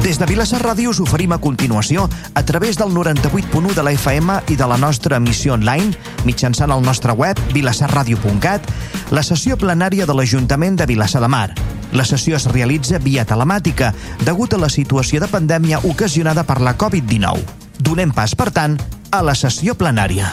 [0.00, 4.38] Des de Vilassar Ràdio us oferim a continuació, a través del 98.1 de la FM
[4.48, 5.92] i de la nostra emissió online,
[6.24, 8.64] mitjançant el nostre web, vilassarradio.cat,
[9.12, 11.50] la sessió plenària de l'Ajuntament de Vilassar de Mar.
[11.92, 13.92] La sessió es realitza via telemàtica,
[14.24, 17.44] degut a la situació de pandèmia ocasionada per la Covid-19.
[17.84, 18.80] Donem pas, per tant,
[19.12, 20.32] a la sessió plenària.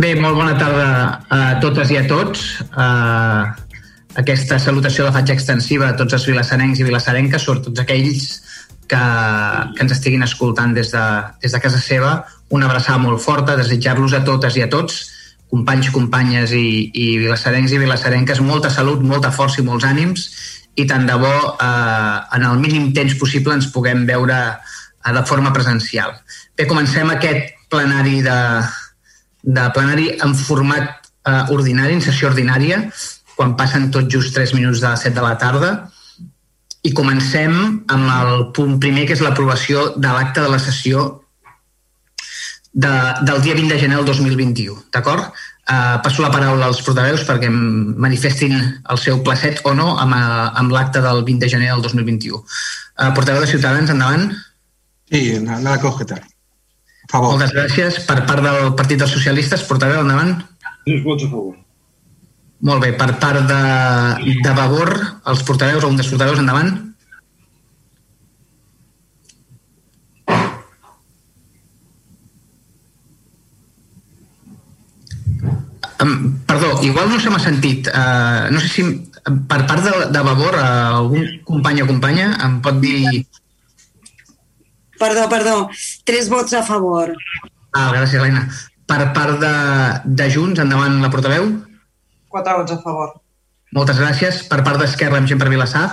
[0.00, 0.86] Bé, molt bona tarda
[1.30, 2.46] a totes i a tots.
[2.72, 3.59] Uh,
[4.18, 8.26] aquesta salutació la faig extensiva a tots els vilassarencs i vilassarenques, sobretot aquells
[8.90, 9.00] que,
[9.76, 11.04] que ens estiguin escoltant des de,
[11.42, 12.16] des de casa seva.
[12.50, 15.04] Una abraçada molt forta, desitjar-los a totes i a tots,
[15.50, 20.26] companys, companyes i, i vilassarencs i vilassarenques, molta salut, molta força i molts ànims
[20.78, 25.24] i tant de bo eh, en el mínim temps possible ens puguem veure eh, de
[25.26, 26.14] forma presencial.
[26.56, 28.38] Bé, comencem aquest plenari de,
[29.42, 32.84] de plenari en format eh, ordinari, en sessió ordinària,
[33.40, 35.70] quan passen tot just 3 minuts de les 7 de la tarda
[36.84, 37.54] i comencem
[37.92, 41.06] amb el punt primer, que és l'aprovació de l'acte de la sessió
[42.72, 42.90] de,
[43.24, 45.32] del dia 20 de gener del 2021, d'acord?
[45.70, 50.50] Uh, passo la paraula als portaveus perquè manifestin el seu placet o no amb, uh,
[50.60, 52.40] amb l'acte del 20 de gener del 2021.
[52.40, 54.28] Uh, portaveu de Ciutadans, endavant.
[55.10, 56.20] Sí, nada que objetar.
[57.10, 57.36] Favor.
[57.36, 58.02] Moltes gràcies.
[58.06, 60.36] Per part del Partit dels Socialistes, portaveu, endavant.
[60.84, 61.58] Tres vots a favor.
[62.60, 63.60] Molt bé, per part de,
[64.44, 64.90] de Vavor,
[65.32, 66.74] els portaveus o un dels portaveus, endavant.
[76.00, 76.12] Um,
[76.48, 77.88] perdó, igual no se m'ha sentit.
[77.88, 78.84] Uh, no sé si
[79.24, 83.24] per part de, de Vavor uh, algun company o companya em pot dir...
[85.00, 85.56] Perdó, perdó.
[86.04, 87.16] Tres vots a favor.
[87.72, 88.44] Ah, gràcies, Helena.
[88.84, 89.56] Per part de,
[90.04, 91.48] de Junts, endavant la portaveu.
[92.30, 93.16] Quatre vots a favor.
[93.76, 94.44] Moltes gràcies.
[94.50, 95.86] Per part d'Esquerra, amb gent per Vilassar.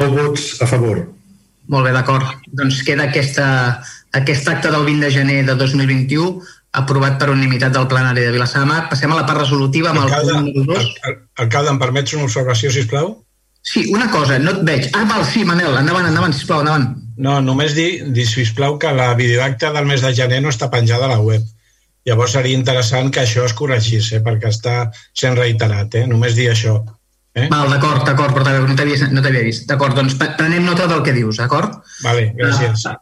[0.00, 1.04] Nou vots a favor.
[1.70, 2.44] Molt bé, d'acord.
[2.52, 3.46] Doncs queda aquesta,
[4.18, 6.42] aquest acte del 20 de gener de 2021
[6.74, 8.88] aprovat per unanimitat del plenari de Mar.
[8.90, 10.90] Passem a la part resolutiva amb alcalde, el punt número 2.
[11.06, 13.14] Al, alcalde, em permets una observació, si plau?
[13.62, 14.90] Sí, una cosa, no et veig.
[14.92, 16.90] Ah, val, sí, Manel, endavant, endavant, sisplau, endavant.
[17.16, 21.06] No, només dir, dir sisplau, que la videoacte del mes de gener no està penjada
[21.06, 21.46] a la web.
[22.04, 24.74] Llavors seria interessant que això es corregís, eh, perquè està
[25.16, 26.04] sent reiterat, eh?
[26.10, 26.76] només dir això.
[27.34, 27.48] Eh?
[27.50, 29.64] Val, d'acord, d'acord, portaveu, no t'havia no vist.
[29.70, 31.80] D'acord, doncs prenem nota del que dius, d'acord?
[32.04, 32.84] Vale, gràcies.
[32.86, 32.94] Uh,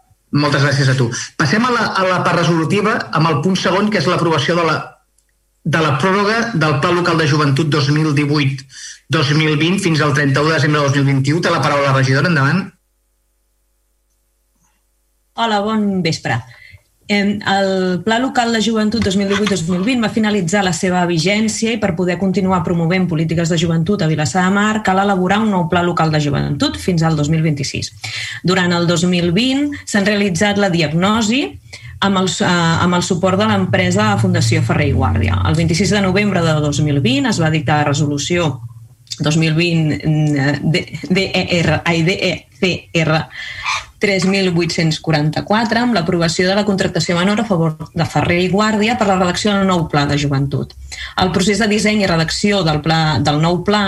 [0.44, 1.10] moltes gràcies a tu.
[1.36, 4.64] Passem a la, a la part resolutiva amb el punt segon, que és l'aprovació de
[4.70, 4.78] la,
[5.64, 10.86] de la pròrroga del Pla Local de Joventut 2018-2020 fins al 31 de desembre de
[11.02, 11.42] 2021.
[11.42, 12.64] Té la paraula la regidora, endavant.
[15.42, 16.40] Hola, bon vespre.
[17.08, 22.62] El Pla Local de Joventut 2018-2020 va finalitzar la seva vigència i per poder continuar
[22.64, 26.20] promovent polítiques de joventut a Vilassar de Mar cal elaborar un nou Pla Local de
[26.22, 27.90] Joventut fins al 2026.
[28.46, 31.42] Durant el 2020 s'han realitzat la diagnosi
[32.02, 32.46] amb el, eh,
[32.86, 35.42] amb el suport de l'empresa Fundació Ferrer i Guàrdia.
[35.48, 38.60] El 26 de novembre de 2020 es va dictar resolució
[39.20, 40.00] 2020
[40.62, 43.26] DER, DECR
[44.02, 49.20] 3.844 amb l'aprovació de la contractació menor a favor de Ferrer i Guàrdia per la
[49.20, 50.74] redacció del nou pla de joventut.
[51.22, 53.84] El procés de disseny i redacció del, pla, del nou pla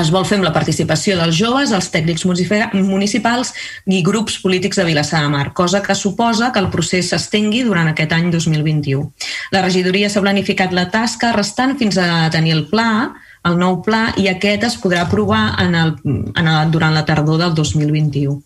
[0.00, 3.52] es vol fer amb la participació dels joves, els tècnics municipals
[3.84, 7.90] i grups polítics de Vilassar de Mar, cosa que suposa que el procés s'estengui durant
[7.90, 9.04] aquest any 2021.
[9.52, 13.12] La regidoria s'ha planificat la tasca restant fins a tenir el pla
[13.48, 17.40] el nou pla i aquest es podrà aprovar en el, en el, durant la tardor
[17.40, 18.36] del 2021.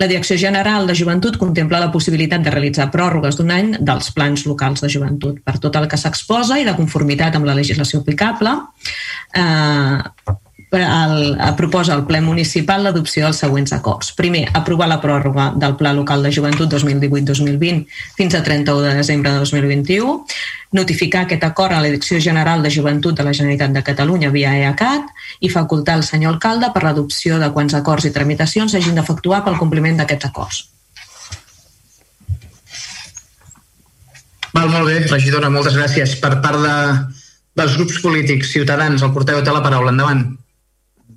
[0.00, 4.46] La Direcció General de Joventut contempla la possibilitat de realitzar pròrrogues d'un any dels plans
[4.48, 5.42] locals de joventut.
[5.44, 8.56] Per tot el que s'exposa i de conformitat amb la legislació aplicable,
[9.36, 10.36] eh,
[10.72, 14.12] el, proposa al ple municipal l'adopció dels següents acords.
[14.18, 19.32] Primer, aprovar la pròrroga del Pla Local de Joventut 2018-2020 fins a 31 de desembre
[19.32, 20.24] de 2021,
[20.72, 24.56] notificar aquest acord a la Direcció General de Joventut de la Generalitat de Catalunya via
[24.58, 29.44] EACAT i facultar el senyor alcalde per l'adopció de quants acords i tramitacions s'hagin d'efectuar
[29.44, 30.64] pel compliment d'aquests acords.
[34.56, 36.16] Val, molt bé, regidora, moltes gràcies.
[36.16, 36.76] Per part de,
[37.60, 39.92] dels grups polítics, Ciutadans, el porteu té la paraula.
[39.92, 40.24] Endavant.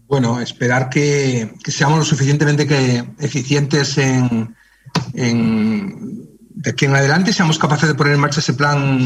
[0.10, 4.56] Bueno, esperar que, que seamos lo suficientemente que eficientes en,
[5.14, 9.00] en, de aquí en adelante, seamos capaces de poner en marcha ese plan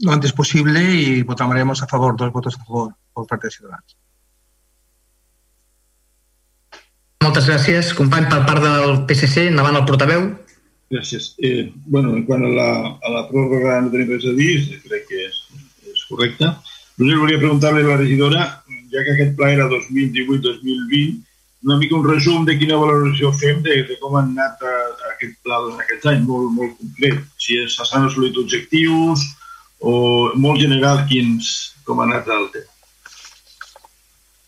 [0.00, 3.96] lo antes posible y votaremos a favor, dos votos a favor por parte de Ciudadanos.
[7.24, 10.26] Moltes gràcies, company, per part del PSC, endavant el portaveu.
[10.92, 11.30] Gràcies.
[11.40, 12.70] Eh, bueno, en quant a la,
[13.00, 15.38] a la pròrroga no tenim res a dir, crec que és,
[15.88, 16.52] és correcte.
[17.00, 18.42] Només volia preguntar-li a la regidora
[18.94, 21.22] ja que aquest pla era 2018-2020,
[21.64, 25.14] una mica un resum de quina valoració fem de, de com han anat a, a
[25.14, 27.24] aquest pla en aquest any, molt, molt complet.
[27.40, 29.24] Si s'han assolit objectius
[29.80, 29.94] o
[30.40, 31.50] molt general quins,
[31.88, 32.73] com ha anat el tema.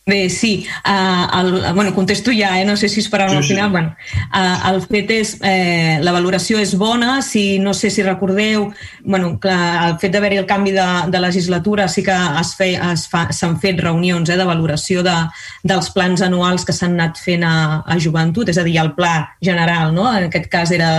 [0.09, 2.65] Bé, sí, uh, el, bueno, contesto ja, eh?
[2.65, 3.67] no sé si esperava sí, al final.
[3.67, 3.73] Sí.
[3.73, 3.97] Bueno,
[4.33, 8.69] uh, el fet és, eh, la valoració és bona, si no sé si recordeu,
[9.03, 13.09] bueno, clar, el fet d'haver-hi el canvi de, de legislatura sí que es fe, es
[13.11, 15.17] fa, s'han fet reunions eh, de valoració de,
[15.67, 19.17] dels plans anuals que s'han anat fent a, a joventut, és a dir, el pla
[19.43, 20.07] general, no?
[20.13, 20.93] en aquest cas era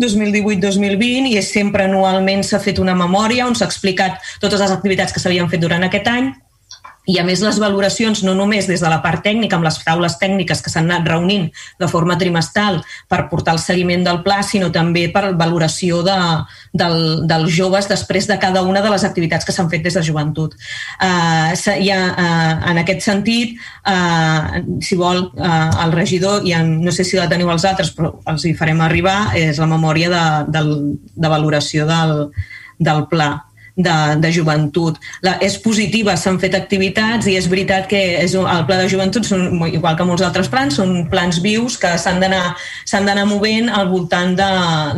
[0.00, 5.12] 2018-2020 i és sempre anualment s'ha fet una memòria on s'ha explicat totes les activitats
[5.12, 6.32] que s'havien fet durant aquest any
[7.06, 10.16] i a més les valoracions no només des de la part tècnica amb les taules
[10.20, 12.80] tècniques que s'han anat reunint de forma trimestral
[13.12, 16.16] per portar el seguiment del pla, sinó també per valoració de,
[16.72, 16.98] del,
[17.28, 20.56] dels joves després de cada una de les activitats que s'han fet des de joventut.
[20.96, 26.92] Uh, ha, uh, en aquest sentit, uh, si vol, uh, el regidor, i en, no
[26.92, 30.26] sé si la teniu els altres, però els hi farem arribar, és la memòria de,
[30.56, 30.62] de,
[31.20, 32.30] de valoració del,
[32.80, 33.34] del pla
[33.76, 34.98] de, de joventut.
[35.24, 38.88] La, és positiva, s'han fet activitats i és veritat que és un, el pla de
[38.90, 43.90] joventut, són, igual que molts altres plans, són plans vius que s'han d'anar movent al
[43.90, 44.50] voltant de,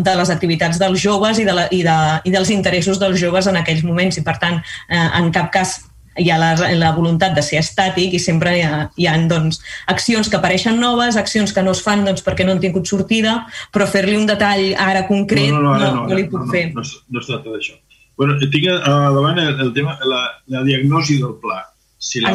[0.05, 3.49] de les activitats dels joves i, de la, i, de, i dels interessos dels joves
[3.49, 5.79] en aquells moments i, per tant, eh, en cap cas
[6.17, 9.61] hi ha la, la voluntat de ser estàtic i sempre hi ha, hi ha doncs,
[9.93, 13.43] accions que apareixen noves, accions que no es fan doncs, perquè no han tingut sortida,
[13.73, 16.53] però fer-li un detall ara concret no, no, no, no, no, no li puc no,
[16.53, 16.71] fer.
[16.73, 17.77] No, no, no es tracta d'això.
[18.17, 20.23] Bueno, tinc a davant el, el tema, la,
[20.53, 21.63] la diagnosi del pla.
[21.99, 22.33] Si la,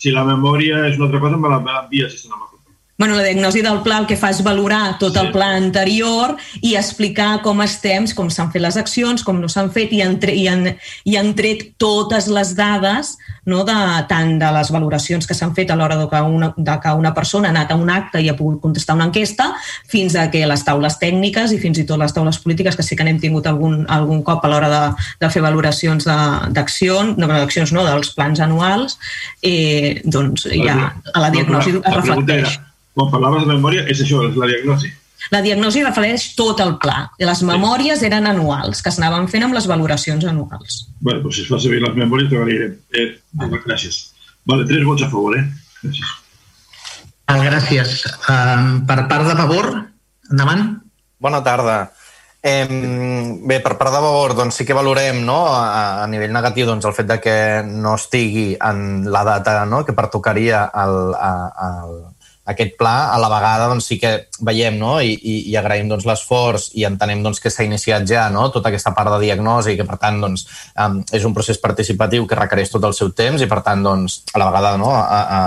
[0.00, 2.49] si la memòria és una altra cosa, me l'envia si no
[3.00, 5.20] bueno, la diagnosi del pla el que fa és valorar tot sí.
[5.22, 9.70] el pla anterior i explicar com estem, com s'han fet les accions, com no s'han
[9.72, 10.68] fet i han, i, han,
[11.08, 13.14] i han tret totes les dades
[13.48, 13.78] no, de,
[14.10, 17.14] tant de les valoracions que s'han fet a l'hora de, que una, de que una
[17.16, 19.48] persona ha anat a un acte i ha pogut contestar una enquesta
[19.88, 23.00] fins a que les taules tècniques i fins i tot les taules polítiques, que sí
[23.00, 24.86] que n'hem tingut algun, algun cop a l'hora de,
[25.24, 29.00] de fer valoracions d'accions, no, d'accions no, dels plans anuals,
[29.40, 32.60] eh, doncs ja a la diagnosi es reflecteix
[32.94, 34.92] quan parlaves de memòria, és això, és la diagnosi.
[35.30, 37.04] La diagnosi refereix tot el pla.
[37.20, 40.80] Les memòries eren anuals, que s'anaven fent amb les valoracions anuals.
[41.04, 42.74] Bé, doncs si es fa servir les memòries, t'agrairem.
[42.96, 43.06] Eh,
[43.66, 44.00] gràcies.
[44.48, 45.44] Vale, tres vots a favor, eh?
[45.84, 46.16] Gràcies.
[47.30, 47.96] Val, gràcies.
[48.26, 49.70] Um, per part de favor,
[50.32, 50.64] endavant.
[51.22, 51.76] Bona tarda.
[52.42, 52.64] Eh,
[53.44, 56.88] bé, per part de favor, doncs sí que valorem no, a, a nivell negatiu doncs,
[56.88, 57.36] el fet de que
[57.68, 61.92] no estigui en la data no, que pertocaria al, al,
[62.50, 64.10] aquest pla, a la vegada doncs, sí que
[64.46, 64.96] veiem no?
[65.04, 68.48] I, i, i agraïm doncs, l'esforç i entenem doncs, que s'ha iniciat ja no?
[68.54, 72.38] tota aquesta part de diagnosi que per tant doncs, um, és un procés participatiu que
[72.38, 74.90] requereix tot el seu temps i per tant doncs, a la vegada no?
[74.96, 75.40] a, a,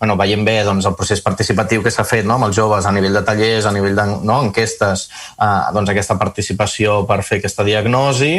[0.00, 2.38] bueno, veiem bé doncs, el procés participatiu que s'ha fet no?
[2.38, 4.42] amb els joves a nivell de tallers, a nivell d'enquestes, no?
[4.48, 5.08] enquestes,
[5.38, 8.34] uh, doncs, aquesta participació per fer aquesta diagnosi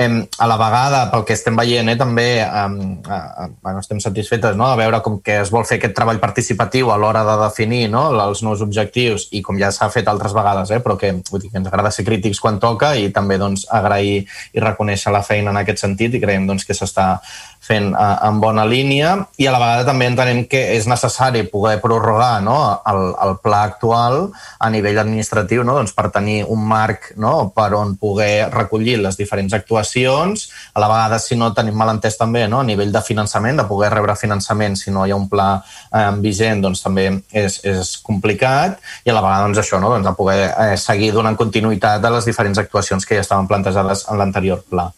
[0.00, 4.56] eh, a la vegada, pel que estem veient, eh, també eh, eh, bueno, estem satisfetes
[4.56, 4.66] no?
[4.70, 8.06] a veure com que es vol fer aquest treball participatiu a l'hora de definir no?
[8.24, 11.52] els nous objectius i com ja s'ha fet altres vegades, eh, però que, vull dir,
[11.52, 15.52] que ens agrada ser crítics quan toca i també doncs, agrair i reconèixer la feina
[15.52, 17.10] en aquest sentit i creiem doncs, que s'està
[17.60, 21.76] fent eh, en bona línia i a la vegada també entenem que és necessari poder
[21.82, 22.56] prorrogar no,
[22.88, 24.20] el, el pla actual
[24.58, 29.18] a nivell administratiu no, doncs per tenir un marc no, per on poder recollir les
[29.20, 33.04] diferents actuacions, a la vegada si no tenim mal entès també no, a nivell de
[33.04, 37.08] finançament, de poder rebre finançament si no hi ha un pla eh, vigent doncs també
[37.30, 38.78] és, és complicat.
[39.04, 42.14] I a la vegada doncs, això, no, doncs, a poder eh, seguir donant continuïtat a
[42.16, 44.90] les diferents actuacions que ja estaven plantejades en l'anterior pla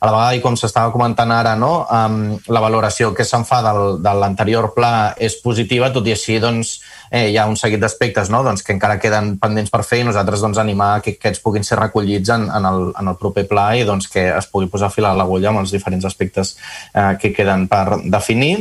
[0.00, 3.60] a la vegada, i com s'estava comentant ara, no, um, la valoració que se'n fa
[3.66, 6.78] del, de l'anterior pla és positiva, tot i així doncs,
[7.10, 10.08] eh, hi ha un seguit d'aspectes no, doncs, que encara queden pendents per fer i
[10.08, 13.66] nosaltres doncs, animar que aquests puguin ser recollits en, en, el, en el proper pla
[13.76, 16.56] i doncs, que es pugui posar fil a l'agulla amb els diferents aspectes
[16.94, 18.54] eh, que queden per definir.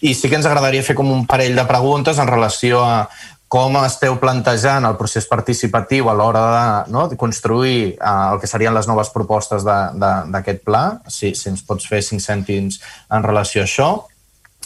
[0.00, 3.02] I sí que ens agradaria fer com un parell de preguntes en relació a
[3.48, 8.50] com esteu plantejant el procés participatiu a l'hora de, no, de construir eh, el que
[8.50, 13.64] serien les noves propostes d'aquest pla, si, si ens pots fer cinc cèntims en relació
[13.64, 13.90] a això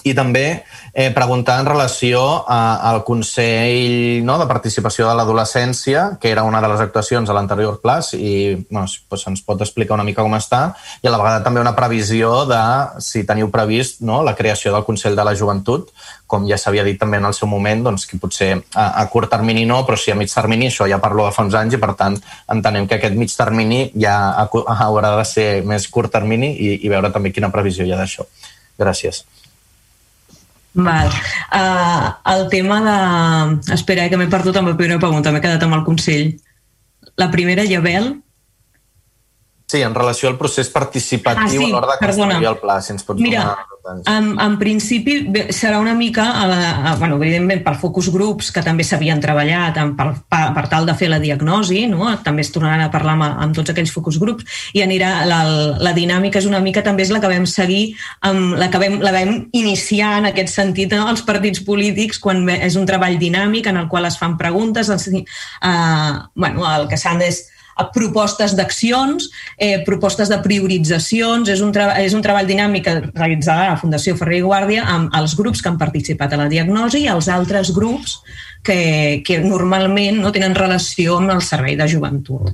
[0.04, 0.44] i també
[0.92, 6.61] eh, preguntar en relació a, al Consell no, de Participació de l'Adolescència, que era una
[6.62, 10.35] de les actuacions a l'anterior pla, i bueno, pues, ens pot explicar una mica com
[10.38, 10.62] està,
[11.02, 12.62] i a la vegada també una previsió de
[13.04, 15.92] si teniu previst no, la creació del Consell de la Joventut,
[16.32, 19.30] com ja s'havia dit també en el seu moment, doncs, que potser a, a curt
[19.32, 21.82] termini no, però si a mig termini, això ja parlo de fa uns anys, i
[21.82, 22.16] per tant
[22.52, 24.16] entenem que aquest mig termini ja
[24.87, 28.26] haurà de ser més curt termini i, i veure també quina previsió hi ha d'això.
[28.80, 29.25] Gràcies.
[30.75, 31.09] Val.
[31.52, 33.75] Uh, el tema de...
[33.75, 36.33] Espera, eh, que m'he perdut amb la primera pregunta, m'he quedat amb el Consell.
[37.21, 38.14] La primera, Llabel,
[39.73, 42.49] Sí, en relació al procés participatiu Ah, sí, a l'hora de construir perdona.
[42.50, 43.72] el pla, si ens pots Mira, donar.
[43.83, 45.17] En, en principi
[45.51, 49.79] serà una mica, a la, a, bueno, evidentment per focus groups que també s'havien treballat
[49.83, 52.07] en, per, per, per tal de fer la diagnosi, no?
[52.23, 55.41] també es tornaran a parlar amb, amb tots aquells focus groups i anirà, la,
[55.83, 57.97] la dinàmica és una mica també és la que vam seguir,
[58.29, 61.09] amb, la que vam, la vam iniciar en aquest sentit no?
[61.11, 65.11] els partits polítics quan és un treball dinàmic en el qual es fan preguntes, es,
[65.11, 71.73] eh, bueno, el que s'han és a propostes d'accions, eh, propostes de prioritzacions, és un,
[71.99, 75.71] és un treball dinàmic que realitzarà la Fundació Ferrer i Guàrdia amb els grups que
[75.71, 78.21] han participat a la diagnosi i els altres grups
[78.62, 82.52] que, que normalment no tenen relació amb el servei de joventut.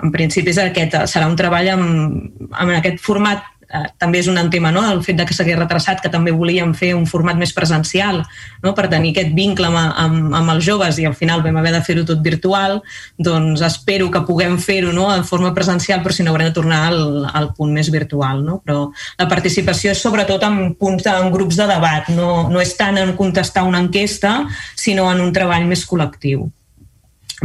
[0.00, 4.38] En principi és aquest, serà un treball amb, amb aquest format eh, també és un
[4.50, 4.82] tema, no?
[4.90, 8.22] el fet de que s'hagués retrasat, que també volíem fer un format més presencial
[8.62, 8.74] no?
[8.74, 11.82] per tenir aquest vincle amb, amb, amb els joves i al final vam haver de
[11.86, 12.80] fer-ho tot virtual,
[13.18, 15.08] doncs espero que puguem fer-ho no?
[15.14, 18.44] de forma presencial, però si no haurem de tornar al, al punt més virtual.
[18.44, 18.60] No?
[18.64, 22.98] Però la participació és sobretot en, punts, en grups de debat, no, no és tant
[23.00, 24.40] en contestar una enquesta,
[24.78, 26.48] sinó en un treball més col·lectiu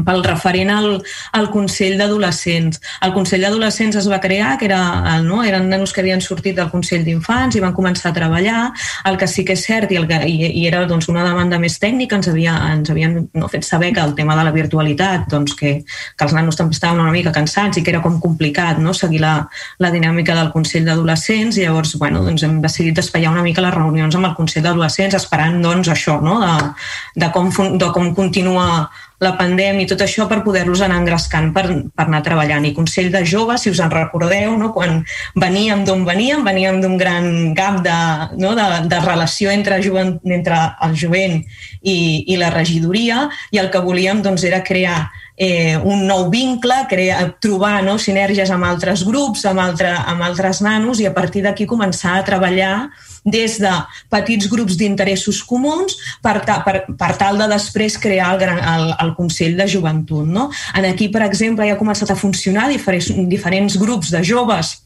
[0.06, 0.90] pel referent al,
[1.38, 2.82] al Consell d'Adolescents.
[3.06, 4.82] El Consell d'Adolescents es va crear, que era,
[5.24, 8.66] no, eren nanos que havien sortit del Consell d'Infants i van començar a treballar.
[9.06, 11.60] El que sí que és cert, i, el que, i, i era doncs, una demanda
[11.62, 15.30] més tècnica, ens, havia, ens havien no, fet saber que el tema de la virtualitat,
[15.32, 18.80] doncs, que, que els nanos també estaven una mica cansats i que era com complicat
[18.82, 19.36] no, seguir la,
[19.84, 23.76] la dinàmica del Consell d'Adolescents i llavors bueno, doncs hem decidit d'espaiar una mica les
[23.76, 26.54] reunions amb el Consell d'Adolescents esperant doncs, això, no, de,
[27.24, 28.68] de, com, de com continua
[29.26, 32.66] la pandèmia i tot això per poder-los anar engrescant per, per anar treballant.
[32.68, 34.72] I Consell de Joves, si us en recordeu, no?
[34.76, 35.02] quan
[35.42, 37.28] veníem d'on veníem, veníem d'un gran
[37.58, 37.98] gap de,
[38.42, 38.56] no?
[38.58, 41.42] de, de relació entre, jovent, entre el jovent
[41.82, 41.98] i,
[42.32, 45.06] i la regidoria i el que volíem doncs, era crear
[45.38, 50.62] eh, un nou vincle, crear, trobar no, sinergies amb altres grups, amb, altre, amb altres
[50.64, 52.90] nanos i a partir d'aquí començar a treballar
[53.26, 53.72] des de
[54.14, 58.88] petits grups d'interessos comuns per, ta, per, per tal de després crear el, gran, el,
[59.02, 60.28] el Consell de Joventut.
[60.30, 60.50] No?
[60.78, 64.85] En aquí, per exemple, ja ha començat a funcionar diferents, diferents grups de joves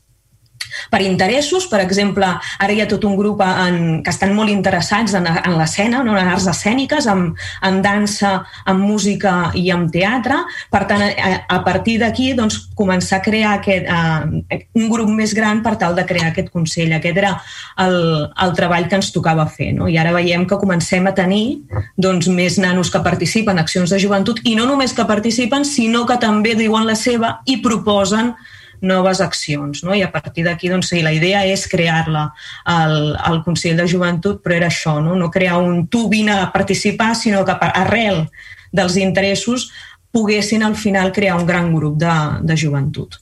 [0.92, 2.28] per interessos, per exemple,
[2.60, 6.18] ara hi ha tot un grup en, que estan molt interessats en, en l'escena, no?
[6.18, 7.30] en arts escèniques, en,
[7.66, 10.42] en dansa, en música i en teatre.
[10.72, 15.34] Per tant, a, a partir d'aquí, doncs, començar a crear aquest, uh, un grup més
[15.36, 16.94] gran per tal de crear aquest Consell.
[16.96, 17.36] Aquest era
[17.84, 18.00] el,
[18.44, 19.72] el treball que ens tocava fer.
[19.78, 19.90] No?
[19.90, 21.62] I ara veiem que comencem a tenir
[21.98, 26.06] doncs, més nanos que participen en accions de joventut i no només que participen, sinó
[26.10, 28.34] que també diuen la seva i proposen
[28.82, 29.84] noves accions.
[29.84, 29.96] No?
[29.96, 32.30] I a partir d'aquí, doncs, sí, la idea és crear-la
[32.66, 36.52] al, al Consell de Joventut, però era això, no, no crear un tu vine a
[36.54, 38.26] participar, sinó que per, arrel
[38.72, 39.70] dels interessos
[40.12, 43.20] poguessin al final crear un gran grup de, de joventut.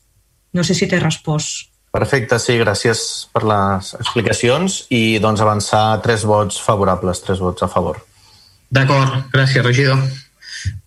[0.54, 1.68] No sé si t'he respost.
[1.92, 3.00] Perfecte, sí, gràcies
[3.34, 8.00] per les explicacions i doncs avançar tres vots favorables, tres vots a favor.
[8.70, 10.02] D'acord, gràcies, regidor.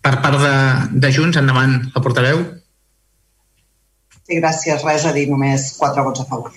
[0.01, 0.55] Per part de,
[1.01, 2.43] de Junts, endavant la portaveu.
[4.31, 4.83] Sí, gràcies.
[4.87, 6.53] Res a dir, només quatre vots a favor.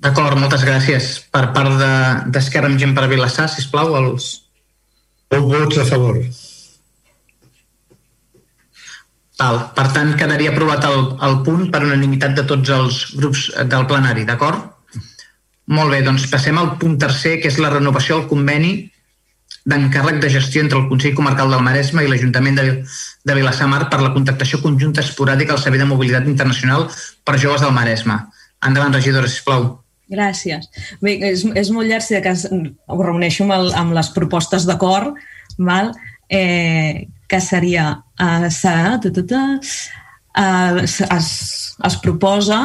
[0.00, 1.08] D'acord, moltes gràcies.
[1.32, 4.30] Per part de- d'Esquerra de, amb gent per Vilassar, sisplau, els...
[5.28, 6.20] Dos vots a favor.
[9.36, 9.58] Val.
[9.76, 14.24] Per tant, quedaria aprovat el, el punt per unanimitat de tots els grups del plenari,
[14.24, 14.70] d'acord?
[15.76, 18.70] Molt bé, doncs passem al punt tercer, que és la renovació del conveni
[19.66, 22.66] d'encàrrec de gestió entre el Consell Comarcal del Maresme i l'Ajuntament de,
[23.26, 26.86] de Vilassamar per la contractació conjunta esporàdica al Servei de Mobilitat Internacional
[27.26, 28.20] per joves del Maresme.
[28.66, 29.68] Endavant, regidora, sisplau.
[30.12, 30.70] Gràcies.
[31.02, 34.68] Bé, és, és molt llarg, si de cas ho reuneixo amb, el, amb les propostes
[34.68, 35.18] d'acord,
[35.58, 35.90] val?
[36.30, 37.88] Eh, que seria
[38.22, 41.30] eh, sa, ta, ta, ta, eh, es, es,
[41.90, 42.60] es proposa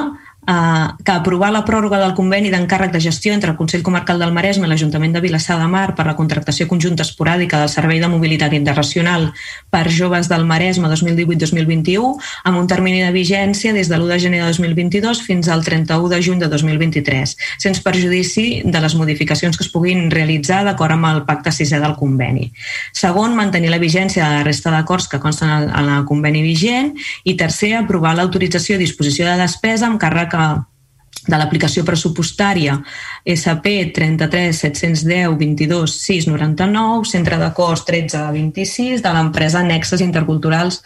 [1.06, 4.68] que aprovar la pròrroga del conveni d'encàrrec de gestió entre el Consell Comarcal del Maresme
[4.68, 8.54] i l'Ajuntament de Vilassar de Mar per la contractació conjunta esporàdica del Servei de Mobilitat
[8.58, 9.30] Internacional
[9.72, 12.16] per joves del Maresme 2018-2021
[12.50, 16.10] amb un termini de vigència des de l'1 de gener de 2022 fins al 31
[16.10, 21.10] de juny de 2023, sense perjudici de les modificacions que es puguin realitzar d'acord amb
[21.12, 22.52] el pacte sisè del conveni.
[22.92, 26.94] Segon, mantenir la vigència de la resta d'acords que consten en el conveni vigent
[27.24, 30.41] i tercer, aprovar l'autorització i disposició de despesa amb càrrec a
[31.22, 32.80] de l'aplicació pressupostària
[33.30, 40.82] SP 33 710 22 699, centre de cost 13 26 de l'empresa Nexes Interculturals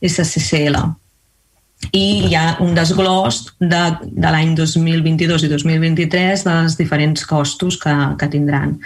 [0.00, 0.78] SCCL.
[1.92, 7.92] i hi ha un desglòs de, de l'any 2022 i 2023 dels diferents costos que,
[8.16, 8.78] que tindran.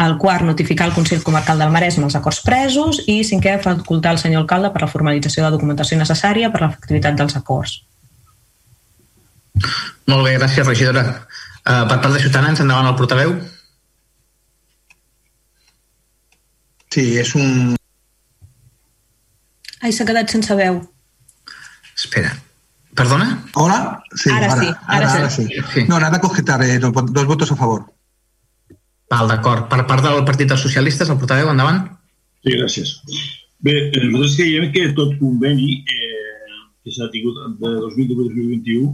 [0.00, 4.22] El quart, notificar al Consell Comarcal del Maresme els acords presos i cinquè, facultar al
[4.22, 7.82] senyor alcalde per la formalització de la documentació necessària per l'efectivitat dels acords.
[10.08, 11.04] Molt bé, gràcies, regidora.
[11.68, 13.34] Uh, per part de Ciutadans, endavant el portaveu.
[16.94, 17.74] Sí, és un...
[19.84, 20.80] Ai, s'ha quedat sense veu.
[21.94, 22.32] Espera.
[22.98, 23.28] Perdona?
[23.54, 23.78] Hola?
[24.14, 25.44] Sí, Ara sí, ara ara, sí.
[25.46, 25.60] sí.
[25.74, 25.84] Sí.
[25.90, 27.84] No, nada que objetar, eh, dos, dos votos a favor.
[29.10, 29.68] Val, d'acord.
[29.70, 31.84] Per part del Partit dels Socialistes, el portaveu, endavant.
[32.42, 32.94] Sí, gràcies.
[33.62, 36.48] Bé, eh, nosaltres creiem que tot conveni eh,
[36.82, 38.90] que s'ha tingut de 2021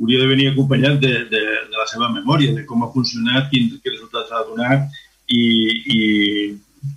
[0.00, 3.76] hauria de venir acompanyat de, de, de la seva memòria, de com ha funcionat, quins,
[3.82, 4.88] quins resultats ha donat
[5.30, 5.42] i,
[5.96, 6.00] i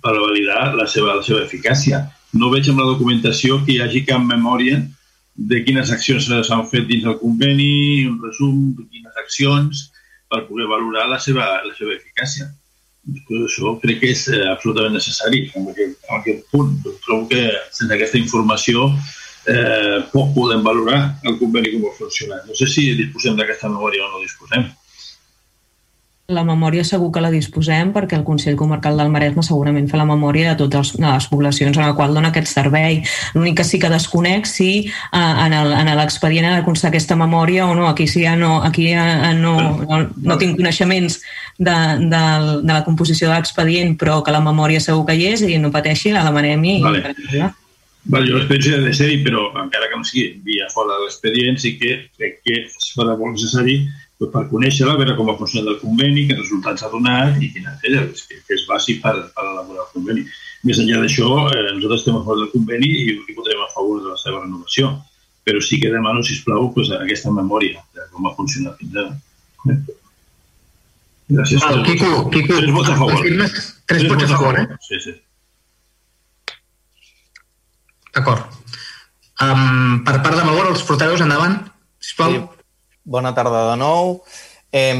[0.02, 2.04] per validar la seva, la seva eficàcia.
[2.34, 4.80] No veig en la documentació que hi hagi cap memòria
[5.38, 9.86] de quines accions s'han fet dins del conveni, un resum de quines accions
[10.28, 12.50] per poder valorar la seva, la seva eficàcia.
[13.08, 16.74] Després això crec que és eh, absolutament necessari en aquest, en aquest punt.
[17.06, 18.90] Trobo que sense aquesta informació
[19.48, 22.44] eh, poc podem valorar el conveni com ha funcionat.
[22.48, 24.68] No sé si disposem d'aquesta memòria o no disposem.
[26.28, 30.04] La memòria segur que la disposem perquè el Consell Comarcal del Maresme segurament fa la
[30.04, 32.98] memòria de totes les, poblacions en la qual dona aquest servei.
[33.32, 37.72] L'únic que sí que desconec si eh, en l'expedient ha de constar aquesta memòria o
[37.78, 37.86] no.
[37.88, 41.16] Aquí sí ja no, aquí ja no, no, no tinc coneixements
[41.56, 41.78] de,
[42.12, 42.20] de,
[42.60, 45.72] de la composició de l'expedient, però que la memòria segur que hi és i no
[45.72, 46.76] pateixi, la demanem i...
[46.84, 47.48] Vale.
[48.08, 51.58] Vale, jo l'experiència ha de ser-hi, però encara que no sigui via fora de l'expedient,
[51.60, 53.82] sí que crec que es farà molt necessari
[54.18, 57.74] doncs, per conèixer-la, veure com ha funcionat el conveni, quins resultats ha donat i quina
[57.74, 60.24] aquella, que, que és bàsic per, per elaborar el conveni.
[60.66, 64.00] Més enllà d'això, eh, nosaltres estem a favor del conveni i, i votarem a favor
[64.00, 64.90] de la seva renovació,
[65.46, 69.14] però sí que demano, sisplau, pues, aquesta memòria de com ha funcionat fins ara.
[69.68, 69.78] Eh?
[71.28, 71.60] Gràcies.
[71.60, 73.32] Val, Quico, Quico, Tres vots a favor.
[73.92, 74.66] Tres vots a favor, eh?
[74.88, 75.18] Sí, sí.
[78.16, 78.44] D'acord.
[79.38, 81.60] Um, per part de Magor, els portaveus, endavant,
[82.02, 82.34] sisplau.
[82.34, 82.44] Sí.
[83.08, 84.18] Bona tarda de nou.
[84.70, 84.92] Eh,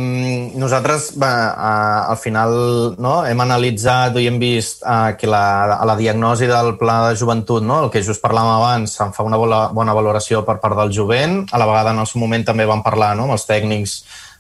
[0.56, 2.54] nosaltres, va, eh, al final,
[2.96, 7.18] no, hem analitzat i hem vist eh, que la, a la diagnosi del pla de
[7.20, 10.78] joventut, no, el que just parlàvem abans, se'n fa una bona, bona valoració per part
[10.78, 11.42] del jovent.
[11.52, 13.98] A la vegada, en el seu moment, també vam parlar no, amb els tècnics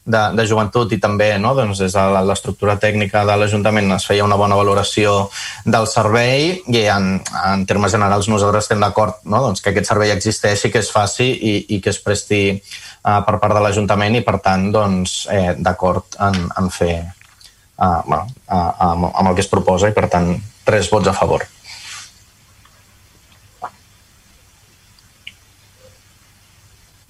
[0.08, 4.24] de, de joventut i també no, doncs des de l'estructura tècnica de l'Ajuntament es feia
[4.24, 5.28] una bona valoració
[5.68, 10.14] del servei i en, en termes generals nosaltres estem d'acord no, doncs que aquest servei
[10.14, 14.24] existeixi, que es faci i, i que es presti uh, per part de l'Ajuntament i
[14.24, 19.44] per tant doncs, eh, d'acord en, en fer uh, bueno, uh, amb, amb el que
[19.44, 21.44] es proposa i per tant tres vots a favor.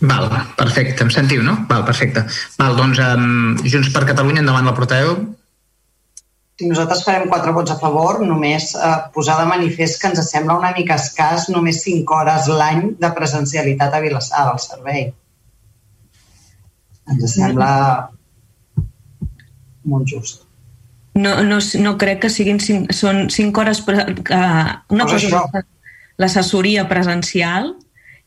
[0.00, 1.56] Val, perfecte, em sentiu, no?
[1.68, 2.22] Val, perfecte.
[2.58, 5.16] Val, doncs, um, Junts per Catalunya, endavant el portaveu.
[6.58, 10.56] Si nosaltres farem quatre vots a favor, només eh, posar de manifest que ens sembla
[10.58, 15.04] una mica escàs només 5 hores l'any de presencialitat a Vilassar del servei.
[17.14, 17.70] Ens sembla
[19.88, 20.42] molt just.
[21.18, 23.82] No, no, no crec que siguin cinc, són cinc hores...
[23.86, 25.66] Pre, uh, una Pues cosa és
[26.18, 27.72] l'assessoria presencial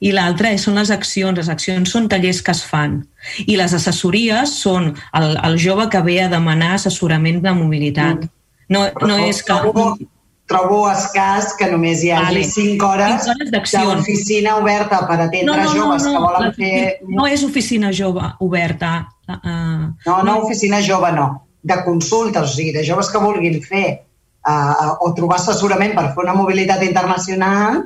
[0.01, 1.37] i l'altra són les accions.
[1.37, 3.01] Les accions són tallers que es fan.
[3.45, 8.25] I les assessories són el, el jove que ve a demanar assessorament de mobilitat.
[8.71, 9.53] No, no és que...
[9.53, 9.85] Trobo,
[10.51, 12.43] trobo escàs que només hi hagi Vale.
[12.49, 16.75] 5 hores, hores d'oficina oberta per atendre joves que volen fer...
[17.07, 18.95] No és oficina jove oberta.
[19.29, 21.27] Uh, No, no, oficina jove no,
[21.61, 23.85] de consultes, o sigui, de joves que vulguin fer
[24.49, 27.83] uh, o trobar assessorament per fer una mobilitat internacional,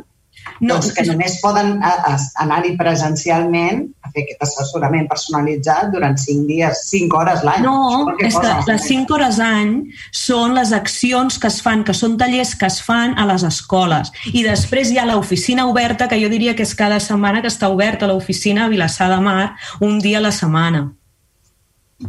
[0.62, 6.46] No, doncs que només poden a- anar-hi presencialment a fer aquest assessorament personalitzat durant 5
[6.48, 7.64] dies, 5 hores l'any.
[7.66, 9.74] No, és que les 5 hores any
[10.16, 14.12] són les accions que es fan, que són tallers que es fan a les escoles.
[14.34, 17.70] I després hi ha l'oficina oberta, que jo diria que és cada setmana que està
[17.70, 20.92] oberta l'oficina a Vilassar de Mar, un dia a la setmana.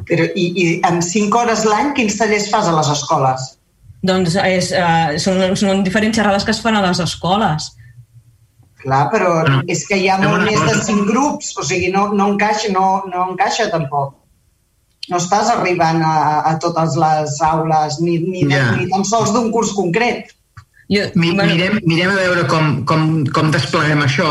[0.07, 3.53] Però, i, I en 5 hores l'any, quins tallers fas a les escoles?
[4.07, 7.73] Doncs és, uh, són, són diferents xerrades que es fan a les escoles.
[8.87, 9.33] Clar, però
[9.66, 10.77] és que hi ha molt més de.
[10.87, 14.14] 5 grups, o sigui, no, no, encaixa, no, no encaixa tampoc.
[15.11, 16.14] No estàs arribant a,
[16.51, 18.57] a totes les aules, ni, ni, Ja.
[18.57, 18.70] yeah.
[18.79, 20.31] ni tan sols d'un curs concret.
[20.90, 23.03] Jo, Mi, mirem, mirem a veure com, com,
[23.35, 24.31] com despleguem això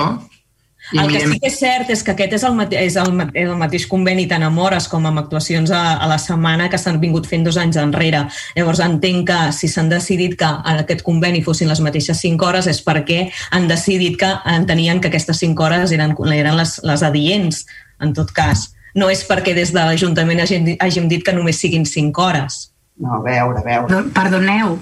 [0.93, 3.29] El que sí que és cert és que aquest és el, mate és el, ma-
[3.33, 6.99] el mateix conveni tant amb hores com amb actuacions a, a la setmana que s'han
[7.01, 8.25] vingut fent dos anys enrere.
[8.55, 12.67] Llavors entenc que si s'han decidit que en aquest conveni fossin les mateixes 5 hores
[12.67, 17.65] és perquè han decidit que entenien que aquestes 5 hores eren, eren les, les adients,
[17.99, 18.69] en tot cas.
[18.93, 22.69] No és perquè des de l'Ajuntament hàgim, hàgim dit que només siguin 5 hores.
[23.01, 24.03] No, a veure, a veure.
[24.15, 24.77] Perdoneu,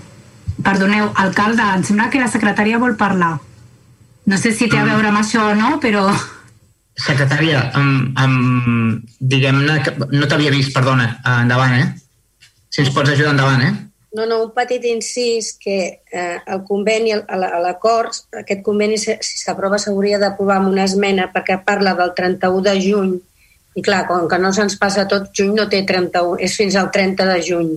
[0.64, 3.40] perdoneu, alcalde, em sembla que la secretària vol parlar.
[4.26, 6.06] No sé si té a veure amb això o no, però...
[6.94, 11.88] Secretària, um, um, diguem-ne que no t'havia vist, perdona, uh, endavant, eh?
[12.70, 13.74] Si ens pots ajudar, endavant, eh?
[14.14, 15.78] No, no, un petit incís que
[16.14, 17.16] eh, el conveni,
[17.66, 22.62] l'acord, aquest conveni, se- si s'aprova, s'hauria d'aprovar amb una esmena perquè parla del 31
[22.68, 23.16] de juny
[23.74, 26.92] i clar, com que no se'ns passa tot, juny no té 31, és fins al
[26.94, 27.72] 30 de juny,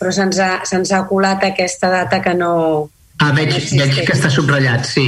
[0.00, 2.54] però se'ns ha, se'ns ha colat aquesta data que no...
[3.20, 3.92] Ah, veig, no existeix.
[3.92, 5.04] veig que està subratllat, sí.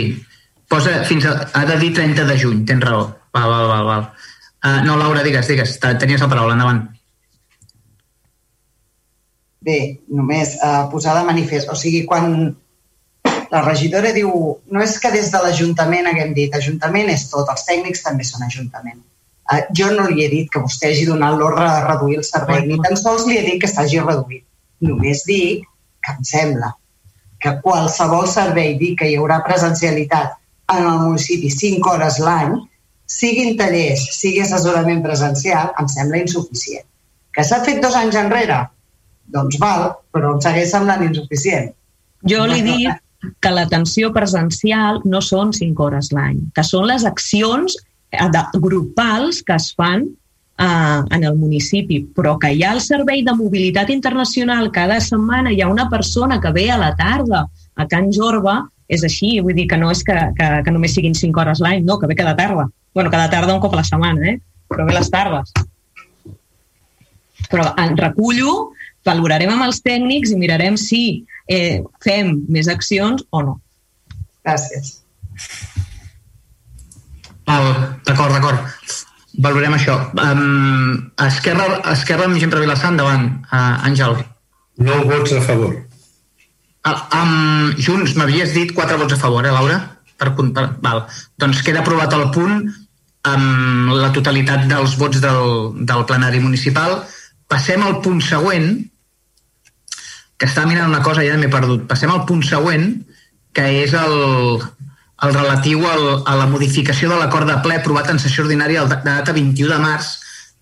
[0.68, 3.06] Posa fins a, ha de dir 30 de juny, tens raó.
[3.36, 4.04] Val, val, val, val.
[4.66, 6.80] Uh, no, Laura, digues, digues, te- tenies la paraula, endavant.
[9.66, 9.78] Bé,
[10.14, 11.70] només eh, posar de manifest.
[11.72, 12.54] O sigui, quan
[13.50, 14.30] la regidora diu...
[14.70, 18.46] No és que des de l'Ajuntament haguem dit Ajuntament és tot, els tècnics també són
[18.46, 19.00] Ajuntament.
[19.54, 22.62] Eh, jo no li he dit que vostè hagi donat l'ordre de reduir el servei,
[22.66, 24.44] ni tan sols li he dit que s'hagi reduït.
[24.86, 25.66] Només dic
[26.02, 26.72] que em sembla
[27.42, 30.38] que qualsevol servei dir que hi haurà presencialitat
[30.72, 32.56] en el municipi 5 hores l'any,
[33.06, 36.86] siguin tallers, sigui assessorament presencial, em sembla insuficient.
[37.34, 38.64] Que s'ha fet dos anys enrere?
[39.34, 41.72] Doncs val, però em segueix semblant insuficient.
[42.26, 47.76] Jo li dic que l'atenció presencial no són 5 hores l'any, que són les accions
[48.10, 48.28] eh,
[48.62, 53.34] grupals que es fan eh, en el municipi, però que hi ha el servei de
[53.38, 58.10] mobilitat internacional cada setmana, hi ha una persona que ve a la tarda a Can
[58.12, 61.62] Jorba, és així, vull dir que no és que, que, que només siguin 5 hores
[61.64, 62.68] l'any, no, que ve cada tarda.
[62.94, 64.38] bueno, cada tarda un cop a la setmana, eh?
[64.68, 65.52] però ve les tardes.
[67.52, 68.72] Però en recullo,
[69.04, 71.02] valorarem amb els tècnics i mirarem si
[71.46, 73.58] eh, fem més accions o no.
[74.46, 74.94] Gràcies.
[77.46, 77.68] Val,
[78.08, 78.96] d'acord, d'acord.
[79.44, 79.98] Valorem això.
[80.16, 83.28] Um, Esquerra, Esquerra amb gent per Vilassar, endavant.
[83.50, 84.16] Uh, Àngel.
[84.80, 85.76] No vots a favor.
[86.86, 89.78] Um, Junts, m'havies dit quatre vots a favor, eh, Laura?
[90.16, 91.02] Per, per, val.
[91.38, 92.60] Doncs queda aprovat el punt
[93.26, 97.00] amb la totalitat dels vots del, del plenari municipal.
[97.50, 98.76] Passem al punt següent,
[100.38, 101.88] que estava mirant una cosa i ja m'he perdut.
[101.90, 102.86] Passem al punt següent,
[103.56, 104.14] que és el,
[105.26, 109.00] el relatiu al, a la modificació de l'acord de ple aprovat en sessió ordinària de
[109.02, 110.12] data 21 de març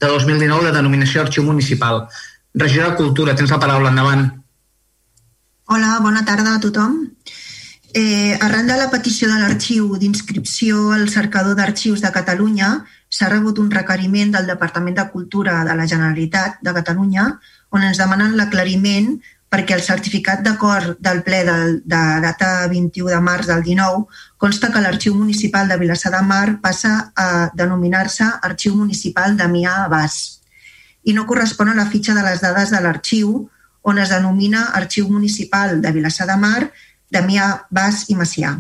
[0.00, 2.06] de 2019 de denominació arxiu municipal.
[2.54, 4.30] Regidor de Cultura, tens la paraula, endavant.
[5.74, 6.92] Hola, bona tarda a tothom.
[7.92, 12.68] Eh, arran de la petició de l'arxiu d'inscripció al cercador d'arxius de Catalunya,
[13.10, 17.24] s'ha rebut un requeriment del Departament de Cultura de la Generalitat de Catalunya
[17.74, 19.16] on ens demanen l'aclariment
[19.50, 24.06] perquè el certificat d'acord del ple de, de data 21 de març del 19
[24.38, 30.20] consta que l'arxiu municipal de Vilassar de Mar passa a denominar-se Arxiu Municipal Damià Abàs
[31.02, 33.34] i no correspon a la fitxa de les dades de l'arxiu
[33.84, 36.72] on es denomina Arxiu Municipal de Vilassar de Mar,
[37.12, 38.56] Damià Bas i Macià.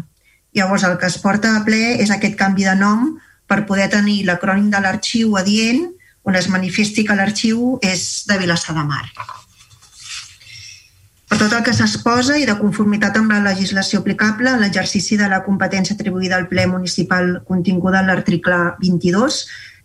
[0.54, 3.14] Llavors, el que es porta a ple és aquest canvi de nom
[3.48, 5.88] per poder tenir l'acrònim de l'arxiu adient
[6.24, 9.04] on es manifesti que l'arxiu és de Vilassar de Mar.
[11.28, 15.40] Per tot el que s'exposa i de conformitat amb la legislació aplicable, l'exercici de la
[15.42, 19.40] competència atribuïda al ple municipal continguda en l'article 22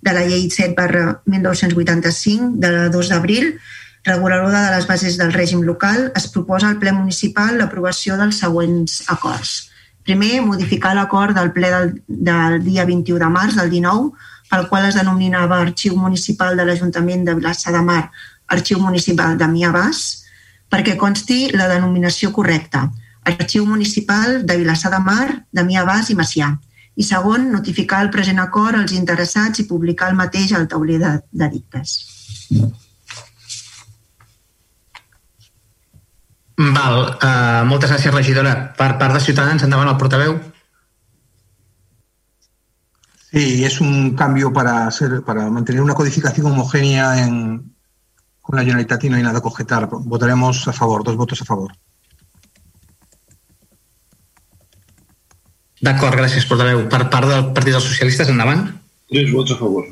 [0.05, 3.55] de la llei 7 barra 1985 de 2 d'abril,
[4.03, 9.03] reguladora de les bases del règim local, es proposa al ple municipal l'aprovació dels següents
[9.11, 9.69] acords.
[10.03, 14.09] Primer, modificar l'acord del ple del, del dia 21 de març del 19,
[14.49, 18.09] pel qual es denominava Arxiu Municipal de l'Ajuntament de Vilassar de Mar,
[18.47, 20.25] Arxiu Municipal de Mia Bas,
[20.69, 22.87] perquè consti la denominació correcta,
[23.29, 26.55] Arxiu Municipal de Vilassar de Mar, de Mia Bas i Macià.
[26.99, 31.11] I segon, notificar el present acord als interessats i publicar el mateix al tauler de,
[31.31, 31.99] de dictes.
[36.59, 38.51] Val, uh, moltes gràcies, regidora.
[38.75, 40.33] Per part de Ciutadans, endavant el portaveu.
[43.31, 47.75] Sí, es un cambio para, hacer, para mantener una codificación homogénea en,
[48.41, 49.87] con la Generalitat y no hay nada que objetar.
[49.89, 51.71] Votaremos a favor, dos votos a favor.
[55.79, 56.89] D'acord, gràcies, portaveu.
[56.91, 58.65] Per part del Partit dels Socialistes, endavant.
[59.07, 59.85] Tres vots a favor.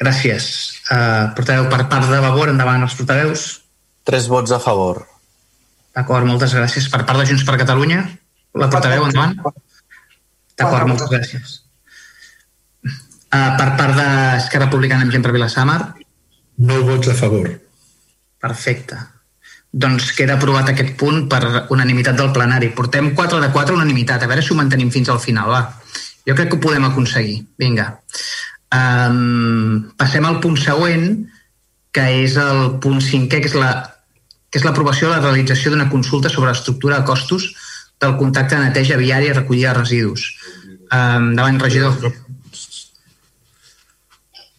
[0.00, 0.46] Gràcies.
[0.88, 3.50] Uh, portaveu, per part de Vavor, endavant els portaveus.
[4.08, 5.04] Tres vots a favor.
[5.94, 6.88] D'acord, moltes gràcies.
[6.90, 8.02] Per part de Junts per Catalunya,
[8.58, 9.36] la portaveu, endavant.
[10.58, 11.60] D'acord, moltes gràcies.
[13.34, 15.78] Uh, per part d'Esquerra Republicana amb gent per Vilassamar?
[16.66, 17.48] No vots a favor.
[18.42, 18.98] Perfecte.
[19.74, 22.70] Doncs queda aprovat aquest punt per unanimitat del plenari.
[22.76, 24.22] Portem 4 de 4 unanimitat.
[24.22, 25.64] A veure si ho mantenim fins al final, va.
[26.26, 27.40] Jo crec que ho podem aconseguir.
[27.58, 27.88] Vinga.
[28.74, 31.24] Um, passem al punt següent,
[31.94, 33.72] que és el punt cinquè, que és la
[34.54, 37.48] que és l'aprovació de la realització d'una consulta sobre l'estructura de costos
[37.98, 40.28] del contracte de neteja viària i recollida de residus.
[40.94, 41.96] Um, davant, regidor.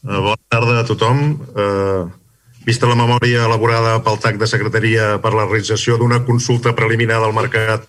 [0.04, 1.40] Uh, bona tarda a tothom.
[1.56, 2.12] Uh,
[2.68, 7.40] vista la memòria elaborada pel TAC de Secretaria per la realització d'una consulta preliminar del
[7.40, 7.88] mercat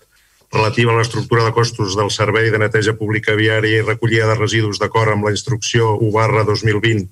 [0.55, 4.79] relativa a l'estructura de costos del Servei de Neteja Pública Viària i Recollida de Residus
[4.79, 7.09] d'acord amb la instrucció 1 barra 2020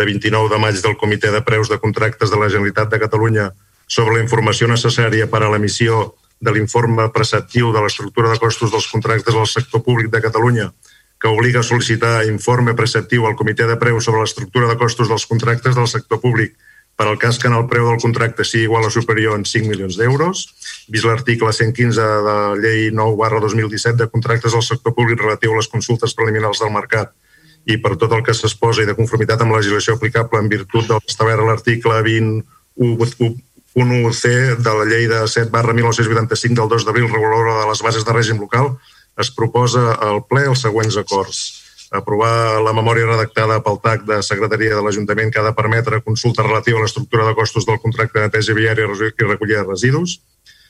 [0.00, 3.52] de 29 de maig del Comitè de Preus de Contractes de la Generalitat de Catalunya
[3.90, 8.86] sobre la informació necessària per a l'emissió de l'informe preceptiu de l'estructura de costos dels
[8.88, 10.70] contractes del sector públic de Catalunya,
[11.20, 15.26] que obliga a sol·licitar informe preceptiu al Comitè de Preus sobre l'estructura de costos dels
[15.26, 16.54] contractes del sector públic
[16.96, 19.68] per al cas que en el preu del contracte sigui igual o superior en 5
[19.68, 20.46] milions d'euros,
[20.88, 25.52] vist l'article 115 de la llei 9 barra 2017 de contractes del sector públic relatiu
[25.52, 27.12] a les consultes preliminars del mercat
[27.66, 30.88] i per tot el que s'exposa i de conformitat amb la legislació aplicable en virtut
[30.88, 32.00] del establert l'article
[33.74, 37.82] 21 1C de la llei de 7 barra 1985 del 2 d'abril reguladora de les
[37.82, 38.74] bases de règim local,
[39.16, 41.60] es proposa al ple els següents acords.
[41.90, 46.42] Aprovar la memòria redactada pel TAC de Secretaria de l'Ajuntament que ha de permetre consulta
[46.46, 50.20] relativa a l'estructura de costos del contracte de neteja viària i recollida de residus.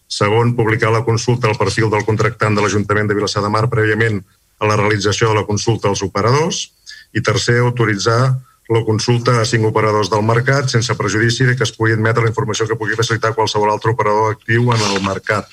[0.08, 4.20] Segon, publicar la consulta al perfil del contractant de l'Ajuntament de Vilassar de Mar prèviament
[4.58, 6.70] a la realització de la consulta als operadors.
[7.12, 8.34] I tercer, autoritzar
[8.70, 12.30] la consulta a cinc operadors del mercat sense prejudici de que es pugui admetre la
[12.30, 15.48] informació que pugui facilitar qualsevol altre operador actiu en el mercat.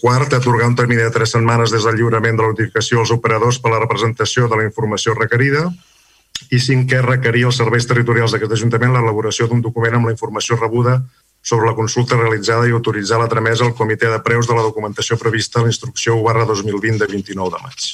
[0.00, 3.60] Quart, atorgar un termini de tres setmanes des del lliurament de la notificació als operadors
[3.62, 5.68] per a la representació de la informació requerida.
[6.54, 11.00] I cinquè, requerir als serveis territorials d'aquest Ajuntament l'elaboració d'un document amb la informació rebuda
[11.42, 15.18] sobre la consulta realitzada i autoritzar la tramesa al Comitè de Preus de la documentació
[15.18, 17.90] prevista a la instrucció 1 barra 2020 de 29 de maig.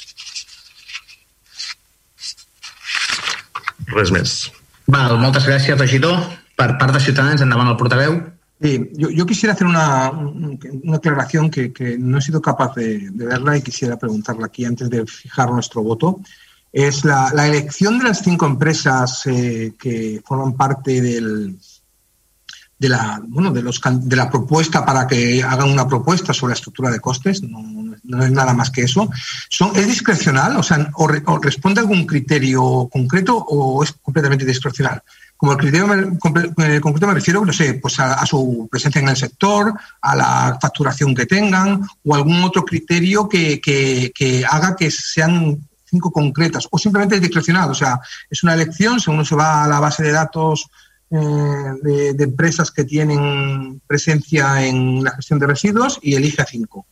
[3.91, 4.35] Res més.
[4.87, 6.17] Val, moltes gràcies, regidor.
[6.55, 8.15] Per part de Ciutadans, endavant el portaveu.
[8.61, 13.09] Sí, yo, yo, quisiera hacer una, una aclaración que, que, no he sido capaz de,
[13.11, 16.21] de, verla y quisiera preguntarla aquí antes de fijar nuestro voto.
[16.71, 21.57] Es la, la elección de las cinco empresas eh, que forman parte del,
[22.77, 26.55] de la, bueno, de, los, de la propuesta para que hagan una propuesta sobre la
[26.55, 27.61] estructura de costes, no,
[28.07, 29.09] no es nada más que eso.
[29.49, 30.57] Son, ¿Es discrecional?
[30.57, 35.01] O sea, o, re, o, responde a algún criterio concreto o es completamente discrecional?
[35.37, 36.17] Como el criterio me,
[36.79, 41.13] concreto me refiero, no sé, pues a, su presencia en el sector, a la facturación
[41.13, 43.61] que tengan o algún otro criterio que
[44.49, 45.59] haga que sean
[45.95, 47.71] cinco concretas o simplemente es discrecional.
[47.71, 50.67] O sea, es una elección, si uno se va a la base de datos
[51.09, 51.17] eh,
[51.81, 56.85] de, de, empresas que tienen presencia en la gestión de residuos y elige a cinco.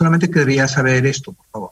[0.00, 1.70] Solamente querría saber esto, por favor.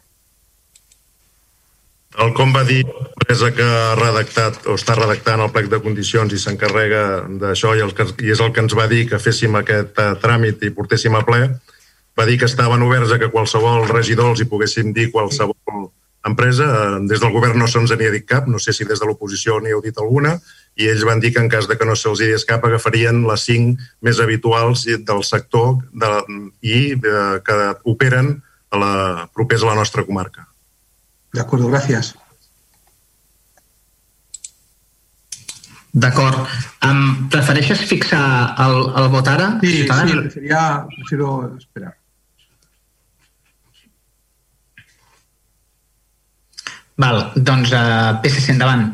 [2.20, 6.34] El com va dir l'empresa que ha redactat o està redactant el plec de condicions
[6.36, 7.04] i s'encarrega
[7.40, 10.10] d'això i, el que, i és el que ens va dir que féssim aquest uh,
[10.20, 11.40] tràmit i portéssim a ple,
[12.20, 15.88] va dir que estaven oberts a que qualsevol regidor els hi poguéssim dir qualsevol
[16.28, 16.68] empresa.
[16.68, 19.08] Uh, des del govern no se'ns n'hi ha dit cap, no sé si des de
[19.08, 20.36] l'oposició n'hi heu dit alguna,
[20.78, 23.46] i ells van dir que en cas de que no se'ls hi cap agafarien les
[23.48, 26.10] cinc més habituals del sector de,
[26.62, 27.58] i uh, que
[27.90, 28.36] operen
[28.70, 28.92] a la,
[29.34, 30.46] propers a la nostra comarca.
[31.34, 32.14] De acuerdo, gracias.
[35.92, 36.46] D'acord.
[36.84, 39.48] Um, prefereixes fixar el, el vot ara?
[39.62, 40.12] Sí, Ciutadans?
[40.12, 40.62] sí, preferia,
[40.94, 41.96] prefiero esperar.
[46.98, 48.88] Val, doncs uh, PSC endavant.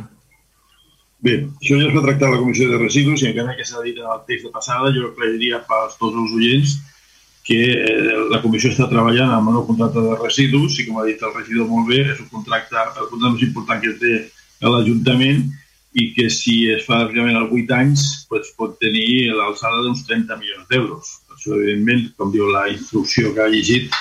[1.25, 3.83] Bé, això ja es va tractar a la Comissió de Residus i encara que s'ha
[3.85, 6.75] dit en el text de passada, jo aclariria per tots els oients
[7.49, 11.07] que eh, la comissió està treballant amb el nou contracte de residus i, com ha
[11.09, 14.15] dit el regidor molt bé, és un contracte, el contracte més important que té
[14.65, 15.45] l'Ajuntament
[16.01, 20.41] i que si es fa realment als 8 anys doncs pot tenir l'alçada d'uns 30
[20.41, 21.13] milions d'euros.
[21.37, 23.93] Això, evidentment, com diu la instrucció que ha llegit,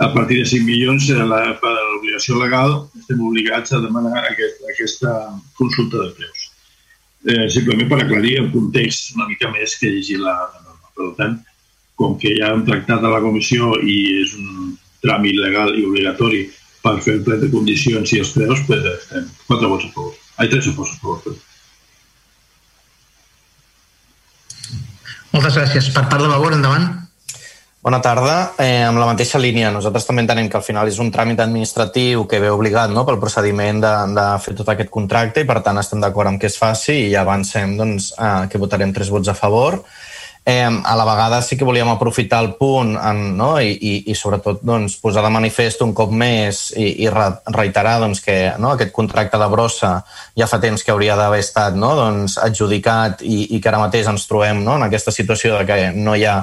[0.00, 5.12] a partir de 5 milions, la, per l'obligació legal, estem obligats a demanar aquest, aquesta
[5.60, 6.39] consulta de preus.
[7.28, 10.92] Eh, simplement per aclarir el context una mica més que llegir la, la norma.
[10.96, 11.36] Per tant,
[12.00, 14.72] com que ja hem tractat a la comissió i és un
[15.04, 16.46] tràmit legal i obligatori
[16.80, 20.16] per fer el ple de condicions i els preus, pues estem quatre vots a favor.
[20.40, 21.36] Ai, tres a favor.
[25.30, 25.92] Moltes gràcies.
[25.94, 26.88] Per part de Vavor, endavant.
[27.80, 28.52] Bona tarda.
[28.60, 32.26] Eh, amb la mateixa línia, nosaltres també entenem que al final és un tràmit administratiu
[32.28, 35.80] que ve obligat no, pel procediment de, de fer tot aquest contracte i per tant
[35.80, 39.36] estem d'acord amb que es faci i avancem doncs, eh, que votarem tres vots a
[39.38, 39.78] favor.
[40.46, 43.60] Eh, a la vegada sí que volíem aprofitar el punt en, no?
[43.60, 48.22] I, i, i sobretot doncs, posar de manifest un cop més i, i reiterar doncs,
[48.24, 48.70] que no?
[48.72, 49.90] aquest contracte de brossa
[50.32, 51.90] ja fa temps que hauria d'haver estat no?
[51.98, 54.78] doncs, adjudicat i, i que ara mateix ens trobem no?
[54.80, 56.38] en aquesta situació de que no hi ha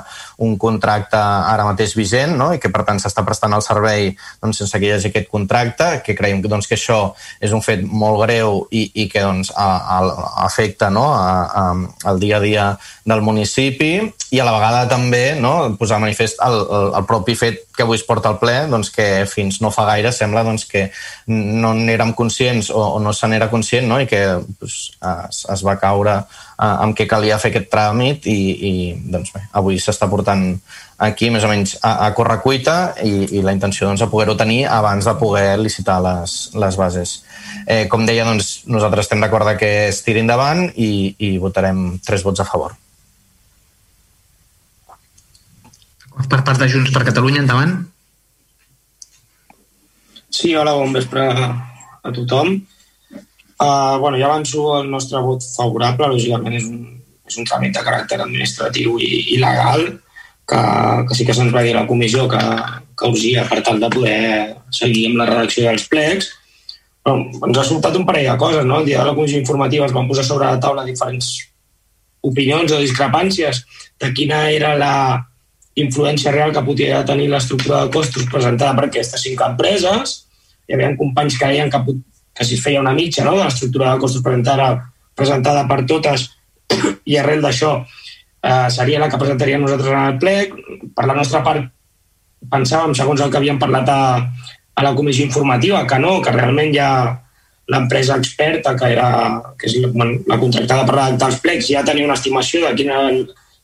[0.46, 2.52] un contracte ara mateix vigent no?
[2.54, 5.90] i que per tant s'està prestant el servei doncs, sense que hi hagi aquest contracte,
[6.06, 9.68] que creiem doncs, que això és un fet molt greu i, i que doncs, a,
[9.98, 10.00] a,
[10.46, 11.10] afecta no?
[11.18, 11.68] a, a,
[12.14, 12.70] al dia a dia
[13.10, 13.87] del municipi
[14.32, 15.54] i a la vegada també no?
[15.80, 19.26] posar manifest el, el, el propi fet que avui es porta al ple, doncs, que
[19.30, 20.88] fins no fa gaire sembla doncs, que
[21.32, 24.00] no n'érem conscients o, o no se n'era conscient no?
[24.02, 28.40] i que doncs, es, es va caure eh, amb què calia fer aquest tràmit i,
[28.72, 28.74] i
[29.14, 30.50] doncs, bé, avui s'està portant
[30.98, 34.64] aquí més o menys a, a correcuita i, i la intenció doncs, de poder-ho tenir
[34.66, 37.22] abans de poder licitar les, les bases.
[37.68, 42.26] Eh, com deia, doncs, nosaltres estem d'acord que es tiri endavant i, i votarem tres
[42.26, 42.76] vots a favor.
[46.26, 47.78] Per part de Junts per Catalunya, endavant.
[50.34, 52.56] Sí, hola, bon vespre a tothom.
[53.58, 56.82] Uh, bueno, ja avanço el nostre vot favorable, lògicament és un,
[57.26, 59.88] és un tràmit de caràcter administratiu i, i legal
[60.48, 60.60] que,
[61.08, 62.42] que sí que se'ns va dir a la comissió que,
[62.98, 64.20] que urgia per tal de poder
[64.74, 66.30] seguir amb la redacció dels plecs.
[67.06, 68.82] Però ens ha sobtat un parell de coses, no?
[68.82, 71.32] El dia de la comissió informativa es van posar sobre la taula diferents
[72.28, 73.64] opinions o discrepàncies
[74.02, 74.94] de quina era la,
[75.82, 80.24] influència real que podia tenir l'estructura de costos presentada per aquestes cinc empreses.
[80.68, 81.82] Hi havia companys que deien que,
[82.34, 84.72] que si es feia una mitja no, de l'estructura de costos presentada,
[85.16, 86.30] presentada per totes
[87.06, 90.36] i arrel d'això eh, seria la que presentaríem nosaltres en el ple.
[90.96, 91.70] Per la nostra part
[92.52, 94.02] pensàvem, segons el que havíem parlat a,
[94.74, 96.90] a la comissió informativa, que no, que realment ja
[97.68, 99.08] l'empresa experta, que, era,
[99.60, 103.02] que és la, la contractada per redactar els plecs, ja tenia una estimació de quina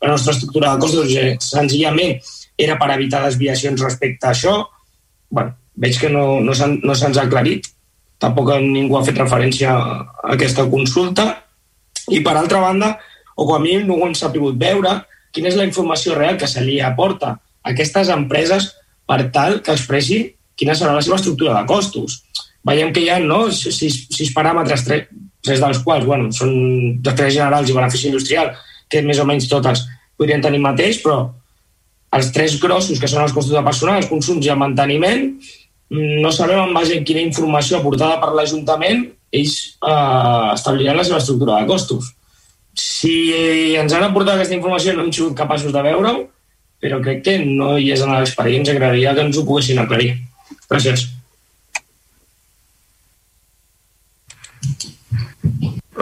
[0.04, 2.20] la nostra estructura de costos eh, senzillament
[2.58, 4.68] era per evitar desviacions respecte a això.
[5.30, 7.66] bueno, veig que no, no se'ns no ha aclarit,
[8.22, 11.26] tampoc ningú ha fet referència a aquesta consulta.
[12.12, 12.92] I per altra banda,
[13.36, 15.00] o com a mínim no ho hem sabut veure,
[15.34, 18.70] quina és la informació real que se li aporta a aquestes empreses
[19.10, 20.20] per tal que expressi
[20.60, 22.22] quina serà la seva estructura de costos.
[22.68, 25.08] Veiem que hi ha no, sis, sis paràmetres, tres,
[25.44, 26.54] tres dels quals bueno, són
[27.04, 28.54] després generals i benefici industrial,
[28.90, 29.86] que més o menys totes
[30.18, 31.32] podrien tenir mateix, però
[32.14, 35.32] els tres grossos, que són els costos de personal, els consums i el manteniment,
[35.94, 41.20] no sabem en base a quina informació aportada per l'Ajuntament ells eh, establiran la seva
[41.22, 42.14] estructura de costos.
[42.78, 43.16] Si
[43.78, 46.28] ens han aportat aquesta informació no hem sigut capaços de veure-ho,
[46.84, 50.16] però crec que no hi és en l'expedient, ens agradaria que ens ho poguessin aclarir.
[50.70, 51.08] Gràcies.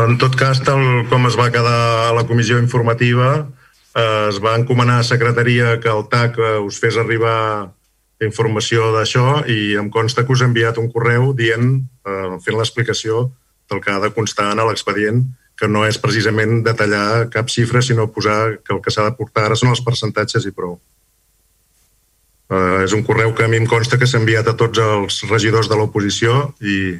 [0.01, 3.47] En tot cas, tal com es va quedar a la comissió informativa,
[3.93, 7.73] eh, es va encomanar a secretaria que el TAC eh, us fes arribar
[8.21, 13.27] informació d'això i em consta que us he enviat un correu dient, eh, fent l'explicació
[13.69, 15.21] del que ha de constar en l'expedient,
[15.57, 19.45] que no és precisament detallar cap xifra, sinó posar que el que s'ha de portar
[19.45, 20.79] ara són els percentatges i prou.
[22.49, 25.21] Eh, és un correu que a mi em consta que s'ha enviat a tots els
[25.29, 26.97] regidors de l'oposició i,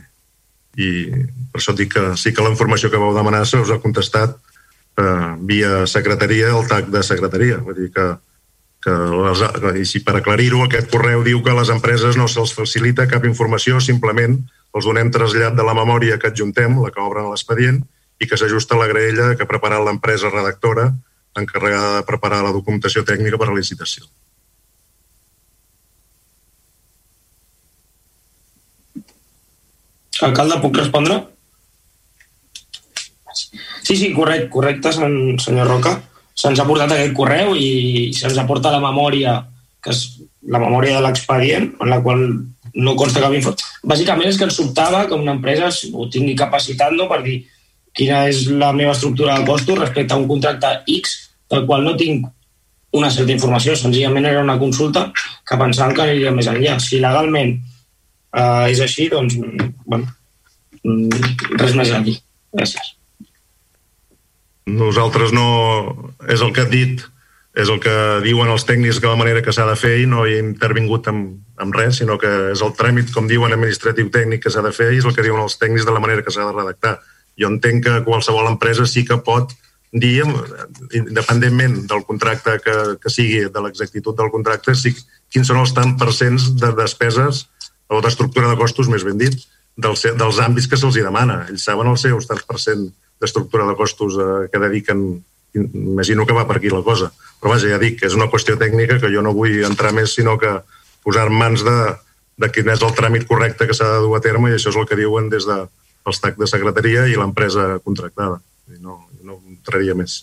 [0.79, 0.89] i
[1.51, 4.38] per això dic que sí que la informació que vau demanar se us ha contestat
[4.97, 7.60] eh, via secretaria el TAC de secretaria.
[7.65, 8.07] Vull dir que,
[8.86, 9.43] que les,
[9.81, 13.27] i si per aclarir-ho, aquest correu diu que a les empreses no se'ls facilita cap
[13.27, 14.39] informació, simplement
[14.71, 17.81] els donem trasllat de la memòria que adjuntem, la que obren l'expedient,
[18.21, 20.91] i que s'ajusta a la graella que ha preparat l'empresa redactora
[21.36, 24.05] encarregada de preparar la documentació tècnica per a la licitació.
[30.27, 31.19] Alcalde, puc respondre?
[33.81, 35.97] Sí, sí, correcte, correcte, senyor Roca.
[36.38, 39.39] Se'ns ha portat aquest correu i se'ns aporta la memòria,
[39.84, 40.03] que és
[40.47, 42.21] la memòria de l'expedient, en la qual
[42.73, 43.53] no consta cap info.
[43.84, 47.41] Bàsicament és que ens sobtava que una empresa ho tingui capacitat no, per dir
[47.97, 51.17] quina és la meva estructura de costos respecte a un contracte X
[51.51, 52.29] del qual no tinc
[52.95, 53.75] una certa informació.
[53.75, 56.77] Senzillament era una consulta que pensàvem que aniria més enllà.
[56.79, 57.57] Si legalment
[58.36, 59.38] uh, és així, doncs,
[59.86, 60.08] bueno,
[60.84, 62.17] mm, res més a dir.
[62.56, 62.96] Gràcies.
[64.72, 65.47] Nosaltres no...
[66.30, 67.01] És el que ha dit,
[67.58, 67.93] és el que
[68.24, 71.10] diuen els tècnics que la manera que s'ha de fer i no hi he intervingut
[71.12, 74.74] amb, amb res, sinó que és el tràmit, com diuen, administratiu tècnic que s'ha de
[74.76, 76.99] fer i és el que diuen els tècnics de la manera que s'ha de redactar.
[77.39, 79.51] Jo entenc que qualsevol empresa sí que pot
[79.91, 80.24] dir,
[80.95, 84.93] independentment del contracte que, que sigui, de l'exactitud del contracte, si,
[85.32, 87.45] quins són els tant percents de despeses
[87.92, 89.36] o d'estructura de costos, més ben dit,
[89.76, 91.42] dels, dels àmbits que se'ls demana.
[91.52, 92.88] Ells saben els seus tants per cent
[93.22, 95.04] d'estructura de costos eh, que dediquen
[95.54, 97.12] imagino que va per aquí la cosa.
[97.42, 100.16] Però vaja, ja dic que és una qüestió tècnica que jo no vull entrar més,
[100.16, 100.54] sinó que
[101.04, 101.78] posar en mans de,
[102.39, 104.80] de quin és el tràmit correcte que s'ha de dur a terme i això és
[104.80, 105.60] el que diuen des de
[106.02, 108.39] el TAC de secretaria i l'empresa contractada.
[108.80, 110.22] No, no entraria més.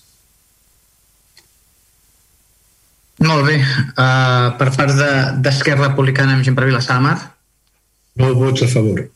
[3.23, 3.59] Molt bé.
[3.59, 6.71] Uh, per part d'Esquerra de, Republicana amb Gemper
[7.03, 7.19] Mar
[8.19, 9.07] no vots a favor.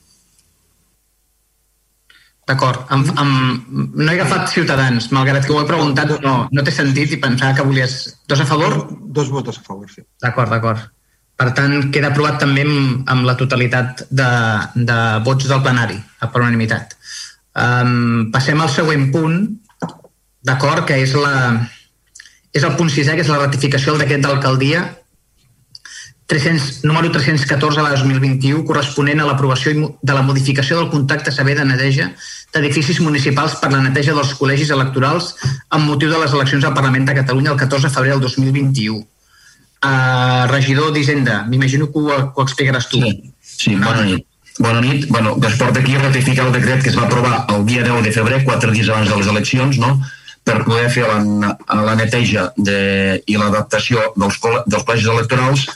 [2.46, 2.88] D'acord.
[2.90, 7.54] No he agafat Ciutadans, malgrat que ho he preguntat, no, no t'he sentit i pensava
[7.58, 8.00] que volies...
[8.28, 8.80] Dos a favor?
[9.18, 10.02] Dos vots a favor, sí.
[10.22, 10.88] D'acord, d'acord.
[11.38, 14.30] Per tant, queda aprovat també amb, amb la totalitat de,
[14.74, 16.96] de vots del plenari, per unanimitat.
[17.58, 19.38] Um, passem al següent punt,
[20.42, 21.54] d'acord, que és, la,
[22.54, 24.84] és el punt sisè, que és la ratificació del decret d'alcaldia
[26.32, 31.66] 300, número 314 de 2021, corresponent a l'aprovació de la modificació del contracte saber de
[31.68, 32.06] neteja
[32.54, 35.34] d'edificis municipals per la neteja dels col·legis electorals
[35.68, 38.96] amb motiu de les eleccions al Parlament de Catalunya el 14 de febrer del 2021.
[39.82, 43.02] Uh, regidor d'Hisenda, m'imagino que ho, que ho explicaràs tu.
[43.04, 43.12] Sí,
[43.42, 44.24] sí bona nit.
[44.56, 45.04] Bona nit.
[45.12, 48.08] Bueno, es porta aquí a ratificar el decret que es va aprovar el dia 10
[48.08, 49.98] de febrer, quatre dies abans de les eleccions, no?
[50.48, 51.52] per poder fer la,
[51.86, 55.68] la neteja de, i l'adaptació dels, dels col·legis electorals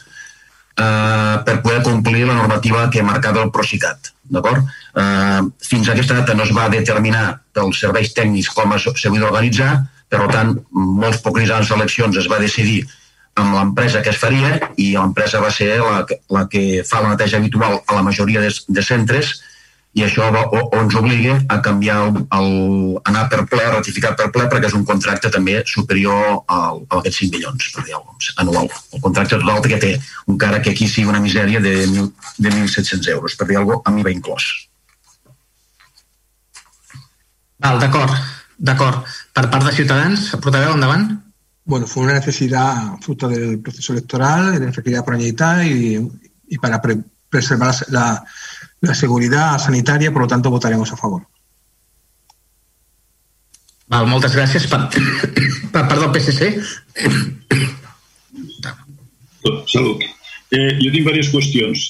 [0.76, 4.12] eh, per poder complir la normativa que marcava el Procicat.
[4.36, 4.62] D'acord?
[4.96, 9.72] Eh, fins a aquesta data no es va determinar pels serveis tècnics com s'havia d'organitzar,
[10.08, 12.84] per tant, molts pocs abans d'eleccions es va decidir
[13.36, 17.36] amb l'empresa que es faria i l'empresa va ser la, la que fa la neteja
[17.36, 19.34] habitual a la majoria de, de centres
[19.96, 22.50] i això va, o, o ens obliga a canviar el, el,
[23.08, 27.22] anar per ple, ratificar per ple perquè és un contracte també superior al, a aquests
[27.22, 28.68] 5 milions per dir alguna anual.
[28.92, 29.94] El contracte total que té,
[30.34, 33.88] encara que aquí sigui una misèria de, mil, de 1.700 euros, per dir alguna cosa,
[33.88, 34.50] a mi va inclòs.
[37.64, 38.20] Val, d'acord,
[38.58, 39.16] d'acord.
[39.32, 41.08] Per part de Ciutadans, portaveu, endavant.
[41.64, 45.96] Bueno, fue una necesidad fruto del proceso electoral, de requerida por Añita y,
[46.48, 48.24] y para pre preservar la,
[48.80, 51.26] la, seguridad sanitaria, por lo tanto votaremos a favor.
[53.88, 54.66] Val, moltes gràcies.
[54.66, 54.80] Per,
[55.72, 56.42] per part del PSC.
[59.70, 60.02] Salut.
[60.50, 61.86] Eh, jo tinc diverses qüestions.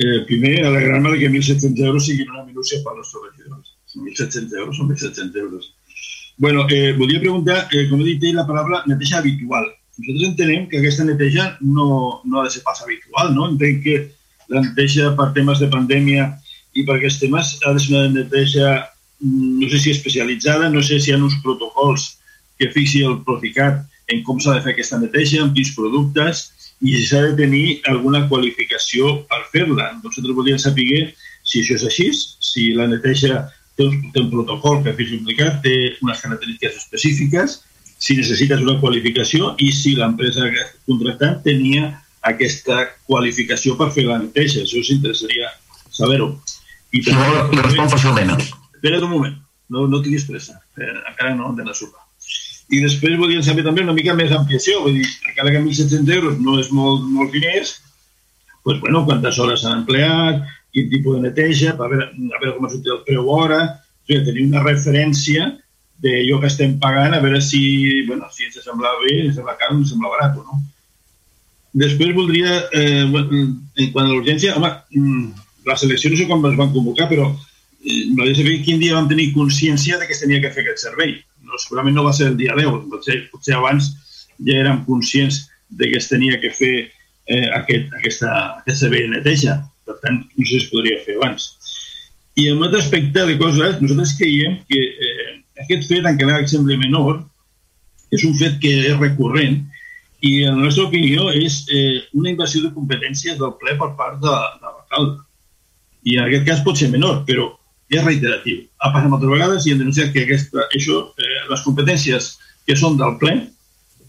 [0.00, 3.76] Eh, primer, alegrar-me que 1.700 euros siguin una minúcia per als regidors.
[3.96, 5.74] 1.700 euros són 1.700 euros.
[6.40, 9.66] Bueno, eh, volia preguntar, eh, com he dit ell, la paraula neteja habitual.
[9.98, 13.50] Nosaltres entenem que aquesta neteja no, no ha de ser pas habitual, no?
[13.50, 13.96] Entenc que
[14.58, 16.26] neteja per temes de pandèmia
[16.74, 18.72] i per aquests temes ha de ser una neteja,
[19.22, 22.16] mm, no sé si especialitzada, no sé si hi ha uns protocols
[22.58, 26.96] que fixi el Proficat en com s'ha de fer aquesta neteja, amb quins productes, i
[26.96, 29.90] si s'ha de tenir alguna qualificació per fer-la.
[30.02, 31.12] Nosaltres voldríem saber
[31.44, 32.10] si això és així,
[32.50, 33.44] si la neteja
[33.76, 35.74] té un, té un protocol que fes implicat, té
[36.04, 37.60] unes característiques específiques,
[38.00, 40.48] si necessites una qualificació i si l'empresa
[40.88, 41.90] contractant tenia
[42.28, 44.64] aquesta qualificació per fer la neteja.
[44.64, 45.50] Això s'interessaria
[45.90, 46.34] saber-ho.
[46.92, 48.32] I també, no, li respon fàcilment.
[48.76, 49.36] Espera't un moment,
[49.70, 52.06] no, no tinguis pressa, eh, encara no hem d'anar a sopar.
[52.70, 56.38] I després volíem saber també una mica més ampliació, vull dir, encara que 1.700 euros
[56.42, 57.76] no és molt, molt diners,
[58.62, 60.44] pues, bueno, quantes hores s'han empleat,
[60.74, 64.06] quin tipus de neteja, a veure, a veure com ha sortit el preu hora, o
[64.06, 65.48] sigui, tenir una referència
[66.00, 67.62] de allò que estem pagant, a veure si,
[68.08, 70.60] bueno, si ens sembla bé, ens sembla car ens sembla barat no.
[71.72, 75.26] Després voldria, eh, en quant a l'urgència, home, mm,
[75.66, 79.08] les eleccions no sé com es van convocar, però eh, m'agradaria saber quin dia vam
[79.08, 81.16] tenir consciència de que es tenia que fer aquest servei.
[81.46, 83.92] No, segurament no va ser el dia 10, potser, potser abans
[84.46, 86.74] ja érem conscients de que es tenia que fer
[87.26, 88.30] eh, aquest, aquesta,
[88.62, 89.60] aquest servei de neteja
[89.90, 91.48] per tant, no sé si es podria fer abans.
[92.38, 95.32] I en un altre aspecte de coses, nosaltres creiem que eh,
[95.64, 97.24] aquest fet, encara que sembli menor,
[98.14, 99.60] és un fet que és recurrent
[100.20, 104.36] i, la nostra opinió, és eh, una invasió de competències del ple per part de,
[104.60, 105.22] de l'alcalde.
[106.04, 107.48] I en aquest cas pot ser menor, però
[107.90, 108.62] és reiteratiu.
[108.80, 112.34] Ha passat moltes vegades i hem denunciat que aquesta, això, eh, les competències
[112.66, 113.38] que són del ple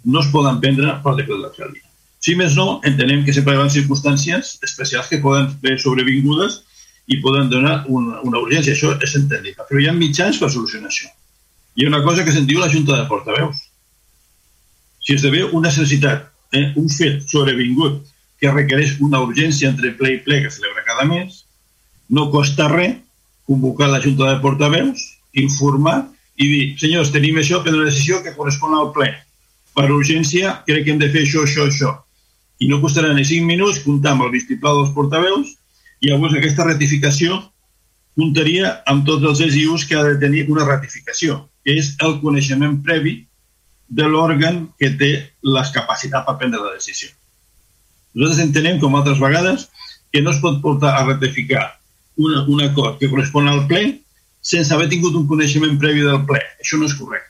[0.04, 1.88] no es poden prendre pel decret de l'alcaldia.
[2.22, 6.60] Si més no, entenem que sempre hi ha circumstàncies especials que poden ser sobrevingudes
[7.10, 8.76] i poden donar una, una urgència.
[8.76, 9.66] Això és entendible.
[9.70, 11.10] Però hi ha mitjans per solucionar això.
[11.76, 13.64] Hi ha una cosa que se'n diu la Junta de Portaveus.
[15.02, 18.02] Si esdevé una necessitat, eh, un fet sobrevingut
[18.42, 21.46] que requereix una urgència entre ple i ple que celebra cada mes,
[22.10, 22.98] no costa res
[23.46, 25.02] convocar la Junta de Portaveus,
[25.34, 25.98] informar
[26.38, 29.10] i dir, senyors, tenim això, prendre una decisió que correspon al ple.
[29.76, 31.92] Per urgència, crec que hem de fer això, això, això.
[32.62, 35.56] I no costarà ni 5 minuts comptar amb el vistiplau dels portaveus
[36.02, 37.40] i llavors aquesta ratificació
[38.18, 42.80] comptaria amb tots els ESIUs que ha de tenir una ratificació, que és el coneixement
[42.86, 43.22] previ
[43.92, 45.12] de l'òrgan que té
[45.56, 47.12] les capacitats per prendre la decisió.
[48.16, 49.68] Nosaltres entenem, com altres vegades,
[50.12, 51.66] que no es pot portar a ratificar
[52.20, 53.84] una, un acord que correspon al ple
[54.42, 56.42] sense haver tingut un coneixement previ del ple.
[56.64, 57.30] Això no és correcte.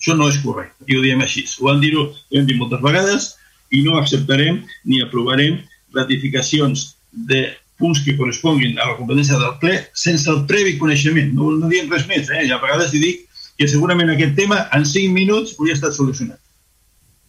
[0.00, 1.44] Això no és correcte, i ho diem així.
[1.60, 3.30] Ho han dit, ho hem dit moltes vegades
[3.74, 5.60] i no acceptarem ni aprovarem
[5.96, 6.92] ratificacions
[7.30, 7.46] de
[7.80, 11.32] punts que corresponguin a la competència del ple sense el previ coneixement.
[11.36, 12.46] No, no diem res més, eh?
[12.48, 13.25] I a vegades hi dic
[13.56, 16.40] que segurament aquest tema en 5 minuts hauria estat solucionat.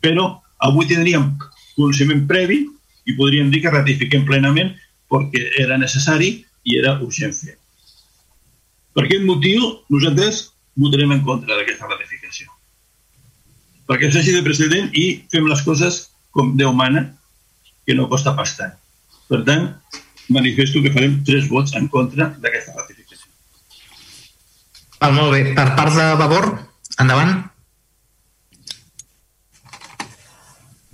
[0.03, 0.27] Però
[0.67, 1.31] avui tindríem
[1.77, 2.65] coneixement previ
[3.07, 4.73] i podríem dir que ratifiquem plenament
[5.11, 6.33] perquè era necessari
[6.67, 7.55] i era urgent fer.
[8.97, 9.63] Per aquest motiu,
[9.93, 12.49] nosaltres votarem en contra d'aquesta ratificació.
[13.87, 17.05] Perquè s'hagi de precedent i fem les coses com Déu mana,
[17.85, 18.73] que no costa pas tant.
[19.29, 19.69] Per tant,
[20.33, 22.86] manifesto que farem tres vots en contra d'aquesta ratificació.
[24.97, 25.43] Val, molt bé.
[25.57, 26.49] Per part de Vavor,
[27.01, 27.37] endavant.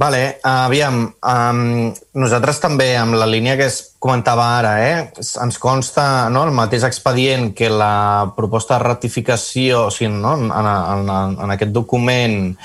[0.04, 1.60] Vale, aviam, um,
[2.18, 6.84] nosaltres també, amb la línia que es comentava ara, eh, ens consta no, el mateix
[6.84, 11.14] expedient que la proposta de ratificació, o sigui, no, en, en,
[11.45, 12.58] en aquest document,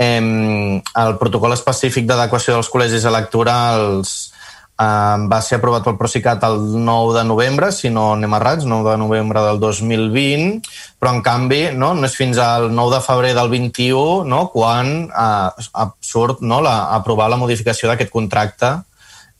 [0.00, 4.32] eh, el protocol específic d'adequació dels col·legis electorals
[4.80, 8.96] va ser aprovat pel Procicat el 9 de novembre, si no anem errats, 9 de
[8.96, 10.62] novembre del 2020,
[10.98, 15.10] però en canvi no, no és fins al 9 de febrer del 21 no, quan
[15.10, 18.72] eh, surt no, la, aprovar la modificació d'aquest contracte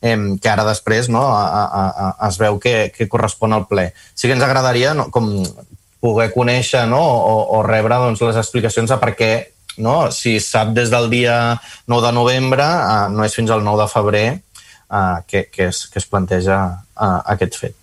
[0.02, 3.90] eh, que ara després no, a, a, a, es veu que, que correspon al ple.
[4.14, 5.32] Sí que ens agradaria no, com
[6.00, 9.32] poder conèixer no, o, o rebre doncs, les explicacions a per què
[9.80, 10.10] no?
[10.12, 11.56] si sap des del dia
[11.88, 14.28] 9 de novembre, eh, no és fins al 9 de febrer
[14.90, 16.58] uh, que, que, es, que es planteja
[16.96, 17.76] uh, aquest fet.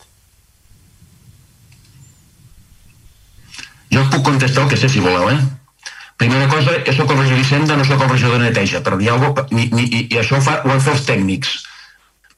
[3.94, 5.40] Jo puc contestar el que sé, si voleu, eh?
[6.18, 9.12] Primera cosa, que sóc el regidor d'Hisenda, no sóc el regidor de neteja, per dir
[9.14, 11.54] alguna cosa, ni, ni, i, i això ho, fa, ho han fet els tècnics.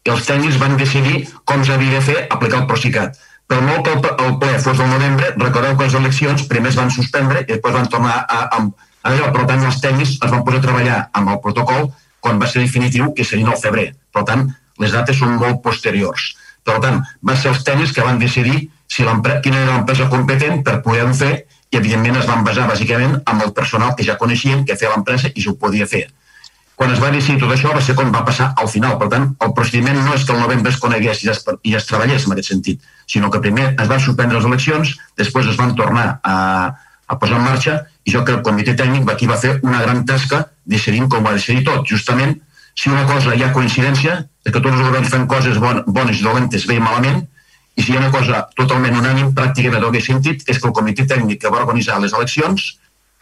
[0.06, 3.18] I els tècnics van decidir com s'havia de fer aplicar el Procicat.
[3.50, 6.78] Però molt que el, el ple fos del novembre, recordeu que les eleccions primer es
[6.78, 10.30] van suspendre i després van tornar a, a, a allò, per tant els tècnics es
[10.36, 11.90] van posar a treballar amb el protocol
[12.20, 13.88] quan va ser definitiu, que seria el febrer.
[14.16, 14.48] Per tant,
[14.80, 16.34] les dates són molt posteriors.
[16.66, 20.82] Per tant, van ser els tècnics que van decidir si quina era l'empresa competent per
[20.86, 21.34] poder-ho fer
[21.70, 25.30] i, evidentment, es van basar bàsicament amb el personal que ja coneixien, que feia l'empresa
[25.36, 26.08] i s'ho podia fer.
[26.80, 28.96] Quan es va decidir tot això va ser quan va passar al final.
[28.98, 31.86] Per tant, el procediment no és que el novembre es conegués i es, i es
[31.86, 35.76] treballés en aquest sentit, sinó que primer es van suspendre les eleccions, després es van
[35.76, 36.38] tornar a,
[37.06, 40.06] a posar en marxa i jo que el comitè tècnic aquí va fer una gran
[40.08, 41.84] tasca decidint com va decidir tot.
[41.90, 42.38] Justament
[42.80, 44.14] si una cosa hi ha coincidència,
[44.46, 47.26] és que tots els governs fan coses bon, bones dolentes bé i malament,
[47.76, 50.76] i si hi ha una cosa totalment unànim, pràcticament que he sentit, és que el
[50.78, 52.70] comitè tècnic que va organitzar les eleccions,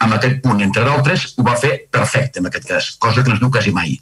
[0.04, 3.38] amb aquest punt, entre d'altres, ho va fer perfecte en aquest cas, cosa que no
[3.38, 3.98] es diu quasi mai.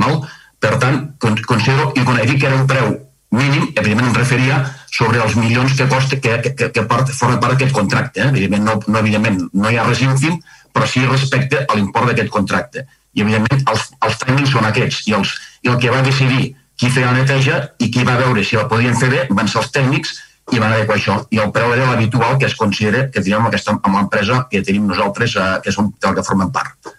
[0.00, 0.22] Mal?
[0.64, 2.94] Per tant, considero, i quan he dit que era un preu
[3.36, 4.62] mínim, evidentment em referia
[4.96, 8.24] sobre els milions que costa, que, que, que part, forma part d'aquest contracte.
[8.24, 8.30] Eh?
[8.32, 10.40] Evidentment, no, no, evidentment, no hi ha res ínfim,
[10.72, 15.16] però sí respecte a l'import d'aquest contracte i evidentment els, els tècnics són aquests i,
[15.16, 15.32] els,
[15.64, 18.68] i el que va decidir qui feia la neteja i qui va veure si la
[18.68, 20.14] podien fer bé van ser els tècnics
[20.54, 21.16] i van adequar això.
[21.34, 24.62] I el preu era l'habitual que es considera que tenim amb, aquesta, amb l'empresa que
[24.62, 26.92] tenim nosaltres, eh, que som del que formem part.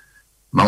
[0.57, 0.67] No?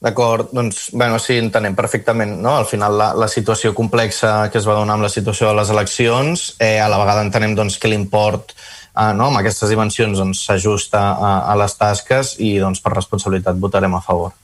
[0.00, 2.54] D'acord, doncs, bueno, sí, entenem perfectament, no?
[2.56, 5.72] Al final la, la situació complexa que es va donar amb la situació de les
[5.72, 8.54] eleccions, eh, a la vegada entenem doncs, que l'import
[8.96, 12.94] eh, no, amb aquestes dimensions doncs, s'ajusta doncs, a, a les tasques i doncs, per
[12.94, 14.36] responsabilitat votarem a favor.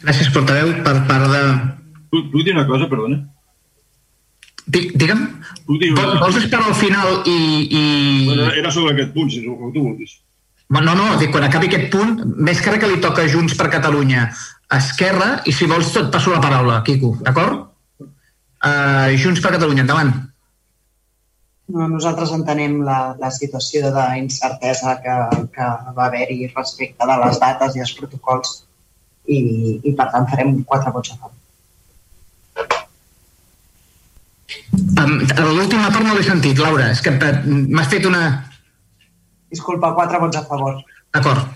[0.00, 0.72] Gràcies, portaveu.
[0.84, 1.42] Per part de...
[2.10, 3.20] Puc, puc dir una cosa, perdona?
[4.70, 5.26] Dic, digue'm.
[5.66, 6.16] Puc dir una...
[6.22, 7.36] Vols esperar al final i...
[7.68, 7.84] i...
[8.30, 10.16] Bueno, era sobre aquest punt, si és el que tu vulguis.
[10.70, 14.28] No, no, dic, quan acabi aquest punt, més que que li toca Junts per Catalunya
[14.70, 17.66] Esquerra, i si vols et passo la paraula, Quico, d'acord?
[18.00, 20.12] Uh, Junts per Catalunya, endavant.
[21.70, 25.16] No, nosaltres entenem la, la situació d'incertesa que,
[25.54, 25.66] que
[25.96, 28.56] va haver-hi respecte de les dates i els protocols
[29.30, 29.38] i,
[29.86, 31.36] i per tant farem quatre vots a favor.
[35.00, 35.18] Um,
[35.54, 36.90] L'última part no l'he sentit, Laura.
[36.94, 38.22] És que m'has fet una...
[39.50, 40.80] Disculpa, quatre vots a favor.
[41.14, 41.46] D'acord.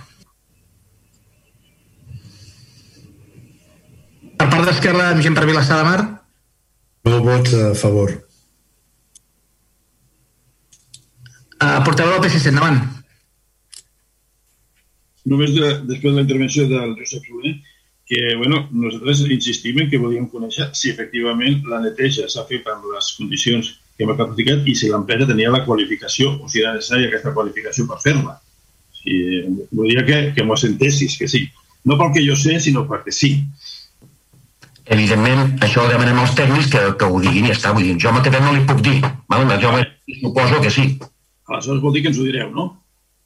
[4.35, 5.99] Per part d'Esquerra, gent per Vilassar de Mar?
[7.11, 8.15] No vots a favor.
[11.65, 12.81] El portaveu del PSC, endavant.
[15.33, 17.55] Només de, després de la intervenció del Josep Soler,
[18.07, 22.85] que bueno, nosaltres insistim en que volíem conèixer si efectivament la neteja s'ha fet amb
[22.93, 27.09] les condicions que hem practicat i si l'empresa tenia la qualificació o si era necessària
[27.09, 28.37] aquesta qualificació per fer-la.
[28.99, 29.15] Si,
[29.73, 31.47] volia que, que m'ho assentessis, que sí.
[31.89, 33.33] No pel que jo sé, sinó perquè sí.
[34.85, 37.73] Evidentment, això ho demanem als tècnics que, que ho diguin i ja està.
[37.73, 38.99] Vull dir, jo mateix no li puc dir.
[39.33, 39.49] Val?
[39.63, 39.73] Jo
[40.21, 40.89] suposo que sí.
[41.49, 42.69] Aleshores vol dir que ens ho direu, no?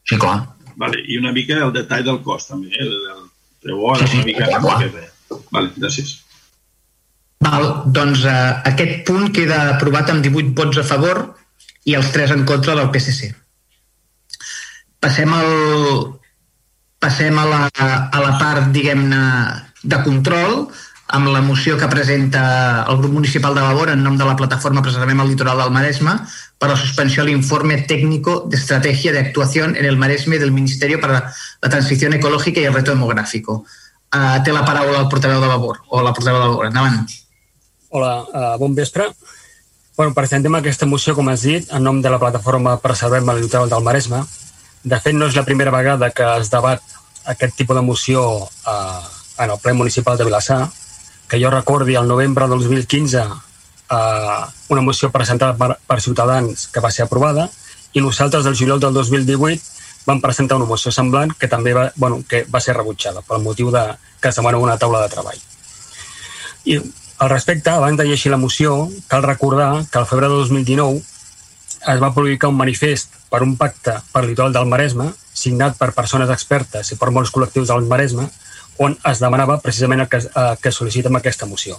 [0.08, 0.38] Sí, clar.
[0.78, 1.02] Vale.
[1.06, 2.86] I una mica el detall del cost, també, eh?
[2.88, 3.26] del
[3.62, 4.48] preu hora, sí, sí, una mica...
[4.48, 5.40] Clar, clar.
[5.52, 6.14] Vale, gràcies.
[7.44, 11.22] Val, doncs eh, aquest punt queda aprovat amb 18 vots a favor
[11.86, 13.30] i els 3 en contra del PSC.
[14.98, 15.52] Passem al,
[16.98, 19.22] passem a la, a la part, diguem-ne,
[19.88, 20.64] de control,
[21.08, 24.82] amb la moció que presenta el grup municipal de Vavor en nom de la plataforma
[24.84, 26.18] Preservem el litoral del Maresme
[26.58, 28.58] per a la suspensió de l'informe tècnico de
[29.12, 31.32] d'actuació en el Maresme del Ministerio para
[31.62, 33.64] la Transició Ecològica i el Reto Demográfico.
[34.14, 36.66] Uh, té la paraula el portaveu de Vavor, o la portaveu de Vavor.
[36.66, 37.08] Endavant.
[37.90, 39.08] Hola, uh, bon vespre.
[39.96, 43.68] Bueno, presentem aquesta moció, com has dit, en nom de la plataforma Preservem el litoral
[43.68, 44.24] del Maresme.
[44.84, 46.82] De fet, no és la primera vegada que es debat
[47.24, 50.68] aquest tipus de moció uh, en el ple municipal de Vilassar,
[51.28, 56.80] que jo recordi el novembre del 2015 eh, una moció presentada per, per Ciutadans que
[56.80, 57.48] va ser aprovada
[57.92, 59.76] i nosaltres el juliol del 2018
[60.08, 63.70] vam presentar una moció semblant que també va, bueno, que va ser rebutjada pel motiu
[63.74, 63.84] de
[64.20, 65.36] que es demana una taula de treball.
[66.64, 66.78] I
[67.18, 71.02] al respecte, abans de llegir la moció, cal recordar que al febrer de 2019
[71.92, 76.30] es va publicar un manifest per un pacte per litoral del Maresme, signat per persones
[76.30, 78.28] expertes i per molts col·lectius del Maresme,
[78.78, 81.78] on es demanava precisament el que, eh, que sol·licitem aquesta moció.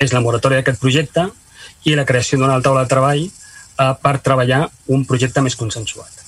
[0.00, 1.28] És la moratòria d'aquest projecte
[1.84, 6.22] i la creació d'una taula de treball eh, per treballar un projecte més consensuat.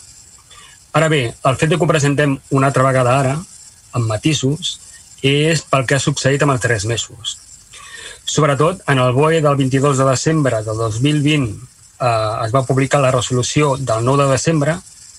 [0.97, 3.37] Ara bé, el fet de que ho presentem una altra vegada ara,
[3.93, 4.79] amb matisos,
[5.23, 7.37] és pel que ha succeït amb els tres mesos.
[8.27, 11.51] Sobretot, en el BOE del 22 de desembre del 2020
[12.01, 14.77] eh, es va publicar la resolució del 9 de desembre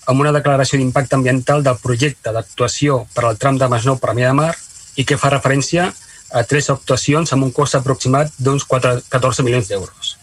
[0.08, 4.32] amb una declaració d'impacte ambiental del projecte d'actuació per al tram de Masnou per Mià
[4.32, 4.54] de Mar
[4.98, 5.94] i que fa referència
[6.34, 10.18] a tres actuacions amb un cost aproximat d'uns 14 milions d'euros,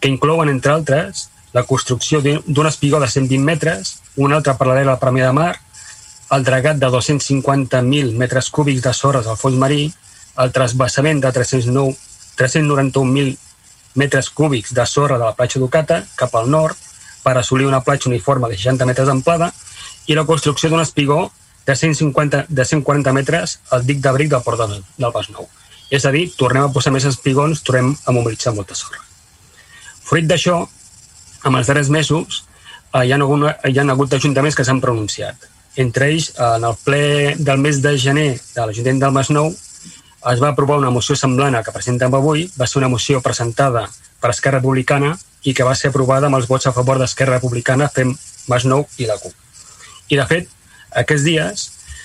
[0.00, 5.00] que inclouen, entre altres, la construcció d'un espigó de 120 metres, un altre paral·lel a
[5.00, 5.54] Premià de Mar,
[6.34, 9.94] el dragat de 250.000 metres cúbics de sorres al fons marí,
[10.42, 13.36] el trasbassament de 391.000
[13.94, 16.76] metres cúbics de sorra de la platja d'Ucata cap al nord
[17.22, 19.52] per assolir una platja uniforme de 60 metres d'amplada
[20.10, 21.30] i la construcció d'un espigó
[21.66, 25.48] de 150, de 140 metres al dic d'abric del port del, del Pas Nou.
[25.90, 29.00] És a dir, tornem a posar més espigons, tornem a mobilitzar molta sorra.
[30.04, 30.60] Fruit d'això,
[31.44, 32.44] amb els darrers mesos,
[32.92, 35.50] eh, hi, ha hagut, hi ha hagut ajuntaments que s'han pronunciat.
[35.76, 39.54] Entre ells, en el ple del mes de gener de l'Ajuntament del Masnou,
[40.32, 42.46] es va aprovar una moció semblant a que presentem avui.
[42.56, 43.88] Va ser una moció presentada
[44.20, 45.12] per Esquerra Republicana
[45.44, 48.14] i que va ser aprovada amb els vots a favor d'Esquerra Republicana, FEM,
[48.48, 49.34] Masnou i la CUP.
[50.08, 50.48] I, de fet,
[50.94, 51.64] aquests dies,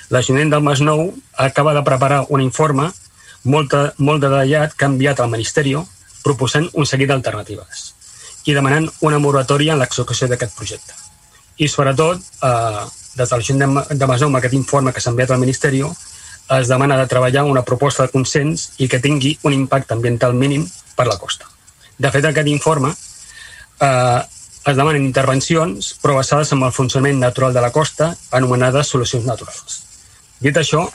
[0.09, 1.05] l'Ajuntament del Masnou
[1.37, 2.89] acaba de preparar un informe
[3.43, 5.75] molt, molt detallat que ha enviat al Ministeri
[6.23, 7.93] proposant un seguit d'alternatives
[8.49, 10.95] i demanant una moratòria en l'execució d'aquest projecte.
[11.59, 12.85] I, sobretot, eh,
[13.15, 15.83] des de l'Ajuntament de Masnou, amb aquest informe que s'ha enviat al Ministeri,
[16.57, 20.65] es demana de treballar una proposta de consens i que tingui un impacte ambiental mínim
[20.95, 21.45] per la costa.
[21.97, 24.21] De fet, aquest informe eh,
[24.71, 29.79] es demanen intervencions però basades en el funcionament natural de la costa, anomenades solucions naturals.
[30.39, 30.85] Dit això,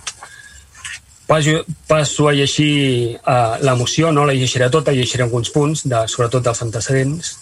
[1.27, 6.07] passo, passo a llegir uh, la moció, no la llegiré tota, llegiré alguns punts, de,
[6.09, 7.35] sobretot dels antecedents,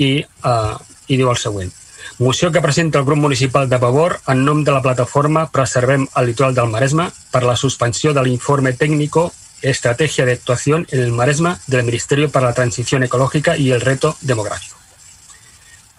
[0.00, 0.78] i, uh,
[1.08, 1.72] i diu el següent.
[2.20, 6.26] Moció que presenta el grup municipal de Pavor en nom de la plataforma Preservem el
[6.28, 9.30] litoral del Maresme per la suspensió de l'informe tècnico
[9.62, 14.16] Estrategia de actuación en el Maresme del Ministerio para la Transición Ecológica y el Reto
[14.20, 14.79] Demográfico.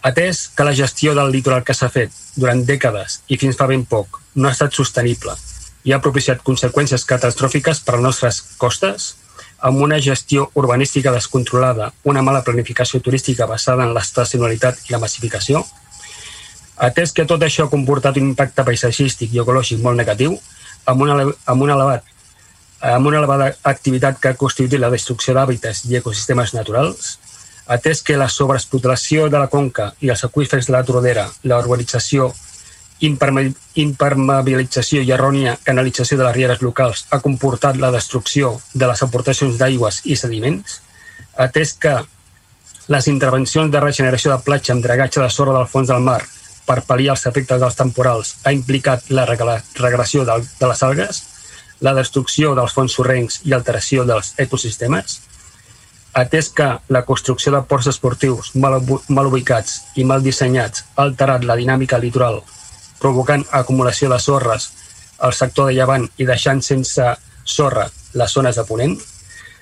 [0.02, 3.84] Atès que la gestió del litoral que s'ha fet durant dècades i fins fa ben
[3.86, 5.36] poc no ha estat sostenible
[5.86, 9.16] i ha propiciat conseqüències catastròfiques per a les nostres costes,
[9.62, 15.64] amb una gestió urbanística descontrolada, una mala planificació turística basada en l'estacionalitat i la massificació,
[16.78, 20.38] atès que tot això ha comportat un impacte paisatgístic i ecològic molt negatiu,
[20.86, 22.10] amb un, amb un elevat
[22.82, 27.20] amb una elevada activitat que ha constituït la destrucció d'hàbitats i ecosistemes naturals,
[27.72, 32.34] atès que la sobreexplotació de la conca i els aqüífers de la Tordera, la urbanització,
[33.02, 39.58] impermeabilització i errònia canalització de les rieres locals ha comportat la destrucció de les aportacions
[39.58, 40.82] d'aigües i sediments,
[41.48, 41.96] atès que
[42.92, 46.22] les intervencions de regeneració de platja amb dragatge de sorra del fons del mar
[46.68, 51.24] per pal·liar els efectes dels temporals ha implicat la regressió de, les algues,
[51.82, 55.20] la destrucció dels fons sorrencs i alteració dels ecosistemes,
[56.14, 61.46] atès que la construcció de ports esportius mal, mal ubicats i mal dissenyats ha alterat
[61.48, 62.42] la dinàmica litoral,
[63.00, 64.72] provocant acumulació de sorres
[65.20, 67.08] al sector de llevant i deixant sense
[67.46, 68.98] sorra les zones de Ponent,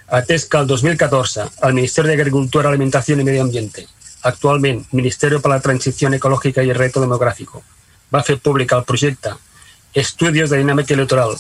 [0.10, 3.86] atès que el 2014 el Ministeri d'Agricultura, Alimentació i Medi Ambiente,
[4.24, 7.62] actualment Ministeri per la Transició Ecològica i el Reto Demográfico,
[8.14, 9.36] va fer públic el projecte
[9.94, 11.36] Estudios de Dinàmica Litoral,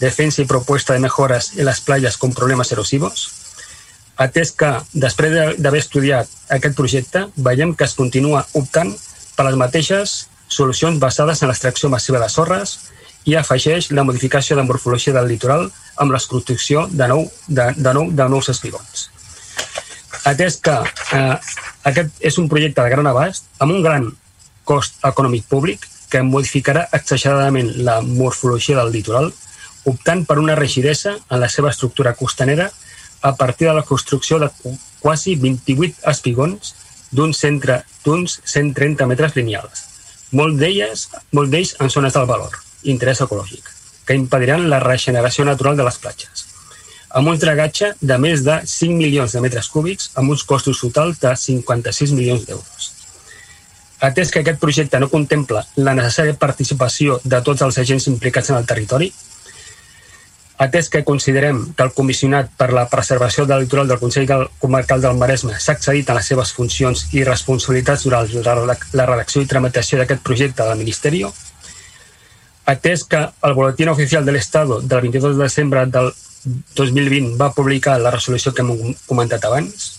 [0.00, 3.43] Defensa i Propuesta de Mejoras en les playas con problemes erosivos,
[4.20, 8.92] atès que, després d'haver estudiat aquest projecte, veiem que es continua optant
[9.36, 10.14] per les mateixes
[10.48, 12.76] solucions basades en l'extracció massiva de sorres
[13.24, 18.10] i afegeix la modificació de morfologia del litoral amb l'exconstrucció de, nou, de, de, nou,
[18.12, 19.08] de nous espigons.
[20.28, 20.76] Atès que
[21.16, 21.36] eh,
[21.90, 24.12] aquest és un projecte de gran abast, amb un gran
[24.64, 29.32] cost econòmic públic, que modificarà exageradament la morfologia del litoral,
[29.90, 32.70] optant per una rigidesa en la seva estructura costanera
[33.24, 34.50] a partir de la construcció de
[35.00, 36.74] quasi 28 espigons
[37.10, 37.40] d'uns
[38.04, 39.84] d'uns 130 metres lineals,
[40.30, 43.64] molt d'elles molt d'ells en zones del valor, interès ecològic,
[44.04, 46.44] que impediran la regeneració natural de les platges.
[47.16, 51.22] Amb un dragatge de més de 5 milions de metres cúbics amb uns costos totals
[51.24, 52.90] de 56 milions d'euros.
[54.04, 58.60] Atès que aquest projecte no contempla la necessària participació de tots els agents implicats en
[58.60, 59.14] el territori,
[60.58, 64.28] atès que considerem que el comissionat per la preservació del litoral del Consell
[64.62, 69.50] Comarcal del Maresme s'ha accedit a les seves funcions i responsabilitats durant la redacció i
[69.50, 71.24] tramitació d'aquest projecte del Ministeri,
[72.70, 76.12] atès que el Boletín Oficial de l'Estado del 22 de desembre del
[76.76, 79.90] 2020 va publicar la resolució que hem comentat abans,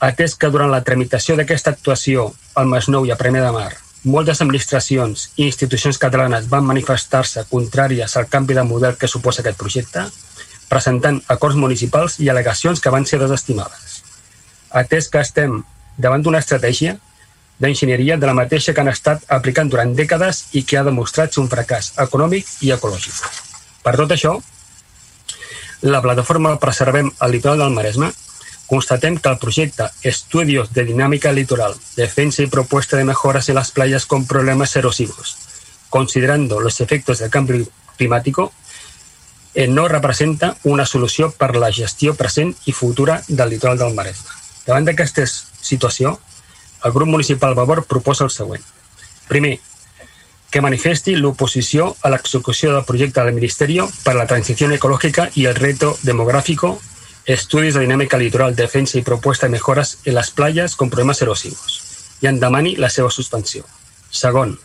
[0.00, 4.40] atès que durant la tramitació d'aquesta actuació al Masnou i a Premià de Mar moltes
[4.44, 10.04] administracions i institucions catalanes van manifestar-se contràries al canvi de model que suposa aquest projecte,
[10.68, 14.02] presentant acords municipals i al·legacions que van ser desestimades.
[14.70, 15.62] Atès que estem
[15.96, 16.96] davant d'una estratègia
[17.58, 21.48] d'enginyeria de la mateixa que han estat aplicant durant dècades i que ha demostrat un
[21.48, 23.14] fracàs econòmic i ecològic.
[23.84, 24.34] Per tot això,
[25.84, 28.10] la plataforma Preservem el litoral del Maresme
[28.66, 33.70] constatem que el projecte Estudios de Dinámica Litoral, Defensa y Propuesta de Mejoras en las
[33.70, 35.36] Playas con Problemas Erosivos,
[35.90, 38.52] considerando los efectos del cambio climático,
[39.54, 44.30] eh, no representa una solució per la gestió present i futura del litoral del Maresme.
[44.66, 46.18] Davant d'aquesta situació,
[46.84, 48.64] el grup municipal Vavor proposa el següent.
[49.28, 49.60] Primer,
[50.50, 55.54] que manifesti l'oposició a l'execució del projecte del Ministeri per la Transició Ecològica i el
[55.54, 56.80] Reto Demográfico
[57.26, 61.80] Estudios de dinámica litoral, defensa i propuesta de mejores en les playas con problemes erosivos
[62.20, 63.64] i en demani la seva suspensió.
[64.10, 64.58] Segon,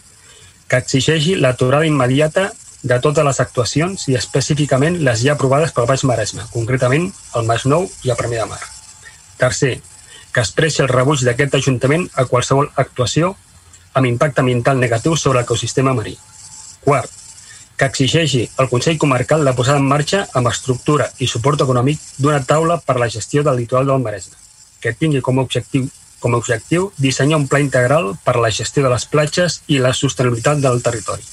[0.67, 2.49] que exigeixi l'aturada immediata
[2.83, 7.87] de totes les actuacions i específicament les ja aprovades pel Baix Maresme, concretament el Nou
[8.03, 8.61] i el Premià de Mar.
[9.37, 9.79] Tercer,
[10.31, 13.35] que expressi el rebuig d'aquest Ajuntament a qualsevol actuació
[13.93, 16.17] amb impacte ambiental negatiu sobre l'ecosistema marí.
[16.83, 17.11] Quart,
[17.79, 22.41] que exigeixi al Consell Comarcal la posada en marxa amb estructura i suport econòmic d'una
[22.43, 24.35] taula per a la gestió del litoral del Maresme,
[24.83, 25.87] que tingui com a objectiu
[26.19, 29.79] com a objectiu dissenyar un pla integral per a la gestió de les platges i
[29.79, 31.23] la sostenibilitat del territori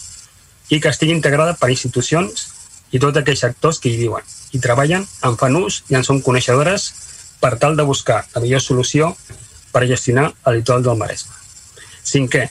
[0.70, 2.46] i que estigui integrada per institucions
[2.94, 4.22] i tots aquells sectors que hi viuen
[4.54, 6.86] i treballen, en fan ús i en són coneixedores
[7.42, 9.10] per tal de buscar la millor solució
[9.74, 11.34] per gestionar el litoral del Maresme.
[12.06, 12.46] Cinquè,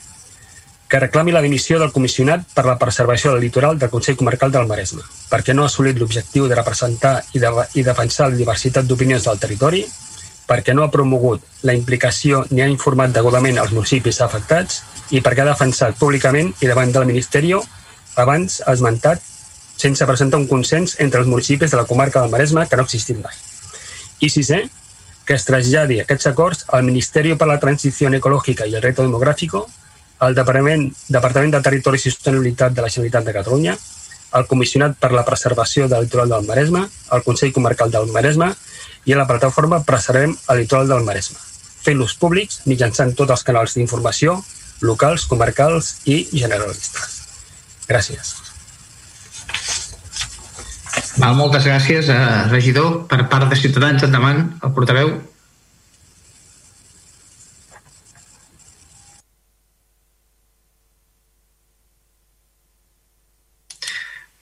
[0.88, 4.68] que reclami la dimissió del comissionat per la preservació del litoral del Consell Comarcal del
[4.70, 9.26] Maresme, perquè no ha assolit l'objectiu de representar i, de, i defensar la diversitat d'opinions
[9.26, 9.86] del territori,
[10.46, 15.42] perquè no ha promogut la implicació ni ha informat degudament els municipis afectats i perquè
[15.42, 17.56] ha defensat públicament i davant del Ministeri
[18.22, 19.22] abans esmentat
[19.76, 22.86] sense presentar un consens entre els municipis de la comarca del Maresme que no ha
[22.86, 23.34] existit mai.
[24.22, 24.62] I sisè,
[25.26, 29.66] que es traslladi aquests acords al Ministeri per la Transició Ecològica i el Reto Demográfico
[30.22, 33.76] el Departament, Departament de Territori i Sostenibilitat de la Generalitat de Catalunya,
[34.36, 38.52] el Comissionat per la Preservació del Litoral del Maresme, el Consell Comarcal del Maresme
[39.06, 41.40] i la plataforma Preservem el Litoral del Maresme,
[41.86, 44.40] fent-los públics mitjançant tots els canals d'informació
[44.82, 47.22] locals, comarcals i generalistes.
[47.88, 48.36] Gràcies.
[51.16, 53.08] Val, moltes gràcies, eh, regidor.
[53.08, 55.14] Per part de Ciutadans, endavant, el portaveu.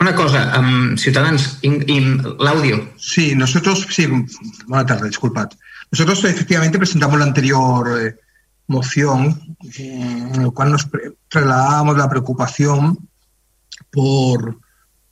[0.03, 1.59] Una cosa, um, Ciudadanos,
[2.45, 2.91] audio.
[2.97, 4.05] Sí, nosotros, sí,
[4.67, 5.47] buena tarde, disculpad.
[5.93, 8.19] Nosotros efectivamente presentamos la anterior, eh,
[8.67, 10.89] moción eh, en el cual nos
[11.29, 12.99] trasladábamos la preocupación
[13.89, 14.59] por,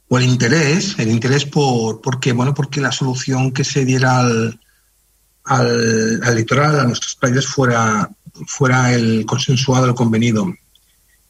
[0.09, 4.59] por el interés, el interés por, porque, bueno, porque la solución que se diera al,
[5.45, 8.09] al, al litoral, a nuestros países, fuera,
[8.45, 10.53] fuera el consensuado, el convenido.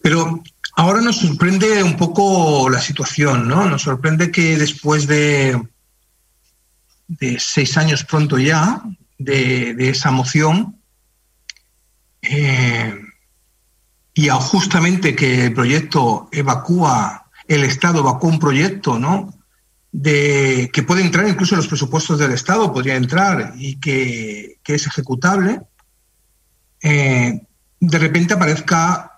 [0.01, 0.41] Pero
[0.75, 3.69] ahora nos sorprende un poco la situación, ¿no?
[3.69, 5.61] Nos sorprende que después de,
[7.07, 8.81] de seis años pronto ya
[9.17, 10.77] de, esa moción,
[12.21, 12.95] eh,
[14.13, 19.33] y justamente que el proyecto evacúa, el Estado evacúa un proyecto, ¿no?
[19.91, 24.75] De, que puede entrar incluso en los presupuestos del Estado, podría entrar y que, que
[24.75, 25.61] es ejecutable,
[26.81, 27.41] eh,
[27.79, 29.10] de repente aparezca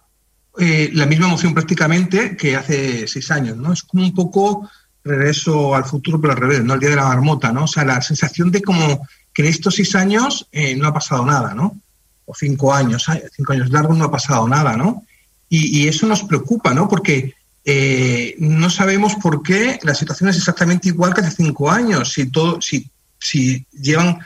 [0.60, 3.74] eh, la misma moción prácticamente que hace seis años, ¿no?
[3.74, 4.70] Es como un poco
[5.04, 6.76] regreso al futuro, pero al revés, ¿no?
[6.76, 7.64] El día de la marmota, ¿no?
[7.66, 11.26] O sea, la sensación de como que en estos seis años eh, no ha pasado
[11.26, 11.78] nada, ¿no?
[12.26, 15.04] O cinco años, cinco años largos no ha pasado nada, ¿no?
[15.50, 16.88] Y, y eso nos preocupa, ¿no?
[16.88, 17.34] Porque
[17.66, 22.12] eh, no sabemos por qué la situación es exactamente igual que hace cinco años.
[22.12, 22.90] Si, todo, si,
[23.20, 24.20] si llevan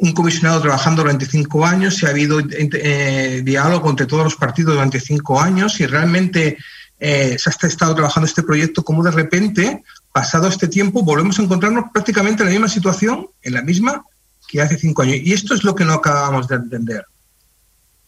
[0.00, 4.74] un comisionado trabajando durante cinco años, si ha habido eh, diálogo entre todos los partidos
[4.74, 6.56] durante cinco años, si realmente
[6.98, 11.42] eh, se ha estado trabajando este proyecto, como de repente, pasado este tiempo, volvemos a
[11.42, 14.02] encontrarnos prácticamente en la misma situación, en la misma
[14.48, 15.16] que hace cinco años.
[15.22, 17.04] Y esto es lo que no acabamos de entender.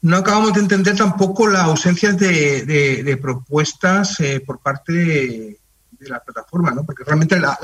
[0.00, 5.58] No acabamos de entender tampoco la ausencia de, propuestas eh, por parte de,
[6.00, 6.84] la plataforma, ¿no?
[6.84, 7.56] porque realmente la,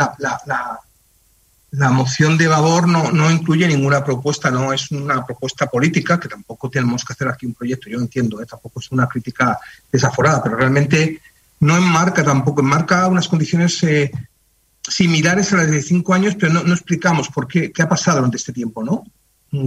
[1.71, 6.29] la moción de Vavor no, no, incluye ninguna propuesta, no es una propuesta política, que
[6.29, 8.47] tampoco tenemos que hacer aquí un proyecto, yo entiendo, ¿eh?
[8.47, 9.59] tampoco es una crítica
[9.93, 11.21] desaforada, pero realmente
[11.61, 14.11] no enmarca tampoco, enmarca unas condiciones eh,
[14.89, 18.39] similares a las de cinco años, pero no, explicamos por qué, qué ha pasado durante
[18.39, 19.05] este tiempo, ¿no?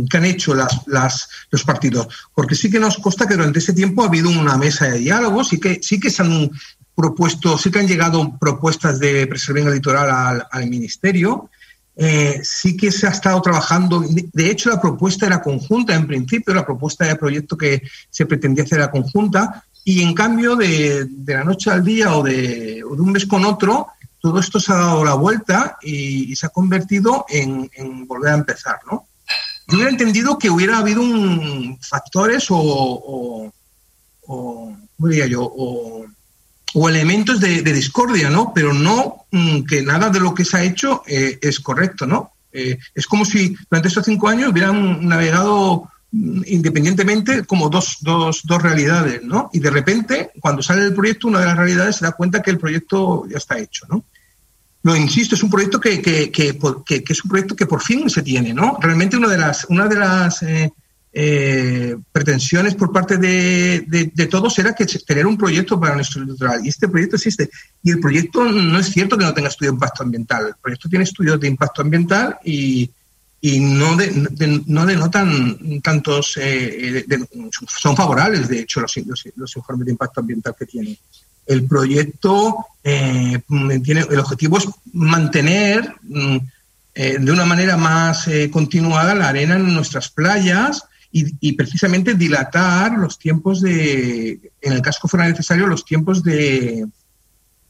[0.10, 2.08] ¿Qué han hecho las, las, los partidos?
[2.36, 5.44] Porque sí que nos consta que durante ese tiempo ha habido una mesa de diálogo,
[5.44, 6.52] sí que, sí que se han
[6.96, 11.50] propuesto, sí que han llegado propuestas de preservar el litoral al, al ministerio,
[12.04, 16.52] eh, sí que se ha estado trabajando, de hecho la propuesta era conjunta en principio,
[16.52, 21.34] la propuesta de proyecto que se pretendía hacer era conjunta, y en cambio de, de
[21.36, 23.86] la noche al día o de, de, un mes con otro,
[24.20, 27.70] todo esto se ha dado la vuelta y, se ha convertido en,
[28.08, 29.06] volver a empezar, ¿no?
[29.68, 33.54] Yo hubiera entendido que hubiera habido un, factores o, o,
[34.26, 35.44] o ¿cómo diría yo?
[35.44, 36.08] O,
[36.74, 38.52] o elementos de, discordia, ¿no?
[38.54, 42.32] Pero no mmm, que nada de lo que se ha hecho eh, es correcto, ¿no?
[42.52, 48.42] Eh, es como si durante estos cinco años hubieran navegado mmm, independientemente como dos, dos,
[48.44, 49.50] dos, realidades, ¿no?
[49.54, 52.52] Y de repente, cuando sale el proyecto, una de las realidades se da cuenta que
[52.52, 54.04] el proyecto ya está hecho, ¿no?
[54.84, 58.10] No, insisto, es un proyecto que, que, que, que, es un proyecto que por fin
[58.10, 58.78] se tiene, ¿no?
[58.82, 60.74] Realmente una de las, una de las eh,
[61.14, 66.24] eh, pretensiones por parte de, de, de, todos era que tener un proyecto para nuestro
[66.24, 66.66] litoral.
[66.66, 67.50] Y este proyecto existe.
[67.84, 70.48] Y el proyecto no es cierto que no tenga estudio de impacto ambiental.
[70.48, 72.90] El proyecto tiene estudios de impacto ambiental y,
[73.42, 76.38] y no, de, de, no denotan tantos.
[76.38, 77.28] Eh, de,
[77.68, 80.98] son favorables, de hecho, los, los, los, informes de impacto ambiental que tiene.
[81.46, 83.42] El proyecto eh,
[83.84, 84.06] tiene.
[84.10, 85.94] El objetivo es mantener.
[86.94, 92.98] Eh, de una manera más continuada la arena en nuestras playas y, y, precisamente dilatar
[92.98, 96.86] los tiempos de, en el casco fuera necesario, los tiempos de,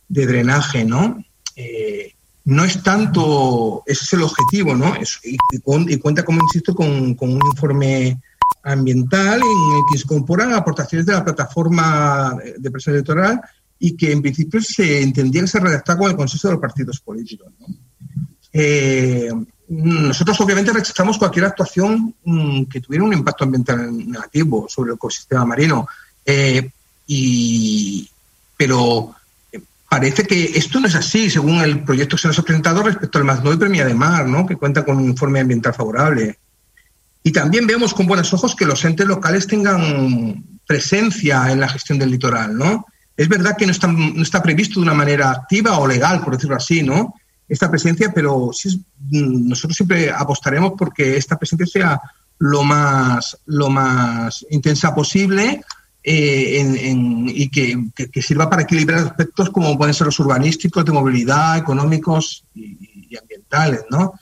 [0.08, 1.24] de drenaje, ¿no?
[1.56, 2.14] Eh,
[2.46, 4.96] no es tanto, ese es el objetivo, ¿no?
[4.96, 8.20] Es, y, y, cuenta, como insisto, con, con, un informe
[8.64, 13.42] ambiental en el que se incorporan aportaciones de la plataforma de presión electoral
[13.80, 17.00] y que en principio se entendía que se redactaba con el consenso de los partidos
[17.00, 17.52] políticos.
[17.60, 17.68] ¿no?
[18.54, 19.32] Eh,
[19.74, 25.45] nosotros obviamente rechazamos cualquier actuación mmm, que tuviera un impacto ambiental negativo sobre el ecosistema
[25.45, 25.88] marino,
[26.26, 26.69] eh,
[27.07, 28.09] y,
[28.57, 29.15] pero
[29.88, 33.17] parece que esto no es así, según el proyecto que se nos ha presentado respecto
[33.17, 34.45] al Masnoy Premia de Mar, ¿no?
[34.45, 36.38] que cuenta con un informe ambiental favorable.
[37.24, 41.97] Y también vemos con buenos ojos que los entes locales tengan presencia en la gestión
[41.97, 42.57] del litoral.
[42.57, 42.88] ¿no?
[43.15, 46.34] Es verdad que no está, no está previsto de una manera activa o legal, por
[46.34, 47.13] decirlo así, ¿no?
[47.52, 52.02] Esta presencia, pero sí, nosotros siempre apostaremos porque esta presencia sea
[52.39, 55.62] lo más, lo más intensa posible
[56.02, 60.20] eh, en, en, y que, que, que, sirva para equilibrar aspectos como pueden ser los
[60.22, 64.14] urbanísticos, de movilidad, económicos y, y ambientales, ¿no?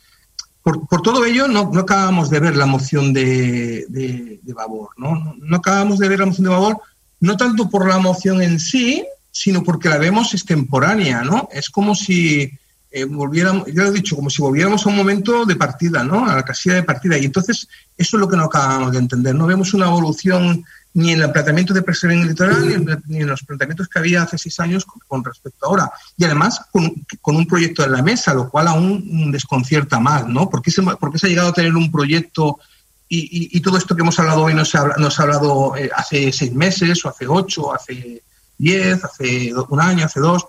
[0.64, 4.90] Por, por, todo ello, no, no, acabamos de ver la moción de, de, de Babor,
[4.98, 5.16] ¿no?
[5.16, 5.36] ¿no?
[5.38, 6.82] No acabamos de ver la moción de Babor,
[7.20, 11.48] no tanto por la moción en sí, sino porque la vemos extemporánea, ¿no?
[11.54, 12.59] Es como si
[12.92, 16.26] eh, volviéramos, ya lo he dicho, como si volviéramos a un momento de partida, ¿no?
[16.28, 17.18] A la casilla de partida.
[17.18, 17.68] Y entonces,
[17.98, 19.36] eso es lo que no acabamos de entender.
[19.36, 20.64] No vemos una evolución
[20.94, 24.00] ni en el planteamiento de preservar el litoral, ni en, ni en, los planteamientos que
[24.00, 25.92] había hace seis años con, respecto a ahora.
[26.18, 30.50] Y además con, con, un proyecto en la mesa, lo cual aún desconcierta más, ¿no?
[30.50, 32.60] ¿Por qué se, ha llegado a tener un proyecto
[33.08, 36.32] y, y, todo esto que hemos hablado hoy no se ha, ha hablado eh, hace
[36.32, 38.22] seis meses, o hace ocho, o hace
[38.56, 40.46] diez, hace un año, hace dos?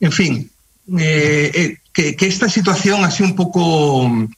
[0.00, 0.50] En fin,
[0.98, 4.28] eh, eh, que, que, esta situación sido un poco mmm,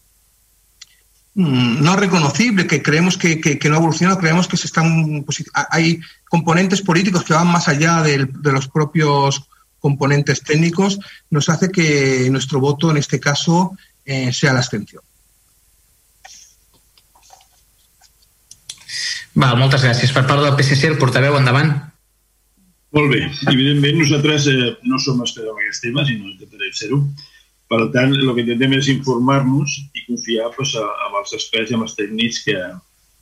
[1.34, 5.44] no reconocible, que creemos que, que, que, no ha evolucionado, creemos que se están, pues,
[5.70, 9.48] hay componentes políticos que van más allá del, de los propios
[9.80, 10.98] componentes técnicos,
[11.30, 15.02] nos hace que nuestro voto en este caso eh, sea la abstención.
[19.36, 20.14] Va, moltes gràcies.
[20.16, 21.74] Per part del PSC, el portaveu, endavant.
[22.96, 23.22] Molt bé.
[23.52, 27.00] Evidentment, nosaltres eh, no som experts en aquest tema, sinó intentarem ser-ho.
[27.68, 31.84] Per tant, el que intentem és informar-nos i confiar pues, amb els experts i amb
[31.84, 32.58] els tècnics que,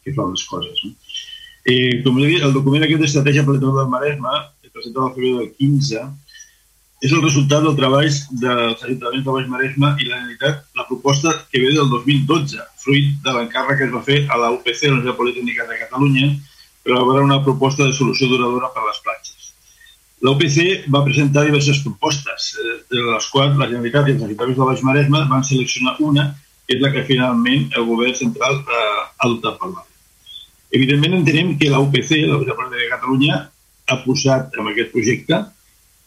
[0.04, 0.84] que fan les coses.
[0.84, 0.92] No?
[1.64, 4.34] Eh, com he dit, el document aquest d'estratègia per del Maresme,
[4.74, 6.02] presentat al febrer del 15,
[7.04, 8.08] és el resultat del treball
[8.42, 13.14] dels ajuntaments de Baix Maresme i la realitat la proposta que ve del 2012, fruit
[13.24, 16.30] de l'encàrrec que es va fer a la UPC, la Universitat Politècnica de Catalunya,
[16.82, 19.43] per elaborar una proposta de solució duradora per a les platges.
[20.22, 24.60] La UPC va presentar diverses propostes, eh, de les quals la Generalitat i els ajuntaments
[24.60, 26.28] de Baix Maresme van seleccionar una,
[26.66, 28.84] que és la que finalment el govern central eh,
[29.18, 29.90] ha adoptat per l'àrea.
[30.74, 33.42] Evidentment entenem que la UPC, la Universitat de Catalunya,
[33.90, 35.42] ha posat en aquest projecte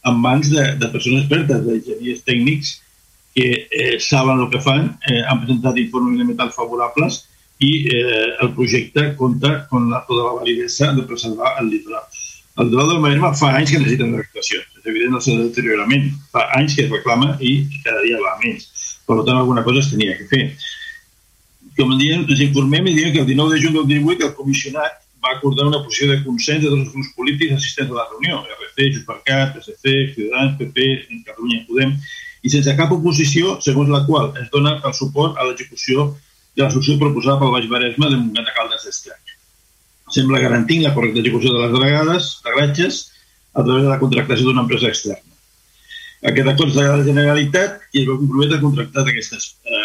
[0.08, 2.74] en mans de, de persones expertes, d'enginyers tècnics
[3.38, 7.20] que eh, saben el que fan, eh, han presentat informes elementals favorables
[7.62, 12.08] i eh, el projecte compta amb la, tota la validesa de preservar el litoral.
[12.58, 14.70] El litoral del Maresme fa anys que necessiten recuperacions.
[14.80, 16.08] És evident el seu deteriorament.
[16.34, 17.52] Fa anys que es reclama i
[17.84, 18.72] cada dia va menys.
[19.06, 20.48] Per tant, alguna cosa es tenia que fer.
[21.78, 24.98] Com diem, ens informem i diem que el 19 de juny del 18 el comissionat
[25.24, 28.42] va acordar una posició de consens de tots els grups polítics assistents a la reunió,
[28.58, 31.94] RC, Junts per Cat, PSC, Ciutadans, PP, en Catalunya Podem,
[32.42, 36.10] i sense cap oposició, segons la qual es dona el suport a l'execució
[36.58, 39.27] de la solució proposada pel Baix Maresme de Montgat de Caldes d'Estrany.
[40.14, 43.00] Sembla garantint la correcta execució de les delegades, de gratges,
[43.54, 45.36] a través de la contractació d'una empresa externa.
[46.32, 49.40] Aquest acord de la Generalitat i es va comprometre a contractar aquesta,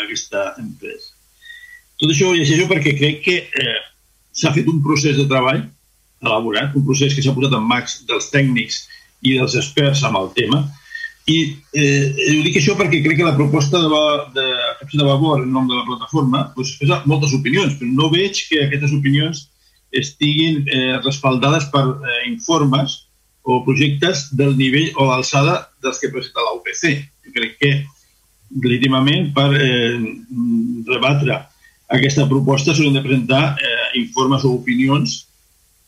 [0.05, 1.13] aquesta empresa.
[2.01, 3.81] Tot això ho llegeixo perquè crec que eh,
[4.33, 5.63] s'ha fet un procés de treball
[6.23, 8.87] elaborat, un procés que s'ha posat en max dels tècnics
[9.27, 10.63] i dels experts amb el tema,
[11.31, 11.39] i
[11.79, 14.03] eh, ho dic això perquè crec que la proposta de,
[14.35, 14.47] de,
[14.81, 18.41] de, de Vavor en nom de la plataforma doncs, és moltes opinions, però no veig
[18.49, 19.45] que aquestes opinions
[19.93, 23.03] estiguin eh, respaldades per eh, informes
[23.43, 27.03] o projectes del nivell o l'alçada dels que presenta la UPC.
[27.33, 27.73] Crec que
[28.63, 29.99] legítimament per eh,
[30.89, 31.41] rebatre
[31.93, 35.19] aquesta proposta s'haurien de presentar eh, informes o opinions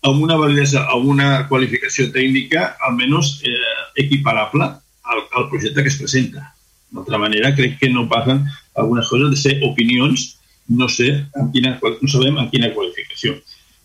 [0.04, 5.96] amb una validesa, amb una qualificació tècnica almenys eh, equiparable al, al projecte que es
[5.96, 6.50] presenta.
[6.92, 8.44] D'altra manera, crec que no passen
[8.76, 10.34] algunes coses de ser opinions,
[10.68, 11.08] no sé
[11.40, 13.38] en quina, no sabem en quina qualificació.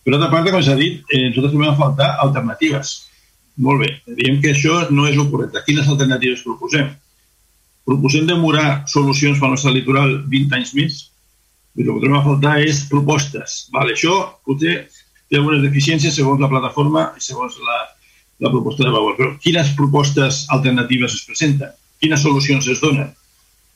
[0.06, 2.95] Per altra part, com s'ha dit, eh, nosaltres trobem a faltar alternatives.
[3.60, 5.64] Molt bé, diem que això no és el correcte.
[5.66, 6.93] Quines alternatives proposem?
[7.89, 11.00] Proposem demorar solucions pel nostre litoral 20 anys més?
[11.76, 13.66] I el que trobem a faltar és propostes.
[13.74, 14.16] Vale, això
[14.47, 14.76] potser
[15.30, 17.80] té algunes deficiències segons la plataforma i segons la,
[18.45, 19.18] la proposta de valor.
[19.18, 21.76] Però quines propostes alternatives es presenten?
[22.00, 23.12] Quines solucions es donen?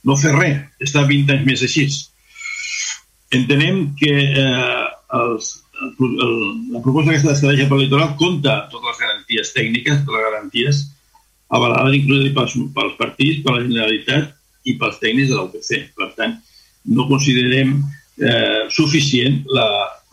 [0.04, 1.86] No fer res, estar 20 anys més així.
[3.36, 4.88] Entenem que eh,
[5.20, 6.44] els, el,
[6.74, 10.84] la proposta aquesta d'estratègia per litoral compta totes les garanties tècniques, totes les garanties
[11.54, 14.32] avalades inclús pels, pels partits, per la Generalitat
[14.70, 15.90] i pels tècnics de l'UPC.
[15.98, 16.38] Per tant,
[16.98, 17.76] no considerem
[18.18, 19.68] eh, suficient la,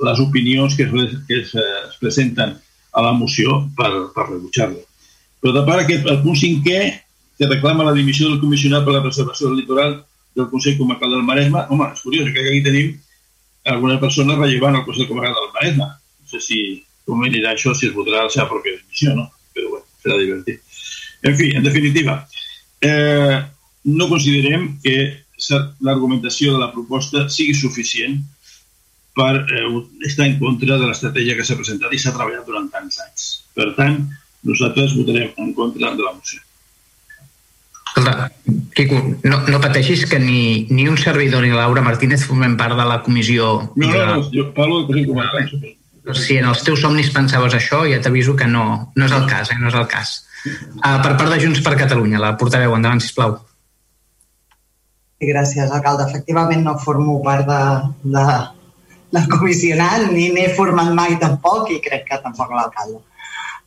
[0.08, 2.56] les opinions que, es, que es, es presenten
[2.92, 4.82] a la moció per, per rebutjar-la.
[5.40, 6.80] Però de part aquest, el punt cinquè,
[7.40, 9.94] que reclama la dimissió del comissionat per la preservació del litoral
[10.36, 12.90] del Consell Comarcal del Maresme, home, és curiós, crec que aquí tenim
[13.64, 15.88] alguna persona rellevant al Consell Comarcal del Maresme.
[16.20, 16.60] No sé si
[17.06, 19.26] com anirà això, si es votarà la seva pròpia dimissió, no?
[19.54, 20.60] Però bueno, serà divertit.
[21.26, 22.16] En fi, en definitiva,
[22.80, 23.38] eh,
[23.84, 24.96] no considerem que
[25.80, 28.20] l'argumentació de la proposta sigui suficient
[29.16, 29.64] per eh,
[30.08, 33.26] estar en contra de l'estratègia que s'ha presentat i s'ha treballat durant tants anys.
[33.56, 33.98] Per tant,
[34.46, 36.40] nosaltres votarem en contra de la moció.
[38.00, 38.32] Escolta,
[38.74, 42.86] Quico, no, no pateixis que ni, ni un servidor ni Laura Martínez formem part de
[42.86, 43.50] la comissió...
[43.76, 45.76] No, no, no, jo parlo de comissió vale.
[46.16, 48.64] Si en els teus somnis pensaves això, ja t'aviso que no,
[48.96, 49.58] no és el cas, eh?
[49.60, 50.14] no és el cas.
[50.46, 53.36] Uh, per part de Junts per Catalunya, la portaveu, endavant, sisplau.
[55.20, 56.06] Gràcies, alcalde.
[56.08, 57.60] Efectivament no formo part de,
[58.16, 58.24] de,
[59.12, 63.02] del comissionat, ni n'he format mai tampoc i crec que tampoc l'alcalde.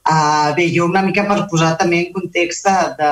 [0.03, 3.11] Uh, bé, jo una mica per posar també en context de, de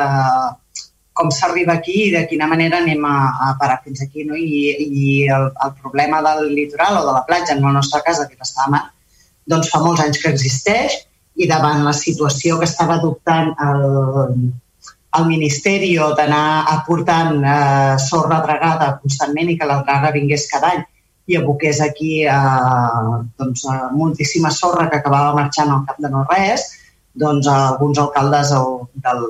[1.13, 3.15] com s'arriba aquí i de quina manera anem a,
[3.47, 4.23] a parar fins aquí.
[4.27, 4.37] No?
[4.37, 8.21] I, i el, el problema del litoral o de la platja, en el nostre cas,
[8.21, 8.83] de Vilassar de Mar,
[9.51, 10.97] doncs fa molts anys que existeix
[11.41, 13.85] i davant la situació que estava adoptant el,
[15.17, 20.83] el Ministeri d'anar aportant eh, sorra dragada constantment i que la draga vingués cada any
[21.31, 26.25] i aboqués aquí eh, doncs, a moltíssima sorra que acabava marxant al cap de no
[26.29, 26.67] res,
[27.23, 28.69] doncs alguns alcaldes el,
[29.05, 29.25] del,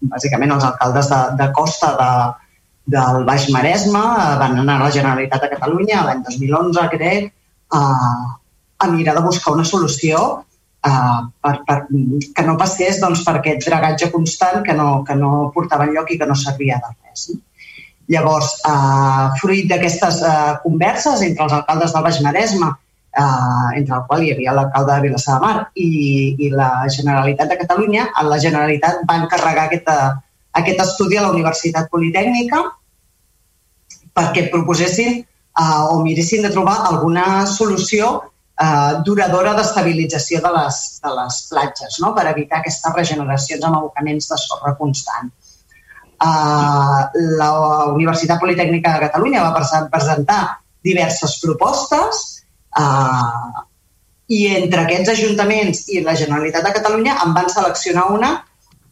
[0.00, 2.10] bàsicament els alcaldes de, de costa de,
[2.96, 7.32] del Baix Maresme eh, van anar a la Generalitat de Catalunya l'any 2011, crec,
[7.74, 7.80] a,
[8.78, 13.66] a mirar de buscar una solució uh, per, per, que no passés doncs, per aquest
[13.66, 17.28] dragatge constant que no, que no portava enlloc i que no servia de res.
[17.34, 17.42] No?
[18.08, 22.70] Llavors, eh, fruit d'aquestes eh, converses entre els alcaldes del Baix Maresme,
[23.16, 25.90] eh, entre el qual hi havia l'alcalde de Vilassar de Mar i,
[26.38, 29.90] i la Generalitat de Catalunya, la Generalitat va encarregar aquest,
[30.60, 32.64] aquest estudi a la Universitat Politècnica
[34.18, 38.12] perquè proposessin eh, o miressin de trobar alguna solució
[38.60, 42.14] eh, duradora d'estabilització de, les, de les platges no?
[42.16, 45.30] per evitar aquestes regeneracions amb abocaments de sorra constant.
[46.18, 47.04] Uh,
[47.38, 47.52] la
[47.92, 50.40] Universitat Politècnica de Catalunya va presentar
[50.82, 52.37] diverses propostes
[52.76, 53.64] uh,
[54.28, 58.34] i entre aquests ajuntaments i la Generalitat de Catalunya en van seleccionar una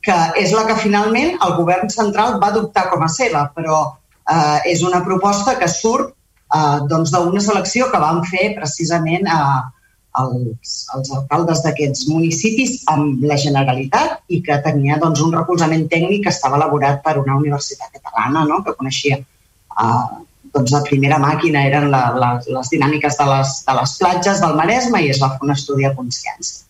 [0.07, 4.59] que és la que finalment el govern central va adoptar com a seva, però uh,
[4.65, 6.13] és una proposta que surt
[6.55, 9.77] uh, doncs d'una selecció que van fer precisament a, uh,
[10.23, 16.25] els, els alcaldes d'aquests municipis amb la Generalitat i que tenia doncs, un recolzament tècnic
[16.27, 18.63] que estava elaborat per una universitat catalana no?
[18.65, 20.23] que coneixia uh,
[20.57, 24.57] doncs, la primera màquina eren la, la, les dinàmiques de les, de les platges del
[24.59, 26.65] Maresme i es va fer un estudi a consciència.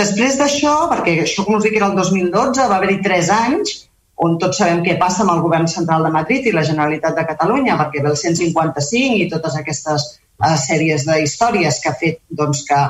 [0.00, 3.78] Després d'això, perquè això, com us dic, era el 2012, va haver-hi tres anys
[4.20, 7.24] on tots sabem què passa amb el govern central de Madrid i la Generalitat de
[7.28, 12.62] Catalunya, perquè ve el 155 i totes aquestes uh, sèries d'històries que ha fet doncs,
[12.68, 12.80] que,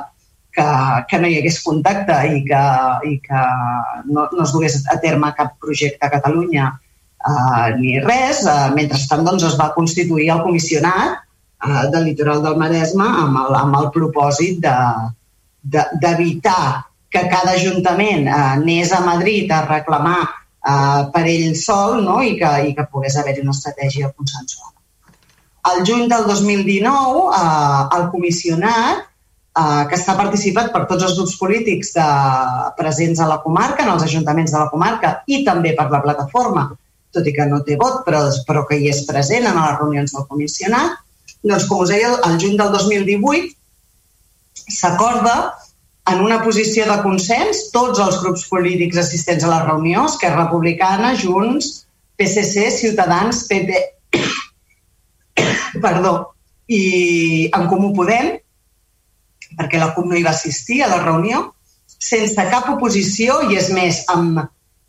[0.58, 0.66] que,
[1.10, 2.62] que no hi hagués contacte i que,
[3.06, 3.42] i que
[4.10, 6.72] no, no es dugués a terme cap projecte a Catalunya
[7.28, 8.44] uh, ni res.
[8.46, 13.56] Uh, mentrestant doncs, es va constituir el comissionat uh, del litoral del Maresme amb el,
[13.60, 16.14] amb el propòsit d'evitar de,
[16.44, 20.20] de, que cada ajuntament uh, anés a Madrid a reclamar
[20.60, 22.20] eh, per ell sol no?
[22.22, 24.76] I, que, i que pogués haver-hi una estratègia consensuada.
[25.70, 29.06] Al juny del 2019, eh, el comissionat,
[29.60, 32.08] eh, que està participat per tots els grups polítics de,
[32.78, 36.70] presents a la comarca, en els ajuntaments de la comarca i també per la plataforma,
[37.14, 40.14] tot i que no té vot, però, però que hi és present en les reunions
[40.14, 40.98] del comissionat,
[41.42, 43.56] doncs, com us deia, al juny del 2018
[44.70, 45.34] s'acorda
[46.10, 51.14] en una posició de consens tots els grups polítics assistents a la reunió, Esquerra Republicana,
[51.18, 51.86] Junts,
[52.18, 53.80] PSC, Ciutadans, PP,
[55.84, 56.14] perdó,
[56.70, 58.34] i en Comú Podem,
[59.58, 61.48] perquè la CUP no hi va assistir a la reunió,
[62.00, 64.44] sense cap oposició i és més, amb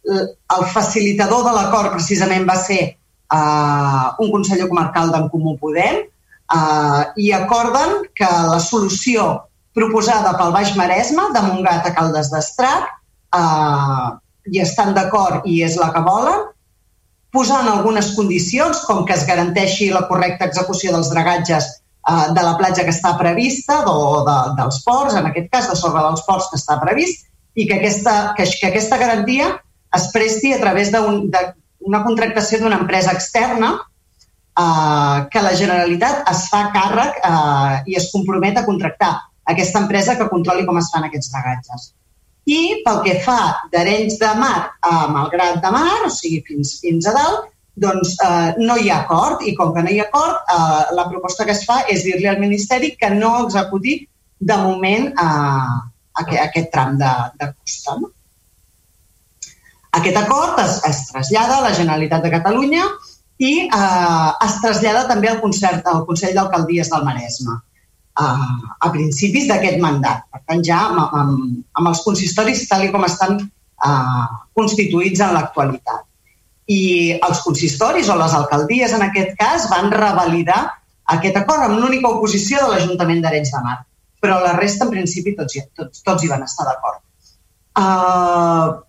[0.06, 2.80] el facilitador de l'acord precisament va ser
[3.34, 9.28] uh, un conseller comarcal d'en Comú Podem uh, i acorden que la solució
[9.74, 12.90] proposada pel Baix Maresme, de Montgat a Caldes d'Estrat,
[13.36, 14.08] eh,
[14.52, 16.48] i estan d'acord i és la que volen,
[17.32, 22.58] posant algunes condicions, com que es garanteixi la correcta execució dels dragatges eh, de la
[22.60, 26.52] platja que està prevista, o de, dels ports, en aquest cas de sobre dels ports
[26.52, 29.54] que està previst, i que aquesta, que, que aquesta garantia
[29.98, 36.46] es presti a través d'una un, contractació d'una empresa externa eh, que la Generalitat es
[36.52, 39.16] fa càrrec eh, i es compromet a contractar
[39.52, 41.90] aquesta empresa que controli com es fan aquests dragatges.
[42.50, 43.40] I pel que fa
[43.74, 47.52] d'Arenys de Mar a Malgrat de Mar, o sigui, fins, fins a dalt,
[47.82, 51.08] doncs eh, no hi ha acord i com que no hi ha acord, eh, la
[51.10, 54.02] proposta que es fa és dir-li al Ministeri que no executi
[54.40, 55.78] de moment eh,
[56.24, 57.98] aquest, aquest tram de, de costa.
[58.02, 58.12] No?
[60.00, 62.86] Aquest acord es, es trasllada a la Generalitat de Catalunya
[63.42, 67.58] i eh, es trasllada també al, concert, al Consell d'Alcaldies del Maresme
[68.20, 68.28] a,
[68.80, 70.26] a principis d'aquest mandat.
[70.32, 74.26] Per tant, ja amb, amb, amb els consistoris tal com estan uh,
[74.58, 76.08] constituïts en l'actualitat.
[76.72, 76.82] I
[77.18, 80.62] els consistoris o les alcaldies, en aquest cas, van revalidar
[81.16, 83.80] aquest acord amb l'única oposició de l'Ajuntament d'Arenys de Mar.
[84.22, 87.02] Però la resta, en principi, tots, tots, tots hi van estar d'acord.
[87.72, 88.80] Uh,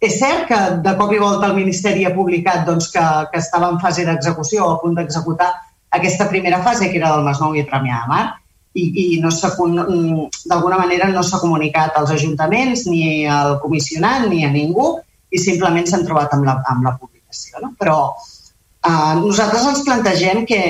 [0.00, 3.70] és cert que de cop i volta el Ministeri ha publicat doncs, que, que estava
[3.72, 5.50] en fase d'execució o a punt d'executar
[5.98, 8.24] aquesta primera fase, que era del Masnou i Premià de Mar,
[8.78, 14.52] i, i no d'alguna manera no s'ha comunicat als ajuntaments, ni al comissionat, ni a
[14.54, 14.98] ningú,
[15.30, 17.58] i simplement s'han trobat amb la, amb la publicació.
[17.64, 17.72] No?
[17.80, 20.62] Però eh, nosaltres ens plantegem que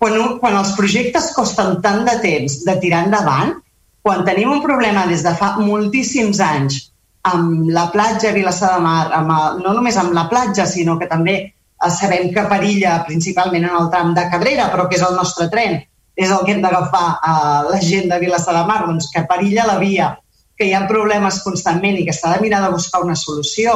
[0.00, 3.58] quan, quan els projectes costen tant de temps de tirar endavant,
[4.00, 6.86] quan tenim un problema des de fa moltíssims anys
[7.22, 11.08] amb la platja Vilassar de Mar, amb el, no només amb la platja, sinó que
[11.10, 15.16] també eh, sabem que perilla principalment en el tram de Cabrera, però que és el
[15.18, 15.80] nostre tren,
[16.16, 19.26] és el que hem d'agafar a eh, la gent de Vilassar de Mar, doncs que
[19.28, 20.14] perilla la via,
[20.56, 23.74] que hi ha problemes constantment i que s'ha de mirar de buscar una solució,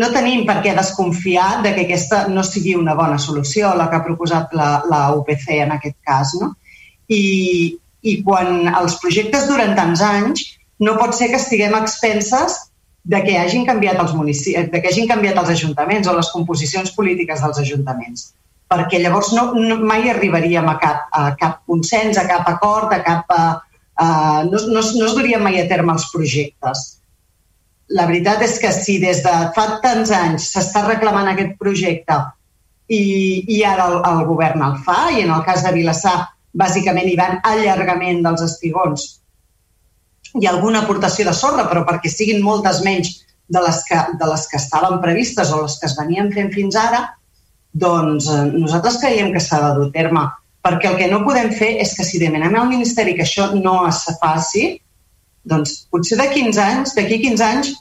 [0.00, 3.98] no tenim per què desconfiar de que aquesta no sigui una bona solució, la que
[3.98, 6.36] ha proposat la, la UPC en aquest cas.
[6.40, 6.52] No?
[7.10, 7.22] I,
[8.06, 10.44] I quan els projectes duren tants anys,
[10.80, 12.58] no pot ser que estiguem expenses
[13.04, 16.92] de que hagin canviat els municipis, de que hagin canviat els ajuntaments o les composicions
[16.96, 18.30] polítiques dels ajuntaments.
[18.70, 23.02] Perquè llavors no, no mai arribaríem a cap, a cap consens, a cap acord, a
[23.06, 23.34] cap...
[23.34, 23.42] A,
[24.00, 24.06] a,
[24.46, 26.88] no, no, no es durien mai a terme els projectes
[27.90, 32.18] la veritat és que si des de fa tants anys s'està reclamant aquest projecte
[32.90, 33.00] i,
[33.50, 36.16] i ara el, el govern el fa, i en el cas de Vilassar
[36.54, 39.08] bàsicament hi van allargament dels espigons
[40.38, 43.16] i alguna aportació de sorra, però perquè siguin moltes menys
[43.50, 46.76] de les que, de les que estaven previstes o les que es venien fent fins
[46.78, 47.02] ara,
[47.72, 50.28] doncs eh, nosaltres creiem que s'ha de dur terme,
[50.62, 53.80] perquè el que no podem fer és que si demanem al Ministeri que això no
[53.88, 54.66] es faci,
[55.50, 57.72] doncs potser de 15 anys, d'aquí 15 anys,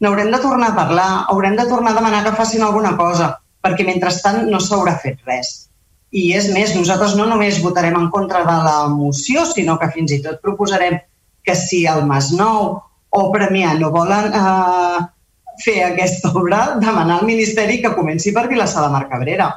[0.00, 3.84] n'haurem de tornar a parlar, haurem de tornar a demanar que facin alguna cosa, perquè
[3.84, 5.66] mentrestant no s'haurà fet res.
[6.10, 10.16] I és més, nosaltres no només votarem en contra de la moció, sinó que fins
[10.16, 10.96] i tot proposarem
[11.50, 12.76] que si el Masnou
[13.10, 14.98] o Premià no volen eh,
[15.58, 19.48] fer aquesta obra, demanar al Ministeri que comenci per Vilassar de Mar Cabrera.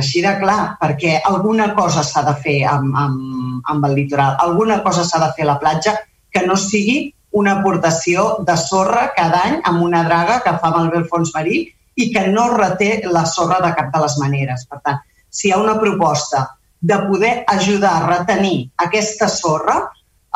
[0.00, 4.80] Així de clar, perquè alguna cosa s'ha de fer amb, amb, amb el litoral, alguna
[4.86, 5.98] cosa s'ha de fer a la platja
[6.32, 11.02] que no sigui una aportació de sorra cada any amb una draga que fa malbé
[11.02, 11.66] el fons marí
[12.00, 14.64] i que no reté la sorra de cap de les maneres.
[14.70, 16.46] Per tant, si hi ha una proposta
[16.80, 19.82] de poder ajudar a retenir aquesta sorra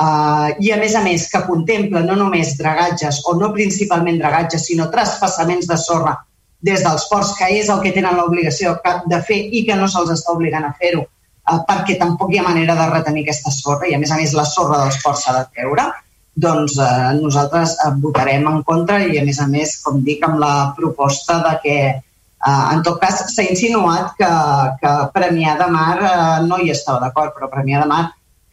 [0.00, 4.68] eh, i, a més a més, que contempla no només dragatges o no principalment dragatges,
[4.68, 6.16] sinó traspassaments de sorra
[6.64, 8.78] des dels ports, que és el que tenen l'obligació
[9.10, 12.46] de fer i que no se'ls està obligant a fer-ho, eh, perquè tampoc hi ha
[12.46, 15.36] manera de retenir aquesta sorra i, a més a més, la sorra dels ports s'ha
[15.38, 15.90] de treure,
[16.34, 20.40] doncs eh, nosaltres eh, votarem en contra i, a més a més, com dic, amb
[20.42, 24.32] la proposta de que, eh, en tot cas, s'ha insinuat que,
[24.80, 26.16] que Premià de Mar eh,
[26.48, 28.04] no hi estava d'acord, però Premià de Mar,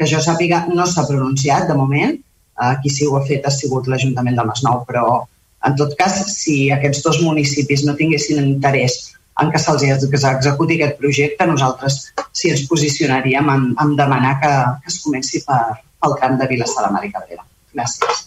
[0.02, 2.18] que jo sàpiga, no s'ha pronunciat de moment.
[2.62, 5.22] Eh, qui sí ho ha fet ha sigut l'Ajuntament de Masnou, però
[5.66, 8.98] en tot cas, si aquests dos municipis no tinguessin interès
[9.42, 12.00] en que se'ls executi aquest projecte, nosaltres
[12.38, 14.52] sí ens posicionaríem en, en demanar que,
[14.84, 15.62] que es comenci per,
[16.02, 17.46] pel tram de Vilassar de Mar i Cabrera.
[17.74, 18.26] Gràcies.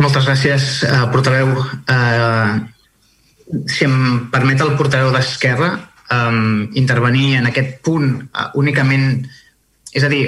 [0.00, 1.54] Moltes gràcies, eh, portaveu.
[1.94, 2.54] Eh,
[3.70, 3.96] si em
[4.32, 6.42] permet el portaveu d'Esquerra eh,
[6.80, 9.22] intervenir en aquest punt eh, únicament
[9.94, 10.26] és a dir,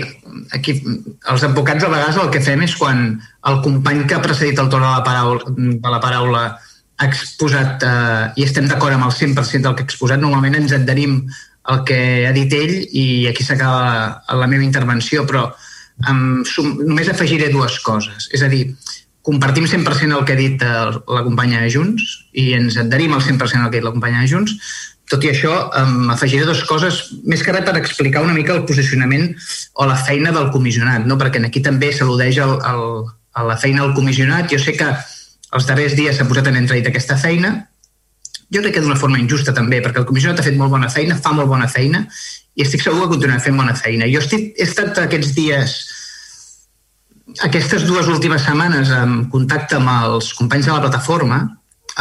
[0.55, 3.03] aquí els advocats a vegades el que fem és quan
[3.51, 6.45] el company que ha precedit el torn de la paraula, de la paraula
[6.97, 10.75] ha exposat eh, i estem d'acord amb el 100% del que ha exposat, normalment ens
[10.77, 11.19] adherim
[11.73, 11.99] el que
[12.29, 15.49] ha dit ell i aquí s'acaba la meva intervenció, però
[16.09, 16.45] um,
[16.87, 18.29] només afegiré dues coses.
[18.33, 18.69] És a dir,
[19.27, 20.75] compartim 100% el que ha dit eh,
[21.11, 22.07] la companya de Junts
[22.39, 24.55] i ens adherim al 100% al que ha dit la companya de Junts.
[25.11, 26.97] Tot i això, um, afegiré dues coses,
[27.31, 29.29] més que res per explicar una mica el posicionament
[29.75, 31.19] o la feina del comissionat, no?
[31.21, 34.51] perquè aquí també s'al·ludeix a la feina del comissionat.
[34.51, 34.89] Jo sé que
[35.55, 37.55] els darrers dies s'ha posat en entredit aquesta feina,
[38.51, 41.19] jo crec que d'una forma injusta també, perquè el comissionat ha fet molt bona feina,
[41.19, 42.05] fa molt bona feina,
[42.57, 44.07] i estic segur que continuarà fent bona feina.
[44.11, 45.77] Jo estic, he estat aquests dies,
[47.47, 51.41] aquestes dues últimes setmanes, en contacte amb els companys de la plataforma,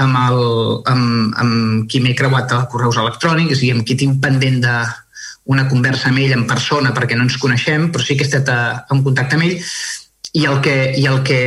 [0.02, 0.42] amb, el,
[0.92, 4.76] amb, amb qui m'he creuat a correus electrònics i amb qui tinc pendent de
[5.46, 8.50] una conversa amb ell en persona perquè no ens coneixem, però sí que he estat
[8.50, 8.60] a,
[8.92, 9.62] en contacte amb ell.
[10.36, 11.40] I el que, i el que,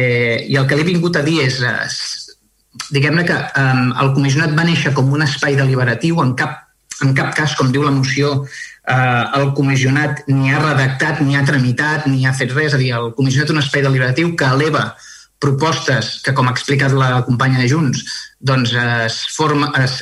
[0.48, 4.54] i el que li he vingut a dir és, eh, diguem-ne que um, el comissionat
[4.56, 6.62] va néixer com un espai deliberatiu, en cap,
[7.04, 8.32] en cap cas, com diu la moció,
[8.88, 12.80] eh, el comissionat ni ha redactat, ni ha tramitat, ni ha fet res, és a
[12.80, 14.88] dir, el comissionat és un espai deliberatiu que eleva
[15.38, 18.02] propostes que, com ha explicat la companya de Junts,
[18.40, 20.00] doncs es forma, es,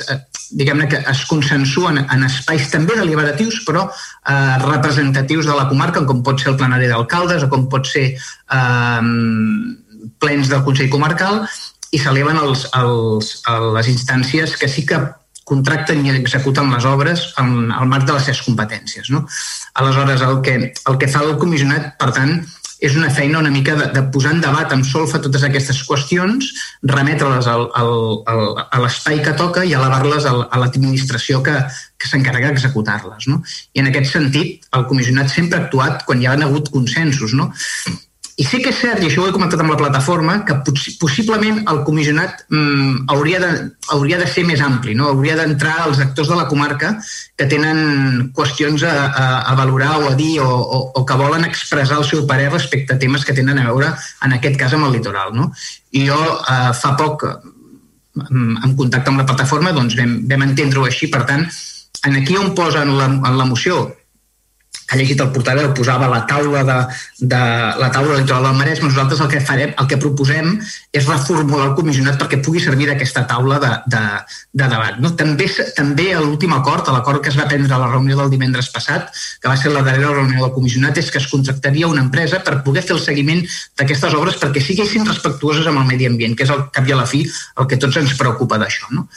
[0.57, 6.23] diguem-ne que es consensuen en espais també deliberatius, però eh, representatius de la comarca, com
[6.25, 9.01] pot ser el plenari d'alcaldes o com pot ser eh,
[10.17, 11.43] plens del Consell Comarcal,
[11.93, 13.31] i s'eleven els, els,
[13.77, 14.99] les instàncies que sí que
[15.47, 19.07] contracten i executen les obres en, al marc de les seves competències.
[19.13, 19.23] No?
[19.79, 22.41] Aleshores, el que, el que fa el comissionat, per tant,
[22.79, 26.49] és una feina una mica de, de posar en debat amb solfa totes aquestes qüestions,
[26.93, 27.93] remetre-les al, al,
[28.29, 31.55] al, a l'espai que toca i elevar-les a l'administració que,
[31.97, 33.29] que s'encarrega d'executar-les.
[33.31, 33.41] No?
[33.73, 37.33] I en aquest sentit, el comissionat sempre ha actuat quan hi ha hagut consensos.
[37.37, 37.49] No?
[38.37, 40.59] I sí que és cert, i això ho he comentat amb la plataforma, que
[41.01, 43.49] possiblement el comissionat mm, hauria, de,
[43.95, 45.07] hauria de ser més ampli, no?
[45.09, 46.91] hauria d'entrar els actors de la comarca
[47.33, 51.49] que tenen qüestions a, a, a valorar o a dir o, o, o que volen
[51.49, 53.89] expressar el seu parer respecte a temes que tenen a veure,
[54.29, 55.33] en aquest cas, amb el litoral.
[55.33, 55.49] No?
[55.97, 57.25] I jo eh, fa poc,
[58.21, 61.09] mm, en contacte amb la plataforma, doncs vam, vam entendre-ho així.
[61.09, 61.49] Per tant,
[62.05, 63.87] en aquí on posen la, en la moció
[64.87, 66.77] que ha llegit el portaveu, posava la taula de,
[67.19, 67.39] de
[67.81, 70.53] la taula litoral del Maresme, nosaltres el que farem, el que proposem
[70.95, 74.03] és reformular el comissionat perquè pugui servir d'aquesta taula de, de,
[74.61, 75.01] de debat.
[75.03, 75.11] No?
[75.19, 79.11] També, també l'últim acord, l'acord que es va prendre a la reunió del divendres passat,
[79.41, 82.61] que va ser la darrera reunió del comissionat, és que es contractaria una empresa per
[82.63, 83.43] poder fer el seguiment
[83.77, 87.01] d'aquestes obres perquè siguessin respectuoses amb el medi ambient, que és el cap i a
[87.03, 88.87] la fi el que tots ens preocupa d'això.
[88.95, 89.07] No?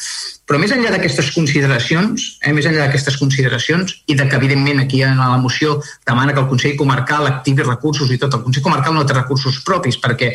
[0.51, 5.05] Però més enllà d'aquestes consideracions, eh, més enllà d'aquestes consideracions, i de que evidentment aquí
[5.06, 5.77] en la moció
[6.09, 9.60] demana que el Consell Comarcal activi recursos i tot, el Consell Comarcal no té recursos
[9.62, 10.32] propis perquè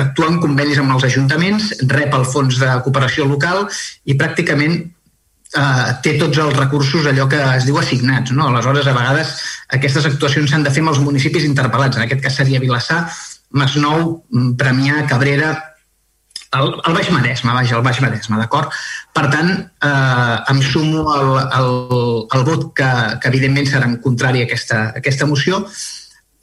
[0.00, 3.66] actua en convenis amb els ajuntaments, rep el fons de cooperació local
[4.08, 8.32] i pràcticament eh, té tots els recursos allò que es diu assignats.
[8.32, 8.48] No?
[8.48, 9.36] Aleshores, a vegades
[9.76, 12.00] aquestes actuacions s'han de fer amb els municipis interpel·lats.
[12.00, 13.04] En aquest cas seria Vilassar,
[13.52, 14.24] Masnou,
[14.56, 15.52] Premià, Cabrera,
[16.58, 18.72] el, el Baix Maresme, vaja, el Baix Maresme, d'acord?
[19.14, 19.50] Per tant,
[19.88, 21.68] eh, em sumo al, al,
[22.34, 25.64] al vot que, que evidentment serà en contrari a aquesta, a aquesta moció,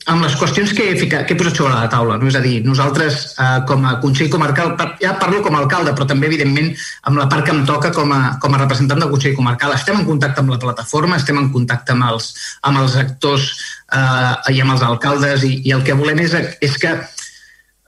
[0.10, 2.18] amb les qüestions que he, ficat, que he posat sobre la taula.
[2.18, 2.28] No?
[2.32, 6.08] És a dir, nosaltres, eh, com a Consell Comarcal, ja parlo com a alcalde, però
[6.10, 6.72] també, evidentment,
[7.10, 10.02] amb la part que em toca com a, com a representant del Consell Comarcal, estem
[10.02, 12.34] en contacte amb la plataforma, estem en contacte amb els,
[12.68, 13.52] amb els actors
[13.94, 16.98] eh, i amb els alcaldes, i, i el que volem és, és que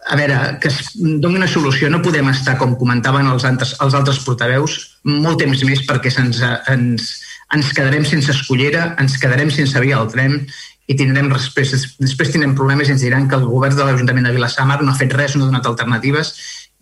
[0.05, 1.89] a veure, que es doni una solució.
[1.89, 4.77] No podem estar, com comentaven els altres, els altres portaveus,
[5.07, 7.09] molt temps més perquè ens, ens,
[7.55, 10.41] ens quedarem sense escollera, ens quedarem sense via al tren
[10.87, 11.71] i tindrem després,
[12.01, 14.99] després tindrem problemes i ens diran que el govern de l'Ajuntament de Vilassamar no ha
[14.99, 16.33] fet res, no ha donat alternatives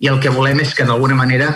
[0.02, 1.53] i el que volem és que d'alguna manera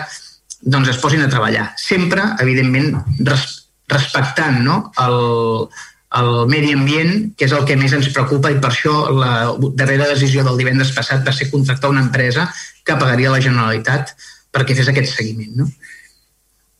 [0.62, 1.72] doncs es posin a treballar.
[1.78, 2.94] Sempre, evidentment,
[3.26, 3.46] res,
[3.90, 4.78] respectant no?
[5.02, 5.66] el,
[6.14, 9.32] el medi ambient, que és el que més ens preocupa i per això la
[9.74, 12.46] darrera decisió del divendres passat va ser contractar una empresa
[12.86, 14.14] que pagaria la Generalitat
[14.54, 15.52] perquè fes aquest seguiment.
[15.58, 15.66] No?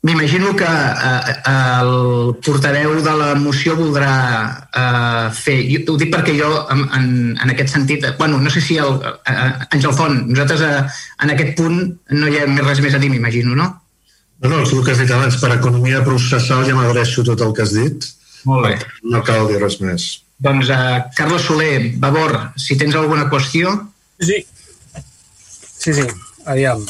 [0.06, 4.12] M'imagino que eh, el portaveu de la moció voldrà
[4.70, 5.56] eh, fer...
[5.72, 6.84] Jo, ho dic perquè jo, en,
[7.34, 8.06] en, aquest sentit...
[8.18, 10.84] bueno, no sé si el, eh, Àngel Font, nosaltres eh,
[11.26, 11.80] en aquest punt
[12.14, 13.66] no hi ha res més a dir, m'imagino, no?
[14.44, 17.66] No, no, el que has dit abans, per economia processal ja m'adreço tot el que
[17.66, 18.06] has dit
[18.46, 18.76] molt bé.
[19.02, 20.06] No cal dir res més.
[20.42, 23.72] Doncs, uh, Carlos Soler, Vavor, si tens alguna qüestió...
[24.20, 24.40] Sí,
[25.52, 26.06] sí, sí.
[26.46, 26.80] aviam,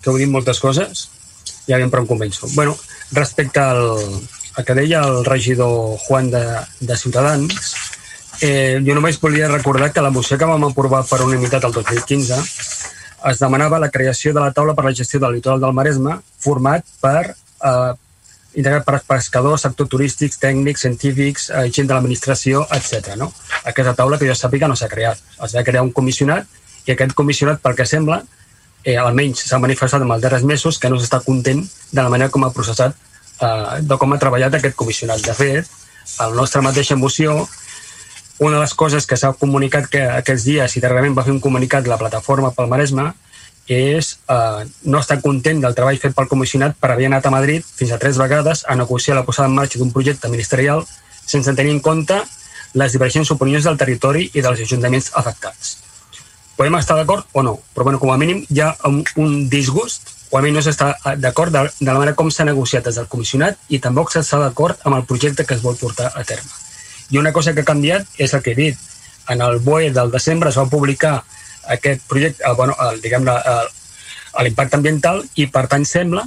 [0.00, 1.08] que heu dit moltes coses
[1.68, 2.48] i aviam per on començo.
[2.54, 2.76] bueno,
[3.12, 4.00] respecte al,
[4.56, 6.44] al que deia el regidor Juan de,
[6.80, 7.74] de Ciutadans,
[8.40, 12.40] eh, jo només volia recordar que la moció que vam aprovar per unanimitat el 2015
[13.28, 16.86] es demanava la creació de la taula per la gestió del litoral del Maresme format
[17.02, 17.92] per eh,
[18.58, 23.14] integrat per pescadors, sector turístics, tècnics, científics, eh, gent de l'administració, etc.
[23.16, 23.30] No?
[23.64, 25.20] Aquesta taula que jo sàpiga no s'ha creat.
[25.44, 26.46] Es va crear un comissionat
[26.86, 28.22] i aquest comissionat, pel que sembla,
[28.84, 32.30] eh, almenys s'ha manifestat en els darrers mesos que no s'està content de la manera
[32.30, 32.96] com ha processat,
[33.40, 35.22] eh, de com ha treballat aquest comissionat.
[35.22, 35.66] De fet,
[36.18, 37.48] a la nostra mateixa moció,
[38.38, 41.40] una de les coses que s'ha comunicat que aquests dies i darrerament va fer un
[41.40, 43.12] comunicat la plataforma pel Maresme
[43.68, 47.64] és eh, no estar content del treball fet pel comissionat per haver anat a Madrid
[47.64, 50.84] fins a tres vegades a negociar la posada en marxa d'un projecte ministerial
[51.26, 52.16] sense tenir en compte
[52.74, 55.76] les divergents opinions del territori i dels ajuntaments afectats.
[56.56, 60.14] Podem estar d'acord o no, però bueno, com a mínim hi ha un, un disgust
[60.30, 63.08] o almenys no s'està eh, d'acord de, de la manera com s'ha negociat des del
[63.08, 66.50] comissionat i tampoc s'està d'acord amb el projecte que es vol portar a terme.
[67.10, 68.76] I una cosa que ha canviat és el que he dit.
[69.28, 71.22] En el BOE del desembre es va publicar
[71.68, 76.26] aquest projecte, el, bueno, el, diguem l'impacte ambiental i per tant sembla,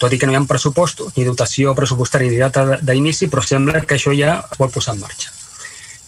[0.00, 3.84] tot i que no hi ha pressupostos ni dotació pressupostària ni data d'inici, però sembla
[3.84, 5.32] que això ja es vol posar en marxa.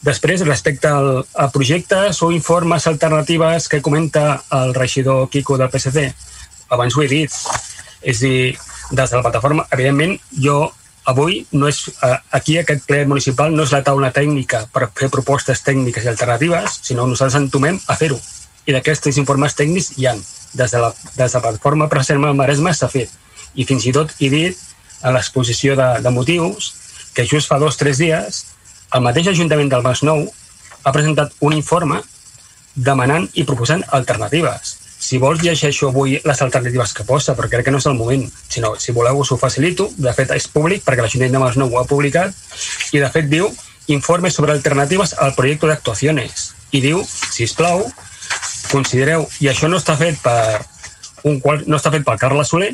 [0.02, 6.09] Després, respecte al, a projectes o informes alternatives que comenta el regidor Quico del PSC,
[6.74, 7.36] abans ho he dit,
[8.02, 8.56] és a dir,
[8.90, 10.72] des de la plataforma, evidentment, jo
[11.06, 11.84] avui no és,
[12.30, 16.80] aquí aquest ple municipal no és la taula tècnica per fer propostes tècniques i alternatives,
[16.88, 18.18] sinó nosaltres entomem a fer-ho
[18.66, 20.20] i d'aquests informes tècnics hi han.
[20.52, 23.10] Des de la, des de la plataforma Preserva el Maresme s'ha fet.
[23.55, 24.59] I fins i tot he dit
[25.02, 26.72] a l'exposició de, de motius
[27.16, 28.44] que just fa dos o tres dies
[28.93, 30.26] el mateix Ajuntament del Masnou
[30.84, 32.02] ha presentat un informe
[32.76, 34.76] demanant i proposant alternatives.
[35.02, 38.22] Si vols, llegeixo avui les alternatives que posa, però crec que no és el moment.
[38.48, 39.89] Si, no, si voleu, us ho facilito.
[39.97, 42.36] De fet, és públic, perquè l'Ajuntament de Masnou ho ha publicat,
[42.93, 43.48] i de fet diu
[43.93, 46.47] informe sobre alternatives al projecte d'actuacions.
[46.72, 47.82] I diu, si plau,
[48.70, 50.62] considereu, i això no està fet per
[51.28, 52.72] un qual, no està fet pel Carles Soler,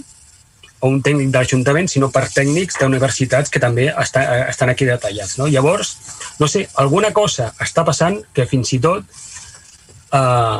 [0.79, 5.37] o un tècnic de l'Ajuntament, sinó per tècnics d'universitats que també està, estan aquí detallats.
[5.41, 5.49] No?
[5.51, 5.97] Llavors,
[6.39, 9.03] no sé, alguna cosa està passant que fins i tot
[10.15, 10.59] eh,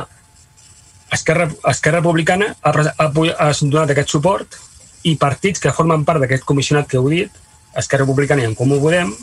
[1.15, 4.59] Esquerra, Esquerra Republicana ha, ha, ha donat aquest suport
[5.07, 7.31] i partits que formen part d'aquest comissionat que heu dit,
[7.79, 9.15] Esquerra Republicana i en Comú Podem,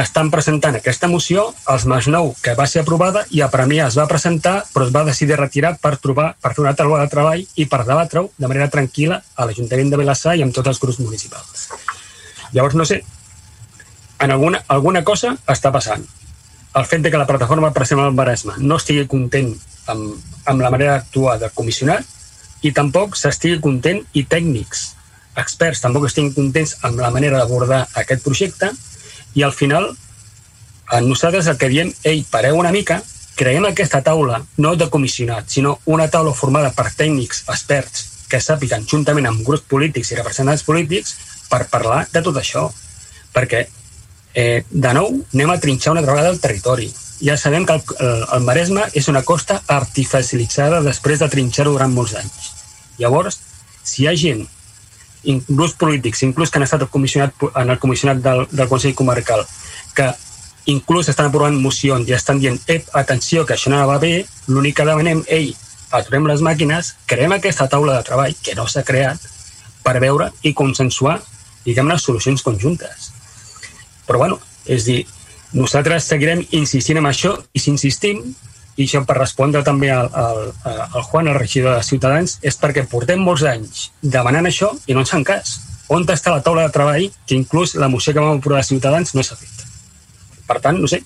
[0.00, 4.06] estan presentant aquesta moció als Masnou, que va ser aprovada i a Premià es va
[4.08, 7.66] presentar, però es va decidir retirar per trobar per fer una taula de treball i
[7.68, 11.66] per debatre-ho de manera tranquil·la a l'Ajuntament de Vilassar i amb tots els grups municipals.
[12.52, 13.02] Llavors, no sé,
[14.20, 16.06] en alguna, alguna cosa està passant.
[16.72, 19.52] El fet de que la plataforma per al Maresme no estigui content
[19.92, 20.16] amb,
[20.46, 22.06] amb la manera d'actuar del comissionat
[22.62, 24.94] i tampoc s'estigui content i tècnics,
[25.36, 28.70] experts, tampoc estiguin contents amb la manera d'abordar aquest projecte
[29.34, 29.92] i al final
[31.00, 33.00] nosaltres el que diem, ei, pareu una mica,
[33.38, 38.84] creem aquesta taula, no de comissionat, sinó una taula formada per tècnics, experts, que sàpiguen
[38.88, 41.14] juntament amb grups polítics i representants polítics
[41.50, 42.68] per parlar de tot això.
[43.32, 43.66] Perquè,
[44.34, 46.90] eh, de nou, anem a trinxar una altra vegada el territori.
[47.22, 51.92] Ja sabem que el, el, el Maresme és una costa artificialitzada després de trinxar-ho durant
[51.92, 52.50] molts anys.
[52.98, 53.38] Llavors,
[53.84, 54.46] si hi ha gent
[55.24, 59.44] inclús polítics, inclús que han estat comissionat, en el comissionat del, del Consell Comarcal,
[59.94, 60.10] que
[60.66, 64.78] inclús estan aprovant mocions i estan dient, ep, atenció, que això no va bé, l'únic
[64.78, 65.52] que demanem, ei,
[65.92, 69.20] aturem les màquines, creem aquesta taula de treball que no s'ha creat
[69.82, 71.18] per veure i consensuar,
[71.66, 73.10] diguem-ne, solucions conjuntes.
[74.06, 75.02] Però, bueno, és dir,
[75.52, 78.22] nosaltres seguirem insistint en això i si insistim,
[78.76, 82.86] i això per respondre també al, al, al Juan, el regidor de Ciutadans, és perquè
[82.88, 85.58] portem molts anys demanant això i no ens fan cas.
[85.92, 89.12] On està la taula de treball que inclús la moció que vam aprovar de Ciutadans
[89.14, 89.66] no s'ha fet?
[90.48, 91.02] Per tant, no sé,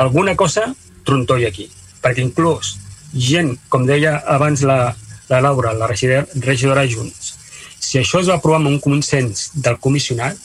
[0.00, 0.70] alguna cosa
[1.04, 1.68] trontolla aquí.
[2.00, 2.78] Perquè inclús
[3.12, 4.94] gent, com deia abans la,
[5.28, 7.34] la Laura, la regidora, regidora Junts,
[7.80, 10.38] si això es va aprovar amb un consens del comissionat,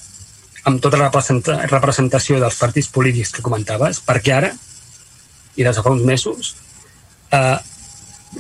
[0.66, 4.52] amb tota la representació dels partits polítics que comentaves, perquè ara,
[5.56, 6.56] i des de fa uns mesos,
[7.32, 7.58] eh,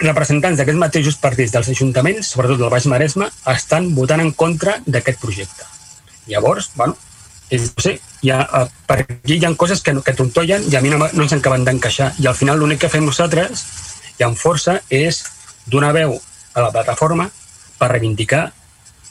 [0.02, 5.22] representants d'aquests mateixos partits dels ajuntaments, sobretot del Baix Maresme, estan votant en contra d'aquest
[5.22, 5.68] projecte.
[6.28, 6.98] Llavors, bueno,
[7.50, 10.76] és, no sé, hi ha, eh, per aquí hi ha coses que, que tontollen i
[10.76, 12.14] a mi no, no ens acaben d'encaixar.
[12.20, 13.66] I al final l'únic que fem nosaltres,
[14.20, 15.24] i amb força, és
[15.66, 16.18] donar veu
[16.56, 17.30] a la plataforma
[17.78, 18.46] per reivindicar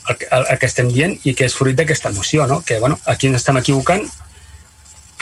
[0.09, 2.63] el, el, el que estem dient i que és fruit d'aquesta moció, no?
[2.63, 4.05] que bueno, aquí ens estem equivocant.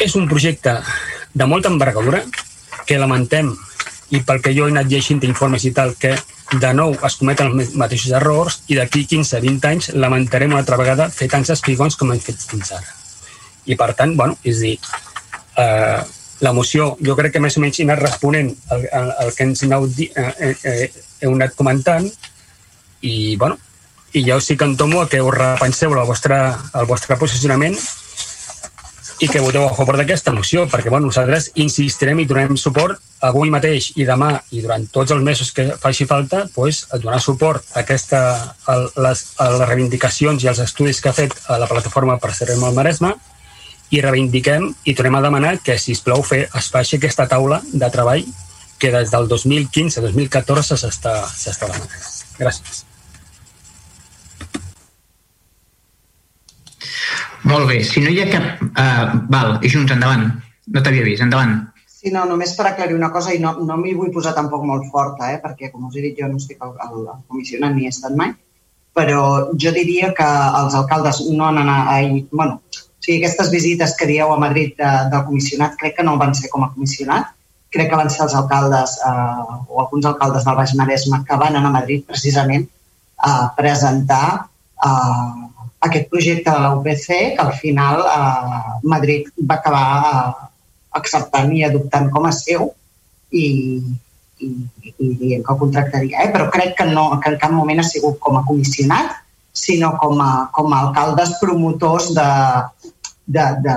[0.01, 0.79] És un projecte
[1.35, 2.25] de molta envergadura
[2.87, 3.53] que lamentem
[4.13, 6.13] i pel que jo he anat llegint informes i tal, que
[6.53, 11.09] de nou es cometen els mateixos errors i d'aquí 15-20 anys lamentarem una altra vegada
[11.13, 12.99] fer tants espigons com hem fet fins ara.
[13.65, 14.75] I per tant, bueno, és dir,
[15.57, 16.03] eh,
[16.43, 19.47] la moció jo crec que més o menys he anat responent al, al, al que
[19.49, 20.89] ens aneu, eh, eh, eh,
[21.23, 22.09] heu anat comentant
[23.01, 23.57] i, bueno,
[24.13, 26.37] i ja us sí que entomo que us repenseu el vostre,
[26.75, 27.79] el vostre posicionament
[29.23, 33.53] i que voteu a favor d'aquesta moció, perquè bueno, nosaltres insistirem i donem suport avui
[33.55, 37.63] mateix i demà i durant tots els mesos que faci falta pues, a donar suport
[37.71, 38.23] a, aquesta,
[38.67, 38.77] a,
[39.07, 42.51] les, a les reivindicacions i als estudis que ha fet a la plataforma per ser
[42.51, 43.15] el Maresme
[43.95, 47.91] i reivindiquem i tornem a demanar que, si plau fer, es faci aquesta taula de
[47.95, 48.27] treball
[48.83, 51.21] que des del 2015-2014 s'està
[51.69, 52.01] demanant.
[52.41, 52.89] Gràcies.
[57.49, 58.63] Molt bé, si no hi ha cap...
[58.71, 60.29] Uh, val, Junts, endavant.
[60.73, 61.59] No t'havia vist, endavant.
[62.03, 64.89] Sí, no, només per aclarir una cosa, i no, no m'hi vull posar tampoc molt
[64.95, 67.87] forta, eh, perquè, com us he dit, jo no estic al, al, al comissionat ni
[67.87, 68.33] he estat mai,
[68.95, 69.21] però
[69.65, 70.31] jo diria que
[70.63, 72.01] els alcaldes no han anat a...
[72.33, 76.19] Bueno, o sigui, aquestes visites que dieu a Madrid de, del comissionat crec que no
[76.21, 77.31] van ser com a comissionat,
[77.73, 81.57] crec que van ser els alcaldes eh, o alguns alcaldes del Baix Maresme que van
[81.57, 82.67] anar a Madrid precisament
[83.31, 85.52] a presentar eh,
[85.89, 90.47] aquest projecte de la UPC que al final eh, Madrid va acabar eh,
[91.01, 92.69] acceptant i adoptant com a seu
[93.33, 93.47] i,
[94.39, 94.49] i,
[94.93, 96.23] i dient que el contractaria.
[96.25, 96.31] Eh?
[96.35, 99.19] Però crec que, no, que en cap moment ha sigut com a comissionat,
[99.53, 102.29] sinó com a, com a alcaldes promotors de,
[103.27, 103.77] de, de,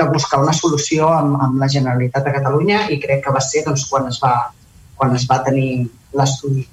[0.00, 3.64] de buscar una solució amb, amb la Generalitat de Catalunya i crec que va ser
[3.66, 4.34] doncs, quan, es va,
[4.96, 6.66] quan es va tenir l'estudi.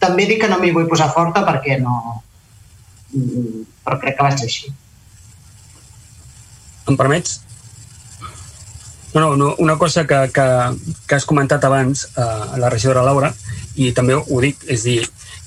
[0.00, 2.25] També dic que no m'hi vull posar forta perquè no, mm,
[3.84, 4.72] però crec que va ser així.
[6.86, 7.40] Em permets?
[9.16, 10.46] No, no, una cosa que, que,
[11.08, 13.32] que has comentat abans, eh, la regidora Laura,
[13.76, 14.98] i també ho dic, és dir,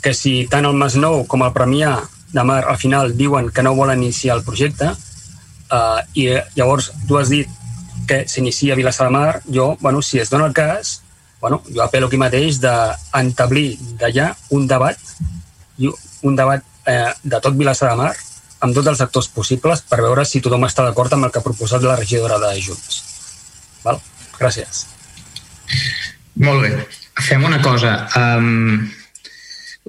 [0.02, 2.00] que si tant el Masnou com el Premià
[2.34, 4.90] de Mar al final diuen que no volen iniciar el projecte,
[5.70, 6.28] eh, i
[6.58, 7.50] llavors tu has dit
[8.10, 11.02] que s'inicia a Vilassar de Mar, jo, bueno, si es dona el cas,
[11.40, 14.98] bueno, jo apelo aquí mateix d'entablir d'allà un debat,
[16.24, 18.14] un debat eh, de tot Vilassar de Mar,
[18.60, 21.46] amb tots els actors possibles per veure si tothom està d'acord amb el que ha
[21.46, 23.02] proposat la regidora de Junts.
[23.86, 24.00] Val?
[24.40, 24.86] Gràcies.
[26.40, 26.72] Molt bé.
[27.20, 27.94] Fem una cosa.
[28.16, 28.88] Um,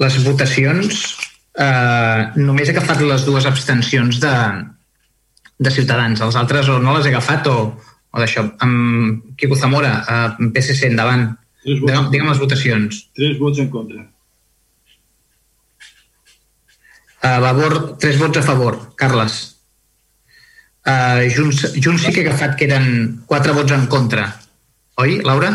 [0.02, 1.00] les votacions,
[1.58, 4.34] uh, només he agafat les dues abstencions de,
[5.58, 6.22] de Ciutadans.
[6.26, 7.58] Els altres o no les he agafat o,
[8.10, 8.46] o d'això.
[8.66, 11.28] Um, Quico Zamora, uh, PSC, endavant.
[11.66, 13.04] Digue'm les votacions.
[13.18, 14.06] Tres vots en contra.
[17.20, 18.78] Uh, Vavor, tres vots a favor.
[18.96, 19.40] Carles.
[20.86, 22.86] Uh, Junts, Junts sí que ha agafat que eren
[23.28, 24.30] quatre vots en contra.
[25.00, 25.50] Oi, Laura?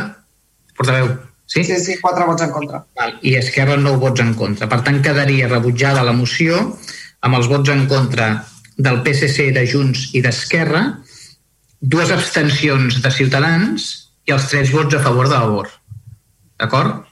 [0.78, 1.10] Portaveu.
[1.46, 1.64] Sí?
[1.64, 2.84] Sí, sí, quatre vots en contra.
[2.98, 3.16] Val.
[3.26, 4.70] I Esquerra nou vots en contra.
[4.70, 6.62] Per tant, quedaria rebutjada la moció
[7.26, 8.30] amb els vots en contra
[8.78, 10.84] del PSC, de Junts i d'Esquerra,
[11.82, 13.88] dues abstencions de Ciutadans
[14.26, 15.70] i els tres vots a favor de Vavor.
[16.62, 17.06] D'acord?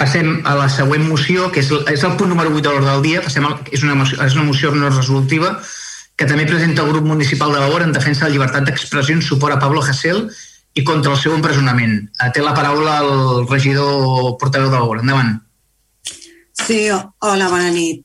[0.00, 3.04] Passem a la següent moció, que és, és el punt número 8 de l'ordre del
[3.04, 3.22] dia.
[3.24, 5.54] Passem al, és, una moció, és una moció no resolutiva
[6.16, 9.22] que també presenta el grup municipal de Vavor en defensa de la llibertat d'expressió en
[9.22, 10.28] suport a Pablo Hasél
[10.74, 11.96] i contra el seu empresonament.
[12.20, 15.02] Eh, té la paraula el regidor portaveu de Vavor.
[15.02, 15.38] Endavant.
[16.54, 18.04] Sí, hola, bona nit.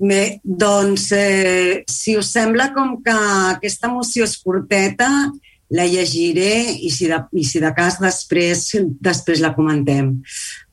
[0.00, 5.08] Bé, doncs, eh, si us sembla com que aquesta moció és curteta,
[5.70, 8.64] la llegiré i si de, i si de cas després,
[9.00, 10.16] després la comentem.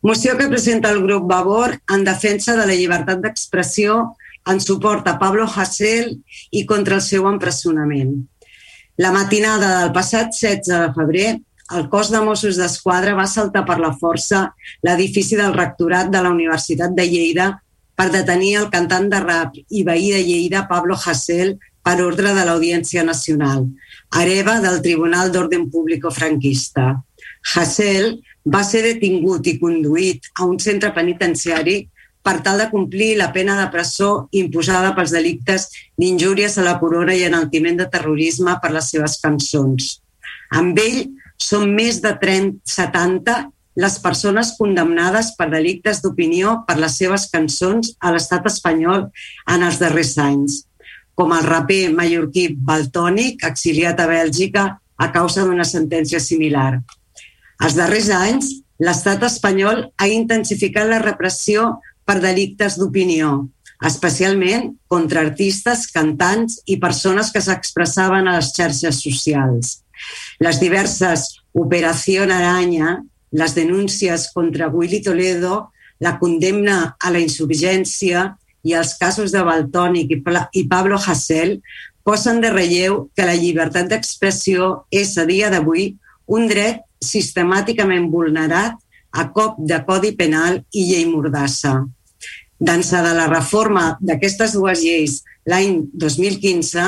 [0.02, 4.00] Moció que presenta el grup Vavor en defensa de la llibertat d'expressió
[4.48, 6.16] en suport a Pablo Hasél
[6.52, 8.16] i contra el seu empresonament.
[8.98, 11.30] La matinada del passat 16 de febrer,
[11.78, 14.48] el cos de Mossos d'Esquadra va saltar per la força
[14.88, 17.52] l'edifici del rectorat de la Universitat de Lleida
[17.98, 21.58] per detenir el cantant de rap i veí de Lleida, Pablo Hasél,
[21.88, 23.62] per ordre de l'Audiència Nacional,
[24.20, 26.98] hereva del Tribunal d'Orden Público franquista.
[27.56, 31.78] Hassel va ser detingut i conduït a un centre penitenciari
[32.28, 37.16] per tal de complir la pena de presó imposada pels delictes d'injúries a la corona
[37.16, 40.02] i enaltiment de terrorisme per les seves cançons.
[40.60, 41.06] Amb ell
[41.40, 43.40] són més de 30, 70
[43.80, 49.08] les persones condemnades per delictes d'opinió per les seves cançons a l'estat espanyol
[49.56, 50.66] en els darrers anys
[51.18, 56.78] com el raper mallorquí Baltònic, exiliat a Bèlgica a causa d'una sentència similar.
[57.66, 61.72] Els darrers anys, l'estat espanyol ha intensificat la repressió
[62.06, 63.48] per delictes d'opinió,
[63.90, 69.80] especialment contra artistes, cantants i persones que s'expressaven a les xarxes socials.
[70.40, 71.28] Les diverses
[71.58, 73.00] Operació Aranya,
[73.34, 78.36] les denúncies contra Willy Toledo, la condemna a la insurgència
[78.68, 81.58] i els casos de Baltònic i Pablo Hasél
[82.08, 85.94] posen de relleu que la llibertat d'expressió és a dia d'avui
[86.28, 88.76] un dret sistemàticament vulnerat
[89.12, 91.86] a cop de codi penal i llei mordassa.
[92.60, 96.84] D'ençà de la reforma d'aquestes dues lleis l'any 2015,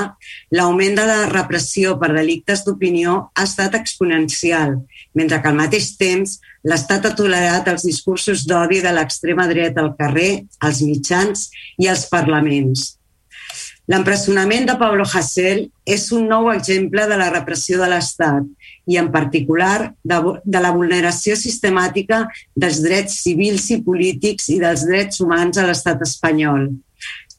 [0.56, 4.76] l'augment de la repressió per delictes d'opinió ha estat exponencial,
[5.16, 6.38] mentre que al mateix temps
[6.68, 11.50] l'Estat ha tolerat els discursos d'odi de l'extrema dreta al carrer, als mitjans
[11.80, 12.96] i als parlaments.
[13.90, 18.46] L'empresonament de Pablo Hasél és un nou exemple de la repressió de l'Estat
[18.86, 24.86] i, en particular, de, de la vulneració sistemàtica dels drets civils i polítics i dels
[24.86, 26.68] drets humans a l'estat espanyol.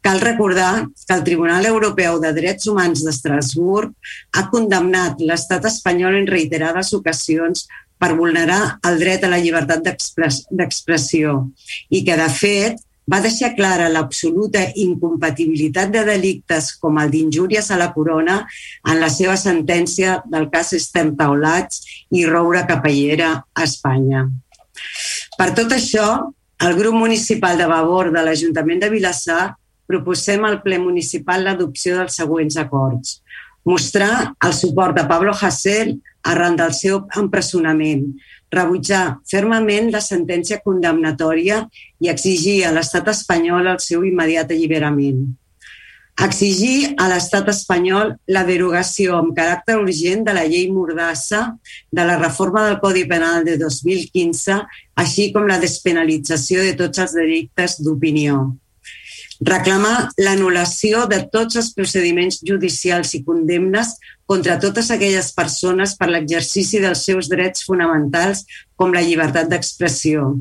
[0.01, 3.93] Cal recordar que el Tribunal Europeu de Drets Humans d'Estrasburg
[4.32, 7.66] ha condemnat l'estat espanyol en reiterades ocasions
[8.01, 11.35] per vulnerar el dret a la llibertat d'expressió
[11.93, 17.78] i que, de fet, va deixar clara l'absoluta incompatibilitat de delictes com el d'injúries a
[17.81, 18.40] la corona
[18.89, 21.82] en la seva sentència del cas Estem Taulats
[22.16, 24.28] i Roura Capellera a Espanya.
[25.36, 26.06] Per tot això,
[26.60, 29.56] el grup municipal de Vavor de l'Ajuntament de Vilassar
[29.90, 33.18] proposem al ple municipal l'adopció dels següents acords.
[33.66, 38.06] Mostrar el suport de Pablo Hasél arran del seu empresonament,
[38.52, 41.62] rebutjar fermament la sentència condemnatòria
[42.00, 45.28] i exigir a l'estat espanyol el seu immediat alliberament.
[46.20, 51.46] Exigir a l'estat espanyol la derogació amb caràcter urgent de la llei Mordassa
[51.88, 54.58] de la reforma del Codi Penal de 2015,
[55.00, 58.42] així com la despenalització de tots els delictes d'opinió
[59.40, 63.94] Reclamar l'anul·lació de tots els procediments judicials i condemnes
[64.28, 68.44] contra totes aquelles persones per l'exercici dels seus drets fonamentals
[68.76, 70.34] com la llibertat d'expressió.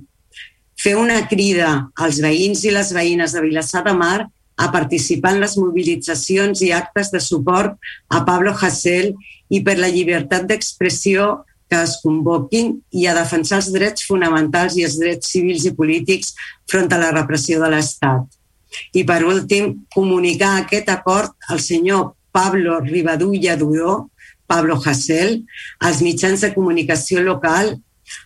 [0.80, 4.28] Fer una crida als veïns i les veïnes de Vilassar de Mar
[4.60, 7.78] a participar en les mobilitzacions i actes de suport
[8.12, 9.14] a Pablo Hasél
[9.48, 14.84] i per la llibertat d'expressió que es convoquin i a defensar els drets fonamentals i
[14.88, 16.34] els drets civils i polítics
[16.68, 18.39] front a la repressió de l'Estat.
[18.94, 24.10] I per últim, comunicar aquest acord al senyor Pablo Rivadulla Duró,
[24.50, 25.44] Pablo Hasél,
[25.80, 27.76] als mitjans de comunicació local,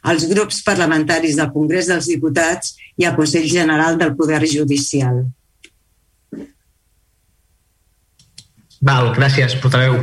[0.02, 5.24] als grups parlamentaris del Congrés dels Diputats i al Consell General del Poder Judicial.
[8.84, 9.98] Val, gràcies, portaveu.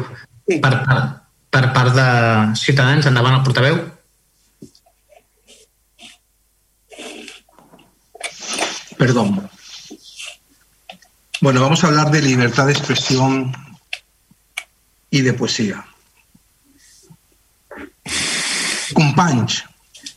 [0.48, 0.58] Sí.
[0.60, 1.00] Per, per,
[1.52, 2.06] per part de
[2.60, 3.80] Ciutadans, endavant el portaveu.
[9.00, 9.36] Perdón.
[11.42, 13.50] Bueno, vamos a hablar de libertad de expresión
[15.08, 15.86] y de poesía.
[18.92, 19.64] Companys,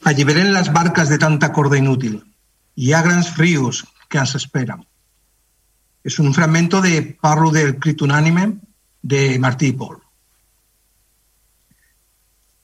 [0.04, 2.20] alliberen les barques de tanta corda inútil.
[2.76, 4.84] Hi ha grans rius que ens esperen.
[6.04, 8.60] Es un fragmento de Parlo del Crit Unánime
[9.02, 10.04] de Martí y Paul.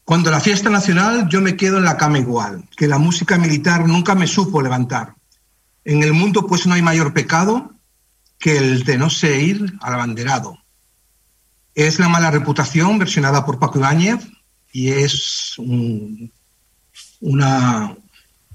[0.03, 3.87] Cuando la fiesta nacional yo me quedo en la cama igual, que la música militar
[3.87, 5.15] nunca me supo levantar.
[5.85, 7.78] En el mundo pues no hay mayor pecado
[8.39, 10.57] que el de no ser ir al abanderado.
[11.75, 14.27] Es la mala reputación versionada por Paco Ibáñez
[14.71, 16.31] y es un,
[17.19, 17.95] una,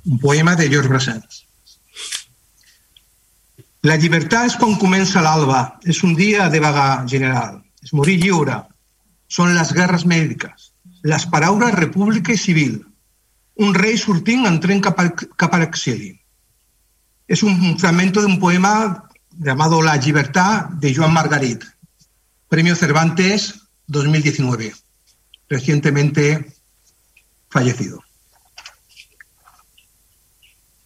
[0.05, 1.45] un poema de George Brassens.
[3.85, 8.63] La llibertat és quan comença l'alba, és un dia de vaga general, és morir lliure,
[9.29, 10.71] són les guerres mèdiques,
[11.05, 12.79] les paraules república i civil,
[13.61, 16.15] un rei sortint en tren cap, al, cap a l'exili.
[17.29, 18.73] És un fragmento d'un poema
[19.39, 21.65] llamado La llibertat de Joan Margarit,
[22.49, 23.55] Premio Cervantes
[23.87, 24.75] 2019,
[25.49, 26.53] recientemente
[27.49, 28.03] fallecido.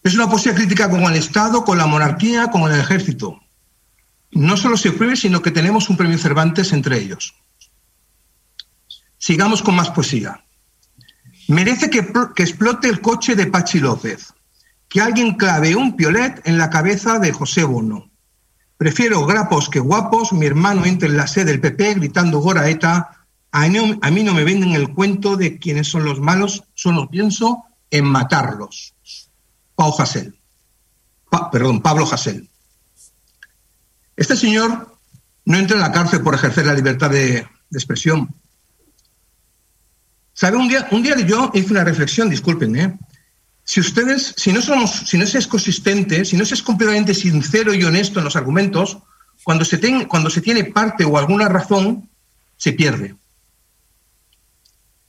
[0.03, 3.39] Es una poesía crítica con el Estado, con la monarquía, con el ejército.
[4.31, 7.35] No solo se oprime, sino que tenemos un premio Cervantes entre ellos.
[9.17, 10.43] Sigamos con más poesía.
[11.47, 14.33] Merece que, que explote el coche de Pachi López,
[14.87, 18.09] que alguien clave un piolet en la cabeza de José Bono.
[18.79, 23.67] Prefiero grapos que guapos, mi hermano entre en la sede del PP gritando Goraeta, a
[23.67, 27.65] mí, a mí no me venden el cuento de quienes son los malos, solo pienso
[27.91, 28.93] en matarlos.
[29.75, 30.33] Pau Hassel.
[31.51, 32.47] Perdón, Pablo Hassel.
[34.15, 34.97] Este señor
[35.43, 38.33] no entra en la cárcel por ejercer la libertad de, expresión.
[40.53, 42.97] Un día, un día yo hice una reflexión, disculpen, ¿eh?
[43.69, 47.83] Si ustedes, si no somos, si no es consistente, si no es completamente sincero y
[47.83, 48.97] honesto en los argumentos,
[49.43, 52.09] cuando se, ten, cuando se tiene parte o alguna razón,
[52.57, 53.15] se pierde.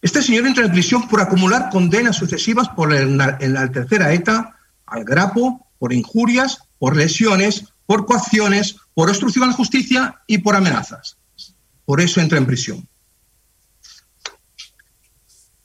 [0.02, 4.54] Este señor entra en prisión por acumular condenas sucesivas por en la tercera ETA
[4.84, 10.54] al grapo por injurias, por lesiones, por coacciones, por obstrucción a la justicia y por
[10.54, 11.16] amenazas.
[11.86, 12.86] Por eso entra en prisión.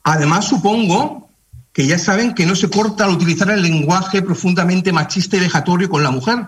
[0.02, 1.25] Además, supongo
[1.76, 5.90] que ya saben que no se corta al utilizar el lenguaje profundamente machista y vejatorio
[5.90, 6.46] con la mujer.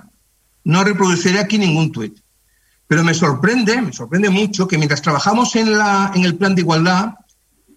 [0.65, 2.19] No reproduciré aquí ningún tuit.
[2.87, 5.69] Pero me sorprende, me sorprende mucho que mientras trabajamos en,
[6.25, 7.11] el plan de igualdad,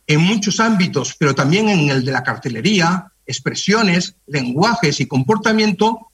[0.08, 6.08] en muchos ámbitos, pero también en el de la cartelería, expresiones, lenguajes y comportamiento,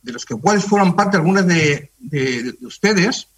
[0.00, 1.90] de los que cuales forman parte algunas de
[2.62, 3.28] ustedes,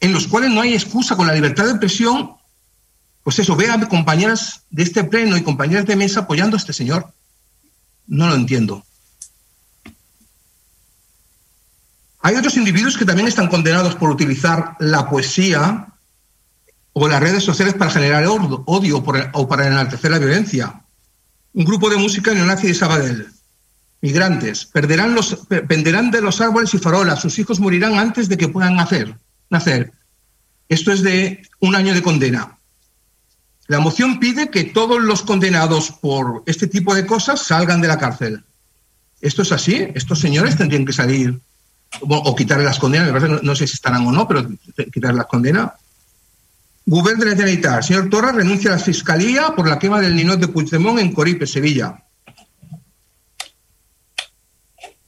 [0.00, 2.32] en los cuales no hay excusa con la libertad de expresión,
[3.22, 7.12] pues eso, vea compañeras de este pleno y compañeras de mesa apoyando a este señor.
[8.06, 8.84] No lo entiendo.
[12.22, 15.86] Hay otros individuos que también están condenados por utilizar la poesía
[16.92, 20.82] o las redes sociales para generar odio o para enaltecer la violencia
[21.52, 23.28] un grupo de música neonazi de Sabadell.
[24.02, 28.48] Migrantes, perderán los, penderán de los árboles y farolas, sus hijos morirán antes de que
[28.48, 29.92] puedan nacer.
[30.68, 32.58] Esto es de un año de condena.
[33.70, 37.98] La moción pide que todos los condenados por este tipo de cosas salgan de la
[37.98, 38.42] cárcel.
[39.20, 39.86] ¿Esto es así?
[39.94, 41.38] ¿Estos señores tendrían que salir
[42.00, 43.12] o quitarle las condenas?
[43.22, 44.44] No, no sé si estarán o no, pero
[44.92, 45.70] quitar las condenas.
[46.84, 47.84] Govern de la Generalitat.
[47.84, 51.46] Señor Torra renuncia a la Fiscalía por la quema del ninot de Puigdemont en Coripe,
[51.46, 52.02] Sevilla.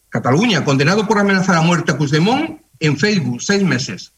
[0.08, 4.12] Cataluña, condenado por amenazar a muerte a Puigdemont en Facebook, seis meses.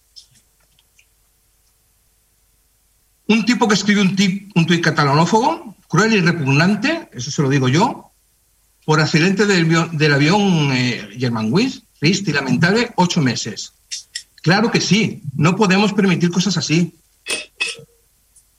[3.26, 7.48] Un tipo que escribió un, tip, un tuit catalanófobo, cruel y repugnante, eso se lo
[7.48, 8.10] digo yo,
[8.84, 13.72] por accidente del, del avión eh, Germanwings, triste y lamentable ocho meses.
[14.42, 16.94] Claro que sí, no podemos permitir cosas así.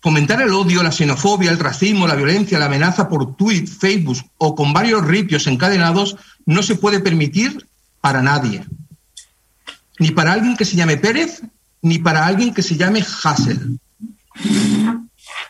[0.01, 4.55] Fomentar el odio, la xenofobia, el racismo, la violencia, la amenaza por tweet, Facebook o
[4.55, 6.15] con varios ripios encadenados
[6.45, 7.67] no se puede permitir
[8.01, 8.63] para nadie.
[9.99, 11.41] Ni para alguien que se llame Pérez,
[11.81, 13.79] ni para alguien que se llame Hassel.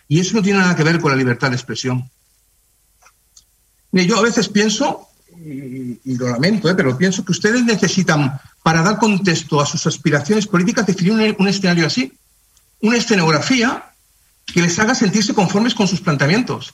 [0.07, 2.09] Y eso no tiene nada que ver con la libertad de expresión.
[3.91, 5.07] Yo a veces pienso,
[5.37, 6.75] y, lo lamento, ¿eh?
[6.75, 11.87] pero pienso que ustedes necesitan, para dar contexto a sus aspiraciones políticas, definir un, escenario
[11.87, 12.11] así,
[12.81, 13.85] una escenografía
[14.45, 16.73] que les haga sentirse conformes con sus planteamientos.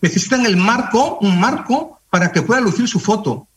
[0.00, 3.48] Necesitan el marco, un marco, para que pueda lucir su foto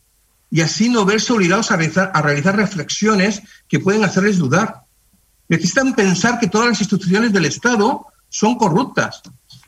[0.50, 4.82] y así no verse obligados a realizar reflexiones que pueden hacerles dudar.
[5.48, 9.22] Necesitan pensar que todas las instituciones del Estado son corruptas,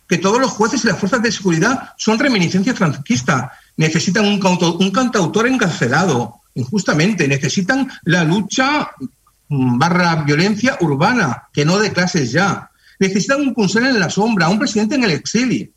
[0.09, 3.53] que todos los jueces y las fuerzas de seguridad son reminiscencia franquista.
[3.77, 7.27] Necesitan un, cauto- cantautor encarcelado injustamente.
[7.29, 8.91] Necesitan la lucha
[9.49, 12.71] mm, barra violencia urbana, que no de clases ya.
[12.99, 15.71] Necesitan un consell en la sombra, un presidente en el exilio.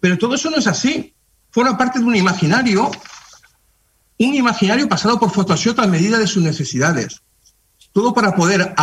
[0.00, 1.12] Pero todo eso no es así.
[1.50, 2.90] Forma parte de un imaginario,
[4.18, 7.22] un imaginario pasado por Photoshop a medida de sus necesidades.
[7.96, 8.74] Todo para poder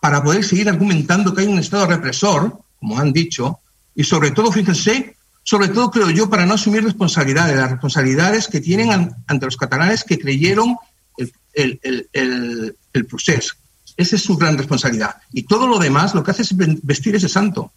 [0.00, 3.60] para poder seguir argumentando que hay un Estado represor, como han dicho,
[3.94, 5.14] y sobre todo, fíjense,
[5.44, 9.56] sobre todo creo yo, para no asumir responsabilidades, las responsabilidades que tienen an- ante los
[9.56, 10.76] catalanes que creyeron
[11.16, 12.08] el, el,
[12.92, 13.54] el, procés.
[13.96, 15.14] Esa es su gran responsabilidad.
[15.32, 17.70] Y todo lo demás lo que hace es vestir ese santo.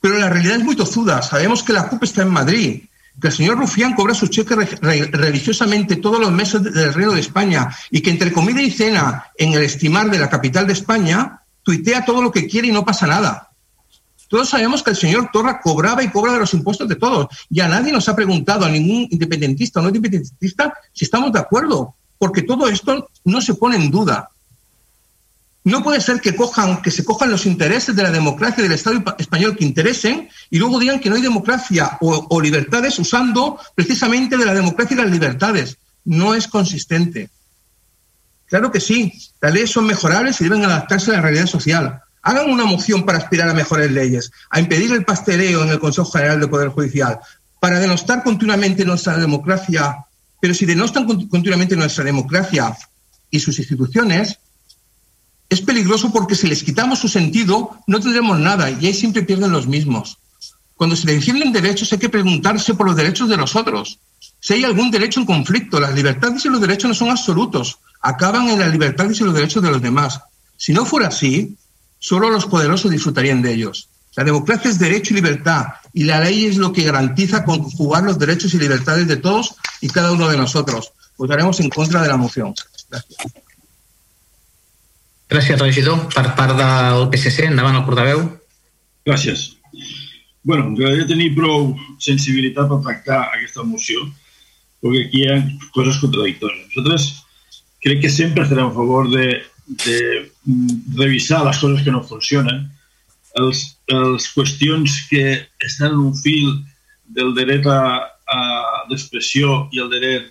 [0.00, 1.22] Pero la realidad es muy tozuda.
[1.22, 2.84] Sabemos que la CUP está en Madrid,
[3.20, 6.92] que el señor Rufián cobra sus cheques re- re- religiosamente todos los meses de- del
[6.94, 10.66] Reino de España y que entre comida y cena en el estimar de la capital
[10.66, 13.50] de España tuitea todo lo que quiere y no pasa nada.
[14.28, 17.28] Todos sabemos que el señor Torra cobraba y cobra de los impuestos de todos.
[17.48, 21.38] Y a nadie nos ha preguntado, a ningún independentista o no independentista, si estamos de
[21.38, 24.28] acuerdo, porque todo esto no se pone en duda.
[25.64, 29.02] No puede ser que cojan, que se cojan los intereses de la democracia del Estado
[29.02, 34.36] pa- español que interesen y luego digan que no hay democracia o, libertades usando precisamente
[34.36, 35.78] de la democracia y las libertades.
[36.04, 37.30] No es consistente.
[38.46, 39.10] Claro que sí,
[39.40, 42.00] las leyes son mejorables y deben adaptarse a la realidad social.
[42.20, 46.10] Hagan una moción para aspirar a mejores leyes, a impedir el pasteleo en el Consejo
[46.10, 47.18] General del Poder Judicial,
[47.58, 49.96] para denostar continuamente nuestra democracia.
[50.40, 52.76] Pero si denostan con- continuamente nuestra democracia
[53.30, 54.38] y sus instituciones,
[55.54, 59.52] es peligroso porque si les quitamos su sentido, no tendremos nada y ahí siempre pierden
[59.52, 60.18] los mismos.
[60.76, 63.98] Cuando se defienden derechos hay que preguntarse por los derechos de los otros.
[64.40, 68.48] Si hay algún derecho en conflicto, las libertades y los derechos no son absolutos, acaban
[68.48, 70.20] en las libertades y los derechos de los demás.
[70.56, 71.56] Si no fuera así,
[71.98, 73.88] solo los poderosos disfrutarían de ellos.
[74.16, 78.18] La democracia es derecho y libertad y la ley es lo que garantiza conjugar los
[78.18, 80.92] derechos y libertades de todos y cada uno de nosotros.
[81.16, 82.54] Votaremos en contra de la moción.
[82.90, 83.44] Gracias.
[85.32, 86.00] Gràcies, regidor.
[86.14, 88.24] Per part del PSC, endavant el portaveu.
[89.08, 89.52] Gràcies.
[90.44, 91.70] bueno, ens agradaria tenir prou
[92.04, 94.02] sensibilitat per tractar aquesta moció,
[94.82, 95.38] perquè aquí hi ha
[95.72, 96.66] coses contradictòries.
[96.68, 97.06] Nosaltres
[97.84, 99.40] crec que sempre estarem a favor de,
[99.86, 99.98] de
[100.44, 102.66] mm, revisar les coses que no funcionen,
[103.40, 105.24] els, els qüestions que
[105.64, 106.52] estan en un fil
[107.16, 107.80] del dret a,
[108.28, 108.40] a
[108.90, 110.28] d'expressió i el dret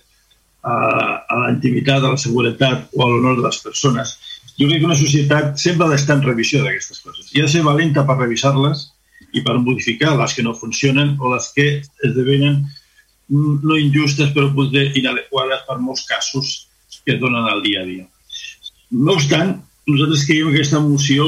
[0.62, 4.16] a, a la intimitat, a la seguretat o a l'honor de les persones.
[4.58, 7.30] Jo crec que una societat sempre ha d'estar en revisió d'aquestes coses.
[7.34, 8.86] I ha de ser valenta per revisar-les
[9.34, 11.66] i per modificar les que no funcionen o les que
[12.06, 16.54] esdevenen mm, no injustes però potser inadequades per molts casos
[17.04, 18.06] que es donen al dia a dia.
[18.90, 19.56] No obstant,
[19.90, 21.26] nosaltres creiem que aquesta moció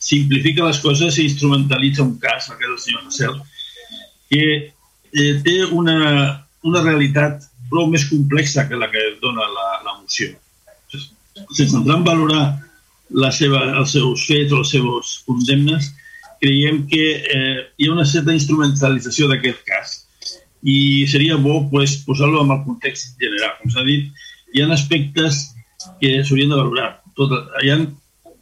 [0.00, 3.40] simplifica les coses i instrumentalitza un cas, el cas del senyor Hassel,
[4.30, 4.44] que
[5.12, 5.96] eh, té una,
[6.64, 10.32] una realitat prou més complexa que la que dona la, la moció.
[11.56, 12.44] Sense entrar en valorar
[13.10, 15.90] la seva, els seus fets o les seves condemnes,
[16.40, 19.98] creiem que eh, hi ha una certa instrumentalització d'aquest cas
[20.62, 23.56] i seria bo pues, posar-lo en el context general.
[23.60, 24.10] Com s'ha dit,
[24.54, 25.42] hi ha aspectes
[26.00, 26.90] que s'haurien de valorar.
[27.16, 27.32] Tot,
[27.64, 27.78] hi ha,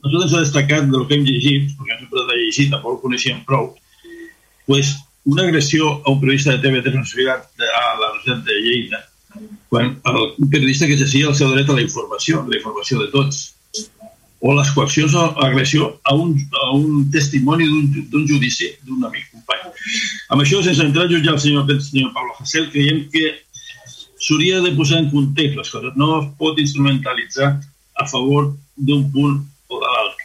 [0.05, 3.71] nosaltres hem destacat del que hem llegit, perquè sempre de llegir, tampoc ho coneixíem prou,
[4.67, 4.97] pues,
[5.29, 8.59] una agressió a un periodista de TV3 a la Universitat de, a la Universitat de
[8.65, 9.03] Lleida,
[9.69, 10.21] quan el,
[10.51, 13.55] periodista que exercia el seu dret a la informació, la informació de tots,
[14.41, 19.73] o les coaccions o agressió a un, a un testimoni d'un judici d'un amic company.
[20.31, 23.35] Amb això, sense entrar a jutjar el senyor, el senyor Pablo Hasél, creiem que
[24.19, 25.99] s'hauria de posar en context les coses.
[25.99, 27.57] No es pot instrumentalitzar
[27.99, 30.25] a favor d'un punt o de l'altre.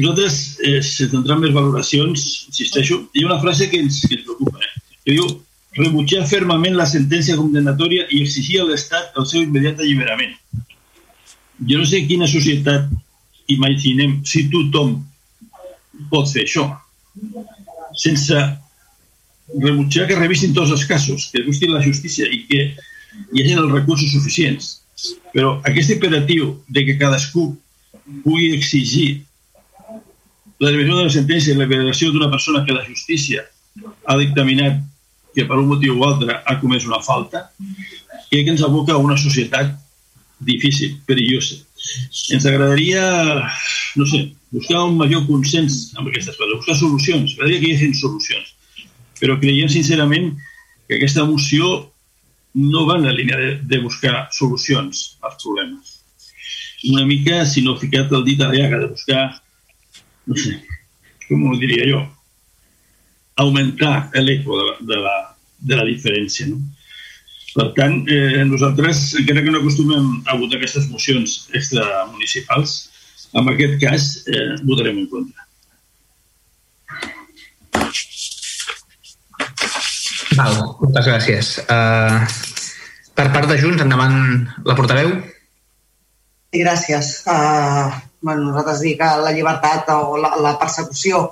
[0.00, 4.24] Nosaltres, eh, entrar en més valoracions, insisteixo, hi ha una frase que ens, que ens
[4.24, 4.98] preocupa, eh?
[5.04, 5.26] que diu
[5.76, 10.34] rebutjar fermament la sentència condenatòria i exigir a l'Estat el seu immediat alliberament.
[11.68, 12.88] Jo no sé quina societat
[13.52, 14.96] imaginem si tothom
[16.10, 16.64] pot fer això,
[17.94, 18.36] sense
[19.60, 23.72] rebutjar que revisin tots els casos, que busquin la justícia i que hi hagi els
[23.72, 24.76] recursos suficients.
[25.34, 27.50] Però aquest imperatiu de que cadascú
[28.24, 29.22] pugui exigir
[30.60, 33.46] la liberació de la sentència i la liberació d'una persona que la justícia
[33.80, 34.80] ha dictaminat
[35.34, 37.46] que per un motiu o altre ha comès una falta,
[38.30, 39.72] crec que ens aboca a una societat
[40.40, 41.60] difícil, perillosa.
[42.34, 43.02] Ens agradaria,
[43.96, 47.96] no sé, buscar un major consens amb aquestes coses, buscar solucions, m'agradaria que hi hagin
[47.98, 48.54] solucions.
[49.20, 50.32] Però creiem sincerament
[50.88, 51.90] que aquesta moció
[52.54, 55.98] no va en la línia de, de buscar solucions als problemes.
[56.90, 59.26] Una mica, si no ficat el dit a l'llaga, de buscar,
[60.26, 60.56] no sé,
[61.28, 62.00] com ho diria jo,
[63.42, 65.16] augmentar l'eco de, la, de, la,
[65.72, 66.48] de la diferència.
[66.50, 66.60] No?
[67.50, 72.76] Per tant, eh, nosaltres, encara que no acostumem a votar aquestes mocions extramunicipals,
[73.34, 75.46] en aquest cas eh, votarem en contra.
[80.38, 81.50] Val, moltes gràcies.
[81.66, 82.22] Uh,
[83.18, 84.14] per part de Junts, endavant
[84.64, 85.10] la portaveu.
[86.50, 87.10] Sí, gràcies.
[87.26, 87.90] Uh,
[88.22, 91.24] bueno, nosaltres dir que la llibertat o la, la persecució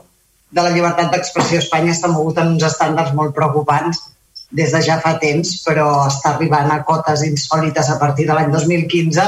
[0.51, 4.01] de la llibertat d'expressió a Espanya s'ha mogut en uns estàndards molt preocupants
[4.51, 8.53] des de ja fa temps, però està arribant a cotes insòlites a partir de l'any
[8.53, 9.27] 2015,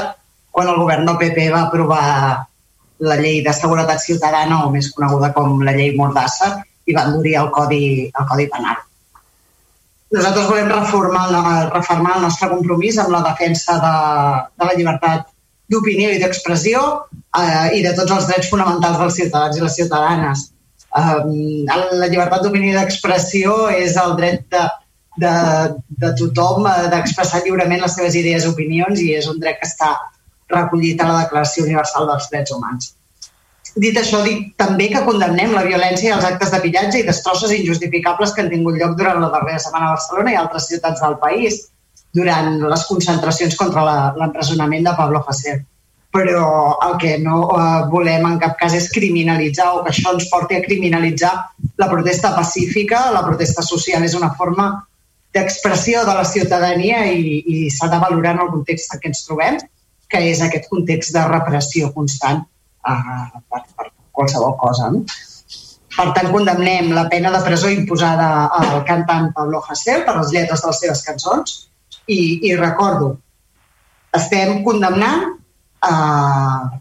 [0.51, 2.05] quan el govern del PP va aprovar
[3.01, 7.35] la llei de seguretat ciutadana, o més coneguda com la llei Mordassa, i va endurir
[7.37, 8.81] el Codi, el Codi Penal.
[10.11, 11.27] Nosaltres volem reformar,
[11.71, 13.93] reformar el nostre compromís amb la defensa de,
[14.57, 15.29] de la llibertat
[15.71, 16.81] d'opinió i d'expressió
[17.37, 20.49] eh, i de tots els drets fonamentals dels ciutadans i les ciutadanes
[20.91, 24.63] Um, la llibertat d'opinió i d'expressió és el dret de,
[25.23, 25.35] de,
[26.03, 29.93] de tothom d'expressar lliurement les seves idees i opinions i és un dret que està
[30.51, 32.91] recollit a la Declaració Universal dels Drets Humans.
[33.79, 37.55] Dit això, dic també que condemnem la violència i els actes de pillatge i destrosses
[37.55, 41.15] injustificables que han tingut lloc durant la darrera setmana a Barcelona i altres ciutats del
[41.23, 41.61] país
[42.11, 43.85] durant les concentracions contra
[44.19, 45.63] l'empresonament de Pablo Hasél
[46.11, 50.27] però el que no eh, volem en cap cas és criminalitzar o que això ens
[50.31, 51.31] porti a criminalitzar
[51.79, 53.05] la protesta pacífica.
[53.15, 54.69] La protesta social és una forma
[55.31, 59.23] d'expressió de la ciutadania i, i s'ha de valorar en el context en què ens
[59.27, 59.59] trobem,
[60.11, 64.91] que és aquest context de repressió constant eh, per, per qualsevol cosa.
[64.91, 65.05] No?
[65.91, 70.63] Per tant, condemnem la pena de presó imposada al cantant Pablo Hasél per les lletres
[70.63, 71.57] de les seves cançons
[72.07, 73.15] i, i recordo,
[74.15, 75.37] estem condemnant
[75.89, 76.79] eh,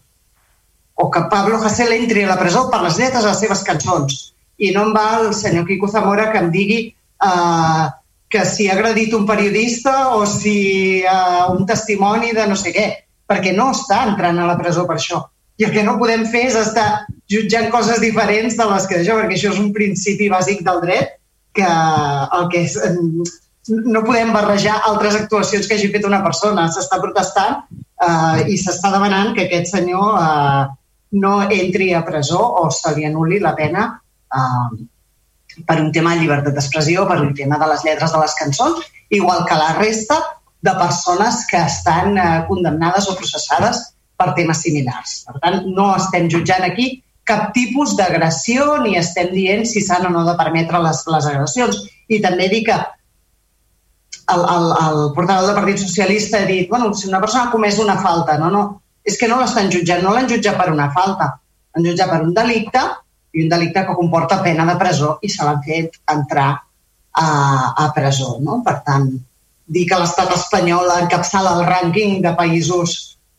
[0.95, 4.19] o que Pablo Hasél entri a la presó per les lletres de les seves cançons.
[4.61, 7.87] I no em va el senyor Quico Zamora que em digui eh,
[8.31, 12.87] que si ha agredit un periodista o si eh, un testimoni de no sé què,
[13.27, 15.25] perquè no està entrant a la presó per això.
[15.61, 19.17] I el que no podem fer és estar jutjant coses diferents de les que això,
[19.19, 21.17] perquè això és un principi bàsic del dret,
[21.57, 22.77] que el que és,
[23.69, 26.69] no podem barrejar altres actuacions que hagi fet una persona.
[26.73, 30.65] S'està protestant eh, i s'està demanant que aquest senyor eh,
[31.21, 34.81] no entri a presó o se li anul·li la pena eh,
[35.67, 38.85] per un tema de llibertat d'expressió, per un tema de les lletres de les cançons,
[39.11, 40.21] igual que la resta
[40.63, 43.83] de persones que estan eh, condemnades o processades
[44.17, 45.23] per temes similars.
[45.27, 46.93] Per tant, no estem jutjant aquí
[47.29, 51.85] cap tipus d'agressió ni estem dient si s'han o no de permetre les, les agressions.
[52.11, 52.79] I també dic que
[54.35, 57.79] el, el, el portaveu del Partit Socialista ha dit bueno, si una persona ha comès
[57.83, 58.65] una falta, no, no,
[59.05, 61.33] és que no l'estan jutjant, no l'han jutjat per una falta,
[61.75, 62.83] l'han jutjat per un delicte
[63.33, 67.29] i un delicte que comporta pena de presó i se l'han fet entrar a,
[67.85, 68.37] a presó.
[68.43, 68.61] No?
[68.67, 69.09] Per tant,
[69.71, 72.97] dir que l'estat espanyol encapçala el rànquing de països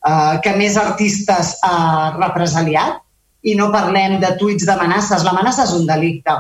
[0.07, 3.01] eh, que més artistes ha represaliat
[3.43, 5.25] i no parlem de tuits d'amenaces.
[5.25, 6.37] L'amenaça és un delicte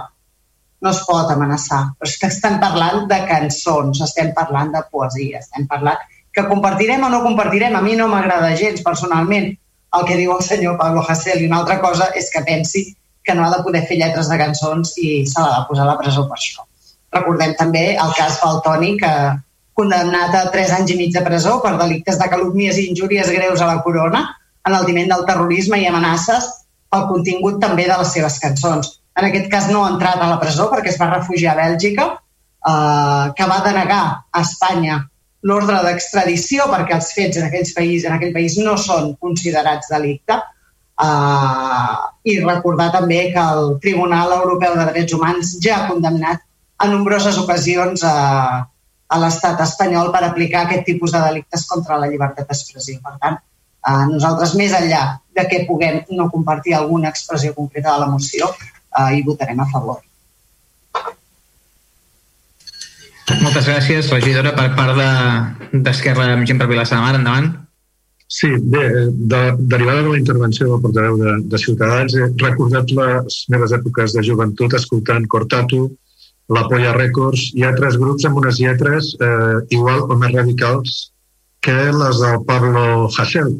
[0.81, 1.81] no es pot amenaçar.
[1.97, 6.01] Però és que estem parlant de cançons, estem parlant de poesia, estem parlant
[6.33, 7.75] que compartirem o no compartirem.
[7.75, 9.51] A mi no m'agrada gens, personalment,
[9.97, 11.41] el que diu el senyor Pablo Hasél.
[11.41, 12.85] I una altra cosa és que pensi
[13.23, 15.91] que no ha de poder fer lletres de cançons i se l'ha de posar a
[15.91, 16.65] la presó per això.
[17.13, 19.11] Recordem també el cas Faltoni, que
[19.77, 23.61] condemnat a 3 anys i mig de presó per delictes de calúmnies i injúries greus
[23.61, 24.23] a la corona,
[24.67, 26.49] enaltiment del terrorisme i amenaces
[26.91, 30.39] pel contingut també de les seves cançons en aquest cas no ha entrat a la
[30.39, 32.07] presó perquè es va refugiar a Bèlgica,
[32.71, 35.01] eh, que va denegar a Espanya
[35.49, 40.37] l'ordre d'extradició perquè els fets en, aquells país, en aquell país no són considerats delicte.
[41.01, 41.97] Uh,
[42.29, 46.43] I recordar també que el Tribunal Europeu de Drets Humans ja ha condemnat
[46.77, 48.67] a nombroses ocasions a,
[49.11, 52.99] a l'estat espanyol per aplicar aquest tipus de delictes contra la llibertat d'expressió.
[53.01, 55.01] Per tant, eh, nosaltres, més enllà
[55.37, 58.51] de que puguem no compartir alguna expressió concreta de la moció,
[58.99, 59.99] eh, hi votarem a favor.
[63.41, 64.97] Moltes gràcies, regidora, per part
[65.71, 67.15] d'Esquerra de, Gent per Vilassar de Mar.
[67.19, 67.51] Endavant.
[68.31, 73.39] Sí, bé, de, derivada de la intervenció del portaveu de, de Ciutadans, he recordat les
[73.51, 75.81] meves èpoques de joventut escoltant Cortatu,
[76.55, 80.95] la Polla Records i altres grups amb unes lletres eh, igual o més radicals
[81.63, 83.51] que les del Pablo Hasél.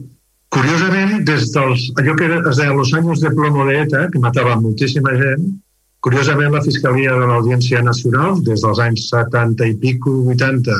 [0.52, 4.57] Curiosament, des dels, allò que es deia los anys de plomo de ETA, que matava
[4.60, 5.45] moltíssima gent,
[6.03, 10.76] curiosament la Fiscalia de l'Audiència Nacional, des dels anys 70 i pico, 80,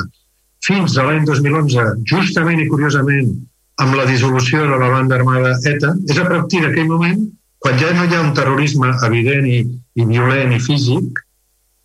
[0.66, 3.32] fins a l'any 2011, justament i curiosament,
[3.80, 7.24] amb la dissolució de la banda armada ETA, és a partir d'aquell moment,
[7.62, 9.62] quan ja no hi ha un terrorisme evident i,
[9.96, 11.24] i violent i físic,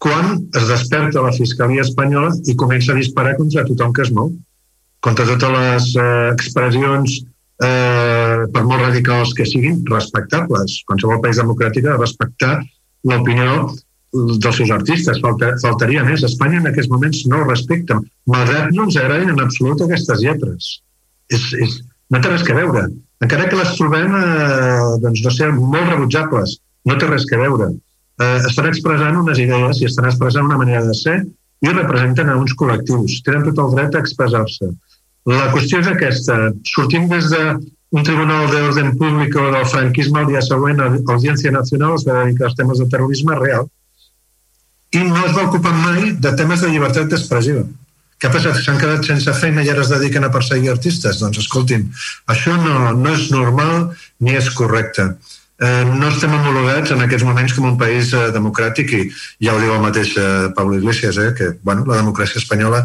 [0.03, 4.33] quan es desperta la Fiscalia Espanyola i comença a disparar contra tothom que es mou,
[5.01, 7.21] contra totes les eh, expressions,
[7.63, 10.79] eh, per molt radicals que siguin, respectables.
[10.89, 12.55] Qualsevol país democràtic ha de respectar
[13.07, 13.69] l'opinió
[14.13, 15.21] dels seus artistes.
[15.23, 16.25] Falta, faltaria més.
[16.25, 20.75] Espanya en aquests moments no respecta, malgrat no ens agradin en absolut aquestes lletres
[21.33, 21.75] és, és,
[22.13, 22.85] no té res que veure.
[23.23, 26.57] Encara que les trobem, eh, doncs, no sé, molt rebutjables,
[26.87, 27.71] no té res que veure.
[28.21, 31.17] Eh, estan expressant unes idees i estan expressant una manera de ser
[31.65, 33.19] i representen a uns col·lectius.
[33.25, 34.71] Tenen tot el dret a expressar-se.
[35.27, 36.37] La qüestió és aquesta.
[36.71, 37.41] Sortim des de
[37.97, 42.21] un tribunal d'ordre públic o del franquisme el dia següent a l'Audiència Nacional es va
[42.23, 43.67] dedicar als temes de terrorisme real
[44.95, 47.63] i no es va ocupar mai de temes de llibertat d'expressió.
[48.17, 48.57] Què ha passat?
[48.63, 51.19] S'han quedat sense feina i ara es dediquen a perseguir artistes?
[51.21, 51.89] Doncs escoltin,
[52.33, 53.91] això no, no és normal
[54.23, 55.11] ni és correcte.
[55.57, 59.03] Eh, no estem homologats en aquests moments com un país eh, democràtic i
[59.43, 60.27] ja ho diu el mateix eh,
[60.57, 62.83] Pablo Iglesias, eh, que bueno, la democràcia espanyola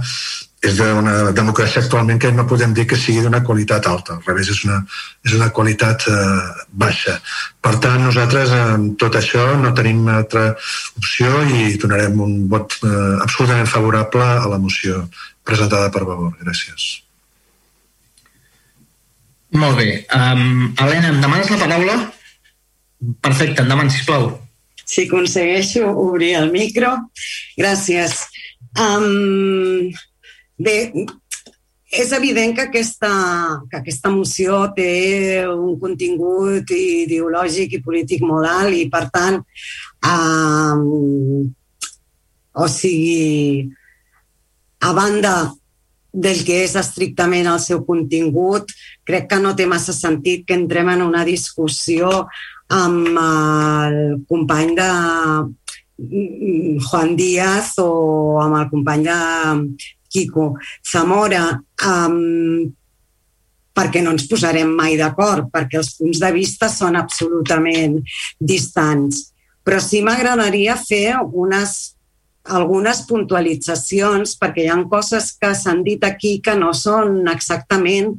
[0.62, 4.52] és d'una democràcia actualment que no podem dir que sigui d'una qualitat alta, al revés,
[4.52, 4.78] és una,
[5.26, 6.16] és una qualitat eh,
[6.84, 7.16] baixa.
[7.62, 10.52] Per tant, nosaltres en tot això no tenim altra
[11.00, 12.92] opció i donarem un vot eh,
[13.24, 15.02] absolutament favorable a la moció
[15.42, 16.36] presentada per Vavor.
[16.44, 17.02] Gràcies.
[19.58, 19.88] Molt bé.
[20.14, 21.98] Um, Helena, em demanes la paraula?
[23.20, 24.30] Perfecte, endavant, sisplau.
[24.86, 26.94] Si aconsegueixo obrir el micro.
[27.58, 28.22] Gràcies.
[28.78, 29.90] Um,
[30.62, 30.76] Bé,
[31.92, 33.10] és evident que aquesta,
[33.70, 39.40] que aquesta moció té un contingut ideològic i polític molt alt i, per tant,
[40.12, 40.76] eh,
[42.52, 43.66] o sigui,
[44.82, 45.34] a banda
[46.12, 48.68] del que és estrictament el seu contingut,
[49.08, 52.10] crec que no té massa sentit que entrem en una discussió
[52.72, 53.96] amb el
[54.28, 54.90] company de
[56.86, 59.18] Juan Díaz o amb el company de
[60.12, 60.52] Quico
[60.84, 61.46] Zamora,
[61.88, 62.72] um,
[63.72, 67.98] perquè no ens posarem mai d'acord, perquè els punts de vista són absolutament
[68.38, 69.30] distants.
[69.64, 71.94] Però sí m'agradaria fer unes,
[72.44, 78.12] algunes puntualitzacions, perquè hi ha coses que s'han dit aquí que no són exactament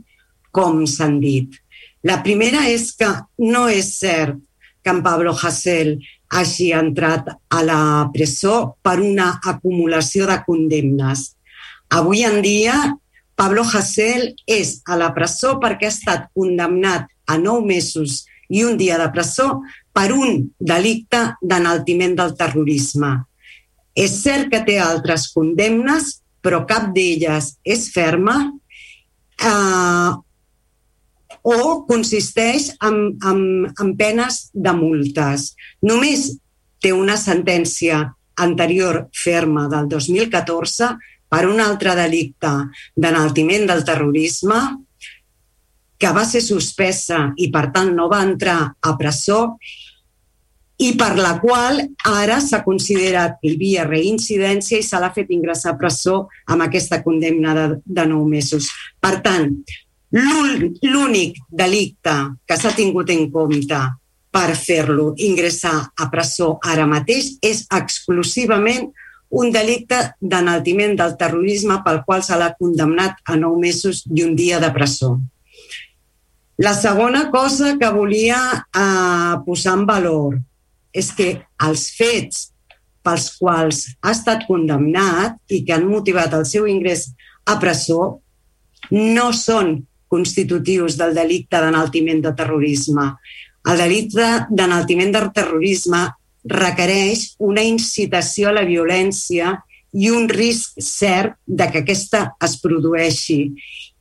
[0.54, 1.60] com s'han dit.
[2.04, 3.10] La primera és que
[3.40, 4.40] no és cert
[4.84, 5.96] que en Pablo Hasél
[6.34, 11.30] hagi entrat a la presó per una acumulació de condemnes.
[11.94, 12.98] Avui en dia,
[13.36, 18.80] Pablo Hasél és a la presó perquè ha estat condemnat a nou mesos i un
[18.80, 19.62] dia de presó
[19.94, 23.14] per un delicte d'enaltiment del terrorisme.
[23.94, 28.40] És cert que té altres condemnes, però cap d'elles és ferma
[29.38, 30.12] eh,
[31.44, 33.40] o consisteix en, en,
[33.70, 35.52] en penes de multes.
[35.86, 36.32] Només
[36.82, 38.02] té una sentència
[38.42, 40.96] anterior ferma del 2014
[41.34, 42.52] per un altre delicte
[42.94, 44.60] d'enaltiment del terrorisme
[45.98, 49.56] que va ser suspesa i, per tant, no va entrar a presó
[50.84, 51.80] i per la qual
[52.10, 56.18] ara s'ha considerat que hi havia reincidència i se l'ha fet ingressar a presó
[56.54, 58.70] amb aquesta condemna de, de nou mesos.
[59.02, 59.50] Per tant,
[60.14, 62.16] l'únic delicte
[62.46, 63.80] que s'ha tingut en compte
[64.34, 68.92] per fer-lo ingressar a presó ara mateix és exclusivament
[69.34, 74.36] un delicte d'enaltiment del terrorisme pel qual se l'ha condemnat a nou mesos i un
[74.38, 75.16] dia de presó.
[76.62, 80.38] La segona cosa que volia eh, posar en valor
[80.94, 81.32] és que
[81.66, 82.52] els fets
[83.04, 87.10] pels quals ha estat condemnat i que han motivat el seu ingrés
[87.50, 88.20] a presó
[88.94, 89.80] no són
[90.14, 93.10] constitutius del delicte d'enaltiment de terrorisme.
[93.66, 96.06] El delicte d'enaltiment del terrorisme
[96.50, 99.56] requereix una incitació a la violència
[99.94, 103.54] i un risc cert de que aquesta es produeixi.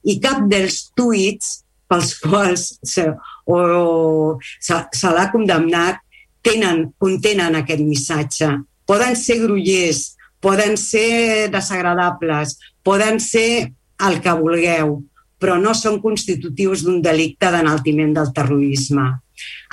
[0.03, 1.61] I cap dels tuits
[1.91, 3.07] pels quals se,
[3.47, 6.01] o, se, se l'ha condemnat
[6.43, 8.51] tenen, contenen aquest missatge.
[8.89, 13.71] Poden ser grullers, poden ser desagradables, poden ser
[14.03, 14.97] el que vulgueu,
[15.39, 19.07] però no són constitutius d'un delicte d'enaltiment del terrorisme.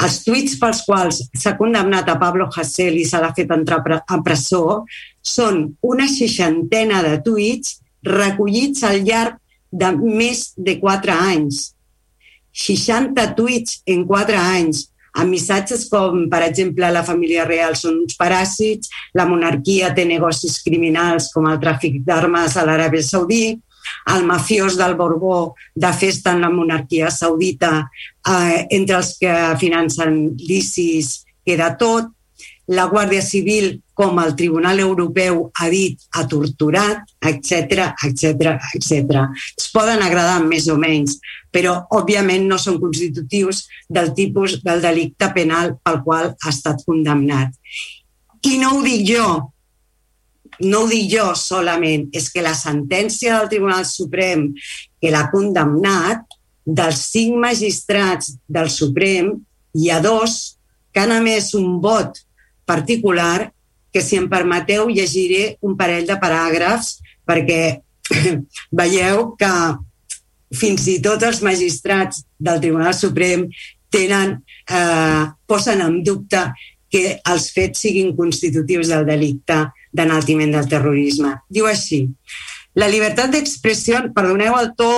[0.04, 4.20] Els tuits pels quals s'ha condemnat a Pablo Hasél i se l'ha fet entrar a
[4.24, 4.86] presó
[5.22, 9.36] són una seixantena de tuits recollits al llarg
[9.72, 11.74] de més de quatre anys.
[12.56, 14.88] 60 tuits en quatre anys,
[15.20, 20.60] amb missatges com, per exemple, la família real són uns paràsits, la monarquia té negocis
[20.66, 23.58] criminals com el tràfic d'armes a l'Aràbia Saudí,
[24.16, 27.90] el mafiós del Borbó de festa en la monarquia saudita,
[28.28, 32.11] eh, entre els que financen l'ISIS queda tot,
[32.70, 39.24] la Guàrdia Civil, com el Tribunal Europeu ha dit, ha torturat, etc etc etc.
[39.57, 41.18] Es poden agradar més o menys,
[41.52, 47.57] però òbviament no són constitutius del tipus del delicte penal pel qual ha estat condemnat.
[48.45, 49.26] I no ho dic jo,
[50.60, 54.49] no ho dic jo solament, és que la sentència del Tribunal Suprem
[54.99, 56.26] que l'ha condemnat,
[56.69, 59.31] dels cinc magistrats del Suprem,
[59.73, 60.57] hi ha dos
[60.94, 62.19] que han emès un vot
[62.69, 63.49] particular
[63.94, 67.80] que, si em permeteu, llegiré un parell de paràgrafs perquè
[68.81, 69.53] veieu que
[70.60, 73.48] fins i tot els magistrats del Tribunal Suprem
[73.90, 74.38] tenen,
[74.69, 76.44] eh, posen en dubte
[76.90, 79.61] que els fets siguin constitutius del delicte
[79.91, 81.36] d'enaltiment del terrorisme.
[81.49, 82.06] Diu així,
[82.76, 84.91] la llibertat d'expressió, perdoneu el to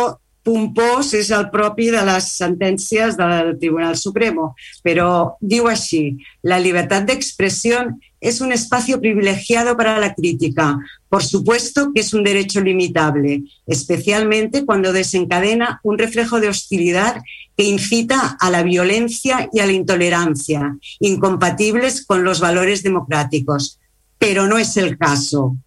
[0.44, 4.52] pompós, és el propi de les sentències del Tribunal Supremo,
[4.84, 10.80] però diu així, la libertad de expresión es un espacio privilegiado para la crítica.
[11.10, 17.22] Por supuesto que es un derecho limitable, especialmente cuando desencadena un reflejo de hostilidad
[17.58, 23.81] que incita a la violencia y a la intolerancia, incompatibles con los valores democráticos
[24.22, 25.58] pero no es el caso.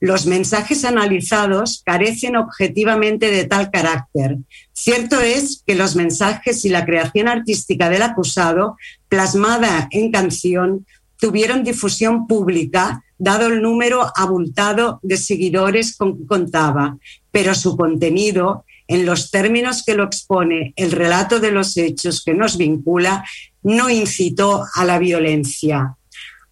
[0.00, 4.38] Los mensajes analizados carecen objetivamente de tal carácter.
[4.72, 8.76] Cierto es que los mensajes y la creación artística del acusado,
[9.08, 10.84] plasmada en canción,
[11.20, 16.98] tuvieron difusión pública, dado el número abultado de seguidores con que contaba,
[17.30, 22.34] pero su contenido, en los términos que lo expone el relato de los hechos que
[22.34, 23.24] nos vincula,
[23.62, 25.96] no incitó a la violencia.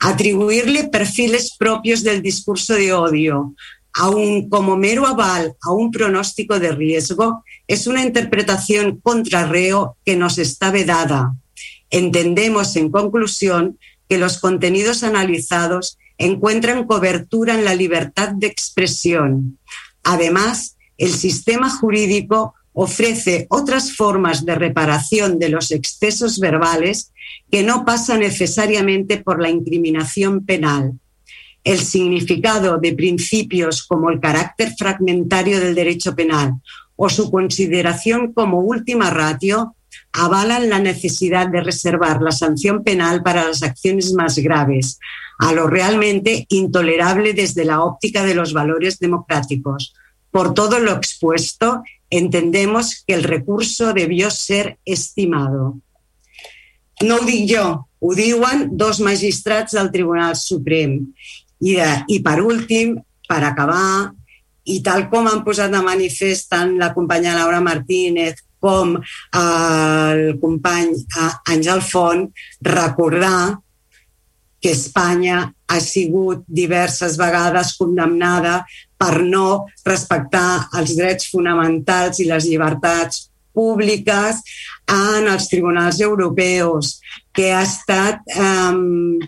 [0.04, 3.54] Atribuirle perfiles propios del discurso de odio,
[3.92, 10.38] aun como mero aval a un pronóstico de riesgo, es una interpretación contrarreo que nos
[10.38, 11.36] está vedada.
[11.88, 19.60] Entendemos, en conclusión, que los contenidos analizados encuentran cobertura en la libertad de expresión.
[20.02, 27.12] Además, el sistema jurídico ofrece otras formas de reparación de los excesos verbales
[27.50, 30.92] que no pasa necesariamente por la incriminación penal.
[31.64, 36.54] El significado de principios como el carácter fragmentario del derecho penal
[36.96, 39.76] o su consideración como última ratio
[40.12, 44.98] avalan la necesidad de reservar la sanción penal para las acciones más graves,
[45.38, 49.94] a lo realmente intolerable desde la óptica de los valores democráticos.
[50.30, 51.82] Por todo lo expuesto,
[52.12, 55.80] entendemos que el recurso debió ser estimado.
[57.00, 60.98] No ho dic jo, ho diuen dos magistrats del Tribunal Suprem.
[61.62, 64.12] I, de, i per últim, per acabar,
[64.68, 70.92] i tal com han posat de manifest tant la companya Laura Martínez com el company
[71.50, 72.28] Àngel Font,
[72.60, 73.56] recordar
[74.62, 78.60] que Espanya ha sigut diverses vegades condemnada
[79.02, 84.38] per no respectar els drets fonamentals i les llibertats públiques
[84.88, 87.00] en els tribunals europeus,
[87.34, 89.18] que ha estat um,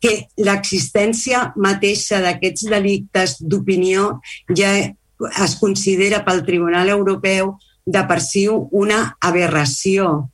[0.00, 4.18] que l'existència mateixa d'aquests delictes d'opinió
[4.56, 7.56] ja es considera pel Tribunal Europeu
[7.86, 10.28] de per si una aberració.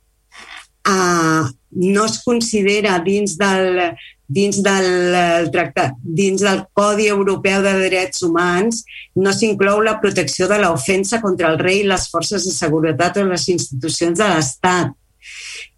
[0.85, 1.49] Uh,
[1.81, 3.81] no es considera dins del,
[4.27, 8.83] dins del tractat, dins del Codi Europeu de Drets Humans
[9.21, 13.47] no s'inclou la protecció de l'ofensa contra el rei les forces de seguretat o les
[13.53, 14.93] institucions de l'Estat,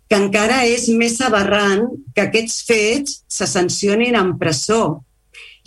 [0.07, 5.03] que encara és més aberrant que aquests fets se sancionin en presó.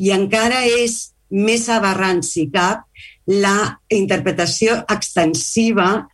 [0.01, 2.87] I encara és més aberrant, si cap,
[3.29, 6.09] la interpretació extensiva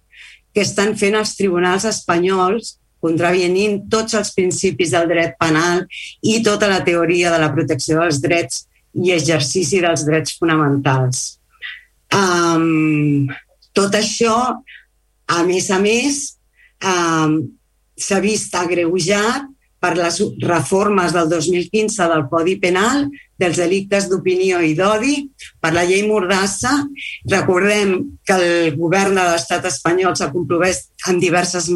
[0.53, 5.85] que estan fent els tribunals espanyols contravenint tots els principis del dret penal
[6.23, 8.65] i tota la teoria de la protecció dels drets
[8.97, 11.39] i exercici dels drets fonamentals.
[12.15, 13.29] Um,
[13.77, 14.37] tot això,
[15.27, 16.23] a més a més,
[16.81, 17.43] um,
[17.97, 19.49] s'ha vist agreujat
[19.81, 25.15] per les reformes del 2015 del Codi Penal dels delictes d'opinió i d'odi
[25.61, 26.73] per la llei Mordassa.
[27.29, 27.93] Recordem
[28.25, 31.69] que el govern de l'estat espanyol s'ha compromès en diverses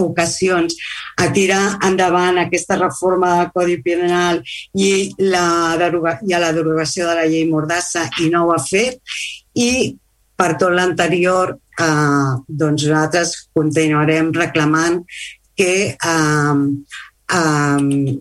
[0.00, 0.76] ocasions
[1.20, 4.40] a tirar endavant aquesta reforma del Codi Penal
[4.74, 8.62] i, la deroga, i a la derogació de la llei Mordassa i no ho ha
[8.64, 9.02] fet.
[9.60, 9.98] I
[10.40, 15.02] per tot l'anterior, eh, doncs nosaltres continuarem reclamant
[15.60, 16.56] que eh,
[17.32, 18.18] eh,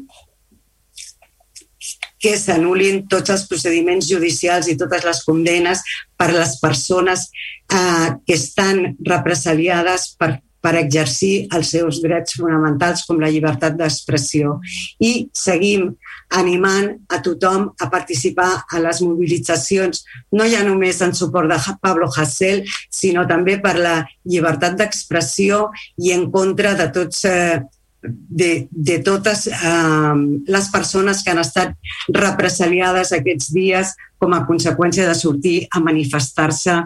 [2.19, 5.81] que s'anulin tots els procediments judicials i totes les condenes
[6.19, 7.29] per les persones
[7.71, 14.57] eh, que estan represaliades per, per exercir els seus drets fonamentals com la llibertat d'expressió.
[14.99, 15.93] I seguim
[16.35, 20.03] animant a tothom a participar a les mobilitzacions,
[20.35, 26.11] no ja només en suport de Pablo Hasél, sinó també per la llibertat d'expressió i
[26.13, 27.63] en contra de tots eh,
[28.03, 30.15] de, de totes eh,
[30.47, 31.75] les persones que han estat
[32.15, 36.79] represaliades aquests dies com a conseqüència de sortir a manifestar-se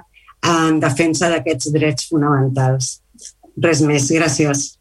[0.44, 2.98] en defensa d'aquests drets fonamentals.
[3.64, 4.72] Res més, gràcies.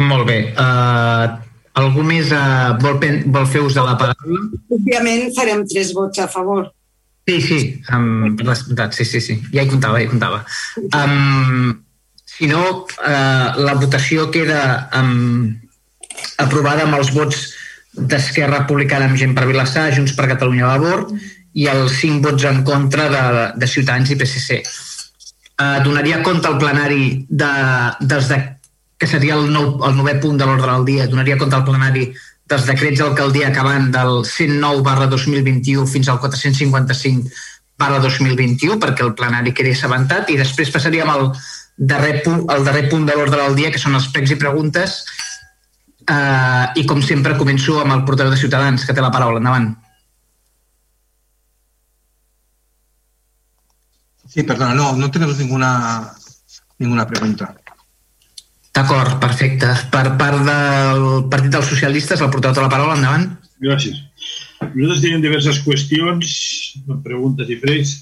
[0.00, 0.38] Molt bé.
[0.58, 1.36] Uh,
[1.78, 2.98] algú més uh, vol,
[3.30, 4.48] vol fer ús de la paraula?
[4.74, 6.72] Òbviament farem tres vots a favor.
[7.24, 7.58] Sí, sí,
[7.94, 8.36] um,
[8.92, 9.38] sí, sí, sí.
[9.54, 10.42] Ja hi comptava, ja hi comptava.
[10.98, 11.83] Um,
[12.34, 15.52] si no, eh, la votació queda um,
[16.42, 17.44] aprovada amb els vots
[17.94, 21.06] d'Esquerra Republicana amb gent per Vilassar, Junts per Catalunya a Labor
[21.54, 23.24] i els cinc vots en contra de,
[23.62, 24.58] de Ciutadans i PSC.
[25.54, 27.52] Eh, donaria compte al plenari de,
[28.02, 28.40] des de,
[28.98, 32.08] que seria el, nou, el novè punt de l'ordre del dia, donaria compte al plenari
[32.50, 37.30] dels decrets d'alcaldia que van del 109 barra 2021 fins al 455
[37.78, 41.30] barra 2021 perquè el plenari quedi assabentat i després passaríem al,
[41.76, 45.00] darrer punt, el darrer punt de l'ordre del dia, que són els pregs i preguntes.
[46.04, 49.40] Uh, I, com sempre, començo amb el portaveu de Ciutadans, que té la paraula.
[49.40, 49.72] Endavant.
[54.28, 55.70] Sí, perdona, no, no tenemos ninguna,
[56.82, 57.52] ninguna pregunta.
[58.74, 59.70] D'acord, perfecte.
[59.92, 63.28] Per part del Partit dels Socialistes, el portaveu de la paraula, endavant.
[63.62, 64.00] Gràcies.
[64.64, 66.34] Nosaltres tenim diverses qüestions,
[67.04, 67.94] preguntes i pregs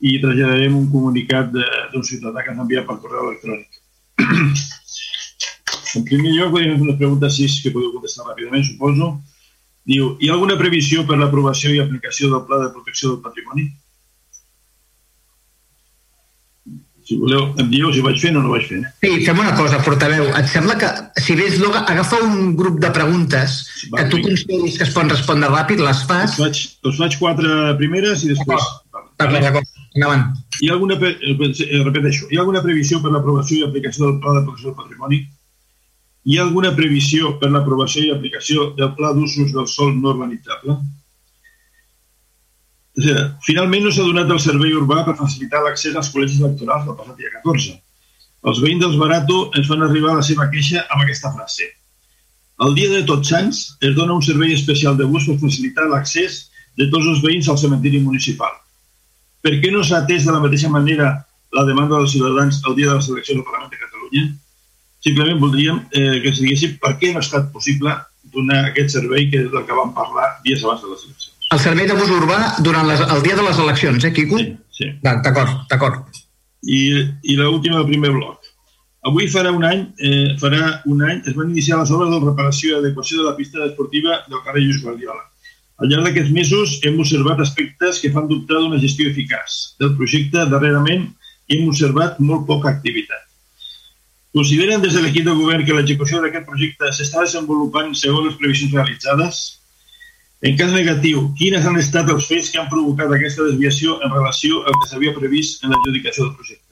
[0.00, 3.80] i traslladarem un comunicat d'un ciutadà que ens envia per correu electrònic.
[5.96, 9.14] en primer lloc, podem fer una pregunta així que podeu contestar ràpidament, suposo.
[9.86, 13.68] Diu, hi ha alguna previsió per l'aprovació i aplicació del Pla de Protecció del Patrimoni?
[17.06, 18.82] Si voleu, em dieu si vaig fent o no vaig fent.
[18.98, 20.26] Sí, fem una cosa, portaveu.
[20.40, 20.90] Et sembla que,
[21.22, 23.60] si vés Loga, agafa un grup de preguntes
[23.92, 26.34] Va, que tu consideris que es poden respondre ràpid, les fas...
[26.34, 28.70] Els faig, els faig quatre primeres i després...
[28.90, 29.75] D'acord, d'acord.
[29.96, 30.36] Endavant.
[30.60, 34.18] Hi ha alguna, eh, eh, repeteixo, hi ha alguna previsió per l'aprovació i aplicació del
[34.20, 35.20] Pla de Protecció del Patrimoni?
[36.26, 40.76] Hi ha alguna previsió per l'aprovació i aplicació del Pla d'usos del sol no urbanitzable?
[42.96, 46.84] O sigui, finalment no s'ha donat el servei urbà per facilitar l'accés als col·legis electorals
[46.88, 47.78] del passat dia 14.
[48.52, 51.70] Els veïns dels Barato ens fan arribar la seva queixa amb aquesta frase.
[52.66, 56.38] El dia de Tots Sants es dona un servei especial de bus per facilitar l'accés
[56.76, 58.52] de tots els veïns al cementiri municipal.
[59.46, 61.12] Per què no s'ha atès de la mateixa manera
[61.54, 64.22] la demanda dels ciutadans el dia de les eleccions del Parlament de Catalunya?
[65.06, 67.92] Simplement voldríem eh, que es diguessin per què no ha estat possible
[68.34, 71.30] donar aquest servei que és del que vam parlar dies abans de les eleccions.
[71.54, 74.42] El servei de bus urbà durant les, el dia de les eleccions, eh, Quico?
[74.42, 74.48] Sí,
[74.80, 74.90] sí.
[75.06, 76.18] D'acord, d'acord.
[76.66, 76.80] I,
[77.22, 78.50] i l'última del primer bloc.
[79.06, 82.72] Avui farà un any, eh, farà un any, es van iniciar les obres de reparació
[82.72, 85.22] i adequació de la pista esportiva del carrer Lluís Guardiola.
[85.76, 90.46] Al llarg d'aquests mesos hem observat aspectes que fan dubtar d'una gestió eficaç del projecte
[90.48, 91.10] darrerament
[91.48, 93.26] i hem observat molt poca activitat.
[94.36, 98.72] Consideren des de l'equip de govern que l'execució d'aquest projecte s'està desenvolupant segons les previsions
[98.72, 99.44] realitzades?
[100.44, 104.64] En cas negatiu, quines han estat els fets que han provocat aquesta desviació en relació
[104.64, 106.62] al que s'havia previst en l'adjudicació del projecte?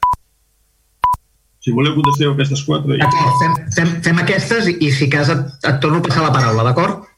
[1.65, 3.01] Si voleu contesteu aquestes quatre.
[3.01, 3.09] Ja.
[3.41, 6.69] Fem, fem, fem aquestes i, i si cas et, et torno a passar la paraula,
[6.69, 7.09] d'acord?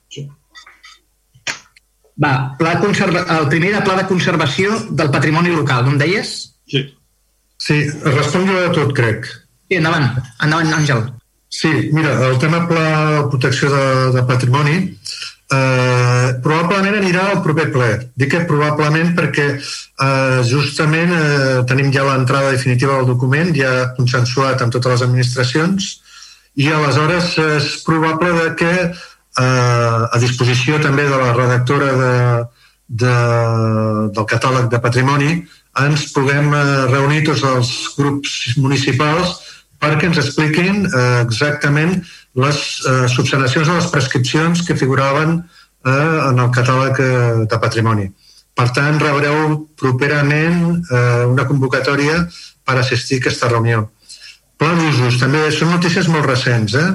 [2.23, 3.25] Va, pla conserva...
[3.39, 6.37] el primer era pla de conservació del patrimoni local, no em deies?
[6.71, 6.83] Sí.
[7.61, 9.29] Sí, responc jo de tot, crec.
[9.69, 10.09] Sí, endavant,
[10.45, 11.07] endavant, Àngel.
[11.53, 13.87] Sí, mira, el tema pla de protecció de,
[14.17, 14.77] de patrimoni,
[15.53, 17.91] eh, probablement anirà al proper ple.
[18.19, 24.65] Dic que probablement perquè eh, justament eh, tenim ja l'entrada definitiva del document, ja consensuat
[24.65, 25.93] amb totes les administracions,
[26.57, 28.73] i aleshores és probable de que
[29.41, 32.15] eh, a disposició també de la redactora de,
[32.89, 33.17] de,
[34.17, 35.31] del catàleg de patrimoni
[35.83, 39.37] ens puguem eh, reunir tots els grups municipals
[39.83, 41.99] perquè ens expliquin eh, exactament
[42.37, 45.91] les eh, subsanacions de les prescripcions que figuraven eh,
[46.31, 47.11] en el catàleg eh,
[47.51, 48.09] de patrimoni.
[48.57, 52.23] Per tant, rebreu properament eh, una convocatòria
[52.65, 53.85] per assistir a aquesta reunió.
[54.57, 56.77] Pla d'usos, també són notícies molt recents.
[56.81, 56.89] Eh?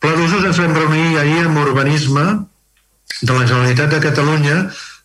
[0.00, 2.22] Pla d'usos ens vam reunir ahir amb urbanisme
[3.20, 4.56] de la Generalitat de Catalunya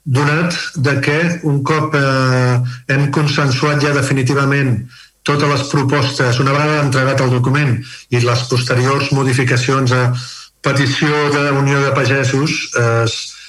[0.05, 2.55] donat de que un cop eh,
[2.93, 4.77] hem consensuat ja definitivament
[5.25, 7.73] totes les propostes, una vegada entregat el document
[8.13, 10.03] i les posteriors modificacions a
[10.63, 13.05] petició de Unió de Pagesos eh,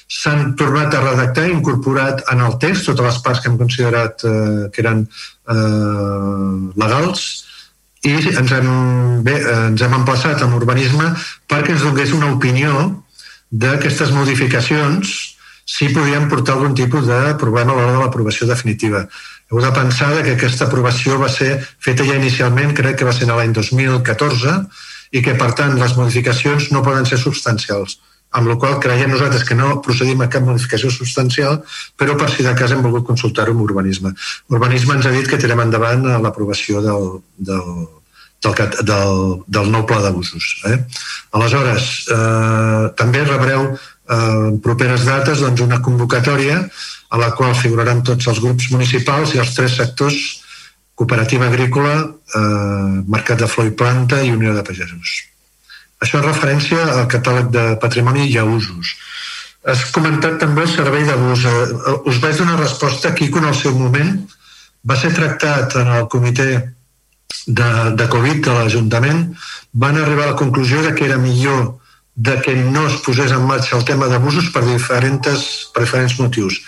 [0.08, 4.24] s'han tornat a redactar i incorporat en el text totes les parts que hem considerat
[4.24, 7.45] eh, que eren eh, legals
[8.06, 8.68] i ens hem,
[9.26, 9.36] bé,
[9.68, 11.08] ens hem emplaçat amb urbanisme
[11.50, 12.74] perquè ens donés una opinió
[13.50, 15.14] d'aquestes modificacions
[15.66, 19.02] si podien portar algun tipus de problema a l'hora de l'aprovació definitiva.
[19.50, 23.26] Heu de pensar que aquesta aprovació va ser feta ja inicialment, crec que va ser
[23.26, 24.54] l'any 2014,
[25.14, 27.98] i que, per tant, les modificacions no poden ser substancials
[28.36, 31.60] amb la qual creiem nosaltres que no procedim a cap modificació substancial,
[31.96, 34.12] però per si de cas hem volgut consultar-ho amb urbanisme.
[34.52, 37.06] Urbanisme ens ha dit que tirem endavant l'aprovació del,
[37.38, 37.70] del,
[38.46, 40.46] del, del, del nou pla d'abusos.
[40.70, 40.78] Eh?
[41.36, 46.62] Aleshores, eh, també rebreu eh, en properes dates doncs, una convocatòria
[47.10, 50.20] a la qual figuraran tots els grups municipals i els tres sectors
[50.96, 55.26] cooperativa agrícola, eh, mercat de flor i planta i unió de pagesos.
[56.00, 58.96] Això és referència al catàleg de patrimoni i a usos.
[59.66, 61.44] Has comentat també el servei d'abús.
[61.44, 64.16] Eh, us vaig donar resposta aquí en el seu moment
[64.86, 66.75] va ser tractat en el comitè
[67.46, 69.22] de, de Covid de l'Ajuntament.
[69.72, 71.78] Van arribar a la conclusió de que era millor
[72.16, 76.58] de que no es posés en marxa el tema d'abusos per, diferents, per diferents motius.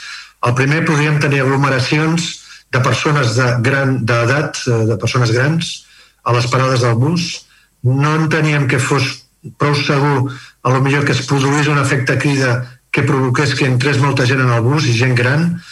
[0.44, 2.28] El primer, podríem tenir aglomeracions
[2.70, 5.70] de persones d'edat, de gran, eh, de persones grans,
[6.22, 7.46] a les parades del bus.
[7.82, 9.24] No enteníem que fos
[9.56, 10.28] prou segur
[10.62, 14.42] a lo millor que es produís un efecte crida que provoqués que entrés molta gent
[14.44, 15.62] en el bus i gent gran,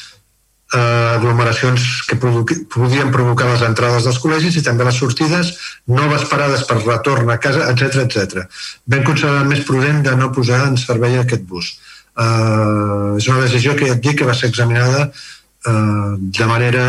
[0.77, 5.53] eh, aglomeracions que podien provocar les entrades dels col·legis i també les sortides,
[5.89, 8.44] noves parades per retorn a casa, etc etc.
[8.85, 11.77] Ben considerat més prudent de no posar en servei aquest bus.
[12.16, 16.85] Uh, és una decisió que ja et dic que va ser examinada uh, de manera,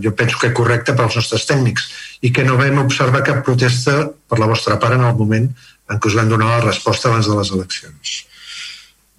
[0.00, 1.90] jo penso que correcta pels nostres tècnics
[2.24, 3.98] i que no vam observar cap protesta
[4.28, 5.50] per la vostra part en el moment
[5.92, 8.14] en què us vam donar la resposta abans de les eleccions.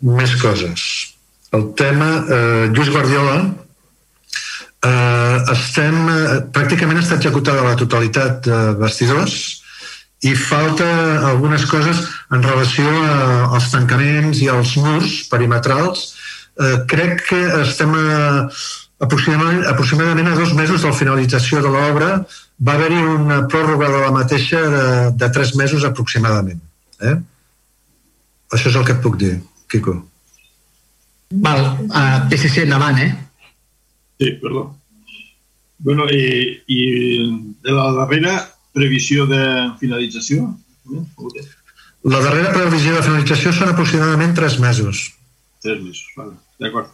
[0.03, 0.88] Més coses.
[1.53, 3.38] El tema, eh, Lluís Guardiola,
[4.85, 9.64] eh, estem, eh, pràcticament està executada la totalitat de vestidors,
[10.23, 10.85] i falta
[11.27, 11.99] algunes coses
[12.31, 13.15] en relació a,
[13.57, 16.14] als tancaments i als murs perimetrals.
[16.55, 18.47] Eh, crec que estem a,
[19.03, 22.14] aproximadament, aproximadament a dos mesos de la finalització de l'obra
[22.64, 24.85] va haver-hi una pròrroga de la mateixa de,
[25.19, 26.61] de tres mesos aproximadament.
[27.01, 27.18] Eh?
[28.53, 29.35] Això és el que et puc dir,
[29.68, 29.97] Quico.
[31.43, 33.11] Val, uh, PSC endavant, eh?
[34.19, 34.68] Sí, perdó.
[35.84, 36.81] Bueno, i, i
[37.65, 38.38] de la darrera
[38.73, 39.44] previsió de
[39.81, 40.48] finalització?
[42.03, 45.06] La darrera previsió de finalització són aproximadament tres mesos.
[45.64, 46.35] Tres mesos, vale.
[46.60, 46.91] d'acord.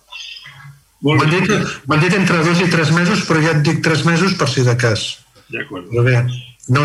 [1.00, 4.50] M'han dit, dit entre dos i tres mesos, però ja et dic tres mesos per
[4.52, 5.06] si de cas.
[5.50, 5.88] D'acord.
[5.90, 6.18] Però bé,
[6.76, 6.84] no,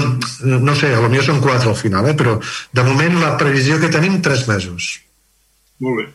[0.64, 2.14] no sé, potser són quatre al final, eh?
[2.16, 4.94] però de moment la previsió que tenim, tres mesos.
[5.84, 6.06] Molt bé.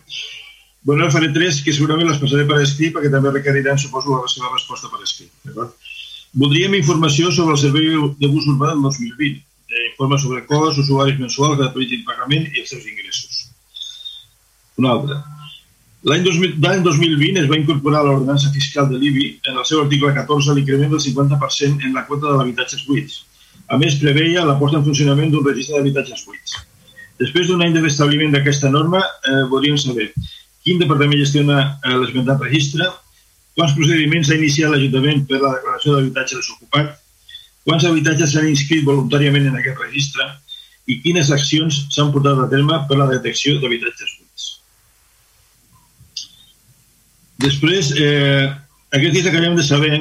[0.81, 4.51] Bueno, faré tres que segurament les passaré per escrit perquè també requeriran, suposo, la seva
[4.53, 5.31] resposta per escrit.
[5.43, 5.75] D'acord?
[6.39, 7.89] Voldríem informació sobre el servei
[8.21, 9.41] de bus urbà del 2020.
[9.69, 13.43] Eh, informe sobre cost, usuaris mensuals, gratuïts i pagament i els seus ingressos.
[14.79, 15.19] Una altra.
[16.07, 20.95] L'any 2020 es va incorporar l'ordenança fiscal de l'IBI en el seu article 14 l'increment
[20.95, 23.25] del 50% en la quota de l'habitatges buits.
[23.67, 26.55] A més, preveia la posta en funcionament d'un registre d'habitatges buits.
[27.19, 30.13] Després d'un any de restabliment d'aquesta norma, eh, voldríem saber
[30.69, 32.87] quin departament gestiona eh, l'esmentat registre,
[33.59, 36.93] Quants procediments ha iniciat l'Ajuntament per la declaració d'habitatge desocupat?
[37.67, 40.27] Quants habitatges s'han inscrit voluntàriament en aquest registre?
[40.87, 44.45] I quines accions s'han portat a terme per la detecció d'habitatges buits?
[47.43, 48.47] Després, eh,
[48.95, 49.93] aquests dies acabem de saber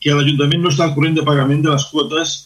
[0.00, 2.36] que l'Ajuntament no està al corrent de pagament de les quotes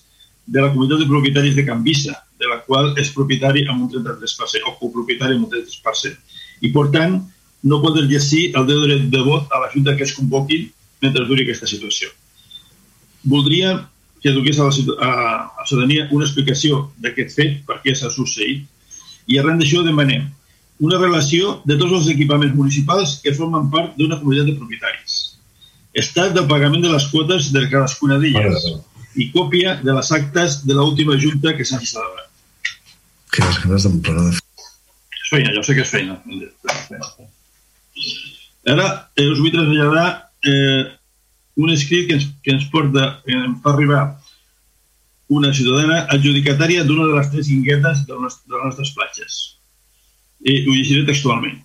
[0.43, 4.67] de la comunitat de propietaris de Canvisa, de la qual és propietari amb un 33%,
[4.67, 6.19] o copropietari amb un 33%.
[6.63, 7.21] i, per tant,
[7.63, 10.65] no pot exercir el dret de vot a la Junta que es convoqui
[11.03, 12.11] mentre duri aquesta situació.
[13.25, 13.75] Voldria
[14.23, 18.11] que donés a la, a, a la ciutadania una explicació d'aquest fet, per què s'ha
[18.15, 18.67] succeït,
[19.27, 20.29] i arran d'això demanem
[20.83, 25.19] una relació de tots els equipaments municipals que formen part d'una comunitat de propietaris,
[26.03, 28.67] estat del pagament de les quotes de cadascuna d'elles
[29.23, 32.31] i còpia de les actes de l'última junta que s'ha celebrat.
[33.33, 36.19] Que les ganes d'emplenar de És feina, jo sé que és feina.
[38.73, 40.07] Ara eh, us vull traslladar
[40.47, 40.85] eh,
[41.57, 44.05] un escrit que ens, que ens porta, que ens fa arribar
[45.33, 49.39] una ciutadana adjudicatària d'una de les tres inguetes de de les nostres platges.
[50.45, 51.61] I ho llegiré textualment.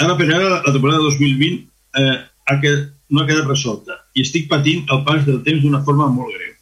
[0.00, 1.66] Ara per ara, la temporada 2020
[2.00, 2.16] eh,
[2.46, 6.08] ha quedat, no ha quedat resolta i estic patint el pas del temps d'una forma
[6.08, 6.54] molt greu.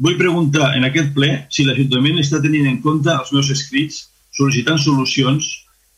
[0.00, 4.06] Vull preguntar en aquest ple si l'Ajuntament està tenint en compte els meus escrits,
[4.36, 5.48] sol·licitant solucions,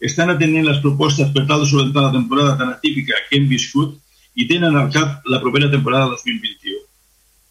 [0.03, 3.95] estan atenent les propostes per tal de solventar la temporada tan atípica que hem viscut
[4.35, 6.81] i tenen al cap la propera temporada 2021,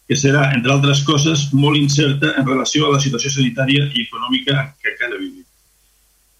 [0.08, 4.66] que serà, entre altres coses, molt incerta en relació a la situació sanitària i econòmica
[4.82, 5.46] que encara vivim.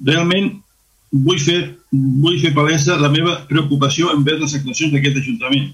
[0.09, 0.51] Realment,
[1.13, 1.61] vull fer,
[1.93, 5.71] vull fer palesa la meva preocupació envers les actuacions d'aquest Ajuntament,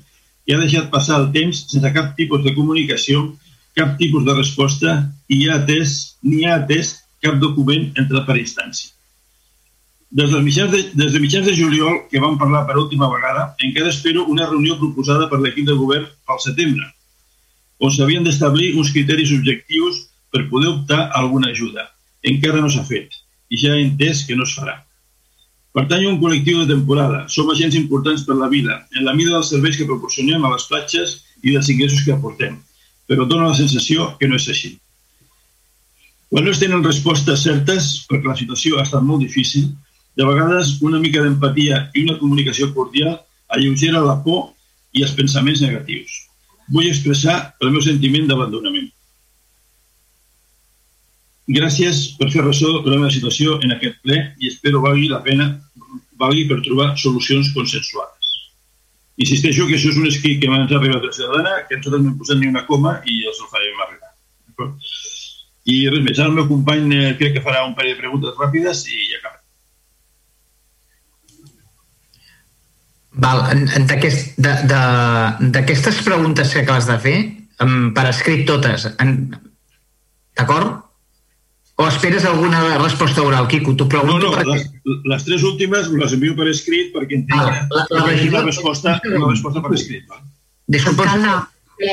[0.46, 3.24] que ha deixat passar el temps sense cap tipus de comunicació,
[3.78, 4.94] cap tipus de resposta
[5.28, 6.94] i ha atès, ni ha atès
[7.24, 8.97] cap document entre per instància.
[10.10, 13.54] Des de, mitjans de, des de mitjans de juliol, que vam parlar per última vegada,
[13.60, 16.86] encara espero una reunió proposada per l'equip de govern pel setembre,
[17.78, 21.84] on s'havien d'establir uns criteris objectius per poder optar a alguna ajuda.
[22.24, 23.12] Encara no s'ha fet
[23.48, 24.74] i ja he entès que no es farà.
[25.76, 27.26] Pertany a un col·lectiu de temporada.
[27.28, 30.66] Som agents importants per la vida, en la mida dels serveis que proporcionem a les
[30.68, 32.56] platges i dels ingressos que aportem.
[33.08, 34.72] Però dona la sensació que no és així.
[36.28, 39.70] Quan no es tenen respostes certes, perquè la situació ha estat molt difícil,
[40.18, 43.12] de vegades una mica d'empatia i una comunicació cordial
[43.54, 44.48] alleugera la por
[44.98, 46.24] i els pensaments negatius.
[46.74, 48.90] Vull expressar el meu sentiment d'abandonament.
[51.58, 55.22] Gràcies per fer ressò de la meva situació en aquest ple i espero valgui la
[55.24, 55.48] pena
[56.20, 58.34] valgui per trobar solucions consensuades.
[59.22, 62.18] Insisteixo que això és un escrit que m'ha arribat de ciutadana, que nosaltres no hem
[62.18, 64.12] posat ni una coma i els el farem arribar.
[65.70, 68.38] I res més, ara el meu company eh, crec que farà un parell de preguntes
[68.42, 69.44] ràpides i ja acabem.
[73.18, 73.40] Val,
[75.54, 77.16] d'aquestes preguntes que acabes de fer,
[77.94, 78.86] per escrit totes,
[80.38, 80.84] d'acord?
[81.78, 83.74] O esperes alguna resposta oral, Quico?
[83.78, 84.56] T'ho pregunto no, no, perquè...
[84.56, 88.40] les, les tres últimes les envio per escrit perquè entenc Ah, la- la la, regidora-
[88.42, 90.02] la, resposta, la resposta per escrit.
[90.10, 90.18] Va?
[90.66, 91.36] Disculpa, la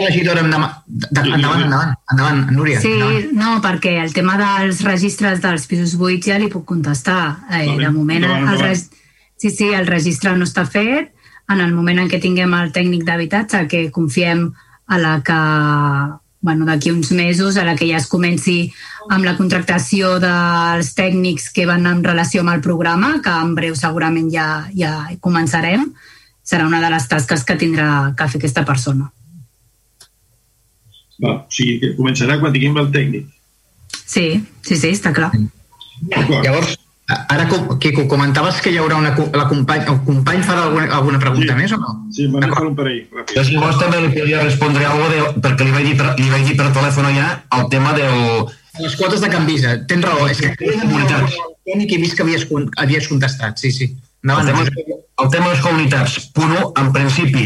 [0.08, 2.80] regidora, endavant, endavant, endavant, endavant, Núria.
[2.82, 3.30] Sí, endavant.
[3.38, 7.46] no, perquè el tema dels registres dels pisos buits ja li puc contestar.
[7.52, 8.70] Eh, de moment, endavant, el, endavant.
[8.72, 8.90] res...
[9.38, 11.14] sí, sí, el registre no està fet.
[11.50, 14.48] En el moment en què tinguem el tècnic d'habitatge, que confiem
[14.88, 15.40] a la que
[16.46, 18.70] bueno, d'aquí uns mesos, a la que ja es comenci
[19.10, 23.74] amb la contractació dels tècnics que van en relació amb el programa, que en breu
[23.74, 24.46] segurament ja,
[24.78, 24.92] ja
[25.26, 25.88] començarem,
[26.46, 29.10] serà una de les tasques que tindrà que fer aquesta persona.
[31.18, 33.26] Va, o sigui, que començarà quan tinguem el tècnic.
[34.06, 34.28] Sí,
[34.62, 35.32] sí, sí, està clar.
[36.14, 40.86] Llavors, ara, com- Quico, comentaves que hi haurà una, la company, el company farà alguna,
[40.96, 41.60] alguna pregunta Sí.
[41.60, 41.92] més o no?
[42.12, 43.02] Sí, me'n faré un parell.
[43.36, 46.30] Jo si vols també li podria respondre algo de, perquè li vaig dir per, li
[46.32, 47.28] vaig dir per telèfon ja
[47.60, 48.48] el tema del...
[48.82, 50.26] Les quotes de Canvisa, tens raó.
[50.28, 51.38] És que Comunitats.
[51.38, 53.86] el tècnic he vist que havies, havies contestat, sí, sí.
[54.26, 57.46] El Endavant, tema, el tema de les comunitats, punt 1, en principi,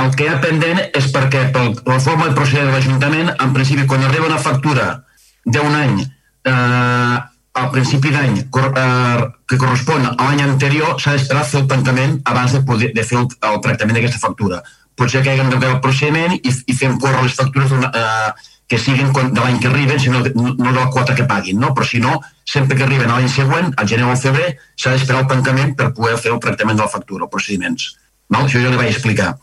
[0.00, 3.52] el que hi ha pendent és perquè per la forma de proceder de l'Ajuntament, en
[3.52, 5.04] principi, quan arriba una factura
[5.44, 6.00] d'un any,
[6.46, 7.18] eh,
[7.54, 12.16] al principi d'any, eh, que correspon a l'any anterior, s'ha d'esperar a fer el tancament
[12.30, 14.62] abans de, poder, de fer el, el tractament d'aquesta factura.
[14.98, 18.32] Potser que haguem de fer el procediment i, i fem córrer les factures eh,
[18.66, 21.74] que siguin de l'any que arriben, sinó no no de la quota que paguin, no?
[21.74, 24.94] Però si no, sempre que arriben a l'any següent, al gener o al febrer, s'ha
[24.94, 27.92] d'esperar el tancament per poder fer el tractament de la factura, els procediments.
[28.30, 28.46] No?
[28.46, 29.34] Això jo li vaig explicar.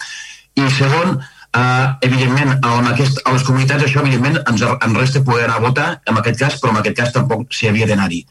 [0.58, 1.22] I segon,
[1.58, 5.66] eh, evidentment, amb aquest, a les comunitats això, evidentment, ens, ens resta poder anar a
[5.66, 8.26] votar, en aquest cas, però en aquest cas tampoc s'hi havia d'anar-hi.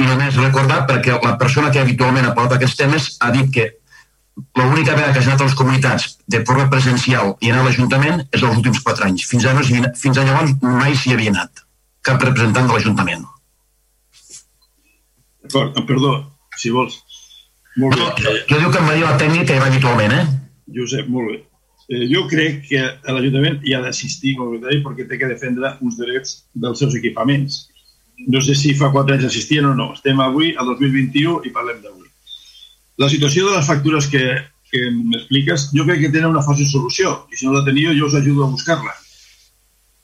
[0.00, 3.66] I només recordar, perquè la persona que habitualment ha parlat aquests temes ha dit que
[4.56, 8.22] l'única vegada que has anat a les comunitats de forma presencial i anar a l'Ajuntament
[8.32, 9.26] és els últims quatre anys.
[9.28, 11.64] Fins, no havia- fins a llavors mai s'hi havia anat.
[12.02, 13.26] Cap representant de l'Ajuntament.
[15.44, 16.12] D'acord, em perdó,
[16.56, 16.96] si vols.
[17.76, 18.32] Molt bé.
[18.48, 20.24] Jo dic que em va dir la tècnica que hi va habitualment, eh?
[20.76, 21.38] Josep, molt bé.
[21.92, 22.80] Eh, jo crec que
[23.12, 27.66] l'Ajuntament hi ha d'assistir, com dit, perquè té que defendre uns drets dels seus equipaments.
[28.32, 29.90] No sé si fa quatre anys assistien o no.
[29.98, 32.08] Estem avui, al 2021, i parlem d'avui.
[33.00, 34.20] la situació de les factures que,
[34.70, 38.06] que m'expliques, jo crec que tenen una fàcil solució, i si no la teniu jo
[38.06, 38.92] us ajudo a buscar-la.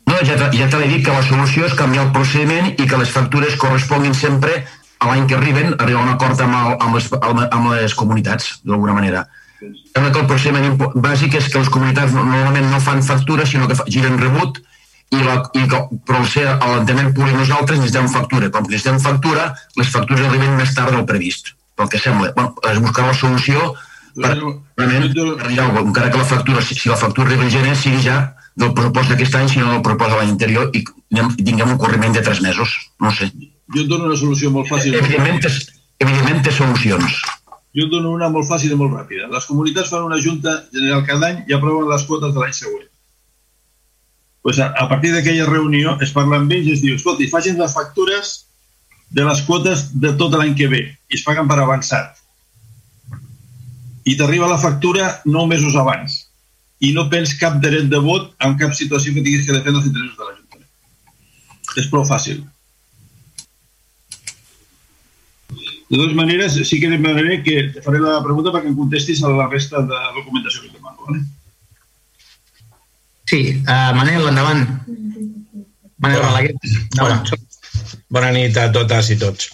[0.08, 2.88] No, ja, te, ja te l'he dit que la solució és canviar el procediment i
[2.88, 4.64] que les factures corresponguin sempre
[4.98, 7.10] a l'any que arriben, arribar a un acord amb, el, amb, les,
[7.52, 9.28] amb les comunitats, d'alguna manera.
[9.58, 13.78] Sembla que el procediment bàsic és que les comunitats normalment no fan factura, sinó que
[13.90, 14.60] giren rebut,
[15.10, 18.50] i, la, i però al ser l'enteniment públic nosaltres necessitem factura.
[18.54, 22.32] Com que necessitem factura, les factures arriben més tard del previst, pel que sembla.
[22.36, 23.72] Bueno, es buscarà la solució
[24.18, 28.02] per, realment, per encara que la factura, si, si la factura arriba en gener, sigui
[28.04, 28.18] ja
[28.58, 32.24] del pressupost d'aquest any, sinó del pressupost de l'any anterior i tinguem un corriment de
[32.26, 32.74] tres mesos.
[33.00, 33.30] No sé.
[33.74, 34.96] Jo et dono una solució molt fàcil.
[34.98, 35.44] Evidentment,
[36.02, 37.20] evidentment té solucions.
[37.78, 39.28] Jo et dono una molt fàcil i molt ràpida.
[39.30, 42.88] Les comunitats fan una junta general cada any i aproven les quotes de l'any següent.
[44.42, 47.58] Pues a, a partir d'aquella reunió es parla amb ells i es diu, escolta, facin
[47.60, 48.32] les factures
[49.14, 52.18] de les quotes de tot l'any que ve i es paguen per avançat.
[54.08, 56.24] I t'arriba la factura nou mesos abans
[56.82, 59.90] i no pens cap dret de vot en cap situació que tinguis que defendre els
[59.90, 60.70] interessos de l'Ajuntament.
[61.78, 62.42] És prou fàcil.
[65.88, 69.32] De totes maneres, sí que demanaré que te faré la pregunta perquè em contestis a
[69.32, 70.98] la resta de documentació que demano.
[71.06, 71.22] ¿vale?
[73.28, 74.64] Sí, uh, Manel, endavant.
[75.98, 76.54] Manel Balaguer.
[76.96, 77.22] Bona.
[78.08, 79.50] Bona nit a totes i tots.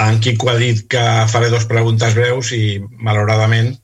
[0.00, 3.74] En Quico ha dit que faré dos preguntes breus i, malauradament,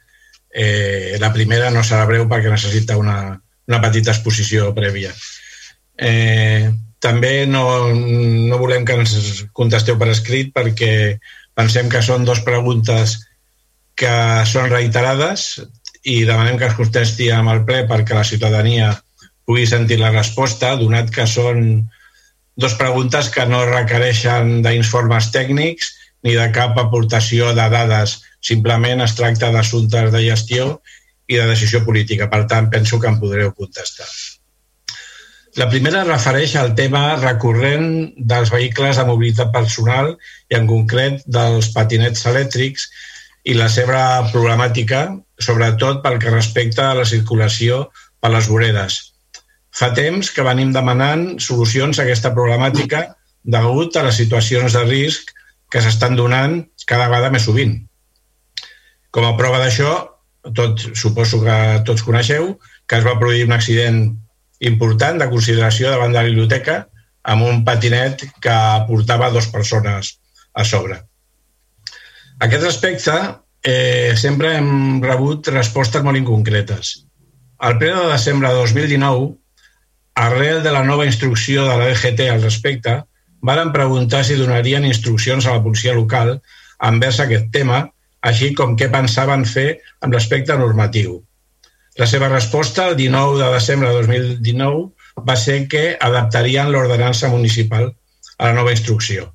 [0.61, 3.37] Eh, la primera no serà breu perquè necessita una,
[3.69, 5.13] una petita exposició prèvia.
[5.95, 7.63] Eh, també no,
[7.95, 10.91] no volem que ens contesteu per escrit perquè
[11.59, 13.19] pensem que són dues preguntes
[13.99, 14.15] que
[14.47, 15.49] són reiterades
[16.07, 18.93] i demanem que es contesti amb el ple perquè la ciutadania
[19.49, 21.89] pugui sentir la resposta, donat que són
[22.59, 25.95] dues preguntes que no requereixen d'informes tècnics
[26.27, 30.69] ni de cap aportació de dades Simplement es tracta d'assumptes de gestió
[31.29, 32.31] i de decisió política.
[32.31, 34.07] Per tant, penso que em podreu contestar.
[35.57, 37.87] La primera refereix al tema recurrent
[38.19, 40.11] dels vehicles de mobilitat personal
[40.53, 42.89] i en concret dels patinets elèctrics
[43.49, 44.03] i la seva
[44.33, 45.07] problemàtica,
[45.41, 47.87] sobretot pel que respecta a la circulació
[48.21, 48.99] per les voreres.
[49.73, 53.07] Fa temps que venim demanant solucions a aquesta problemàtica
[53.45, 55.33] degut a les situacions de risc
[55.73, 57.77] que s'estan donant cada vegada més sovint.
[59.11, 59.93] Com a prova d'això,
[60.55, 61.59] tot, suposo que
[61.89, 62.57] tots coneixeu,
[62.89, 64.03] que es va produir un accident
[64.61, 66.79] important de consideració davant de la biblioteca
[67.29, 68.57] amb un patinet que
[68.89, 70.17] portava dues persones
[70.55, 70.97] a sobre.
[72.39, 73.15] A aquest respecte,
[73.63, 77.05] eh, sempre hem rebut respostes molt inconcretes.
[77.59, 79.35] Al ple de desembre de 2019,
[80.15, 83.03] arrel de la nova instrucció de la DGT al respecte,
[83.41, 86.41] varen preguntar si donarien instruccions a la policia local
[86.83, 87.85] envers aquest tema
[88.23, 91.21] així com què pensaven fer amb l'aspecte normatiu.
[91.99, 97.91] La seva resposta el 19 de desembre de 2019 va ser que adaptarien l'ordenança municipal
[98.39, 99.33] a la nova instrucció.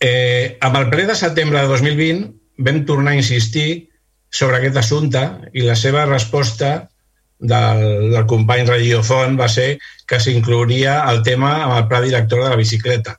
[0.00, 3.90] Eh, amb el ple de setembre de 2020 vam tornar a insistir
[4.30, 5.22] sobre aquest assumpte
[5.52, 6.72] i la seva resposta
[7.38, 9.76] del, del company Regió Font va ser
[10.08, 13.18] que s'inclouria el tema amb el pla director de la bicicleta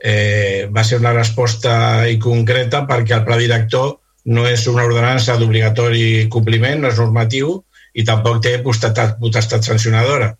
[0.00, 6.28] eh, va ser una resposta inconcreta perquè el pla director no és una ordenança d'obligatori
[6.32, 7.56] compliment, no és normatiu
[7.94, 10.34] i tampoc té potestat, potestat sancionadora.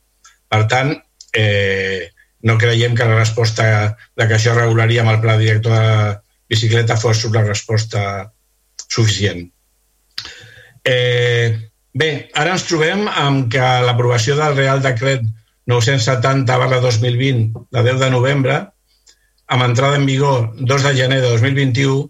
[0.50, 0.92] Per tant,
[1.36, 2.10] eh,
[2.42, 3.64] no creiem que la resposta
[4.16, 6.18] de que això regularia amb el pla director de
[6.50, 8.30] bicicleta fos una resposta
[8.88, 9.44] suficient.
[10.84, 15.24] Eh, bé, ara ens trobem amb que l'aprovació del Real Decret
[15.70, 18.56] 970 2020 de 10 de novembre
[19.50, 22.06] amb entrada en vigor 2 de gener de 2021,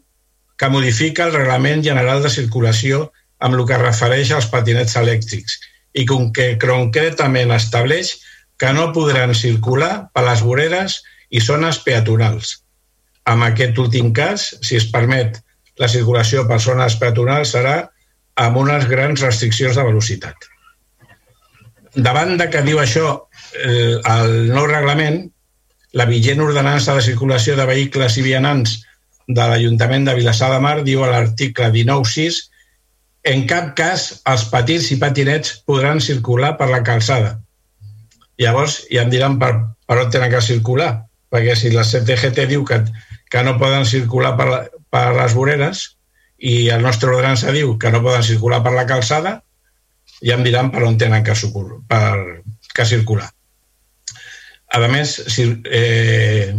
[0.61, 3.07] que modifica el Reglament General de Circulació
[3.41, 5.57] amb el que refereix als patinets elèctrics
[5.97, 8.13] i com que concretament estableix
[8.61, 10.99] que no podran circular per les voreres
[11.33, 12.59] i zones peatonals.
[13.33, 15.41] En aquest últim cas, si es permet
[15.81, 17.79] la circulació per zones peatonals, serà
[18.45, 20.37] amb unes grans restriccions de velocitat.
[21.97, 23.07] Davant de que diu això
[23.65, 25.23] el, el nou reglament,
[25.97, 28.77] la vigent ordenança de circulació de vehicles i vianants
[29.37, 32.41] de l'Ajuntament de Vilassar de Mar diu a l'article 19.6
[33.31, 37.37] en cap cas els patins i patinets podran circular per la calçada.
[38.41, 39.53] Llavors ja em diran per,
[39.87, 40.93] per on tenen que circular,
[41.31, 42.81] perquè si la CTGT diu que,
[43.31, 45.85] que no poden circular per, la, per les voreres
[46.41, 49.37] i el nostre ordenança diu que no poden circular per la calçada,
[50.25, 51.37] ja em diran per on tenen que,
[51.89, 52.41] per,
[52.75, 53.29] que circular.
[54.73, 56.55] A més, si, eh,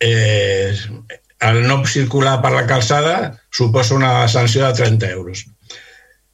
[0.00, 0.74] eh,
[1.40, 5.46] el no circular per la calçada suposa una sanció de 30 euros.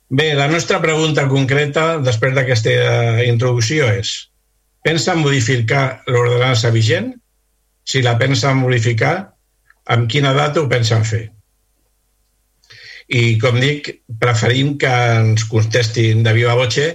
[0.09, 4.31] Bé, la nostra pregunta concreta, després d'aquesta introducció, és
[4.85, 7.13] pensa modificar l'ordenança vigent?
[7.85, 9.15] Si la pensa modificar,
[9.93, 11.25] amb quina data ho pensen fer?
[13.09, 16.95] I, com dic, preferim que ens contestin de viva voce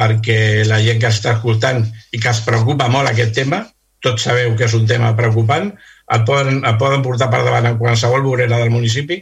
[0.00, 1.82] perquè la gent que està escoltant
[2.14, 3.64] i que es preocupa molt aquest tema,
[4.00, 5.72] tots sabeu que és un tema preocupant,
[6.10, 9.20] el poden, el poden portar per davant en qualsevol vorera del municipi,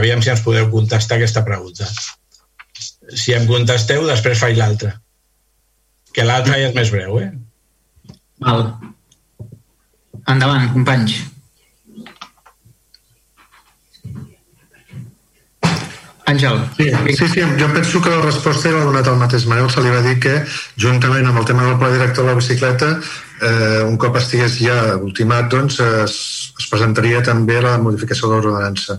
[0.00, 1.88] aviam si ens podeu contestar aquesta pregunta.
[3.14, 4.96] Si em contesteu, després faig l'altra.
[6.16, 7.30] Que l'altra ja és més breu, eh?
[8.42, 8.68] Val.
[10.26, 11.20] Endavant, companys.
[16.26, 16.56] Àngel.
[16.74, 19.68] Sí, sí, sí, jo penso que la resposta era donat al mateix Manel.
[19.70, 20.32] Se li va dir que,
[20.82, 22.88] juntament amb el tema del pla director de la bicicleta,
[23.40, 26.16] eh, un cop estigués ja ultimat, doncs es,
[26.58, 28.98] es presentaria també la modificació de l'ordenança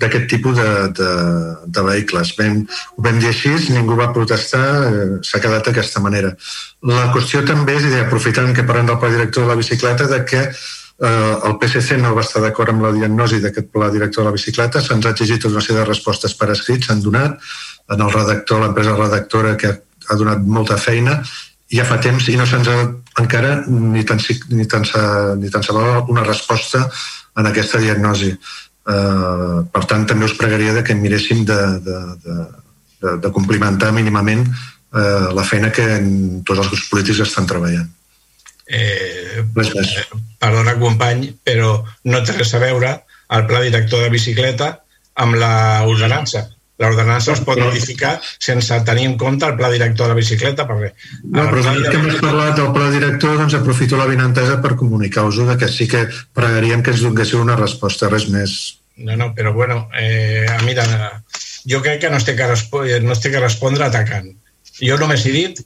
[0.00, 1.10] d'aquest tipus de, de,
[1.66, 2.34] de vehicles.
[2.38, 2.62] Ben,
[2.96, 6.34] ho vam dir així, ningú va protestar, eh, s'ha quedat d'aquesta manera.
[6.88, 10.42] La qüestió també és, aprofitant que parlem del pla director de la bicicleta, de que
[10.48, 14.36] eh, el PSC no va estar d'acord amb la diagnosi d'aquest pla director de la
[14.36, 17.40] bicicleta, se'ns ha exigit una sèrie de respostes per escrit, s'han donat,
[17.92, 19.74] en el redactor, l'empresa redactora que
[20.08, 21.20] ha donat molta feina,
[21.74, 22.76] ja fa temps i no se'ns ha
[23.20, 24.20] encara ni tan,
[24.50, 24.84] ni tan,
[25.40, 26.84] ni tan sabava una resposta
[27.38, 28.30] en aquesta diagnosi.
[28.84, 32.38] Eh, per tant, també us pregaria de que miréssim de, de, de,
[33.02, 35.86] de, de complimentar mínimament eh, la feina que
[36.46, 37.88] tots els grups polítics estan treballant.
[38.64, 39.44] Eh,
[40.40, 41.76] perdona, company, però
[42.08, 42.94] no té res a veure
[43.34, 44.70] el pla director de bicicleta
[45.20, 46.46] amb l'ordenança.
[46.82, 50.66] L'ordenança es pot modificar sense tenir en compte el pla director de la bicicleta.
[50.66, 50.90] Perquè
[51.22, 55.38] no, però ja que hem parlat del pla director, doncs aprofito la vinentesa per comunicar-vos
[55.60, 58.56] que sí que pregaríem que ens donéssiu una resposta, res més.
[58.96, 60.84] No, no, però bueno, eh, mira,
[61.66, 62.46] jo crec que no es té que,
[63.02, 64.32] no es té que respondre atacant.
[64.82, 65.62] Jo només he dit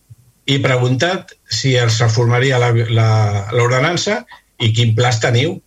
[0.49, 4.23] i preguntat si es reformaria l'ordenança
[4.61, 5.59] i quin plaç teniu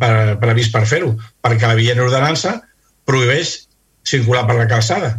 [0.00, 2.58] per, previst per fer-ho, perquè la vigent ordenança
[3.08, 3.56] prohibeix
[4.10, 5.16] circular per la calçada.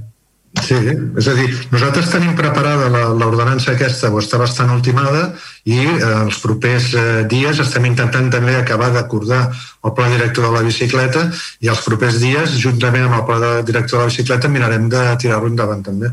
[0.60, 5.30] Sí, és a dir, nosaltres tenim preparada l'ordenança aquesta, o està bastant ultimada,
[5.64, 10.52] i eh, els propers eh, dies estem intentant també acabar d'acordar el pla director de
[10.58, 11.24] la bicicleta
[11.64, 15.48] i els propers dies, juntament amb el pla director de la bicicleta, mirarem de tirar-lo
[15.54, 16.12] endavant també.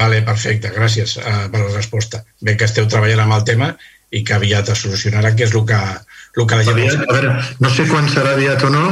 [0.00, 2.22] Vale, perfecte, gràcies uh, per la resposta.
[2.40, 3.74] Bé que esteu treballant amb el tema
[4.12, 5.80] i que aviat es solucionarà, que és el que,
[6.40, 6.78] el que la gent...
[6.78, 8.86] Aviat, a veure, no sé quan serà aviat o no,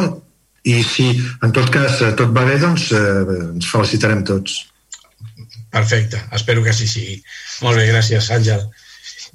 [0.64, 1.08] i si
[1.42, 4.60] en tot cas eh, tot va bé, doncs eh, ens felicitarem tots.
[5.70, 7.18] Perfecte, espero que així sigui.
[7.64, 8.64] Molt bé, gràcies, Àngel.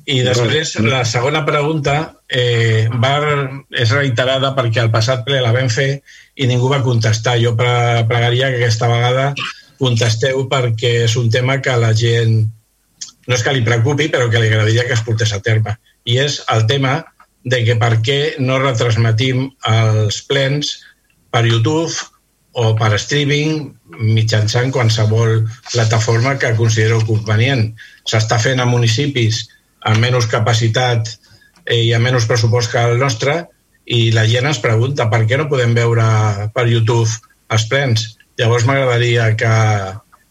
[0.06, 1.96] I després, la segona pregunta
[2.30, 3.16] eh, va,
[3.74, 5.96] és reiterada perquè al passat ple la vam fer
[6.36, 7.40] i ningú va contestar.
[7.42, 9.32] Jo pregaria que aquesta vegada
[9.80, 12.44] contesteu perquè és un tema que la gent
[13.26, 15.74] no és que li preocupi, però que li agradaria que es portés a terme.
[16.06, 17.00] I és el tema
[17.46, 20.76] de que per què no retransmetim els plens
[21.36, 21.92] per YouTube
[22.56, 23.68] o per streaming
[24.00, 27.68] mitjançant qualsevol plataforma que considereu convenient.
[28.08, 29.44] S'està fent a municipis
[29.92, 31.12] amb menys capacitat
[31.68, 33.42] eh, i amb menys pressupost que el nostre
[33.86, 36.06] i la gent es pregunta per què no podem veure
[36.56, 37.12] per YouTube
[37.54, 39.52] els plens Llavors m'agradaria que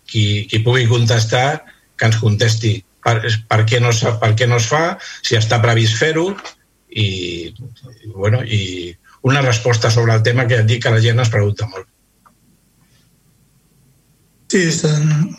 [0.05, 1.65] qui, qui pugui contestar
[1.97, 3.16] que ens contesti per,
[3.49, 6.26] per, què no, per què no es fa, si està previst fer-ho
[6.91, 7.07] i,
[7.49, 8.92] i, bueno, i
[9.24, 11.88] una resposta sobre el tema que et dic que la gent es pregunta molt.
[14.52, 14.60] Sí,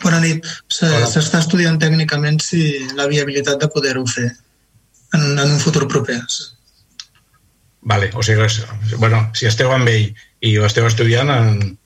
[0.02, 0.44] bona nit.
[0.68, 2.64] S'està estudiant tècnicament si
[2.98, 4.26] la viabilitat de poder-ho fer
[5.14, 6.18] en, en un futur proper.
[7.86, 8.48] Vale, o sigui,
[8.98, 10.10] bueno, si esteu amb ell
[10.42, 11.76] i ho esteu estudiant, en,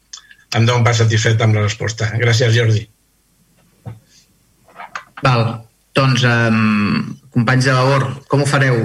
[0.57, 2.09] em dono pas satisfet amb la resposta.
[2.23, 2.87] Gràcies, Jordi.
[5.21, 5.45] Val.
[6.01, 8.81] Doncs, um, companys de labor, com ho fareu?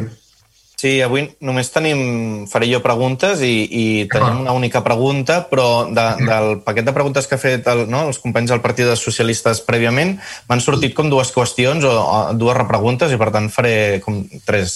[0.86, 2.00] Sí, avui només tenim,
[2.46, 7.26] faré jo preguntes i, i tenim una única pregunta, però de, del paquet de preguntes
[7.26, 10.14] que ha fet el, no, els companys del Partit dels Socialistes prèviament,
[10.46, 13.74] m'han sortit com dues qüestions o, o dues repreguntes i per tant faré
[14.06, 14.76] com tres,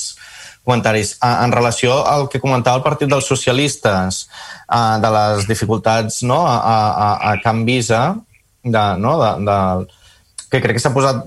[0.66, 1.14] comentaris.
[1.22, 4.24] En relació al que comentava el Partit dels Socialistes,
[5.06, 8.02] de les dificultats no, a, a, a Can Visa,
[8.66, 9.62] de, no, de, de,
[10.50, 11.22] que crec que s'ha posat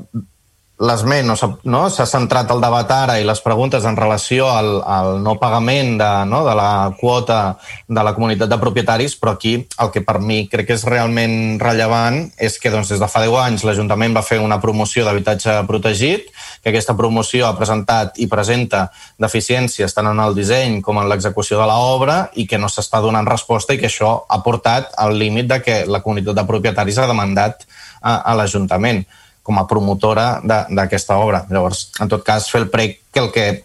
[0.83, 1.36] l'esment no,
[1.70, 5.94] no, s'ha centrat el debat ara i les preguntes en relació al, al no pagament
[6.01, 7.39] de, no, de la quota
[7.86, 11.61] de la comunitat de propietaris, però aquí el que per mi crec que és realment
[11.62, 15.61] rellevant és que doncs, des de fa 10 anys l'Ajuntament va fer una promoció d'habitatge
[15.70, 18.89] protegit, que aquesta promoció ha presentat i presenta
[19.23, 23.28] deficiències tant en el disseny com en l'execució de l'obra i que no s'està donant
[23.28, 27.11] resposta i que això ha portat al límit de que la comunitat de propietaris ha
[27.11, 27.67] demandat
[28.02, 29.05] a, a l'Ajuntament
[29.43, 31.45] com a promotora d'aquesta obra.
[31.51, 33.62] Llavors, en tot cas, fer el prec que el que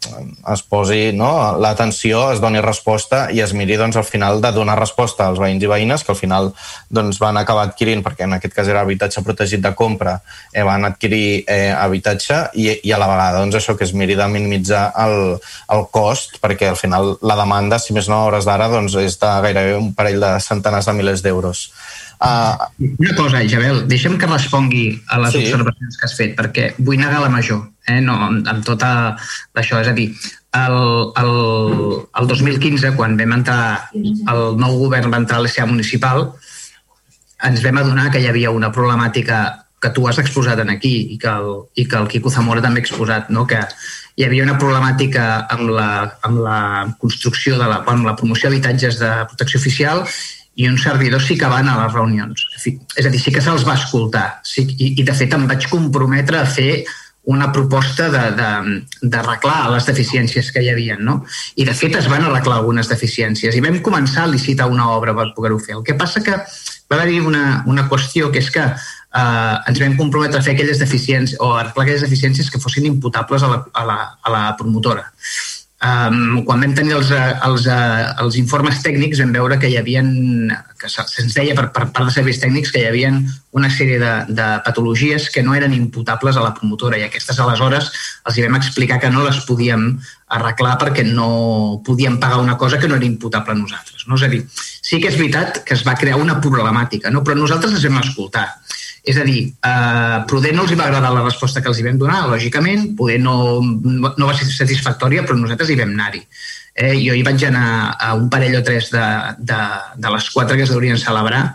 [0.52, 4.76] es posi no, l'atenció, es doni resposta i es miri doncs, al final de donar
[4.76, 6.50] resposta als veïns i veïnes que al final
[6.92, 10.18] doncs, van acabar adquirint, perquè en aquest cas era habitatge protegit de compra,
[10.52, 14.20] eh, van adquirir eh, habitatge i, i a la vegada doncs, això que es miri
[14.20, 15.38] de minimitzar el,
[15.78, 19.16] el cost, perquè al final la demanda, si més no a hores d'ara, doncs, és
[19.22, 21.70] de gairebé un parell de centenars de milers d'euros.
[22.18, 22.66] Uh,
[22.98, 25.44] Una cosa, Isabel, deixa'm que respongui a les sí.
[25.46, 28.00] observacions que has fet, perquè vull negar la major, eh?
[28.02, 28.90] no, amb, amb tota
[29.54, 29.84] això.
[29.84, 30.08] És a dir,
[30.58, 30.78] el,
[31.22, 31.36] el,
[32.18, 36.32] el 2015, quan vam entrar, el nou govern va entrar a l'ESA municipal,
[37.46, 39.44] ens vam adonar que hi havia una problemàtica
[39.78, 42.82] que tu has exposat en aquí i que el, i que el Quico Zamora també
[42.82, 43.46] ha exposat, no?
[43.46, 43.60] que
[44.18, 45.90] hi havia una problemàtica amb la,
[46.26, 46.62] amb la
[46.98, 50.02] construcció de la, amb la promoció d'habitatges de protecció oficial
[50.58, 52.48] i un servidor sí que van a les reunions.
[52.58, 54.40] És a dir, sí que se'ls va escoltar.
[54.44, 56.72] Sí, i, I, de fet, em vaig comprometre a fer
[57.28, 60.96] una proposta d'arreglar les deficiències que hi havia.
[60.98, 61.20] No?
[61.56, 65.14] I, de fet, es van arreglar algunes deficiències i vam començar a licitar una obra
[65.14, 65.76] per poder-ho fer.
[65.78, 69.98] El que passa que va haver-hi una, una qüestió que és que eh, ens vam
[70.00, 73.86] comprometre a fer aquelles deficiències o arreglar aquelles deficiències que fossin imputables a la, a
[73.92, 75.06] la, a la promotora.
[75.78, 80.02] Um, quan vam tenir els, els, els informes tècnics vam veure que hi havia,
[80.82, 83.12] que se'ns deia per, per part de serveis tècnics que hi havia
[83.54, 87.92] una sèrie de, de patologies que no eren imputables a la promotora i aquestes aleshores
[88.26, 89.92] els hi vam explicar que no les podíem
[90.34, 91.30] arreglar perquè no
[91.86, 94.08] podíem pagar una cosa que no era imputable a nosaltres.
[94.10, 94.18] No?
[94.18, 97.22] És a dir, sí que és veritat que es va crear una problemàtica, no?
[97.22, 98.50] però nosaltres les vam escoltar
[99.08, 102.00] és a dir, eh, poder no els va agradar la resposta que els hi vam
[102.02, 106.26] donar, lògicament, poder no, no va ser satisfactòria, però nosaltres hi vam anar-hi.
[106.76, 109.06] Eh, jo hi vaig anar a un parell o tres de,
[109.40, 109.62] de,
[109.96, 111.46] de les quatre que es deurien celebrar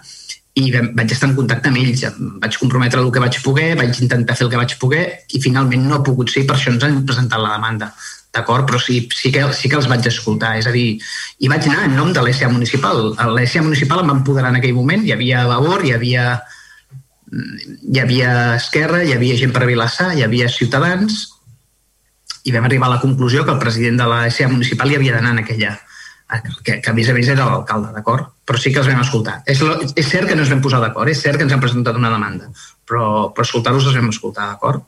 [0.59, 2.03] i vam, vaig estar en contacte amb ells,
[2.41, 5.05] vaig comprometre el que vaig poder, vaig intentar fer el que vaig poder
[5.37, 7.93] i finalment no ha pogut ser, per això ens han presentat la demanda
[8.33, 8.65] d'acord?
[8.69, 10.97] Però sí, sí, que, sí que els vaig escoltar, és a dir,
[11.45, 13.13] i vaig anar en nom de l'ESA municipal.
[13.37, 16.27] L'ESA municipal em va empoderar en aquell moment, hi havia Vavor, hi havia
[17.33, 21.25] hi havia Esquerra, hi havia gent per Vilassar, hi havia Ciutadans,
[22.45, 25.17] i vam arribar a la conclusió que el president de la SA municipal hi havia
[25.17, 25.73] d'anar en aquella,
[26.65, 28.33] que, que a més a més era l'alcalde, d'acord?
[28.45, 29.41] Però sí que els vam escoltar.
[29.47, 29.63] És,
[29.95, 32.13] és cert que no ens vam posar d'acord, és cert que ens han presentat una
[32.13, 32.51] demanda,
[32.89, 34.85] però per escoltar-los els vam escoltar, d'acord?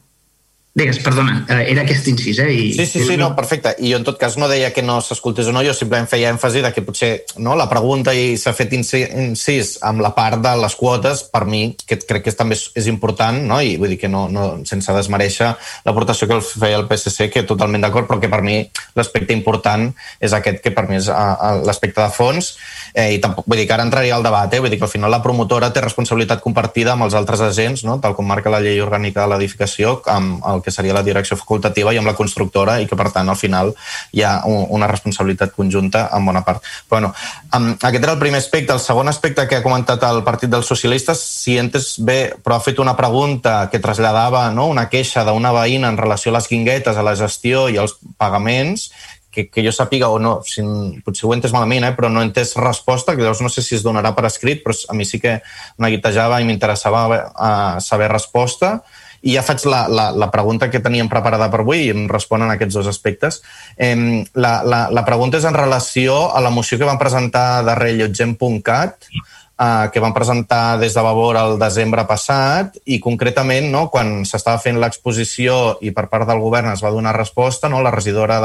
[0.75, 2.49] Digues, perdona, eh, era aquest incís, eh?
[2.51, 2.73] I...
[2.75, 3.77] Sí, sí, sí, no, perfecte.
[3.79, 6.33] I jo, en tot cas, no deia que no s'escoltés o no, jo simplement feia
[6.35, 10.51] èmfasi de que potser no, la pregunta i s'ha fet incís amb la part de
[10.59, 13.61] les quotes, per mi, que crec que també és, és important, no?
[13.63, 15.53] i vull dir que no, no sense desmereixer
[15.87, 18.59] l'aportació que el feia el PSC, que totalment d'acord, però que per mi
[18.99, 19.87] l'aspecte important
[20.19, 22.51] és aquest, que per mi és l'aspecte de fons,
[22.97, 24.59] eh, i tampoc, vull dir que ara entraria al debat, eh?
[24.59, 28.01] vull dir que al final la promotora té responsabilitat compartida amb els altres agents, no?
[28.03, 31.93] tal com marca la llei orgànica de l'edificació, amb el que seria la direcció facultativa
[31.93, 33.75] i amb la constructora i que, per tant, al final
[34.13, 36.65] hi ha una responsabilitat conjunta en bona part.
[36.89, 37.13] Però, bueno,
[37.53, 38.73] aquest era el primer aspecte.
[38.73, 42.65] El segon aspecte que ha comentat el Partit dels Socialistes, si entes bé, però ha
[42.65, 46.97] fet una pregunta que traslladava no, una queixa d'una veïna en relació a les guinguetes,
[46.97, 48.91] a la gestió i als pagaments,
[49.35, 50.63] que, que jo sàpiga o no, si,
[51.05, 53.65] potser ho he entès malament, eh, però no he entès resposta, que llavors no sé
[53.67, 55.41] si es donarà per escrit, però a mi sí que
[55.81, 58.77] una guitejava i m'interessava uh, saber resposta.
[59.25, 62.53] I ja faig la, la, la pregunta que teníem preparada per avui i em responen
[62.53, 63.41] aquests dos aspectes.
[63.77, 63.97] Eh,
[64.37, 69.09] la, la, la pregunta és en relació a la moció que van presentar de rellotgem.cat,
[69.59, 74.61] eh, que van presentar des de Vavor el desembre passat i concretament no, quan s'estava
[74.63, 78.41] fent l'exposició i per part del govern es va donar resposta, no, la regidora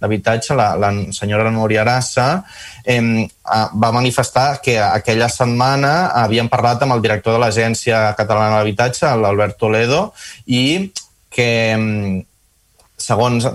[0.00, 2.28] d'habitatge, la, la senyora Núria Arassa,
[2.84, 3.00] eh,
[3.48, 9.14] va manifestar que aquella setmana havien parlat amb el director de l'Agència Catalana de l'Habitatge,
[9.16, 10.08] l'Albert Toledo,
[10.46, 10.90] i
[11.30, 11.48] que
[12.98, 13.46] segons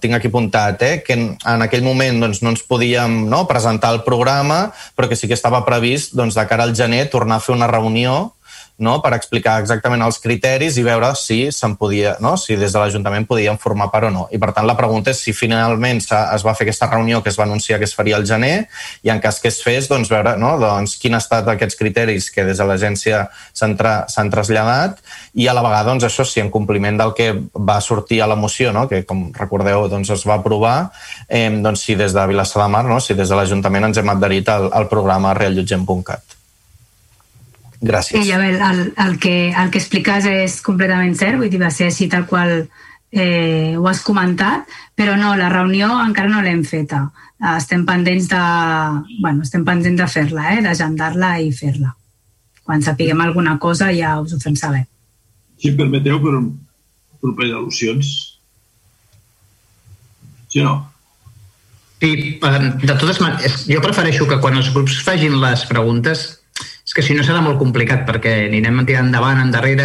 [0.00, 4.04] tinc aquí apuntat, eh, que en aquell moment doncs, no ens podíem no, presentar el
[4.06, 7.56] programa, però que sí que estava previst doncs, de cara al gener tornar a fer
[7.56, 8.32] una reunió
[8.80, 8.96] no?
[9.04, 12.34] per explicar exactament els criteris i veure si se'n podia, no?
[12.40, 14.26] si des de l'Ajuntament podien formar part o no.
[14.32, 17.38] I per tant la pregunta és si finalment es va fer aquesta reunió que es
[17.38, 18.66] va anunciar que es faria al gener
[19.04, 20.56] i en cas que es fes, doncs veure no?
[20.60, 24.98] doncs, quin ha estat aquests criteris que des de l'agència s'han tra traslladat
[25.34, 28.38] i a la vegada doncs, això sí, en compliment del que va sortir a la
[28.40, 28.86] moció, no?
[28.88, 30.90] que com recordeu doncs, es va aprovar,
[31.28, 33.00] eh, doncs si des de Vilassar de Mar, no?
[33.00, 36.39] si des de l'Ajuntament ens hem adherit al, al programa realllotgem.cat.
[37.80, 38.24] Gràcies.
[38.24, 41.70] Sí, a veure, el, el, que, el que expliques és completament cert, vull dir, va
[41.72, 46.60] ser així tal qual eh, ho has comentat, però no, la reunió encara no l'hem
[46.68, 47.06] feta.
[47.56, 48.42] Estem pendents de,
[49.22, 51.94] bueno, estem pendents de fer-la, eh, d'agendar-la i fer-la.
[52.68, 54.84] Quan sapiguem alguna cosa ja us ho fem saber.
[55.56, 56.52] Si em permeteu, per un
[57.20, 58.12] proper al·lusions.
[60.52, 60.76] Sí o no?
[62.00, 66.39] Sí, de totes maneres, jo prefereixo que quan els grups facin les preguntes
[66.90, 69.84] és que si no serà molt complicat perquè anirem tirant endavant, endarrere,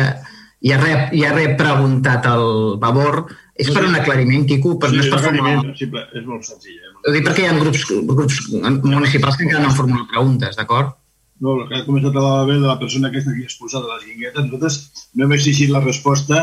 [0.66, 4.98] i ha, re, ja ha preguntat el Vavor, és per un aclariment, Quico, però sí,
[4.98, 5.76] no és per formular...
[5.78, 6.80] Simple, és molt senzill.
[6.82, 6.94] Eh?
[7.06, 10.96] Ho dic perquè hi ha grups, grups municipals que encara no han formulat preguntes, d'acord?
[11.46, 14.00] No, el que ha comentat a la de la persona que està aquí exposada a
[14.00, 16.42] les guinguetes, nosaltres no hem exigit la resposta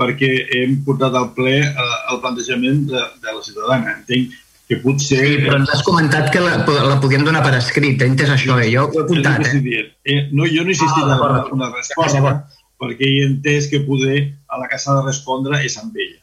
[0.00, 3.98] perquè hem portat al ple eh, el plantejament de, de la ciutadana.
[3.98, 4.32] Entenc
[4.68, 5.18] que potser...
[5.24, 8.58] Sí, però ens has comentat que la, la podíem donar per escrit, he entès això,
[8.60, 8.68] eh?
[8.74, 9.48] jo ho he apuntat.
[9.48, 9.84] Eh?
[10.04, 12.34] Eh, no, jo no he insistit ah, en una resposta,
[12.78, 14.20] perquè he entès que poder
[14.52, 16.20] a la casa de respondre és amb ella.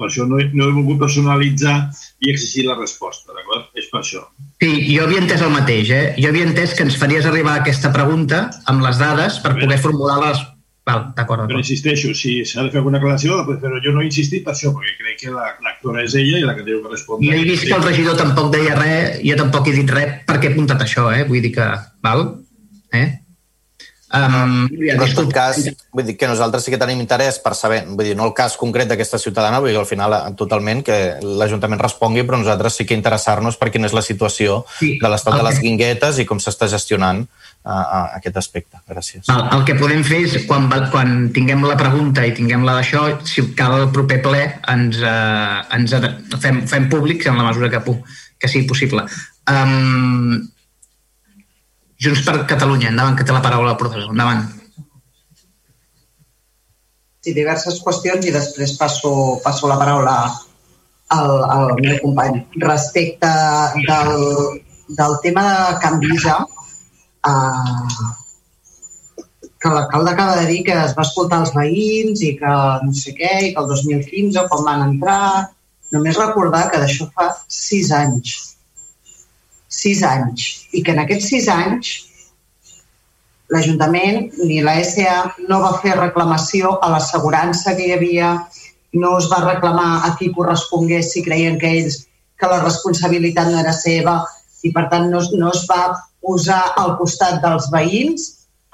[0.00, 1.76] Per això no he, no he volgut personalitzar
[2.24, 3.68] i exigir la resposta, d'acord?
[3.78, 4.24] És per això.
[4.62, 6.06] Sí, jo havia entès el mateix, eh?
[6.16, 10.16] Jo havia entès que ens faries arribar aquesta pregunta amb les dades per poder formular
[10.24, 10.40] les
[10.82, 11.46] Val, d'acord.
[11.46, 14.72] Però insisteixo, si s'ha de fer alguna aclaració, però jo no he insistit per això,
[14.74, 17.28] perquè crec que l'actora la, és ella i la que té que respondre.
[17.28, 20.50] Jo he vist que el regidor tampoc deia res, jo tampoc he dit res perquè
[20.50, 21.22] he apuntat això, eh?
[21.28, 21.68] Vull dir que...
[22.02, 22.24] Val?
[22.98, 23.06] Eh?
[24.12, 25.58] Um, però en tot cas,
[25.88, 28.58] vull dir que nosaltres sí que tenim interès per saber, vull dir, no el cas
[28.60, 32.84] concret d'aquesta ciutadana, vull dir, al final eh, totalment que l'Ajuntament respongui, però nosaltres sí
[32.88, 34.98] que interessar-nos per quina és la situació sí.
[35.00, 35.40] de l'estat okay.
[35.40, 37.24] de les guinguetes i com s'està gestionant
[37.64, 38.80] a aquest aspecte.
[38.90, 39.28] Gràcies.
[39.30, 43.04] El, el que podem fer és, quan, quan tinguem la pregunta i tinguem la d'això,
[43.28, 44.42] si cal el proper ple,
[44.72, 45.94] ens, eh, ens
[46.42, 47.80] fem, fem públics en la mesura que,
[48.42, 49.06] que sigui possible.
[49.48, 50.42] Um,
[52.02, 54.10] Junts per Catalunya, endavant, que té la paraula el professor.
[54.10, 54.48] Endavant.
[57.22, 59.12] Sí, diverses qüestions i després passo,
[59.44, 60.16] passo la paraula
[61.14, 62.40] al, al meu company.
[62.64, 63.30] Respecte
[63.86, 64.26] del,
[64.98, 66.40] del tema de Canvisa,
[67.30, 68.10] eh,
[69.62, 73.14] que l'alcalde acaba de dir que es va escoltar els veïns i que no sé
[73.14, 75.50] què, i que el 2015, quan van entrar...
[75.92, 78.51] Només recordar que d'això fa sis anys.
[79.72, 80.48] Sis anys.
[80.76, 81.92] I que en aquests sis anys
[83.52, 85.16] l'Ajuntament ni la SA
[85.48, 88.30] no va fer reclamació a l'assegurança que hi havia,
[88.92, 92.02] no es va reclamar a qui correspongués si creien que ells
[92.40, 94.20] que la responsabilitat no era seva
[94.66, 95.82] i per tant no, no es va
[96.24, 98.28] posar al costat dels veïns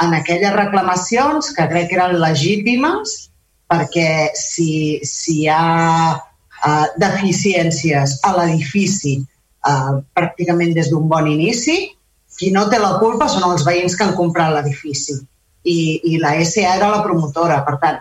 [0.05, 3.17] en aquelles reclamacions que crec que eren legítimes
[3.69, 5.65] perquè si, si hi ha
[6.17, 9.19] uh, deficiències a l'edifici
[9.69, 11.79] uh, pràcticament des d'un bon inici,
[12.39, 15.17] qui no té la culpa són els veïns que han comprat l'edifici.
[15.69, 15.79] I,
[16.13, 17.59] I la SA era la promotora.
[17.67, 17.99] Per tant,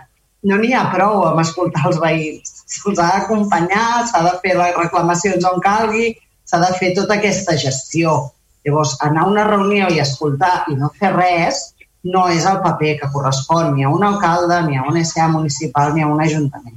[0.48, 2.54] no n'hi ha prou amb escoltar els veïns.
[2.68, 6.12] Se'ls ha d'acompanyar, s'ha de fer les reclamacions on calgui,
[6.46, 8.18] s'ha de fer tota aquesta gestió.
[8.66, 11.66] Llavors, anar a una reunió i escoltar i no fer res
[12.08, 15.94] no és el paper que correspon ni a un alcalde, ni a un SA municipal,
[15.94, 16.76] ni a un ajuntament.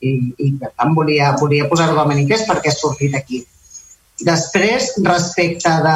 [0.00, 3.44] I, i per tant, volia, volia posar-ho de manifest perquè ha sortit aquí.
[4.22, 5.94] Després, respecte de,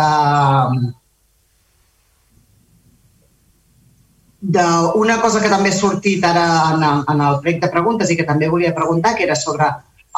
[4.40, 8.16] d'una cosa que també ha sortit ara en el, en el plec de preguntes i
[8.18, 9.68] que també volia preguntar, que era sobre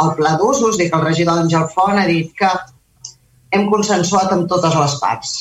[0.00, 2.50] el pla d'usos, i que el regidor Àngel Font ha dit que
[3.52, 5.32] hem consensuat amb totes les parts.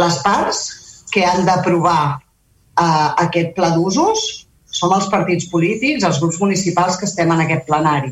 [0.00, 0.60] Les parts
[1.14, 4.24] que han d'aprovar eh, aquest pla d'usos
[4.74, 8.10] som els partits polítics, els grups municipals que estem en aquest plenari.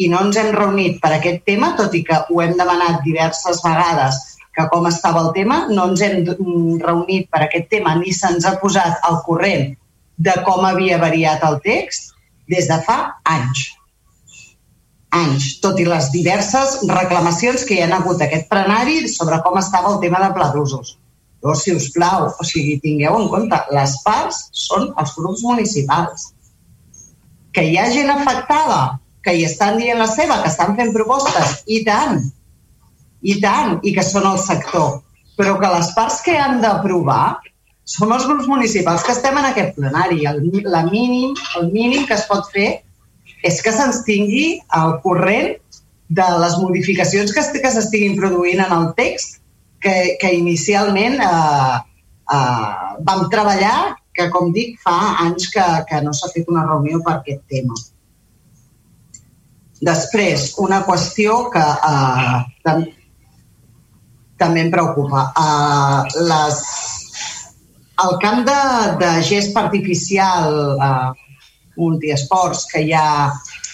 [0.00, 3.60] I no ens hem reunit per aquest tema, tot i que ho hem demanat diverses
[3.64, 4.20] vegades
[4.56, 6.24] que com estava el tema, no ens hem
[6.82, 9.74] reunit per aquest tema ni se'ns ha posat al corrent
[10.20, 12.16] de com havia variat el text
[12.50, 12.98] des de fa
[13.28, 13.68] anys
[15.10, 19.92] anys, tot i les diverses reclamacions que hi han hagut aquest plenari sobre com estava
[19.94, 20.96] el tema de pla d'usos.
[21.42, 26.28] Llavors, si us plau, o sigui, tingueu en compte, les parts són els grups municipals.
[27.56, 31.60] Que hi ha gent afectada, que hi estan dient la seva, que estan fent propostes,
[31.68, 32.22] i tant,
[33.20, 35.00] i tant, i que són el sector.
[35.36, 37.40] Però que les parts que han d'aprovar
[37.90, 40.24] som els grups municipals que estem en aquest plenari.
[40.30, 42.70] El, la mínim, el mínim que es pot fer
[43.46, 45.56] és que se'ns tingui al corrent
[46.10, 49.40] de les modificacions que, que s'estiguin produint en el text
[49.82, 51.78] que, que inicialment eh,
[52.36, 52.70] eh,
[53.06, 57.16] vam treballar, que com dic, fa anys que, que no s'ha fet una reunió per
[57.18, 57.78] aquest tema.
[59.80, 62.84] Després, una qüestió que eh, tam
[64.40, 65.26] també em preocupa.
[65.40, 66.60] Eh, les,
[68.04, 68.60] el camp de,
[69.00, 71.30] de gest artificial eh,
[71.80, 73.08] multiesports que hi ha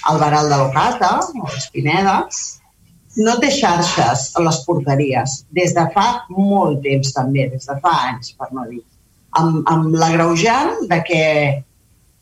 [0.06, 2.42] al Baral de l'Ocata, o les Pinedes,
[3.16, 7.94] no té xarxes a les porteries des de fa molt temps també, des de fa
[8.10, 8.82] anys, per no dir.
[9.40, 11.22] Amb, amb l'agreujant de que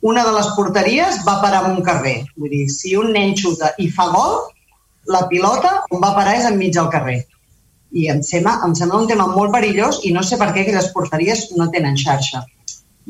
[0.05, 2.19] una de les porteries va parar en un carrer.
[2.37, 4.35] Vull dir, si un nen xuta i fa gol,
[5.09, 7.23] la pilota on va parar és enmig del carrer.
[7.97, 10.91] I em sembla, em sembla un tema molt perillós i no sé per què aquelles
[10.93, 12.43] porteries no tenen xarxa.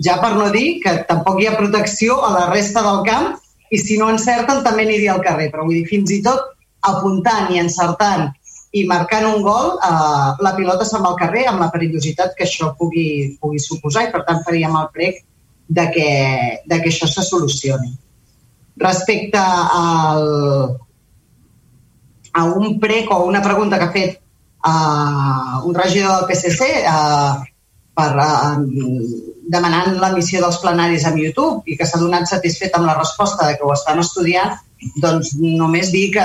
[0.06, 3.34] Ja per no dir que tampoc hi ha protecció a la resta del camp
[3.74, 5.50] i si no encerten també aniria al carrer.
[5.50, 6.46] Però vull dir, fins i tot
[6.94, 8.28] apuntant i encertant
[8.74, 12.46] i marcant un gol, eh, la pilota se'n va al carrer amb la perillositat que
[12.46, 15.24] això pugui, pugui suposar i per tant faríem el prec
[15.68, 16.08] de que,
[16.66, 17.92] de que això se solucioni.
[18.76, 20.26] Respecte al,
[22.34, 24.20] a un prec o una pregunta que ha fet
[24.66, 27.44] uh, un regidor del PSC uh,
[27.94, 28.58] per, uh,
[29.48, 33.56] demanant l'emissió dels plenaris a YouTube i que s'ha donat satisfet amb la resposta de
[33.58, 34.56] que ho estan estudiant,
[35.00, 36.24] doncs només dir que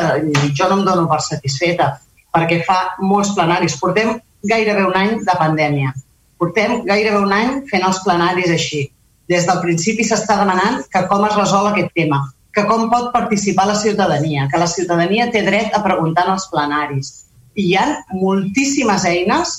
[0.57, 1.93] jo no em dono per satisfeta
[2.35, 3.77] perquè fa molts plenaris.
[3.81, 4.17] Portem
[4.49, 5.93] gairebé un any de pandèmia.
[6.39, 8.85] Portem gairebé un any fent els plenaris així.
[9.29, 12.23] Des del principi s'està demanant que com es resol aquest tema,
[12.55, 16.47] que com pot participar la ciutadania, que la ciutadania té dret a preguntar en els
[16.49, 17.11] plenaris.
[17.53, 17.85] I hi ha
[18.15, 19.53] moltíssimes eines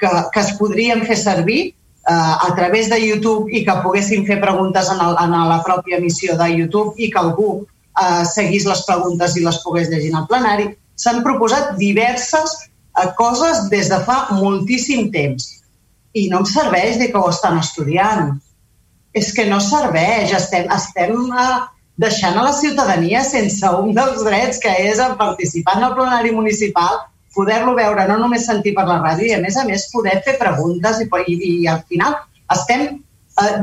[0.00, 4.40] que, que es podrien fer servir eh, a través de YouTube i que poguessin fer
[4.40, 8.84] preguntes en, el, en la pròpia emissió de YouTube i que algú eh, seguís les
[8.88, 10.70] preguntes i les pogués llegir el plenari.
[10.96, 15.50] S'han proposat diverses eh, coses des de fa moltíssim temps
[16.16, 18.38] i no em serveix de que ho estan estudiant.
[19.16, 21.60] És que no serveix, estem, estem eh,
[22.00, 26.32] deixant a la ciutadania sense un dels drets que és el participar en el plenari
[26.36, 27.00] municipal,
[27.34, 30.38] poder-lo veure, no només sentir per la ràdio, i a més a més poder fer
[30.38, 32.16] preguntes i, i, i al final
[32.54, 33.56] estem eh,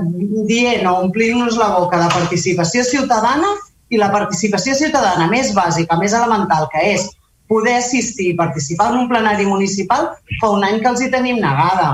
[0.50, 3.56] dient o omplint-nos la boca de participació ciutadana
[3.90, 7.08] i la participació ciutadana més bàsica, més elemental, que és
[7.48, 10.11] poder assistir i participar en un plenari municipal,
[10.42, 11.93] fa un any que els hi tenim negada.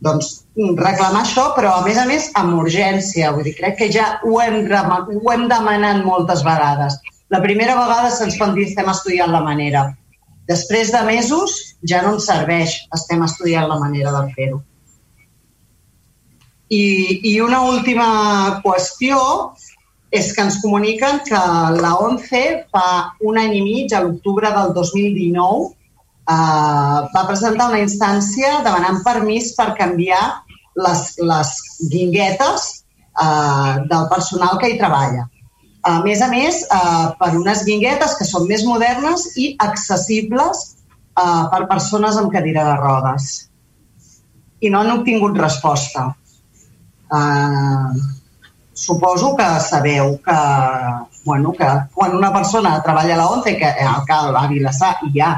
[0.00, 3.32] Doncs reclamar això, però a més a més amb urgència.
[3.36, 6.96] Vull dir, crec que ja ho hem, ho hem demanat moltes vegades.
[7.30, 9.84] La primera vegada se'ns van dir estem estudiant la manera.
[10.50, 11.52] Després de mesos
[11.86, 14.62] ja no ens serveix, estem estudiant la manera de fer-ho.
[16.70, 16.82] I,
[17.30, 18.08] I una última
[18.64, 19.20] qüestió
[20.10, 21.40] és que ens comuniquen que
[21.78, 22.42] la ONCE
[22.74, 22.86] fa
[23.26, 25.70] un any i mig, a l'octubre del 2019,
[26.30, 30.22] eh, va presentar una instància demanant permís per canviar
[30.84, 31.52] les, les
[31.92, 35.26] guinguetes eh, del personal que hi treballa.
[35.90, 41.44] A més a més, eh, per unes guinguetes que són més modernes i accessibles eh,
[41.52, 43.30] per persones amb cadira de rodes.
[44.60, 46.10] I no han obtingut resposta.
[47.10, 47.90] Uh,
[48.80, 50.36] suposo que sabeu que,
[51.24, 55.32] bueno, que quan una persona treballa a la ONCE, que al a Vilassar hi ha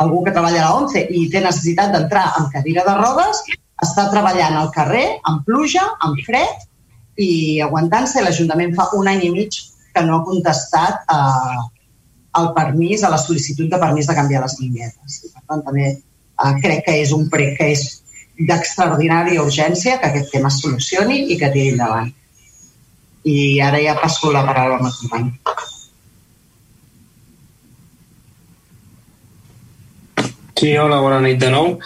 [0.00, 3.42] algú que treballa a la ONCE i té necessitat d'entrar amb cadira de rodes,
[3.84, 6.66] està treballant al carrer, amb pluja, amb fred
[7.20, 8.22] i aguantant-se.
[8.24, 9.56] L'Ajuntament fa un any i mig
[9.94, 11.64] que no ha contestat eh,
[12.40, 15.18] el permís, a la sol·licitud de permís de canviar les vinyetes.
[15.24, 17.88] I, per tant, també eh, crec que és un prec que és
[18.48, 22.08] d'extraordinària urgència que aquest tema es solucioni i que tiri endavant.
[23.28, 25.32] I ara ja passo la paraula al meu company.
[30.60, 31.78] Sí, hola, bona nit de nou.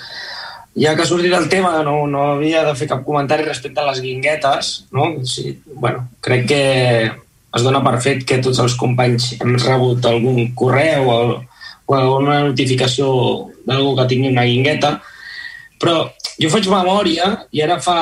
[0.74, 3.84] Ja que ha sortit el tema, no, no havia de fer cap comentari respecte a
[3.86, 5.04] les guinguetes, no?
[5.30, 6.64] Sí, bueno, crec que
[7.06, 11.18] es dona per fet que tots els companys hem rebut algun correu o,
[11.86, 13.12] o alguna notificació
[13.62, 14.96] d'algú que tingui una guingueta,
[15.78, 16.08] però
[16.42, 17.96] jo faig memòria i ara fa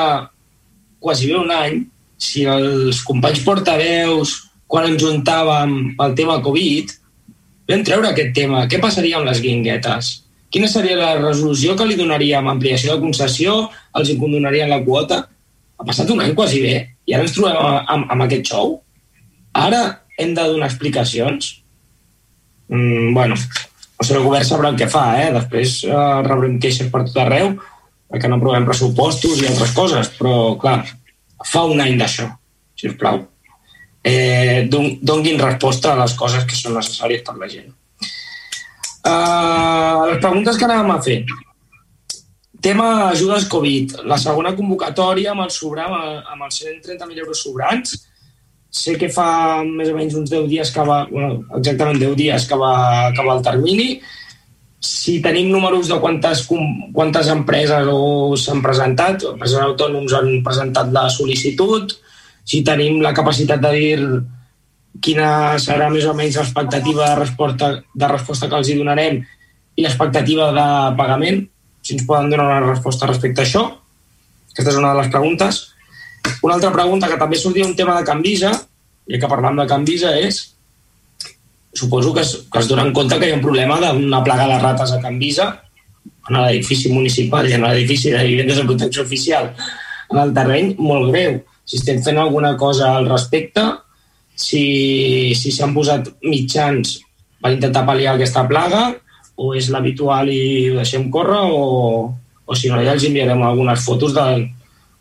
[0.97, 1.83] quasi bé un any,
[2.17, 6.97] si els companys portaveus, quan ens juntàvem pel tema Covid,
[7.69, 8.65] vam treure aquest tema.
[8.65, 10.15] Què passaria amb les guinguetes?
[10.53, 12.45] Quina seria la resolució que li donaríem?
[12.51, 13.55] Ampliació de concessió?
[13.97, 15.23] Els hi condonarien la quota?
[15.77, 16.75] Ha passat un any quasi bé
[17.09, 18.75] i ara ens trobem amb, amb aquest xou?
[19.57, 19.81] Ara
[20.21, 21.49] hem de donar explicacions?
[22.69, 25.33] Mm, bueno, o sigui, el govern sabrà el que fa, eh?
[25.33, 25.99] Després eh,
[26.29, 27.55] rebrem queixes per tot arreu,
[28.13, 30.79] perquè no aprovem pressupostos i altres coses, però, clar,
[31.49, 32.29] fa un any d'això,
[32.77, 33.23] si us plau.
[34.05, 37.71] Eh, don, donguin resposta a les coses que són necessàries per la gent.
[39.03, 41.17] Uh, les preguntes que anàvem a fer.
[42.63, 43.97] Tema ajudes Covid.
[44.07, 47.97] La segona convocatòria amb el sobrar, amb els 130.000 euros sobrants.
[48.73, 52.47] Sé que fa més o menys uns 10 dies que va, bueno, exactament 10 dies
[52.47, 52.75] que va
[53.09, 53.89] acabar el termini.
[54.83, 56.45] Si tenim números de quantes,
[56.95, 57.91] quantes empreses
[58.45, 61.91] s'han presentat, empreses autònoms han presentat la sol·licitud,
[62.47, 63.99] si tenim la capacitat de dir
[65.01, 69.21] quina serà més o menys l'expectativa de resposta, de resposta que els hi donarem
[69.75, 70.67] i l'expectativa de
[70.99, 71.41] pagament,
[71.81, 73.63] si ens poden donar una resposta respecte a això.
[74.51, 75.61] Aquesta és una de les preguntes.
[76.45, 78.53] Una altra pregunta que també sortia un tema de Canvisa,
[79.07, 80.53] i que parlam de Canvisa, és
[81.73, 84.45] suposo que es, que es dona en compte que hi ha un problema d'una plaga
[84.51, 85.47] de rates a Canvisa
[86.29, 89.49] en l'edifici municipal i en l'edifici de vivendes de protecció oficial
[90.13, 91.39] en el terreny molt greu.
[91.65, 93.63] Si estem fent alguna cosa al respecte,
[94.43, 96.97] si si s'han posat mitjans
[97.43, 98.89] per intentar pal·liar aquesta plaga
[99.35, 101.63] o és l'habitual i ho deixem córrer o,
[102.45, 104.25] o si no ja els enviarem algunes fotos de,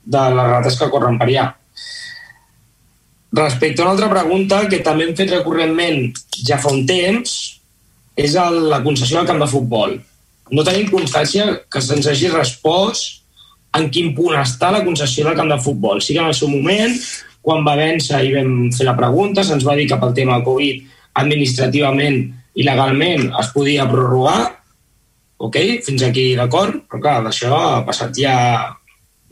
[0.05, 1.49] de les rates que corren per allà.
[3.33, 6.13] Respecte a una altra pregunta que també hem fet recurrentment
[6.45, 7.37] ja fa un temps
[8.17, 9.97] és el, la concessió del camp de futbol.
[10.53, 13.23] No tenim constància que se'ns hagi respost
[13.79, 16.03] en quin punt està la concessió del camp de futbol.
[16.05, 16.93] Sí que en el seu moment
[17.43, 20.83] quan va vèncer i vam fer la pregunta, se'ns va dir que pel tema Covid
[21.21, 22.23] administrativament
[22.55, 24.53] i legalment es podia prorrogar,
[25.43, 28.37] ok, fins aquí d'acord, però clar, d'això ha passat ja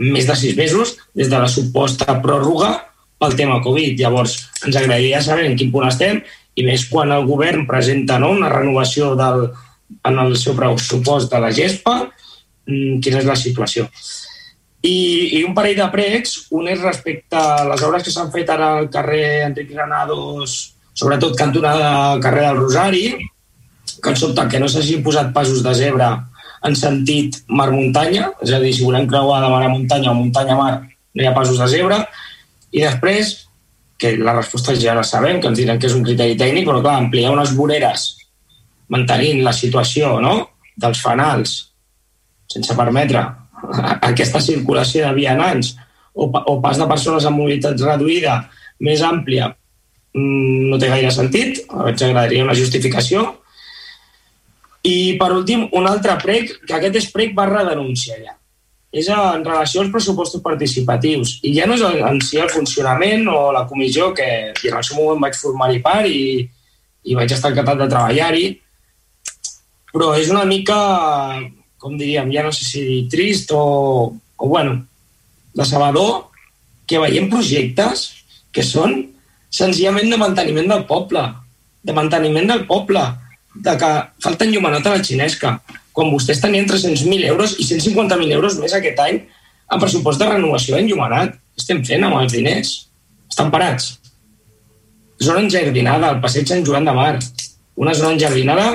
[0.00, 2.72] més de sis mesos des de la suposta pròrroga
[3.20, 3.98] pel tema Covid.
[4.00, 6.22] Llavors, ens agradaria saber en quin punt estem
[6.56, 9.50] i més quan el govern presenta no, una renovació del,
[10.08, 11.96] en el seu pressupost de la GESPA,
[12.66, 13.86] mm, quina és la situació.
[14.80, 14.96] I,
[15.38, 18.70] i un parell de pregs, un és respecte a les obres que s'han fet ara
[18.78, 20.54] al carrer Enric Granados,
[20.96, 23.04] sobretot cantonada carrer del Rosari,
[24.00, 26.14] que sobte que no s'hagin posat passos de zebra
[26.64, 30.56] en sentit mar-muntanya, és a dir, si volem creuar de mar a muntanya o muntanya
[30.56, 32.00] a mar, no hi ha passos de zebra,
[32.72, 33.34] i després,
[34.00, 36.80] que la resposta ja la sabem, que ens diran que és un criteri tècnic, però
[36.80, 38.14] clar, ampliar unes voreres
[38.90, 40.34] mantenint la situació no?
[40.80, 41.56] dels fanals
[42.50, 43.22] sense permetre
[44.10, 45.74] aquesta circulació de vianants
[46.14, 48.40] o, o pas de persones amb mobilitat reduïda
[48.86, 53.26] més àmplia mm, no té gaire sentit, ens agradaria una justificació.
[54.80, 58.36] I, per últim, un altre prec, que aquest és prec barra denúncia ja.
[58.90, 61.36] És en relació als pressupostos participatius.
[61.46, 64.86] I ja no és en si el funcionament o la comissió, que i en el
[64.86, 66.42] seu moment vaig formar-hi part i,
[67.06, 68.48] i vaig estar encantat de treballar-hi,
[69.92, 70.80] però és una mica
[71.80, 74.82] com diríem, ja no sé si trist o, o bueno,
[75.56, 76.28] decebedor
[76.86, 78.10] que veiem projectes
[78.52, 78.98] que són
[79.50, 81.22] senzillament de manteniment del poble,
[81.82, 83.02] de manteniment del poble,
[83.54, 83.90] de que
[84.22, 85.56] falta enllumenat a la xinesca,
[85.96, 89.22] quan vostès tenien 300.000 euros i 150.000 euros més aquest any
[89.70, 91.34] en pressupost de renovació d'enllumenat.
[91.58, 92.76] Estem fent amb els diners?
[93.30, 93.96] Estan parats.
[95.20, 97.18] Zona enjardinada, al passeig Sant Joan de Mar.
[97.80, 98.70] Una zona enjardinada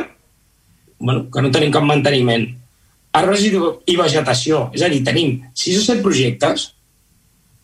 [0.97, 2.47] bueno, que no tenim cap manteniment
[3.15, 4.69] arbres i vegetació.
[4.75, 6.69] És a dir, tenim sis o set projectes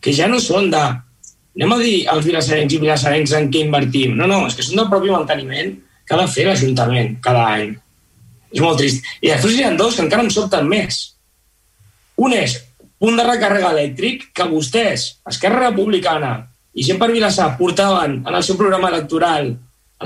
[0.02, 0.82] que ja no són de
[1.52, 4.16] anem a dir als vilassarencs i vilassarencs en què invertim.
[4.16, 5.74] No, no, és que són del propi manteniment
[6.06, 7.74] que ha de fer l'Ajuntament cada any.
[8.52, 9.04] És molt trist.
[9.20, 11.02] I després hi ha dos que encara em sobten més.
[12.20, 12.56] Un és
[13.02, 16.34] punt de recàrrega elèctric que vostès, Esquerra Republicana
[16.72, 19.50] i gent per Vilassar portaven en el seu programa electoral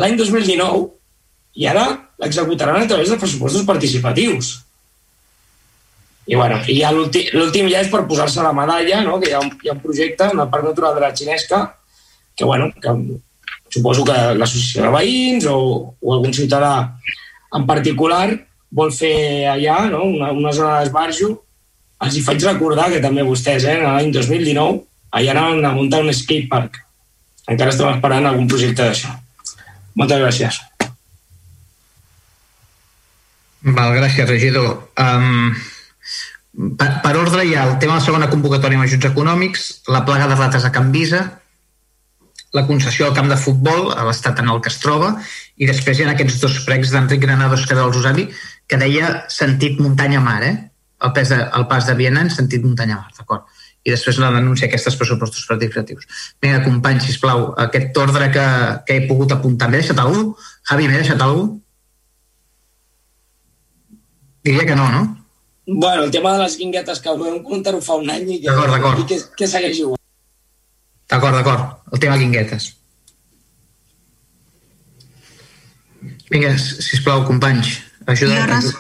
[0.01, 0.87] l'any 2019
[1.61, 1.87] i ara
[2.21, 4.66] l'executaran a través de pressupostos participatius.
[6.27, 9.21] I, bueno, i ja l'últim ja és per posar-se la medalla, no?
[9.23, 11.61] que hi ha, un, hi ha un projecte en el Parc Natural de la Xinesca
[12.35, 12.95] que, bueno, que
[13.71, 15.59] suposo que l'associació de veïns o,
[16.01, 16.75] o algun ciutadà
[17.55, 18.27] en particular
[18.77, 20.03] vol fer allà no?
[20.11, 21.31] una, una zona d'esbarjo.
[22.05, 24.83] Els hi faig recordar que també vostès, eh, l'any 2019,
[25.17, 26.83] allà anaven a muntar un skatepark.
[27.55, 29.15] Encara estem esperant algun projecte d'això.
[29.97, 30.59] Moltes gràcies.
[33.67, 34.75] Val, gràcies, regidor.
[35.01, 35.55] Um,
[36.57, 40.05] per, per ordre hi ha el tema de la segona convocatòria amb ajuts econòmics, la
[40.09, 41.25] plaga de rates a Can Visa,
[42.57, 45.11] la concessió del camp de futbol a l'estat en el que es troba
[45.61, 48.31] i després hi ha aquests dos pregs d'Enric Granados que del Usari
[48.67, 50.55] que deia sentit muntanya-mar, eh?
[51.05, 53.45] El, pes de, el pas de Viena en sentit muntanya-mar, d'acord?
[53.87, 56.09] I després la denúncia aquests pressupostos participatius.
[56.43, 58.47] Vinga, company, sisplau, aquest ordre que,
[58.89, 60.33] que he pogut apuntar, m'he deixat algú?
[60.71, 61.45] Javi, m'he deixat algú?
[64.47, 65.05] Diria que no, no?
[65.67, 68.71] Bueno, el tema de les guinguetes que vam comentar-ho fa un any i que, D'acord,
[68.71, 69.01] d'acord.
[69.03, 69.99] i que, que segueix igual.
[71.11, 71.81] D'acord, d'acord.
[71.93, 72.69] El tema guinguetes.
[76.31, 78.39] Vinga, sisplau, companys, ajuda.
[78.39, 78.71] Jo, res,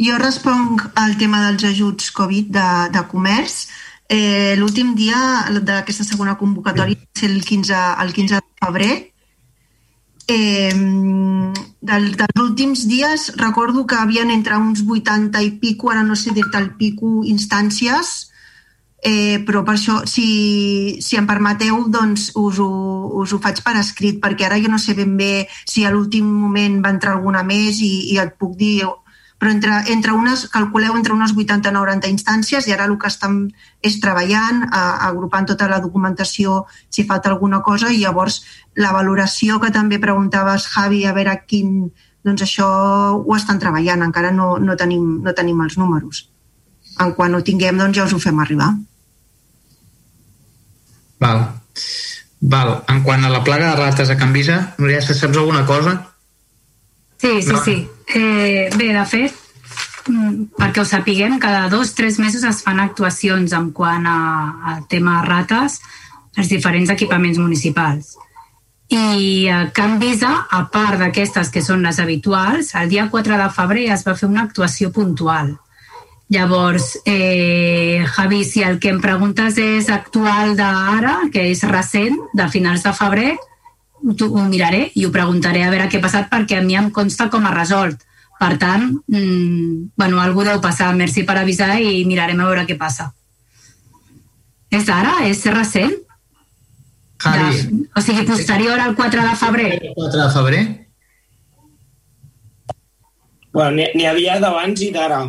[0.00, 3.66] jo responc al tema dels ajuts Covid de, de comerç.
[4.10, 5.20] Eh, L'últim dia
[5.60, 8.94] d'aquesta segona convocatòria va ser el 15, el 15 de febrer.
[10.30, 10.70] Eh,
[11.80, 16.30] del, dels últims dies recordo que havien entre uns 80 i pico, ara no sé
[16.36, 18.30] dir-te el pico, instàncies,
[19.02, 22.70] eh, però per això, si, si em permeteu, doncs us ho,
[23.24, 26.28] us ho faig per escrit, perquè ara jo no sé ben bé si a l'últim
[26.30, 28.84] moment va entrar alguna més i, i et puc dir
[29.40, 33.08] però entre, entre unes, calculeu entre unes 80 i 90 instàncies i ara el que
[33.08, 33.38] estem
[33.80, 38.42] és treballant, a, agrupant tota la documentació si falta alguna cosa i llavors
[38.76, 41.90] la valoració que també preguntaves, Javi, a veure quin...
[42.20, 42.66] Doncs això
[43.16, 46.26] ho estan treballant, encara no, no, tenim, no tenim els números.
[47.00, 48.74] En quan ho tinguem, doncs ja us ho fem arribar.
[51.24, 51.40] Val.
[52.40, 52.74] Val.
[52.92, 55.96] En quant a la plaga de rates a Can Visa, Núria, saps alguna cosa?
[57.16, 57.64] Sí, sí, No.
[57.64, 57.88] sí.
[58.14, 59.34] Eh, bé, de fet,
[60.08, 64.18] mm, perquè ho sapiguem, cada dos, tres mesos es fan actuacions en quant a,
[64.72, 65.80] al tema rates
[66.36, 68.16] als diferents equipaments municipals.
[68.90, 73.50] I a Can Visa, a part d'aquestes que són les habituals, el dia 4 de
[73.54, 75.52] febrer es va fer una actuació puntual.
[76.30, 82.48] Llavors, eh, Javi, si el que em preguntes és actual d'ara, que és recent, de
[82.48, 83.36] finals de febrer,
[84.02, 86.90] ho, ho miraré i ho preguntaré a veure què ha passat perquè a mi em
[86.90, 88.02] consta com ha resolt.
[88.40, 90.94] Per tant, mm, bueno, algú deu passar.
[90.96, 93.10] Merci per avisar i mirarem a veure què passa.
[94.70, 95.18] És ara?
[95.28, 95.92] És recent?
[97.20, 99.70] Javi, De, o sigui, posterior al 4 de febrer?
[99.96, 100.62] 4 de febrer?
[103.52, 105.24] Bueno, n'hi havia d'abans i d'ara.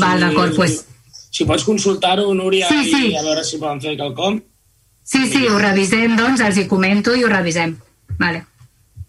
[0.00, 0.84] Val, d'acord, pues.
[1.30, 3.10] Si pots consultar-ho, Núria, Sí, sí.
[3.10, 4.40] i a veure si poden fer quelcom.
[5.10, 7.74] Sí, sí, ho revisem, doncs, els hi comento i ho revisem.
[8.20, 8.44] Vale.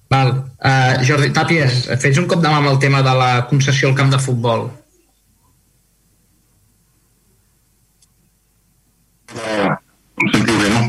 [0.09, 0.31] Val.
[0.57, 3.97] Uh, Jordi Tàpies, fes un cop de mà amb el tema de la concessió al
[3.99, 4.65] camp de futbol.
[9.31, 10.81] Em sentiu bé, no?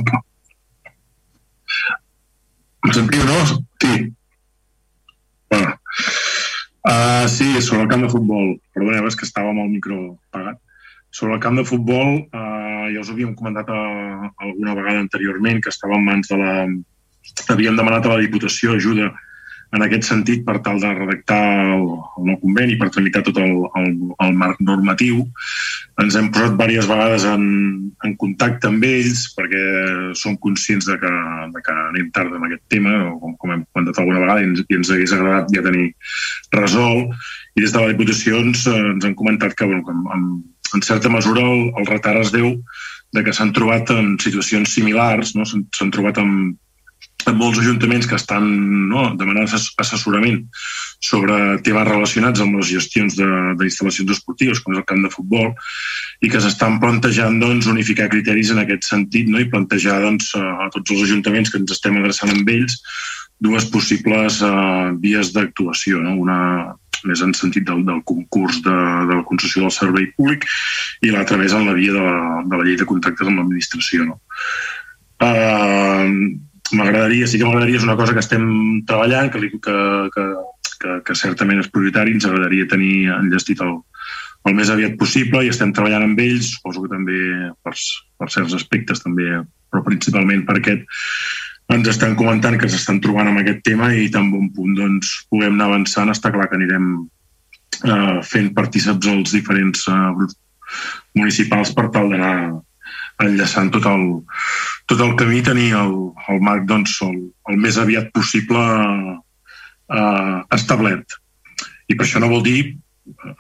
[2.83, 3.39] Em sentiu, no?
[3.85, 3.95] Sí.
[5.53, 5.77] Bueno.
[6.83, 8.57] Uh, sí, sobre el camp de futbol.
[8.75, 10.01] Perdoneu, és que estava amb el micro
[10.33, 10.59] apagat.
[11.13, 12.52] Sobre el camp de futbol, uh,
[12.91, 16.55] ja us havíem comentat uh, alguna vegada anteriorment que estava en mans de la...
[17.53, 19.13] Havíem demanat a la Diputació ajuda
[19.73, 21.41] en aquest sentit per tal de redactar
[21.73, 21.85] el,
[22.21, 23.89] el nou conveni, per tramitar tot el, el,
[24.25, 25.23] el marc normatiu.
[26.03, 27.47] Ens hem posat diverses vegades en,
[28.05, 29.63] en contacte amb ells perquè
[30.19, 31.13] som conscients de que,
[31.55, 34.65] de que anem tard en aquest tema, com, com hem comentat alguna vegada, i ens,
[34.67, 35.89] i ens hagués agradat ja tenir
[36.59, 37.17] resolt.
[37.57, 40.29] I des de la Diputació ens, eh, ens han comentat que, bueno, que en, en,
[40.75, 42.57] en certa mesura el, el retard es deu
[43.13, 45.45] de que s'han trobat en situacions similars, no?
[45.45, 46.55] s'han trobat amb,
[47.29, 48.47] amb molts ajuntaments que estan
[48.89, 50.41] no, demanant assess- assessorament
[51.03, 55.53] sobre temes relacionats amb les gestions d'instal·lacions esportives, com és el camp de futbol,
[56.23, 59.43] i que s'estan plantejant doncs, unificar criteris en aquest sentit no?
[59.43, 62.81] i plantejar doncs, a tots els ajuntaments que ens estem adreçant amb ells
[63.43, 66.01] dues possibles uh, vies d'actuació.
[66.03, 66.15] No?
[66.23, 66.39] Una
[67.09, 68.77] més en sentit del, del concurs de,
[69.09, 70.47] de la concessió del servei públic
[71.03, 72.17] i l'altra més en la via de la,
[72.47, 74.09] de la llei de contactes amb l'administració.
[74.09, 74.19] No?
[75.23, 76.09] Uh,
[76.79, 78.45] m'agradaria, sí que m'agradaria, és una cosa que estem
[78.89, 79.79] treballant, que, que,
[80.15, 80.27] que,
[80.83, 83.79] que, que certament és prioritari, ens agradaria tenir enllestit el,
[84.49, 87.19] el més aviat possible i estem treballant amb ells, suposo que també
[87.63, 87.75] per,
[88.19, 89.29] per certs aspectes també,
[89.73, 90.87] però principalment per aquest
[91.73, 95.55] ens estan comentant que s'estan trobant amb aquest tema i tan bon punt doncs, puguem
[95.57, 96.89] anar avançant, està clar que anirem
[97.87, 100.29] eh, fent partíceps els diferents eh,
[101.19, 102.35] municipals per tal d'anar
[103.23, 104.07] enllaçant tot el,
[104.91, 105.95] tot el camí tenir el,
[106.33, 107.19] el marc doncs, el,
[107.51, 108.63] el més aviat possible
[109.93, 111.19] eh, establert.
[111.89, 113.35] I per això no vol dir, eh,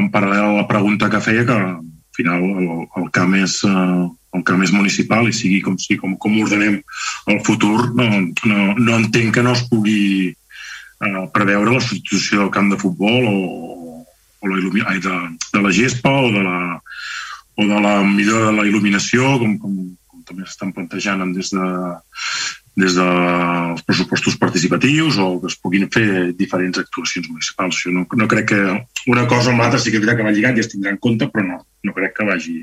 [0.00, 1.58] en paral·lel a la pregunta que feia, que
[2.12, 2.68] al final el,
[3.00, 6.78] el camp és, eh, el camp és municipal i sigui com, sigui, com, com ordenem
[7.32, 8.08] el futur, no,
[8.44, 13.28] no, no entenc que no es pugui eh, preveure la substitució del camp de futbol
[13.32, 14.04] o,
[14.42, 14.60] o la
[14.90, 15.18] ai, de,
[15.54, 16.60] de la gespa o de la,
[17.56, 19.76] o de la millora de la il·luminació, com, com,
[20.10, 21.68] com també s'estan plantejant des de,
[22.78, 27.82] des dels pressupostos participatius o que es puguin fer diferents actuacions municipals.
[27.84, 28.62] Jo no, no crec que
[29.12, 31.02] una cosa amb l'altra sí que és veritat que va lligat i es tindrà en
[31.02, 32.56] compte, però no, no crec que vagi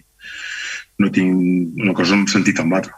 [0.99, 2.97] no tinc una cosa en sentit amb l'altra.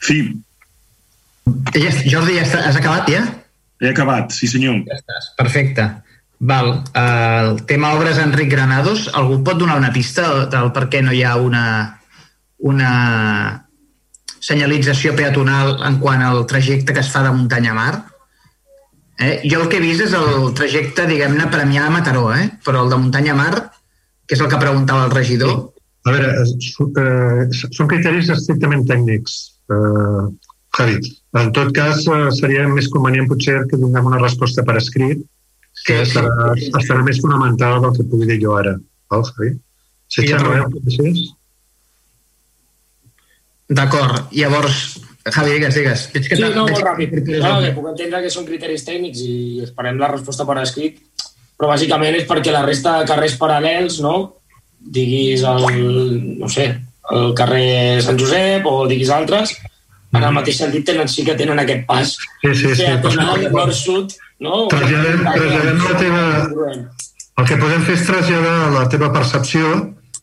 [0.00, 0.20] Sí,
[1.74, 3.24] Ja, Jordi, ja has acabat ja?
[3.80, 4.82] He acabat, sí senyor.
[4.88, 5.86] Ja estàs, perfecte.
[6.40, 6.70] Val.
[6.92, 11.14] Uh, el tema obres Enric Granados, algú pot donar una pista del per què no
[11.16, 11.64] hi ha una,
[12.60, 13.66] una
[14.40, 17.94] senyalització peatonal en quant al trajecte que es fa de muntanya a mar?
[19.20, 19.40] Eh?
[19.44, 22.46] Jo el que he vist és el trajecte, diguem-ne, Premià a Mataró, eh?
[22.64, 23.54] però el de muntanya a mar,
[24.26, 25.58] que és el que preguntava el regidor...
[26.08, 29.34] A veure, eh, són criteris estrictament tècnics,
[29.68, 30.22] eh,
[30.78, 30.96] Javi.
[31.36, 35.20] En tot cas, eh, seria més convenient potser que donem una resposta per escrit,
[35.84, 36.70] que sí, estarà, sí.
[36.80, 38.78] estarà més fonamentada del que pugui dir jo ara.
[39.12, 39.52] Val, Javi?
[40.10, 41.12] Si sí,
[43.70, 44.26] D'acord.
[44.34, 44.98] Llavors,
[45.30, 46.08] Javi, digues, digues.
[46.14, 47.14] Veig que sí, no, molt ràpid.
[47.30, 50.98] No, que puc entendre que són criteris tècnics i esperem la resposta per escrit,
[51.60, 54.16] però bàsicament és perquè la resta de carrers paral·lels, no?
[54.80, 56.70] diguis el, no sé,
[57.12, 59.52] el carrer Sant Josep o diguis altres,
[60.10, 62.16] en el mateix sentit tenen, sí que tenen aquest pas.
[62.42, 62.88] Sí, sí, sí.
[63.52, 64.66] nord-sud, no?
[64.72, 66.24] Traslladem, traslladem la teva...
[67.40, 69.76] El que podem fer és traslladar la teva percepció,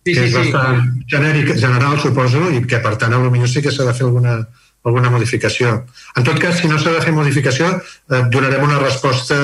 [0.08, 1.04] sí, que sí, és bastant sí.
[1.14, 4.38] genèric, general, suposo, i que, per tant, potser sí que s'ha de fer alguna,
[4.88, 5.74] alguna modificació.
[6.16, 9.38] En tot cas, si no s'ha de fer modificació, eh, donarem una resposta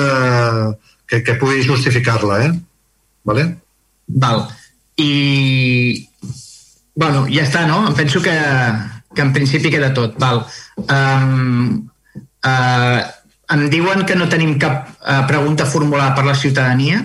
[1.06, 2.52] que, que pugui justificar-la, eh?
[3.24, 3.46] Vale?
[4.06, 4.44] Val.
[5.00, 6.08] I,
[6.94, 7.82] bueno, ja està, no?
[7.88, 8.34] Em penso que,
[9.14, 10.16] que en principi queda tot.
[10.20, 10.44] Val.
[10.84, 11.88] Um,
[12.46, 13.00] uh,
[13.54, 17.02] em diuen que no tenim cap uh, pregunta formulada per la ciutadania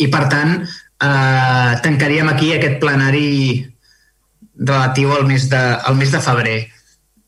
[0.00, 0.60] i, per tant,
[1.02, 3.66] uh, tancaríem aquí aquest plenari
[4.60, 6.60] relatiu al mes de, al mes de febrer.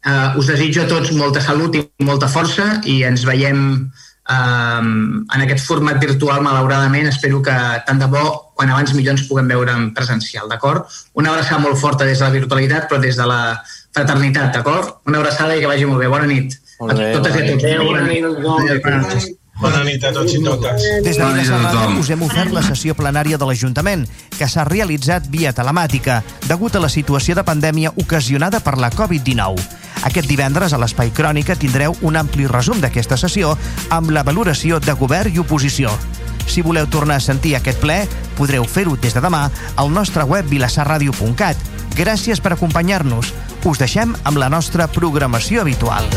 [0.02, 3.92] Uh, us desitjo a tots molta salut i molta força i ens veiem
[4.30, 7.54] Um, en aquest format virtual, malauradament, espero que
[7.88, 10.86] tant de bo, quan abans millor ens puguem veure en presencial, d'acord?
[11.18, 13.58] Una abraçada molt forta des de la virtualitat, però des de la
[13.90, 15.02] fraternitat, d'acord?
[15.10, 16.08] Una abraçada i que vagi molt bé.
[16.12, 16.54] Bona nit.
[16.78, 17.70] Molt bé, a totes i a tots.
[17.82, 18.28] Bona nit.
[18.46, 18.84] Bona nit.
[18.86, 20.82] Bona nit a tots i totes.
[21.04, 21.34] Des de la
[21.72, 26.76] Ràdio us hem ofert la sessió plenària de l'Ajuntament, que s'ha realitzat via telemàtica, degut
[26.76, 29.62] a la situació de pandèmia ocasionada per la Covid-19.
[30.08, 33.56] Aquest divendres a l'Espai Crònica tindreu un ampli resum d'aquesta sessió
[33.90, 35.92] amb la valoració de govern i oposició.
[36.46, 38.02] Si voleu tornar a sentir aquest ple,
[38.36, 41.56] podreu fer-ho des de demà al nostre web vilassarradio.cat.
[41.94, 43.32] Gràcies per acompanyar-nos.
[43.64, 46.08] Us deixem amb la nostra programació habitual.